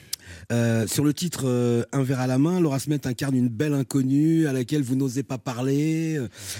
Euh, 0.51 0.87
sur 0.87 1.05
le 1.05 1.13
titre 1.13 1.43
euh, 1.45 1.85
Un 1.93 2.03
verre 2.03 2.21
à 2.21 2.27
la 2.27 2.39
main, 2.39 2.59
Laura 2.59 2.79
Smet 2.79 3.07
incarne 3.07 3.37
une 3.37 3.49
belle 3.49 3.75
inconnue 3.75 4.47
à 4.47 4.53
laquelle 4.55 4.83
vous 4.83 4.97
n'osez 4.97 5.23
pas 5.23 5.37
parler. 5.37 6.19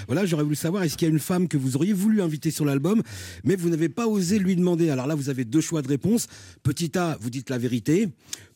Voilà, 0.09 0.27
j'aurais 0.27 0.43
voulu 0.43 0.57
savoir, 0.57 0.83
est-ce 0.83 0.99
qu'il 0.99 1.09
y 1.09 1.11
a 1.11 1.13
une 1.13 1.19
femme 1.19 1.49
que 1.49 1.57
vous 1.57 1.77
auriez 1.77 1.95
voulu 1.95 2.21
inviter 2.21 2.51
sur 2.51 2.67
l'album, 2.67 3.03
mais 3.45 3.57
vous 3.57 3.71
n'avez 3.71 3.89
pas 3.89 4.07
osé 4.07 4.39
lui 4.39 4.57
demander? 4.57 4.91
Alors 4.91 5.07
là, 5.07 5.15
vous 5.15 5.31
avez 5.31 5.47
deux 5.47 5.63
choix 5.63 5.81
de 5.81 5.89
réponse. 5.89 6.27
Petit 6.63 6.97
A, 6.99 7.17
vous 7.21 7.31
dites 7.31 7.49
la 7.49 7.59
vérité. 7.59 8.09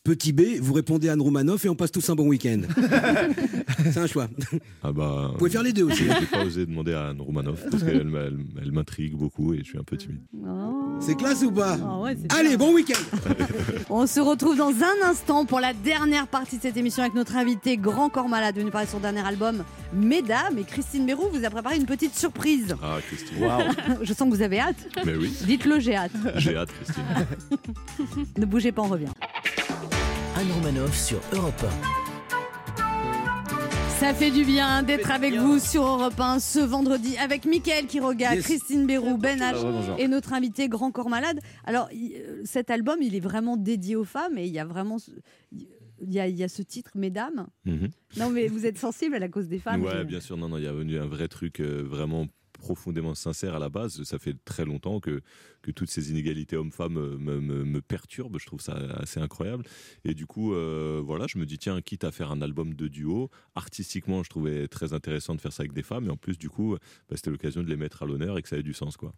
Petit 0.07 0.31
B, 0.31 0.41
vous 0.61 0.71
répondez 0.71 1.09
Anne 1.09 1.19
Roumanoff 1.19 1.65
et 1.65 1.69
on 1.69 1.75
passe 1.75 1.91
tous 1.91 2.09
un 2.09 2.15
bon 2.15 2.27
week-end. 2.29 2.61
C'est 3.91 3.97
un 3.97 4.07
choix. 4.07 4.29
Ah 4.81 4.93
bah, 4.93 5.31
Vous 5.33 5.37
pouvez 5.37 5.49
faire 5.49 5.63
les 5.63 5.73
deux 5.73 5.83
aussi. 5.83 6.03
Je 6.05 6.19
n'ai 6.21 6.25
pas 6.27 6.45
osé 6.45 6.65
demander 6.65 6.93
à 6.93 7.07
Anne 7.09 7.19
Roumanoff, 7.19 7.65
parce 7.69 7.83
qu'elle 7.83 8.05
m'a- 8.07 8.19
elle, 8.21 8.37
elle 8.61 8.71
m'intrigue 8.71 9.17
beaucoup 9.17 9.53
et 9.53 9.57
je 9.59 9.63
suis 9.65 9.77
un 9.77 9.83
peu 9.83 9.97
timide. 9.97 10.21
C'est 11.01 11.15
classe 11.17 11.43
ou 11.43 11.51
pas 11.51 11.77
Ah 11.85 11.99
ouais, 11.99 12.15
Allez, 12.29 12.49
bien. 12.55 12.57
bon 12.57 12.73
week-end 12.73 13.17
On 13.89 14.07
se 14.07 14.21
retrouve 14.21 14.55
dans 14.55 14.69
un 14.71 15.09
instant 15.09 15.43
pour 15.45 15.59
la 15.59 15.73
dernière 15.73 16.27
partie 16.27 16.55
de 16.55 16.61
cette 16.61 16.77
émission 16.77 17.03
avec 17.03 17.13
notre 17.13 17.35
invité 17.35 17.75
Grand 17.75 18.07
Corps 18.07 18.29
Malade, 18.29 18.55
venu 18.55 18.71
parler 18.71 18.87
de 18.87 18.91
son 18.91 18.99
dernier 19.01 19.27
album 19.27 19.65
Mesdames. 19.93 20.57
Et 20.57 20.63
Christine 20.63 21.05
Bérou 21.05 21.25
vous 21.33 21.43
a 21.43 21.49
préparé 21.49 21.75
une 21.75 21.85
petite 21.85 22.17
surprise. 22.17 22.75
Ah, 22.81 22.99
Christine. 23.05 23.37
Je 24.01 24.13
sens 24.13 24.29
que 24.29 24.35
vous 24.35 24.41
avez 24.41 24.59
hâte. 24.61 24.87
Mais 25.05 25.15
oui, 25.17 25.33
Dites-le, 25.45 25.81
j'ai 25.81 25.97
hâte. 25.97 26.11
j'ai 26.37 26.55
hâte, 26.55 26.69
Christine. 26.81 27.03
Ne 28.37 28.45
bougez 28.45 28.71
pas, 28.71 28.83
on 28.83 28.87
revient. 28.87 29.07
Anne 30.37 30.51
Romanoff 30.51 30.95
sur 30.95 31.19
Europe 31.33 31.65
Ça 33.99 34.13
fait 34.13 34.29
du 34.31 34.43
bien 34.45 34.83
d'être 34.83 35.09
avec 35.11 35.33
vous 35.35 35.59
sur 35.59 35.83
Europe 35.83 36.19
1 36.19 36.39
ce 36.39 36.59
vendredi 36.59 37.17
avec 37.17 37.45
Mickaël 37.45 37.87
Quiroga, 37.87 38.35
Yes. 38.35 38.43
Christine 38.45 38.85
Bérou, 38.85 39.17
Ben 39.17 39.39
H 39.39 39.95
et 39.97 40.07
notre 40.07 40.33
invité 40.33 40.69
Grand 40.69 40.91
Corps 40.91 41.09
Malade. 41.09 41.39
Alors, 41.65 41.89
euh, 41.93 42.41
cet 42.45 42.69
album, 42.69 42.97
il 43.01 43.15
est 43.15 43.19
vraiment 43.19 43.57
dédié 43.57 43.95
aux 43.95 44.03
femmes 44.03 44.37
et 44.37 44.45
il 44.45 44.53
y 44.53 44.59
a 44.59 44.65
vraiment 44.65 44.99
ce, 44.99 45.11
il 45.51 46.13
y 46.13 46.19
a, 46.19 46.27
il 46.27 46.35
y 46.35 46.43
a 46.43 46.47
ce 46.49 46.61
titre, 46.61 46.91
Mesdames. 46.95 47.47
Mhm. 47.65 47.89
Non, 48.17 48.29
mais 48.29 48.47
vous 48.47 48.65
êtes 48.65 48.77
sensible 48.77 49.15
à 49.15 49.19
la 49.19 49.29
cause 49.29 49.47
des 49.47 49.59
femmes. 49.59 49.81
Ouais, 49.83 50.05
bien 50.05 50.19
sûr. 50.19 50.37
Non, 50.37 50.49
non, 50.49 50.57
il 50.57 50.63
y 50.63 50.67
a 50.67 50.73
venu 50.73 50.99
un 50.99 51.07
vrai 51.07 51.27
truc 51.27 51.59
euh, 51.59 51.81
vraiment 51.83 52.27
profondément 52.57 53.15
sincère 53.15 53.55
à 53.55 53.59
la 53.59 53.69
base. 53.69 54.03
Ça 54.03 54.19
fait 54.19 54.35
très 54.45 54.65
longtemps 54.65 54.99
que, 54.99 55.21
que 55.61 55.71
toutes 55.71 55.89
ces 55.89 56.11
inégalités 56.11 56.57
hommes-femmes 56.57 56.97
euh, 56.97 57.17
me, 57.17 57.81
perturbent. 57.81 58.37
Je 58.39 58.45
trouve 58.45 58.61
ça 58.61 58.73
assez 58.97 59.19
incroyable. 59.19 59.63
Et 60.03 60.13
du 60.13 60.25
coup, 60.25 60.53
euh, 60.53 61.01
voilà, 61.03 61.25
je 61.27 61.37
me 61.37 61.45
dis, 61.45 61.57
tiens, 61.57 61.81
quitte 61.81 62.03
à 62.03 62.11
faire 62.11 62.31
un 62.31 62.41
album 62.41 62.73
de 62.73 62.87
duo, 62.87 63.29
artistiquement, 63.55 64.23
je 64.23 64.29
trouvais 64.29 64.67
très 64.67 64.93
intéressant 64.93 65.35
de 65.35 65.41
faire 65.41 65.53
ça 65.53 65.61
avec 65.61 65.73
des 65.73 65.83
femmes. 65.83 66.05
Et 66.07 66.09
en 66.09 66.17
plus, 66.17 66.37
du 66.37 66.49
coup, 66.49 66.75
bah, 67.09 67.15
c'était 67.15 67.31
l'occasion 67.31 67.63
de 67.63 67.69
les 67.69 67.77
mettre 67.77 68.03
à 68.03 68.05
l'honneur 68.05 68.37
et 68.37 68.41
que 68.41 68.49
ça 68.49 68.57
ait 68.57 68.63
du 68.63 68.73
sens, 68.73 68.97
quoi. 68.97 69.13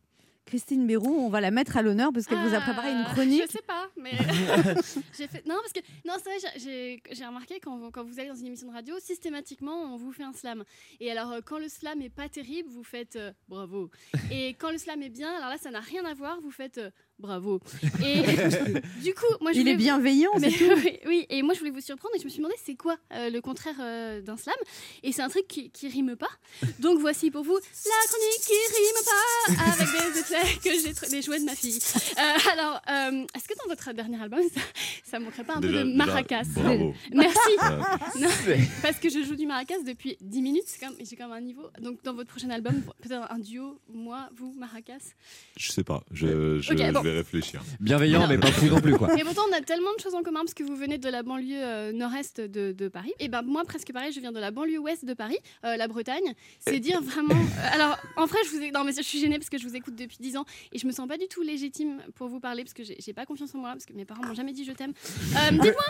Christine 0.50 0.88
Bérou, 0.88 1.08
on 1.08 1.30
va 1.30 1.42
la 1.42 1.52
mettre 1.52 1.78
à 1.78 1.82
l'honneur 1.84 2.12
parce 2.12 2.26
qu'elle 2.26 2.40
vous 2.40 2.56
a 2.56 2.60
préparé 2.60 2.92
une 2.92 3.04
Ah, 3.08 3.14
chronique. 3.14 3.44
Je 3.48 3.52
sais 3.52 3.62
pas, 3.62 3.88
mais 3.98 4.12
j'ai 5.18 5.28
fait 5.28 5.46
non 5.46 5.56
parce 5.62 5.72
que 5.74 5.80
non 6.08 6.16
c'est 6.24 6.30
vrai 6.40 7.00
j'ai- 7.14 7.26
remarqué 7.26 7.60
quand 7.60 7.78
vous, 7.78 7.92
quand 7.92 8.04
vous 8.04 8.20
allez 8.20 8.30
dans 8.30 8.36
une 8.36 8.48
émission 8.48 8.68
de 8.68 8.74
radio 8.74 8.96
systématiquement 9.00 9.94
on 9.94 9.98
vous 9.98 10.12
fait 10.12 10.24
un 10.24 10.34
slam 10.34 10.64
et 11.00 11.12
alors 11.12 11.32
euh, 11.32 11.42
quand 11.46 11.60
le 11.60 11.70
slam 11.70 12.02
est 12.02 12.10
pas 12.10 12.28
terrible 12.30 12.68
vous 12.70 12.84
faites 12.84 13.16
euh, 13.16 13.32
bravo 13.48 13.92
et 14.32 14.56
quand 14.56 14.72
le 14.72 14.80
slam 14.80 15.04
est 15.04 15.10
bien 15.10 15.32
alors 15.36 15.50
là 15.50 15.58
ça 15.60 15.70
n'a 15.70 15.80
rien 15.82 16.04
à 16.06 16.14
voir 16.16 16.40
vous 16.42 16.50
faites 16.52 16.80
euh, 16.80 16.90
bravo 17.20 17.60
et 18.04 18.22
du 19.04 19.14
coup 19.14 19.26
moi 19.42 19.52
je 19.52 19.60
Il 19.60 19.68
est 19.68 19.74
vous- 19.74 19.78
bienveillant, 19.80 20.32
mais, 20.40 20.50
tout. 20.58 20.64
oui, 20.84 21.00
oui, 21.06 21.26
et 21.30 21.42
moi 21.42 21.54
je 21.54 21.60
voulais 21.60 21.72
vous 21.72 21.82
surprendre 21.82 22.16
et 22.16 22.20
je 22.20 22.24
me 22.26 22.30
suis 22.30 22.38
demandé 22.40 22.56
c'est 22.66 22.76
quoi 22.76 22.98
euh, 23.14 23.30
le 23.30 23.42
contraire 23.42 23.76
euh, 23.82 24.22
d'un 24.22 24.38
slam? 24.38 24.56
Et 25.04 25.12
c'est 25.12 25.22
un 25.22 25.30
truc 25.30 25.48
qui, 25.48 25.70
qui 25.70 25.88
rime 25.90 26.16
pas 26.16 26.30
donc 26.80 27.00
voici 27.00 27.30
pour 27.32 27.44
vous 27.44 27.56
la 27.56 28.08
chronique 28.08 28.42
qui 28.42 28.54
rime 28.78 29.06
pas 29.06 29.74
avec 29.74 30.14
des 30.14 30.20
effets 30.20 30.60
que 30.64 30.70
j'ai 31.04 31.10
des 31.10 31.22
jouets 31.22 31.40
de 31.40 31.46
ma 31.46 31.56
fille 31.56 31.80
Euh, 32.18 32.52
alors 32.54 32.82
euh, 32.90 33.26
est-ce 33.36 33.48
que 33.48 33.54
dans 33.62 33.68
votre 33.70 33.94
dernier 33.94 34.22
album 34.22 34.42
ça, 34.54 34.62
ça 35.04 35.20
manquerait 35.20 35.44
pas 35.44 35.56
un 35.56 35.60
Déjà- 35.60 35.80
peu 35.80 35.86
de 35.86 35.92
déjà, 35.92 36.06
maracas? 36.06 36.44
bravo. 36.56 36.94
merci. 37.14 37.56
Non, 38.20 38.30
parce 38.82 38.98
que 38.98 39.10
je 39.10 39.24
joue 39.24 39.36
du 39.36 39.46
maracas 39.46 39.80
depuis 39.86 40.18
10 40.22 40.42
minutes 40.42 40.66
j'ai 41.02 41.16
quand 41.16 41.28
même 41.28 41.38
un 41.38 41.42
niveau 41.42 41.68
donc 41.82 42.02
dans 42.04 42.14
votre 42.14 42.30
prochain 42.30 42.50
album 42.50 42.82
peut-être 43.02 43.28
un 43.32 43.40
duo 43.40 43.80
moi 43.94 44.30
vous 44.36 44.54
maracas? 44.58 45.14
Je 45.58 45.72
sais 45.72 45.84
pas, 45.84 46.04
je, 46.12 46.60
je, 46.62 46.72
Ok, 46.74 46.78
je 46.80 46.92
bon. 46.92 47.02
Vais 47.10 47.18
réfléchir. 47.18 47.62
Bienveillant, 47.80 48.28
mais 48.28 48.38
pas 48.38 48.52
fou 48.52 48.68
non 48.68 48.80
plus, 48.82 48.96
quoi. 48.98 49.14
Et 49.18 49.24
pourtant, 49.24 49.42
on 49.50 49.54
a 49.56 49.62
tellement 49.62 49.94
de 49.96 50.00
choses 50.02 50.16
en 50.16 50.24
commun 50.24 50.42
parce 50.42 50.54
que 50.54 50.64
vous 50.64 50.76
venez 50.76 50.98
de 50.98 51.10
la 51.10 51.24
banlieue 51.24 51.56
euh, 51.62 51.92
nord-est 51.92 52.42
de, 52.42 52.72
de 52.72 52.88
Paris. 52.88 53.14
Et 53.20 53.28
ben 53.28 53.42
moi, 53.42 53.64
presque 53.66 53.92
pareil, 53.94 54.12
je 54.12 54.20
viens 54.20 54.32
de 54.32 54.40
la 54.40 54.52
banlieue 54.52 54.80
ouest 54.80 55.06
de 55.06 55.14
Paris, 55.14 55.38
euh, 55.66 55.76
la 55.78 55.88
Bretagne. 55.88 56.34
C'est 56.60 56.80
dire 56.80 57.02
vraiment. 57.02 57.34
euh, 57.36 57.74
alors, 57.74 57.98
en 58.16 58.26
vrai, 58.26 58.40
je 58.46 58.50
vous 58.52 58.62
ai... 58.62 58.72
non, 58.72 58.84
mais 58.84 58.94
je 58.94 59.02
suis 59.02 59.20
gênée 59.20 59.38
parce 59.38 59.50
que 59.50 59.58
je 59.58 59.68
vous 59.68 59.76
écoute 59.76 59.96
depuis 59.96 60.18
10 60.20 60.38
ans 60.38 60.46
et 60.72 60.80
je 60.80 60.88
me 60.88 60.92
sens 60.92 61.08
pas 61.08 61.18
du 61.18 61.28
tout 61.28 61.42
légitime 61.42 62.02
pour 62.16 62.28
vous 62.28 62.40
parler 62.40 62.64
parce 62.64 62.74
que 62.74 62.84
j'ai 62.84 63.14
pas 63.14 63.26
confiance 63.26 63.54
en 63.56 63.60
moi 63.60 63.72
parce 63.72 63.86
que 63.86 63.94
mes 63.94 64.06
parents 64.06 64.26
m'ont 64.26 64.34
jamais 64.34 64.54
dit 64.54 64.64
je 64.66 64.72
t'aime. 64.72 64.94
Euh, 65.36 65.52
Dites-moi, 65.52 65.86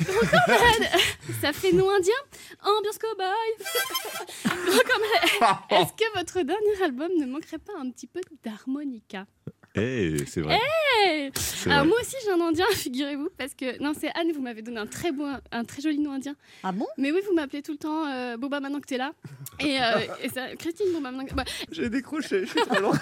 ça 1.40 1.52
fait 1.52 1.72
nous 1.72 1.88
indien, 1.88 2.14
ambiance 2.62 2.98
cowboy. 2.98 3.26
Est-ce 5.70 5.92
que 5.92 6.18
votre 6.18 6.42
dernier 6.42 6.82
album 6.84 7.10
ne 7.18 7.26
manquerait 7.26 7.58
pas 7.58 7.72
un 7.78 7.90
petit 7.90 8.06
peu 8.06 8.20
d'harmonica? 8.44 9.26
Eh, 9.76 10.24
c'est 10.26 10.40
vrai. 10.40 10.54
Hey 10.54 10.60
Alors 11.66 11.78
vrai. 11.80 11.86
moi 11.86 11.96
aussi 12.00 12.16
j'ai 12.24 12.30
un 12.32 12.40
indien, 12.40 12.66
figurez-vous, 12.72 13.28
parce 13.38 13.54
que 13.54 13.82
non 13.82 13.92
c'est 13.98 14.08
Anne, 14.14 14.32
vous 14.34 14.42
m'avez 14.42 14.62
donné 14.62 14.78
un 14.78 14.86
très 14.86 15.12
beau, 15.12 15.26
un 15.52 15.64
très 15.64 15.82
joli 15.82 15.98
nom 15.98 16.12
indien. 16.12 16.34
Ah 16.62 16.72
bon? 16.72 16.86
Mais 16.96 17.10
oui, 17.12 17.20
vous 17.28 17.34
m'appelez 17.34 17.62
tout 17.62 17.72
le 17.72 17.78
temps 17.78 18.06
euh, 18.06 18.36
Boba 18.36 18.60
maintenant 18.60 18.80
que 18.80 18.86
t'es 18.86 18.98
là. 18.98 19.12
Et, 19.60 19.80
euh, 19.80 20.00
et 20.22 20.28
ça, 20.28 20.54
Christine 20.56 20.92
Boba 20.92 21.10
maintenant 21.10 21.26
que... 21.26 21.34
bah, 21.34 21.44
J'ai 21.70 21.90
décroché, 21.90 22.46
je 22.46 22.50
suis 22.50 22.60
trop 22.60 22.80
loin. 22.80 22.98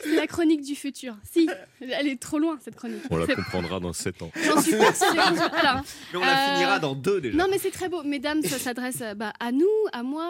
c'est 0.00 0.14
la 0.16 0.26
chronique 0.26 0.62
du 0.62 0.74
futur. 0.74 1.16
Si, 1.30 1.48
elle 1.80 2.08
est 2.08 2.20
trop 2.20 2.38
loin 2.38 2.58
cette 2.60 2.76
chronique. 2.76 3.02
On 3.10 3.16
la 3.16 3.26
comprendra 3.26 3.80
dans 3.80 3.92
7 3.92 4.22
ans. 4.22 4.30
J'en 4.42 4.60
suis 4.60 4.72
persuadée. 4.76 5.18
Alors, 5.52 5.82
Mais 6.12 6.18
on 6.18 6.20
la 6.20 6.50
euh, 6.50 6.54
finira 6.54 6.78
dans 6.78 6.94
deux 6.94 7.20
déjà. 7.20 7.36
Non, 7.36 7.46
mais 7.50 7.58
c'est 7.58 7.70
très 7.70 7.88
beau. 7.88 8.02
Mesdames, 8.02 8.42
ça 8.42 8.58
s'adresse 8.58 9.02
bah, 9.16 9.32
à 9.40 9.52
nous, 9.52 9.66
à 9.92 10.02
moi, 10.02 10.24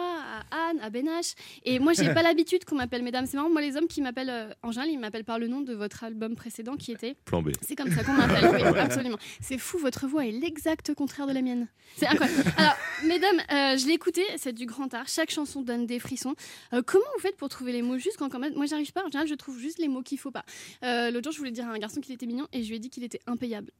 à 0.51 0.69
Anne, 0.69 0.79
à 0.81 0.89
Benache. 0.89 1.33
Et 1.63 1.79
moi, 1.79 1.93
j'ai 1.93 2.13
pas 2.13 2.23
l'habitude 2.23 2.65
qu'on 2.65 2.75
m'appelle 2.75 3.03
mesdames. 3.03 3.25
C'est 3.25 3.37
marrant, 3.37 3.49
moi, 3.49 3.61
les 3.61 3.75
hommes 3.77 3.87
qui 3.87 4.01
m'appellent 4.01 4.29
euh, 4.29 4.49
en 4.63 4.71
général, 4.71 4.89
ils 4.91 4.99
m'appellent 4.99 5.25
par 5.25 5.39
le 5.39 5.47
nom 5.47 5.61
de 5.61 5.73
votre 5.73 6.03
album 6.03 6.34
précédent 6.35 6.75
qui 6.75 6.91
était. 6.91 7.15
Plan 7.25 7.41
B. 7.41 7.49
C'est 7.61 7.75
comme 7.75 7.91
ça 7.91 8.03
qu'on 8.03 8.13
m'appelle, 8.13 8.49
oui, 8.53 8.61
absolument. 8.79 9.17
C'est 9.41 9.57
fou, 9.57 9.77
votre 9.77 10.07
voix 10.07 10.25
est 10.25 10.31
l'exact 10.31 10.93
contraire 10.93 11.27
de 11.27 11.33
la 11.33 11.41
mienne. 11.41 11.67
C'est 11.97 12.07
incroyable. 12.07 12.43
Alors, 12.57 12.75
mesdames, 13.05 13.39
euh, 13.51 13.77
je 13.77 13.87
l'ai 13.87 13.93
écouté, 13.93 14.23
c'est 14.37 14.53
du 14.53 14.65
grand 14.65 14.93
art. 14.93 15.07
Chaque 15.07 15.31
chanson 15.31 15.61
donne 15.61 15.85
des 15.85 15.99
frissons. 15.99 16.35
Euh, 16.73 16.81
comment 16.85 17.05
vous 17.15 17.21
faites 17.21 17.37
pour 17.37 17.49
trouver 17.49 17.71
les 17.71 17.81
mots 17.81 17.97
justes 17.97 18.17
quand, 18.17 18.29
quand 18.29 18.39
même 18.39 18.53
Moi, 18.55 18.65
j'arrive 18.65 18.91
pas. 18.91 19.03
En 19.03 19.07
général, 19.07 19.27
je 19.27 19.35
trouve 19.35 19.59
juste 19.59 19.79
les 19.79 19.87
mots 19.87 20.01
qu'il 20.01 20.17
faut 20.19 20.31
pas. 20.31 20.45
Euh, 20.83 21.11
L'autre 21.11 21.25
jour, 21.25 21.33
je 21.33 21.37
voulais 21.39 21.51
dire 21.51 21.67
à 21.67 21.71
un 21.71 21.79
garçon 21.79 22.01
qu'il 22.01 22.13
était 22.13 22.25
mignon 22.25 22.47
et 22.53 22.63
je 22.63 22.69
lui 22.69 22.75
ai 22.75 22.79
dit 22.79 22.89
qu'il 22.89 23.03
était 23.03 23.21
impayable. 23.27 23.71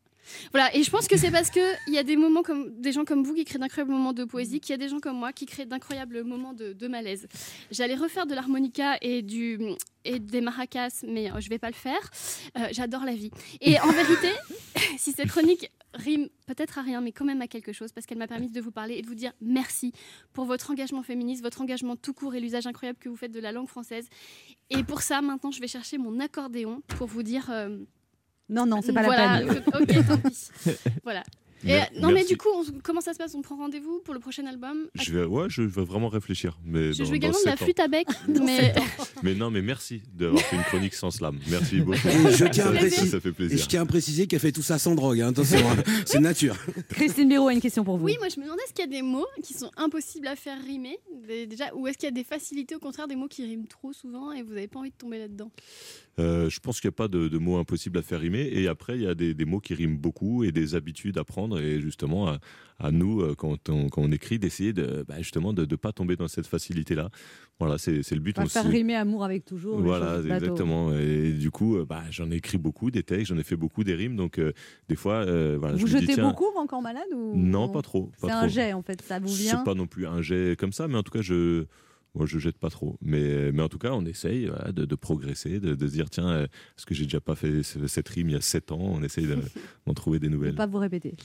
Voilà, 0.52 0.76
et 0.76 0.84
je 0.84 0.90
pense 0.90 1.08
que 1.08 1.18
c'est 1.18 1.32
parce 1.32 1.50
qu'il 1.50 1.64
y 1.94 1.98
a 1.98 2.04
des 2.04 2.16
moments 2.18 2.44
comme 2.44 2.80
des 2.80 2.92
gens 2.92 3.06
comme 3.06 3.24
vous 3.24 3.34
qui 3.34 3.46
créent 3.46 3.60
d'incroyables 3.60 3.92
moments 3.92 4.14
de 4.14 4.24
poésie, 4.26 4.60
qu'il 4.60 4.72
y 4.72 4.74
a 4.74 4.78
des 4.78 4.90
gens 4.90 5.00
comme 5.00 5.18
moi 5.18 5.34
qui 5.34 5.46
créent 5.46 5.66
d'incroyables 5.66 6.24
moments 6.24 6.54
de, 6.54 6.74
de 6.74 6.88
malaise. 6.88 7.28
J'allais 7.72 7.96
refaire 7.96 8.26
de 8.26 8.36
l'harmonica 8.36 8.98
et, 9.02 9.22
du, 9.22 9.60
et 10.04 10.20
des 10.20 10.42
maracas, 10.42 11.04
mais 11.08 11.32
euh, 11.32 11.40
je 11.40 11.50
vais 11.50 11.60
pas 11.60 11.70
le 11.70 11.74
faire. 11.76 12.00
Euh, 12.58 12.68
J'adore 12.72 13.04
la 13.06 13.14
vie. 13.14 13.32
Et 13.62 13.80
en 13.80 13.92
vérité, 13.92 14.30
si 14.98 15.12
cette 15.12 15.30
chronique 15.30 15.70
rime 15.94 16.28
peut-être 16.46 16.78
à 16.78 16.82
rien, 16.82 17.00
mais 17.02 17.12
quand 17.12 17.26
même 17.26 17.42
à 17.42 17.48
quelque 17.48 17.72
chose, 17.72 17.92
parce 17.94 18.06
qu'elle 18.06 18.18
m'a 18.18 18.28
permis 18.28 18.50
de 18.50 18.60
vous 18.62 18.72
parler 18.72 18.96
et 18.96 19.02
de 19.02 19.08
vous 19.08 19.16
dire 19.16 19.32
merci 19.42 19.94
pour 20.34 20.46
votre 20.46 20.70
engagement 20.72 21.04
féministe, 21.04 21.42
votre 21.42 21.62
engagement 21.62 21.96
tout 21.96 22.14
court 22.14 22.36
et 22.36 22.40
l'usage 22.40 22.68
incroyable 22.68 23.00
que 23.00 23.08
vous 23.10 23.16
faites 23.16 23.32
de 23.32 23.40
la 23.40 23.52
langue 23.52 23.68
française. 23.70 24.08
Et 24.70 24.84
pour 24.84 25.02
ça, 25.02 25.22
maintenant, 25.22 25.52
je 25.52 25.62
vais 25.62 25.68
chercher 25.68 25.98
mon 25.98 26.20
accordéon 26.20 26.82
pour 26.98 27.08
vous 27.08 27.24
dire. 27.24 27.50
euh, 27.50 27.78
Non, 28.50 28.66
non, 28.66 28.82
c'est 28.84 28.94
pas 28.94 29.04
voilà, 29.04 29.42
la 29.42 29.54
peine. 29.54 29.64
Ok, 29.74 30.08
tant 30.08 30.18
pis. 30.30 30.50
Voilà. 31.04 31.24
Et, 31.68 31.80
non, 32.00 32.12
mais 32.12 32.24
du 32.24 32.38
coup, 32.38 32.50
on- 32.54 32.80
comment 32.84 33.02
ça 33.02 33.14
se 33.14 33.18
passe 33.18 33.34
On 33.34 33.42
prend 33.42 33.56
rendez-vous 33.56 34.00
pour 34.06 34.14
le 34.14 34.20
prochain 34.20 34.46
album? 34.46 34.86
Je 34.94 35.12
vais, 35.12 35.24
ouais, 35.26 35.46
je 35.50 35.64
vais 35.64 35.84
vraiment 35.84 36.10
réfléchir. 36.10 36.60
Mais 36.64 36.94
Je 36.94 37.00
dans- 37.00 37.06
joue 37.06 37.10
dans 37.12 37.16
également 37.16 37.40
de 37.40 37.46
la 37.46 37.52
sept 37.54 37.62
ans. 37.62 37.66
flûte 37.66 37.80
à 37.80 37.88
bec, 37.88 38.08
mais 38.46 38.76
Mais 39.24 39.34
non, 39.34 39.50
mais 39.50 39.64
merci 39.64 40.04
d'avoir 40.14 40.44
fait 40.44 40.58
une 40.58 40.62
chronique 40.64 40.94
sans 40.94 41.10
slam. 41.10 41.40
Merci 41.50 41.80
beaucoup. 41.82 42.08
Et 42.08 42.32
je 42.34 42.46
tiens 42.46 42.66
à 42.68 42.74
ça, 42.74 42.78
préciser, 42.78 43.08
ça 43.08 43.20
fait 43.20 43.30
et 43.30 43.32
plaisir. 43.32 43.58
je 43.58 43.66
tiens 43.66 43.82
à 43.82 43.86
préciser 43.88 44.28
qu'elle 44.28 44.42
fait 44.42 44.52
tout 44.52 44.62
ça 44.62 44.78
sans 44.78 44.94
drogue. 44.94 45.22
hein. 45.22 45.30
Attention, 45.30 45.58
hein. 45.68 45.82
c'est 46.06 46.20
nature. 46.20 46.56
Christine 46.90 47.30
Béraud 47.30 47.48
a 47.48 47.54
une 47.54 47.62
question 47.62 47.84
pour 47.84 47.98
vous. 47.98 48.06
oui, 48.06 48.18
moi 48.20 48.28
je 48.30 48.40
me 48.40 48.44
demandais 48.46 48.62
est-ce 48.64 48.74
qu'il 48.74 48.86
y 48.86 48.88
a 48.88 48.92
des 48.92 49.02
mots 49.02 49.26
qui 49.42 49.56
sont 49.56 49.72
impossibles 49.78 50.28
à 50.28 50.36
faire 50.36 50.62
rimer? 50.62 51.00
Des- 51.28 51.48
déjà, 51.48 51.74
ou 51.74 51.88
est-ce 51.88 51.98
qu'il 51.98 52.06
y 52.06 52.12
a 52.12 52.16
des 52.16 52.24
facilités 52.26 52.76
au 52.76 52.80
contraire 52.80 53.08
des 53.08 53.16
mots 53.16 53.28
qui 53.28 53.44
riment 53.44 53.66
trop 53.68 53.92
souvent 53.92 54.32
et 54.32 54.44
vous 54.44 54.54
n'avez 54.54 54.68
pas 54.68 54.78
envie 54.82 54.92
de 54.92 54.96
tomber 54.96 55.18
là-dedans? 55.18 55.50
Euh, 56.18 56.50
je 56.50 56.60
pense 56.62 56.80
qu'il 56.80 56.88
n'y 56.88 56.94
a 56.94 56.98
pas 56.98 57.08
de, 57.08 57.28
de 57.28 57.38
mots 57.38 57.58
impossibles 57.58 57.98
à 57.98 58.02
faire 58.02 58.20
rimer. 58.22 58.50
Et 58.54 58.68
après, 58.68 58.96
il 58.96 59.04
y 59.04 59.08
a 59.08 59.16
des, 59.16 59.34
des 59.34 59.46
mots 59.46 59.60
qui 59.60 59.74
riment 59.74 59.98
beaucoup 59.98 60.44
et 60.44 60.52
des 60.52 60.76
habitudes 60.76 61.18
à 61.18 61.24
prendre. 61.26 61.60
Et 61.60 61.82
justement, 61.82 62.28
à, 62.30 62.40
à 62.80 62.92
nous, 62.92 63.22
euh, 63.22 63.36
quand 63.36 63.70
on, 63.70 63.90
quand 63.90 64.02
on 64.02 64.12
écrit, 64.12 64.40
d'essayer 64.40 64.72
de, 64.74 65.04
bah, 65.08 65.16
justement 65.20 65.52
de 65.54 65.66
ne 65.66 65.76
pas 65.76 65.92
tomber 65.92 66.16
dans 66.16 66.28
cette 66.28 66.48
facilité-là. 66.48 67.10
Voilà, 67.60 67.78
c'est 67.78 68.10
le 68.12 68.20
but. 68.20 68.36
Va 68.38 68.44
On 68.44 68.48
faire 68.48 68.66
rimer 68.68 68.96
amour 68.96 69.24
avec 69.24 69.46
toujours. 69.46 69.80
Voilà, 69.80 70.20
exactement. 70.20 70.94
Et 70.94 71.32
du 71.32 71.52
coup, 71.52 71.78
euh, 71.78 71.86
bah, 71.86 72.04
j'en 72.12 72.30
ai 72.32 72.36
écrit 72.36 72.58
beaucoup, 72.58 72.92
des 72.92 73.04
textes, 73.04 73.28
j'en 73.28 73.38
ai 73.38 73.44
fait 73.44 73.56
beaucoup, 73.56 73.84
des 73.84 73.96
rimes. 73.96 74.16
Donc, 74.16 74.40
euh, 74.40 74.52
des 74.90 74.96
fois, 74.96 75.16
euh, 75.26 75.58
voilà, 75.60 75.76
Vous 75.76 75.88
je 75.88 75.96
me 75.96 76.00
dis, 76.00 76.08
jetez 76.08 76.22
beaucoup 76.22 76.48
encore 76.58 76.82
malade 76.82 77.08
ou 77.14 77.34
Non, 77.36 77.70
pas 77.70 77.82
trop. 77.82 78.12
pas 78.22 78.28
C'est 78.28 78.34
un 78.34 78.48
jet 78.48 78.74
en 78.74 78.82
fait, 78.82 79.02
ça 79.02 79.20
vous 79.20 79.28
vient. 79.34 79.58
C'est 79.58 79.64
pas 79.64 79.74
non 79.74 79.88
plus 79.88 80.06
un 80.08 80.22
jet 80.22 80.56
comme 80.58 80.72
ça, 80.74 80.88
mais 80.88 80.98
en 80.98 81.04
tout 81.04 81.12
cas, 81.12 81.22
je. 81.22 81.66
Moi, 82.16 82.26
je 82.26 82.40
jette 82.40 82.58
pas 82.58 82.70
trop. 82.70 82.98
Mais, 83.02 83.52
mais 83.52 83.62
en 83.62 83.68
tout 83.70 83.78
cas, 83.78 83.92
on 83.92 84.06
essaye 84.06 84.48
voilà, 84.48 84.72
de, 84.72 84.86
de 84.86 84.96
progresser, 84.96 85.60
de, 85.60 85.76
de 85.76 85.88
se 85.88 85.92
dire 85.92 86.10
tiens, 86.10 86.30
euh, 86.30 86.44
est-ce 86.46 86.86
que 86.86 86.96
j'ai 86.96 87.04
déjà 87.04 87.20
pas 87.22 87.36
fait 87.36 87.62
ce- 87.62 87.88
cette 87.88 88.08
rime 88.10 88.30
il 88.30 88.34
y 88.34 88.38
a 88.38 88.42
7 88.42 88.72
ans? 88.72 88.80
On 88.80 89.04
essaye 89.04 89.28
de- 89.28 89.36
d'en 89.86 89.94
trouver 89.94 90.20
des 90.20 90.30
Ne 90.30 90.36
nouvelles. 90.36 90.56
pas 90.56 90.66
vous 90.68 90.78
répéter. 90.80 91.16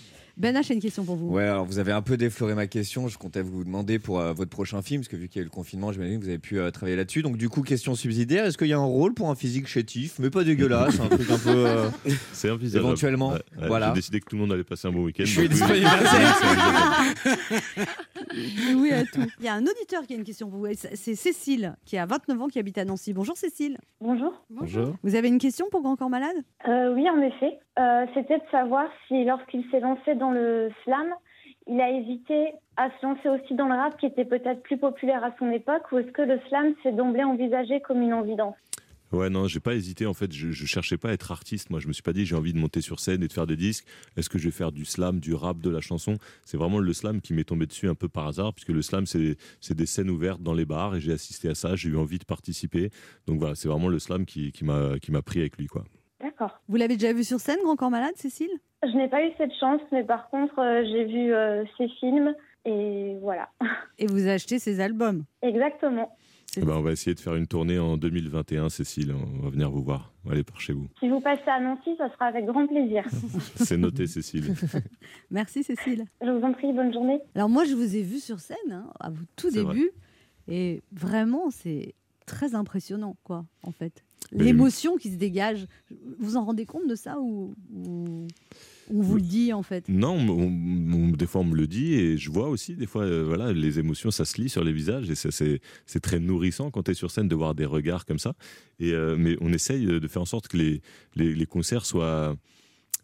Ben 0.40 0.56
H, 0.56 0.68
j'ai 0.68 0.74
une 0.74 0.80
question 0.80 1.04
pour 1.04 1.16
vous. 1.16 1.28
Ouais, 1.28 1.42
alors 1.44 1.66
vous 1.66 1.78
avez 1.78 1.92
un 1.92 2.00
peu 2.00 2.16
défloré 2.16 2.54
ma 2.54 2.66
question. 2.66 3.08
Je 3.08 3.18
comptais 3.18 3.42
vous 3.42 3.62
demander 3.62 3.98
pour 3.98 4.20
euh, 4.20 4.32
votre 4.32 4.48
prochain 4.50 4.80
film, 4.80 5.02
parce 5.02 5.08
que 5.08 5.16
vu 5.16 5.28
qu'il 5.28 5.38
y 5.38 5.40
a 5.40 5.42
eu 5.42 5.44
le 5.44 5.50
confinement, 5.50 5.92
j'imagine 5.92 6.18
que 6.18 6.24
vous 6.24 6.30
avez 6.30 6.38
pu 6.38 6.58
euh, 6.58 6.70
travailler 6.70 6.96
là-dessus. 6.96 7.20
Donc, 7.20 7.36
du 7.36 7.50
coup, 7.50 7.60
question 7.60 7.94
subsidiaire 7.94 8.46
est-ce 8.46 8.56
qu'il 8.56 8.68
y 8.68 8.72
a 8.72 8.78
un 8.78 8.84
rôle 8.84 9.12
pour 9.12 9.28
un 9.28 9.34
physique 9.34 9.66
chétif, 9.66 10.18
mais 10.18 10.30
pas 10.30 10.42
dégueulasse, 10.42 10.98
un 10.98 11.08
truc 11.08 11.30
un 11.30 11.36
peu. 11.38 11.50
euh, 11.66 11.88
C'est 12.32 12.48
envisageable. 12.50 12.86
Éventuellement, 12.86 13.28
Ouais, 13.32 13.42
ouais, 13.60 13.66
voilà. 13.68 13.88
J'ai 13.88 13.94
décidé 13.96 14.20
que 14.20 14.24
tout 14.30 14.36
le 14.36 14.40
monde 14.40 14.52
allait 14.52 14.64
passer 14.64 14.88
un 14.88 14.92
bon 14.92 15.04
week-end. 15.04 15.24
Je 15.26 15.30
suis 15.40 15.48
donc 15.48 15.58
oui. 15.68 15.80
disponible. 15.80 15.90
Oui, 18.76 18.92
à 18.92 19.04
tout. 19.04 19.26
Il 19.40 19.44
y 19.44 19.48
a 19.48 19.54
un 19.54 19.62
auditeur 19.62 20.06
qui 20.06 20.14
a 20.14 20.16
une 20.16 20.24
question 20.24 20.48
pour 20.48 20.60
vous. 20.60 20.66
Et 20.68 20.74
C'est 20.74 20.96
c'est 20.96 21.14
Cécile, 21.16 21.74
qui 21.84 21.98
a 21.98 22.06
29 22.06 22.40
ans, 22.40 22.48
qui 22.48 22.58
habite 22.58 22.78
à 22.78 22.84
Nancy. 22.86 23.12
Bonjour 23.12 23.36
Cécile. 23.36 23.76
Bonjour. 24.00 24.32
Bonjour. 24.48 24.94
Vous 25.02 25.14
avez 25.16 25.28
une 25.28 25.38
question 25.38 25.66
pour 25.70 25.82
Grand 25.82 25.96
Corps 25.96 26.08
Malade? 26.10 26.36
Euh, 26.66 26.94
oui, 26.94 27.04
en 27.10 27.20
effet. 27.20 27.58
Euh, 27.80 28.06
C'était 28.14 28.38
de 28.38 28.44
savoir 28.50 28.88
si, 29.08 29.24
lorsqu'il 29.24 29.64
s'est 29.70 29.80
lancé 29.80 30.14
dans 30.14 30.30
le 30.30 30.70
slam, 30.84 31.08
il 31.66 31.80
a 31.80 31.90
hésité 31.90 32.52
à 32.76 32.90
se 32.90 33.06
lancer 33.06 33.28
aussi 33.28 33.54
dans 33.54 33.68
le 33.68 33.74
rap, 33.74 33.98
qui 33.98 34.06
était 34.06 34.24
peut-être 34.24 34.62
plus 34.62 34.76
populaire 34.76 35.24
à 35.24 35.34
son 35.38 35.50
époque, 35.50 35.90
ou 35.90 35.98
est-ce 35.98 36.10
que 36.10 36.22
le 36.22 36.38
slam 36.48 36.74
s'est 36.82 36.92
d'emblée 36.92 37.24
envisagé 37.24 37.80
comme 37.80 38.02
une 38.02 38.12
évidence? 38.12 38.54
Ouais, 39.12 39.30
non, 39.30 39.48
j'ai 39.48 39.60
pas 39.60 39.74
hésité. 39.74 40.06
En 40.06 40.14
fait, 40.14 40.30
je, 40.30 40.50
je 40.52 40.66
cherchais 40.66 40.96
pas 40.96 41.08
à 41.08 41.12
être 41.12 41.32
artiste. 41.32 41.70
Moi, 41.70 41.80
je 41.80 41.88
me 41.88 41.92
suis 41.92 42.02
pas 42.02 42.12
dit 42.12 42.26
j'ai 42.26 42.36
envie 42.36 42.52
de 42.52 42.58
monter 42.58 42.80
sur 42.80 43.00
scène 43.00 43.22
et 43.22 43.28
de 43.28 43.32
faire 43.32 43.46
des 43.46 43.56
disques. 43.56 43.84
Est-ce 44.16 44.28
que 44.28 44.38
je 44.38 44.44
vais 44.44 44.52
faire 44.52 44.70
du 44.72 44.84
slam, 44.84 45.18
du 45.18 45.34
rap, 45.34 45.58
de 45.58 45.70
la 45.70 45.80
chanson? 45.80 46.16
C'est 46.44 46.56
vraiment 46.56 46.78
le 46.78 46.92
slam 46.92 47.20
qui 47.20 47.32
m'est 47.32 47.44
tombé 47.44 47.66
dessus 47.66 47.88
un 47.88 47.96
peu 47.96 48.08
par 48.08 48.28
hasard, 48.28 48.52
puisque 48.52 48.68
le 48.68 48.82
slam, 48.82 49.06
c'est 49.06 49.74
des 49.74 49.86
scènes 49.86 50.10
ouvertes 50.10 50.42
dans 50.42 50.54
les 50.54 50.64
bars 50.66 50.94
et 50.94 51.00
j'ai 51.00 51.12
assisté 51.12 51.48
à 51.48 51.54
ça. 51.54 51.76
J'ai 51.76 51.88
eu 51.88 51.96
envie 51.96 52.18
de 52.18 52.24
participer. 52.24 52.90
Donc 53.26 53.40
voilà, 53.40 53.54
c'est 53.54 53.68
vraiment 53.68 53.88
le 53.88 53.98
slam 53.98 54.26
qui, 54.26 54.52
qui 54.52 54.64
m'a 54.64 55.22
pris 55.24 55.40
avec 55.40 55.56
lui, 55.56 55.66
quoi. 55.66 55.84
D'accord. 56.20 56.60
Vous 56.68 56.76
l'avez 56.76 56.96
déjà 56.96 57.12
vu 57.12 57.24
sur 57.24 57.40
scène, 57.40 57.58
Grand 57.62 57.76
Corps 57.76 57.90
Malade, 57.90 58.14
Cécile? 58.16 58.50
Je 58.82 58.96
n'ai 58.96 59.08
pas 59.08 59.24
eu 59.24 59.30
cette 59.38 59.54
chance, 59.58 59.80
mais 59.92 60.04
par 60.04 60.28
contre, 60.30 60.58
euh, 60.58 60.82
j'ai 60.84 61.04
vu 61.04 61.32
euh, 61.32 61.64
ses 61.78 61.88
films, 62.00 62.34
et 62.64 63.16
voilà. 63.20 63.48
Et 63.98 64.06
vous 64.06 64.26
achetez 64.28 64.58
ses 64.58 64.80
albums? 64.80 65.24
Exactement. 65.42 66.16
Eh 66.56 66.62
ben, 66.62 66.72
on 66.76 66.82
va 66.82 66.90
essayer 66.90 67.14
de 67.14 67.20
faire 67.20 67.36
une 67.36 67.46
tournée 67.46 67.78
en 67.78 67.96
2021, 67.96 68.70
Cécile. 68.70 69.14
On 69.14 69.42
va 69.44 69.50
venir 69.50 69.70
vous 69.70 69.82
voir. 69.82 70.12
On 70.24 70.28
va 70.28 70.34
aller 70.34 70.42
par 70.42 70.60
chez 70.60 70.72
vous. 70.72 70.88
Si 70.98 71.08
vous 71.08 71.20
passez 71.20 71.48
à 71.48 71.60
Nancy, 71.60 71.90
ça 71.96 72.10
sera 72.10 72.26
avec 72.26 72.44
grand 72.44 72.66
plaisir. 72.66 73.04
C'est 73.56 73.76
noté, 73.76 74.08
Cécile. 74.08 74.54
Merci 75.30 75.62
Cécile. 75.62 76.06
Je 76.20 76.28
vous 76.28 76.42
en 76.44 76.52
prie, 76.52 76.72
bonne 76.72 76.92
journée. 76.92 77.20
Alors 77.36 77.48
moi, 77.48 77.64
je 77.64 77.74
vous 77.74 77.94
ai 77.96 78.02
vu 78.02 78.18
sur 78.18 78.40
scène, 78.40 78.56
hein, 78.72 78.90
à 78.98 79.10
vous 79.10 79.24
tout 79.36 79.50
C'est 79.50 79.60
vrai. 79.62 79.74
début, 79.74 79.90
et 80.48 80.82
vraiment, 80.90 81.50
c'est 81.50 81.94
très 82.26 82.56
impressionnant, 82.56 83.16
quoi, 83.22 83.44
en 83.62 83.70
fait. 83.70 84.04
Mais- 84.32 84.44
L'émotion 84.44 84.96
qui 84.96 85.10
se 85.10 85.16
dégage, 85.16 85.66
vous 86.18 86.36
en 86.36 86.44
rendez 86.44 86.64
compte 86.66 86.86
de 86.88 86.94
ça 86.94 87.18
ou, 87.20 87.54
ou 87.74 88.26
on 88.92 89.00
vous 89.02 89.16
le 89.16 89.22
dit, 89.22 89.52
en 89.52 89.62
fait? 89.62 89.88
Non, 89.88 90.16
on- 90.16 91.08
des 91.10 91.26
fois 91.26 91.40
on 91.42 91.44
me 91.44 91.56
le 91.56 91.66
dit 91.66 91.94
et 91.94 92.16
je 92.16 92.30
vois 92.30 92.48
aussi 92.48 92.74
des 92.76 92.86
fois, 92.86 93.04
euh, 93.04 93.24
voilà, 93.24 93.52
les 93.52 93.78
émotions, 93.78 94.10
ça 94.10 94.24
se 94.24 94.40
lit 94.40 94.48
sur 94.48 94.64
les 94.64 94.72
visages 94.72 95.08
et 95.10 95.14
c'est 95.14 95.60
c'est 95.86 96.00
très 96.00 96.18
nourrissant 96.20 96.70
quand 96.70 96.84
tu 96.84 96.90
es 96.92 96.94
sur 96.94 97.10
scène 97.10 97.28
de 97.28 97.34
voir 97.34 97.54
des 97.54 97.64
regards 97.66 98.04
comme 98.04 98.18
ça. 98.18 98.34
Et, 98.78 98.92
euh, 98.92 99.16
mais 99.18 99.36
on 99.40 99.52
essaye 99.52 99.84
de 99.86 100.08
faire 100.08 100.22
en 100.22 100.26
sorte 100.26 100.48
que 100.48 100.56
les, 100.56 100.80
les, 101.16 101.34
les 101.34 101.46
concerts 101.46 101.86
soient... 101.86 102.36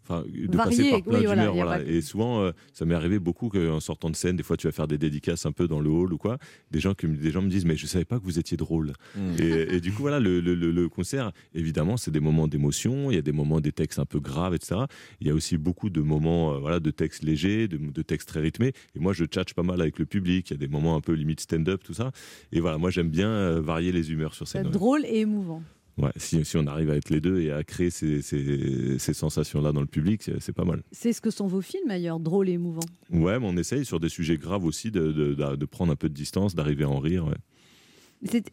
Enfin, 0.09 0.23
de 0.23 0.57
Variés, 0.57 0.77
passer 0.77 0.91
par 0.91 1.03
plein 1.03 1.19
oui, 1.19 1.27
voilà, 1.27 1.83
Et 1.83 2.01
souvent, 2.01 2.41
euh, 2.43 2.53
ça 2.73 2.85
m'est 2.85 2.95
arrivé 2.95 3.19
beaucoup 3.19 3.49
qu'en 3.49 3.81
sortant 3.81 4.09
de 4.09 4.15
scène, 4.15 4.37
des 4.37 4.45
fois, 4.45 4.57
tu 4.57 4.69
vas 4.69 4.73
faire 4.73 4.87
des 4.87 4.99
dédicaces 4.99 5.47
un 5.47 5.51
peu 5.53 5.67
dans 5.67 5.81
le 5.81 5.91
hall 5.91 6.13
ou 6.13 6.17
quoi. 6.19 6.39
Des 6.71 6.79
gens, 6.79 6.95
qui, 6.95 7.09
me- 7.09 7.17
des 7.17 7.31
gens 7.33 7.43
me 7.43 7.49
disent, 7.51 7.65
mais 7.65 7.77
je 7.77 7.87
savais 7.87 8.05
pas 8.05 8.21
que 8.21 8.25
vous 8.25 8.39
étiez 8.39 8.57
drôle. 8.57 8.93
Mm. 9.17 9.21
Et, 9.41 9.75
et 9.77 9.81
du 9.81 9.91
coup, 9.93 10.03
voilà, 10.03 10.21
le, 10.21 10.41
le- 10.41 10.89
concert, 10.89 11.33
évidemment, 11.55 11.97
c'est 11.97 12.13
des 12.13 12.21
moments 12.21 12.47
d'émotion. 12.47 13.11
Il 13.11 13.15
y 13.17 13.19
a 13.19 13.23
des 13.23 13.33
moments 13.33 13.61
des 13.61 13.73
textes 13.73 13.99
un 13.99 14.05
peu 14.07 14.21
graves, 14.21 14.55
etc. 14.55 14.83
Il 15.21 15.27
y 15.27 15.31
a 15.31 15.35
aussi 15.35 15.57
beaucoup 15.59 15.91
de 15.91 16.01
moments, 16.01 16.55
euh, 16.55 16.59
voilà, 16.59 16.79
de 16.79 16.91
textes 16.93 17.25
légers, 17.25 17.67
de, 17.67 17.77
de 17.77 18.03
textes 18.03 18.29
très 18.29 18.41
rythmés. 18.41 18.73
Et 18.95 19.01
moi, 19.01 19.13
je 19.13 19.25
tchatche 19.25 19.55
pas 19.55 19.65
mal 19.65 19.81
avec 19.81 19.99
le 19.99 20.07
public. 20.07 20.51
Il 20.51 20.53
y 20.53 20.57
a 20.57 20.59
des 20.59 20.69
moments 20.69 20.95
un 20.95 21.01
peu 21.01 21.13
limite 21.15 21.41
stand-up, 21.41 21.83
tout 21.83 21.95
ça. 21.95 22.13
Et 22.53 22.61
voilà, 22.61 22.79
moi, 22.79 22.91
j'aime 22.91 23.09
bien 23.11 23.29
euh, 23.29 23.61
varier 23.61 23.91
les 23.91 24.13
humeurs 24.13 24.35
sur 24.35 24.47
scène. 24.47 24.67
ouais. 24.67 24.73
Drôle 24.73 25.05
et 25.07 25.19
émouvant. 25.19 25.63
Ouais, 25.99 26.11
si, 26.17 26.45
si 26.45 26.57
on 26.59 26.67
arrive 26.67 26.91
à 26.91 26.97
être 26.97 27.09
les 27.09 27.23
deux 27.23 27.41
et 27.41 27.51
à 27.51 27.65
créer 27.65 27.89
ces, 27.91 28.21
ces- 28.21 28.99
ces 28.99 29.15
sensations-là 29.15 29.73
dans 29.73 29.81
le 29.81 29.87
public, 29.87 30.31
c'est 30.41 30.53
pas 30.53 30.65
mal. 30.65 30.83
C'est 30.93 31.15
ce 31.15 31.23
que 31.23 31.31
sont 31.31 31.47
vos 31.47 31.63
films, 31.63 31.89
d'ailleurs, 31.89 32.21
drôle 32.21 32.51
et 32.51 32.53
émouvant. 32.53 32.83
Ouais, 33.11 33.39
mais 33.41 33.47
on 33.49 33.57
essaye 33.57 33.85
sur 33.87 33.99
des 33.99 34.11
sujets 34.11 34.37
graves 34.37 34.65
aussi 34.67 34.91
de, 34.91 35.11
de- 35.13 35.33
de- 35.35 35.57
de 35.57 35.65
prendre 35.65 35.91
un 35.93 35.97
peu 35.97 36.11
de 36.11 36.15
distance, 36.15 36.55
d'arriver 36.55 36.85
à 36.85 36.91
en 36.91 36.99
rire. 36.99 37.25
ouais. 37.27 37.37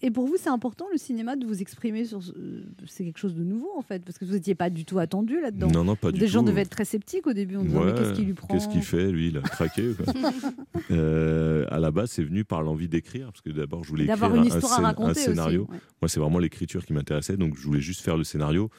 Et 0.01 0.11
pour 0.11 0.27
vous, 0.27 0.35
c'est 0.37 0.49
important 0.49 0.85
le 0.91 0.97
cinéma 0.97 1.35
de 1.37 1.45
vous 1.45 1.61
exprimer 1.61 2.03
sur. 2.05 2.21
ce- 2.21 2.33
C'est 2.85 3.05
quelque 3.05 3.17
chose 3.17 3.33
de 3.33 3.43
nouveau 3.43 3.69
en 3.77 3.81
fait, 3.81 4.03
parce 4.03 4.17
que 4.17 4.25
vous 4.25 4.33
n'étiez 4.33 4.55
pas 4.55 4.69
du 4.69 4.83
tout 4.85 4.99
attendu 4.99 5.39
là-dedans. 5.41 5.69
Non, 5.71 5.83
non, 5.85 5.95
pas 5.95 6.11
du 6.11 6.19
Les 6.19 6.27
gens 6.27 6.41
tout. 6.41 6.47
devaient 6.49 6.61
être 6.61 6.69
très 6.69 6.85
sceptiques 6.85 7.25
au 7.27 7.33
début 7.33 7.55
en 7.55 7.63
disant 7.63 7.79
mais 7.79 7.91
Ouais, 7.91 7.97
qu'est-ce 7.97 8.13
qu'il 8.13 8.25
lui 8.25 8.33
prend 8.33 8.47
Qu'est-ce 8.53 8.67
qu'il 8.67 8.83
fait, 8.83 9.11
lui 9.11 9.29
Il 9.29 9.37
a 9.37 9.41
craqué. 9.41 9.93
quoi. 9.95 10.13
Euh, 10.91 11.65
à 11.69 11.79
la 11.79 11.91
base, 11.91 12.11
c'est 12.11 12.23
venu 12.23 12.43
par 12.43 12.61
l'envie 12.61 12.87
d'écrire, 12.89 13.27
parce 13.27 13.41
que 13.41 13.49
d'abord, 13.49 13.83
je 13.83 13.89
voulais 13.89 14.03
écrire 14.03 14.17
D'avoir 14.17 14.35
une 14.35 14.43
un, 14.51 14.55
histoire 14.55 14.73
à 14.73 14.75
scén- 14.77 14.79
un 14.79 14.87
raconter 14.87 15.11
aussi, 15.11 15.21
scénario. 15.23 15.61
ouais. 15.71 15.77
Moi, 16.01 16.09
c'est 16.09 16.19
vraiment 16.19 16.39
l'écriture 16.39 16.85
qui 16.85 16.93
m'intéressait, 16.93 17.37
donc 17.37 17.55
je 17.55 17.63
voulais 17.65 17.79
juste 17.81 18.01
faire 18.01 18.17
le 18.17 18.23
scénario. 18.23 18.69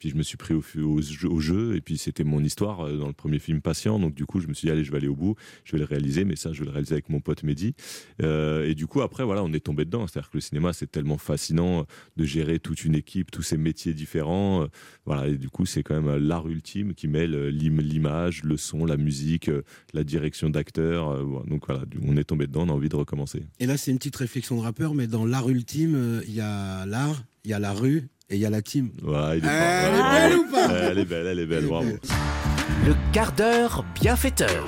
Puis 0.00 0.08
je 0.08 0.16
me 0.16 0.22
suis 0.22 0.36
pris 0.38 0.54
au, 0.54 1.40
jeu, 1.40 1.76
et 1.76 1.80
puis 1.82 1.98
c'était 1.98 2.24
mon 2.24 2.42
histoire 2.42 2.80
euh, 2.80 2.96
dans 2.96 3.06
le 3.06 3.12
premier 3.12 3.38
film 3.38 3.60
Patient. 3.60 3.98
Donc 3.98 4.14
du 4.14 4.24
coup, 4.24 4.40
je 4.40 4.48
me 4.48 4.54
suis 4.54 4.66
dit, 4.66 4.72
allez, 4.72 4.82
je 4.82 4.90
vais 4.90 4.96
aller 4.96 5.08
au 5.08 5.14
bout, 5.14 5.36
je 5.64 5.72
vais 5.72 5.78
le 5.78 5.84
réaliser, 5.84 6.24
mais 6.24 6.36
ça, 6.36 6.52
je 6.54 6.60
vais 6.60 6.64
le 6.64 6.70
réaliser 6.72 6.94
avec 6.94 7.10
mon 7.10 7.20
pote 7.20 7.42
Mehdi. 7.42 7.74
Euh, 8.22 8.66
et 8.66 8.74
du 8.74 8.86
coup, 8.86 9.02
après, 9.02 9.24
voilà, 9.24 9.44
on 9.44 9.52
est 9.52 9.60
tombé 9.60 9.84
dedans. 9.84 10.06
C'est-à-dire 10.06 10.30
que 10.30 10.38
le 10.38 10.40
cinéma, 10.40 10.72
c'est 10.72 10.90
tellement 10.90 11.18
fascinant 11.18 11.84
de 12.16 12.24
gérer 12.24 12.58
toute 12.58 12.84
une 12.84 12.94
équipe, 12.94 13.30
tous 13.30 13.42
ces 13.42 13.58
métiers 13.58 13.92
différents. 13.94 14.62
Euh, 14.62 14.66
Voilà, 15.04 15.28
et 15.28 15.36
du 15.36 15.50
coup, 15.50 15.66
c'est 15.66 15.82
quand 15.82 15.94
même 15.94 16.08
euh, 16.08 16.18
l'art 16.18 16.48
ultime 16.48 16.94
qui 16.94 17.06
mêle 17.06 17.34
euh, 17.34 17.50
l'im- 17.50 17.82
l'image, 17.82 18.42
le 18.42 18.56
son, 18.56 18.86
la 18.86 18.96
musique, 18.96 19.48
euh, 19.50 19.62
la 19.92 20.02
direction 20.02 20.48
d'acteur. 20.48 21.10
euh, 21.10 21.22
voilà. 21.22 21.46
Donc 21.46 21.66
voilà, 21.66 21.84
on 22.06 22.16
est 22.16 22.24
tombé 22.24 22.46
dedans, 22.46 22.62
on 22.66 22.70
a 22.70 22.72
envie 22.72 22.88
de 22.88 22.96
recommencer. 22.96 23.42
Et 23.58 23.66
là, 23.66 23.76
c'est 23.76 23.90
une 23.90 23.98
petite 23.98 24.16
réflexion 24.16 24.56
de 24.56 24.62
rappeur, 24.62 24.94
mais 24.94 25.06
dans 25.06 25.26
l'art 25.26 25.48
ultime, 25.50 25.94
euh, 25.94 26.22
il 26.26 26.34
y 26.34 26.40
a 26.40 26.86
l'art, 26.86 27.22
il 27.44 27.50
y 27.50 27.54
a 27.54 27.58
la 27.58 27.74
rue 27.74 28.08
et 28.30 28.36
il 28.36 28.40
y 28.40 28.46
a 28.46 28.50
la 28.50 28.62
team. 28.62 28.90
Ouais, 29.02 29.38
il 29.38 29.44
est 29.44 29.48
Elle 29.48 29.94
fort. 29.94 30.06
est 30.14 30.28
belle 30.28 30.38
ou 30.38 30.50
pas 30.50 30.72
Elle 30.72 30.98
est 30.98 31.04
belle, 31.04 31.26
elle 31.26 31.38
est 31.40 31.46
belle, 31.46 31.66
bravo. 31.66 31.90
Le 32.86 32.94
quart 33.12 33.32
d'heure 33.32 33.84
bienfaiteur. 34.00 34.66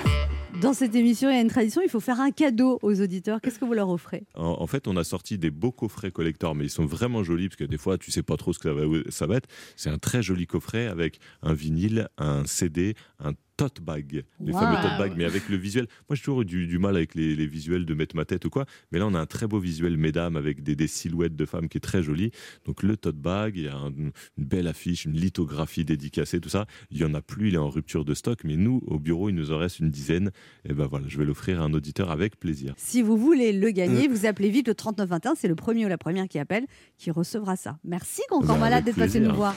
Dans 0.60 0.74
cette 0.74 0.94
émission, 0.94 1.28
il 1.28 1.34
y 1.34 1.38
a 1.38 1.40
une 1.40 1.48
tradition, 1.48 1.80
il 1.84 1.88
faut 1.90 1.98
faire 1.98 2.20
un 2.20 2.30
cadeau 2.30 2.78
aux 2.82 3.00
auditeurs. 3.00 3.40
Qu'est-ce 3.40 3.58
que 3.58 3.64
vous 3.64 3.72
leur 3.74 3.88
offrez? 3.88 4.24
En, 4.36 4.58
en 4.60 4.66
fait, 4.68 4.86
on 4.86 4.96
a 4.96 5.02
sorti 5.02 5.36
des 5.36 5.50
beaux 5.50 5.72
coffrets 5.72 6.12
collector, 6.12 6.54
mais 6.54 6.64
ils 6.66 6.70
sont 6.70 6.86
vraiment 6.86 7.24
jolis 7.24 7.48
parce 7.48 7.56
que 7.56 7.64
des 7.64 7.78
fois, 7.78 7.98
tu 7.98 8.12
sais 8.12 8.22
pas 8.22 8.36
trop 8.36 8.52
ce 8.52 8.60
que 8.60 8.68
ça 8.68 8.74
va, 8.74 8.82
ça 9.08 9.26
va 9.26 9.36
être. 9.36 9.48
C'est 9.74 9.90
un 9.90 9.98
très 9.98 10.22
joli 10.22 10.46
coffret 10.46 10.86
avec 10.86 11.18
un 11.42 11.52
vinyle, 11.54 12.08
un 12.18 12.44
CD, 12.44 12.94
un 13.18 13.32
tote 13.62 13.80
bag, 13.80 14.24
les 14.40 14.52
Wow. 14.52 14.58
fameux 14.60 14.76
tote 14.82 14.98
bags, 14.98 15.14
mais 15.16 15.24
avec 15.24 15.48
le 15.48 15.56
visuel. 15.56 15.86
Moi, 16.08 16.16
j'ai 16.16 16.22
toujours 16.22 16.42
eu 16.42 16.44
du, 16.44 16.66
du 16.66 16.78
mal 16.78 16.96
avec 16.96 17.14
les, 17.14 17.34
les 17.36 17.46
visuels 17.46 17.84
de 17.86 17.94
mettre 17.94 18.16
ma 18.16 18.24
tête 18.24 18.44
ou 18.44 18.50
quoi, 18.50 18.66
mais 18.90 18.98
là, 18.98 19.06
on 19.06 19.14
a 19.14 19.20
un 19.20 19.26
très 19.26 19.46
beau 19.46 19.58
visuel, 19.58 19.96
mesdames, 19.96 20.36
avec 20.36 20.62
des, 20.62 20.74
des 20.76 20.86
silhouettes 20.88 21.36
de 21.36 21.44
femmes 21.46 21.68
qui 21.68 21.78
est 21.78 21.80
très 21.80 22.02
joli. 22.02 22.30
Donc, 22.66 22.82
le 22.82 22.96
tote 22.96 23.16
bag, 23.16 23.56
il 23.56 23.62
y 23.64 23.68
a 23.68 23.76
un- 23.76 23.92
une 23.92 24.12
belle 24.38 24.66
affiche, 24.66 25.04
une 25.04 25.12
lithographie 25.18 25.84
dédicacée, 25.84 26.40
tout 26.40 26.48
ça. 26.48 26.66
Il 26.90 26.98
y 26.98 27.04
en 27.04 27.14
a 27.14 27.22
plus, 27.22 27.48
il 27.48 27.54
est 27.54 27.58
en 27.58 27.68
rupture 27.70 28.04
de 28.04 28.14
stock, 28.14 28.40
mais 28.44 28.56
nous, 28.56 28.82
au 28.86 28.98
bureau, 28.98 29.28
il 29.28 29.34
nous 29.34 29.52
en 29.52 29.58
reste 29.58 29.78
une 29.80 29.90
dizaine. 29.90 30.30
Et 30.68 30.72
ben 30.74 30.86
voilà, 30.86 31.06
je 31.08 31.18
vais 31.18 31.24
l'offrir 31.24 31.60
à 31.60 31.64
un 31.64 31.72
auditeur 31.74 32.10
avec 32.10 32.38
plaisir. 32.38 32.74
Si 32.76 33.02
vous 33.02 33.16
voulez 33.16 33.52
le 33.52 33.70
gagner, 33.70 34.08
vous 34.08 34.26
appelez 34.26 34.50
vite 34.50 34.68
le 34.68 34.74
3921, 34.74 35.34
c'est 35.36 35.48
le 35.48 35.54
premier 35.54 35.86
ou 35.86 35.88
la 35.88 35.98
première 35.98 36.26
qui 36.28 36.38
appelle 36.38 36.66
qui 36.98 37.10
recevra 37.10 37.56
ça. 37.56 37.78
Merci 37.84 38.22
Concorde 38.28 38.54
Bah, 38.58 38.58
Malade 38.64 38.82
avec 38.82 38.94
d'être 38.96 38.96
passé 39.06 39.20
nous 39.20 39.34
voir. 39.34 39.54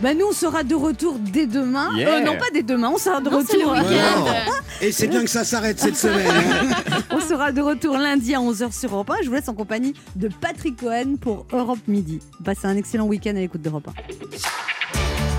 Bah 0.00 0.12
nous 0.12 0.26
on 0.28 0.32
sera 0.32 0.62
de 0.62 0.74
retour 0.74 1.16
dès 1.18 1.46
demain. 1.46 1.88
Yeah. 1.96 2.16
Euh, 2.16 2.20
non 2.20 2.36
pas 2.36 2.44
dès 2.52 2.62
demain, 2.62 2.90
on 2.94 2.98
sera 2.98 3.20
de 3.20 3.30
Non, 3.30 3.42
c'est 3.48 3.56
le 3.56 3.66
retour. 3.66 3.88
week-end. 3.88 4.24
Et 4.82 4.92
c'est 4.92 5.06
bien 5.06 5.22
que 5.24 5.30
ça 5.30 5.42
s'arrête 5.42 5.80
cette 5.80 5.96
semaine. 5.96 6.26
hein. 6.28 6.98
on 7.10 7.20
sera 7.20 7.50
de 7.50 7.62
retour 7.62 7.96
lundi 7.96 8.34
à 8.34 8.38
11h 8.40 8.78
sur 8.78 8.92
Europe 8.92 9.10
1. 9.10 9.22
Je 9.22 9.28
vous 9.28 9.34
laisse 9.34 9.48
en 9.48 9.54
compagnie 9.54 9.94
de 10.14 10.28
Patrick 10.28 10.78
Cohen 10.78 11.16
pour 11.18 11.46
Europe 11.52 11.78
Midi. 11.88 12.20
Passez 12.44 12.66
un 12.66 12.76
excellent 12.76 13.06
week-end 13.06 13.30
à 13.30 13.40
l'écoute 13.40 13.62
d'Europe 13.62 13.88
1. 13.88 15.35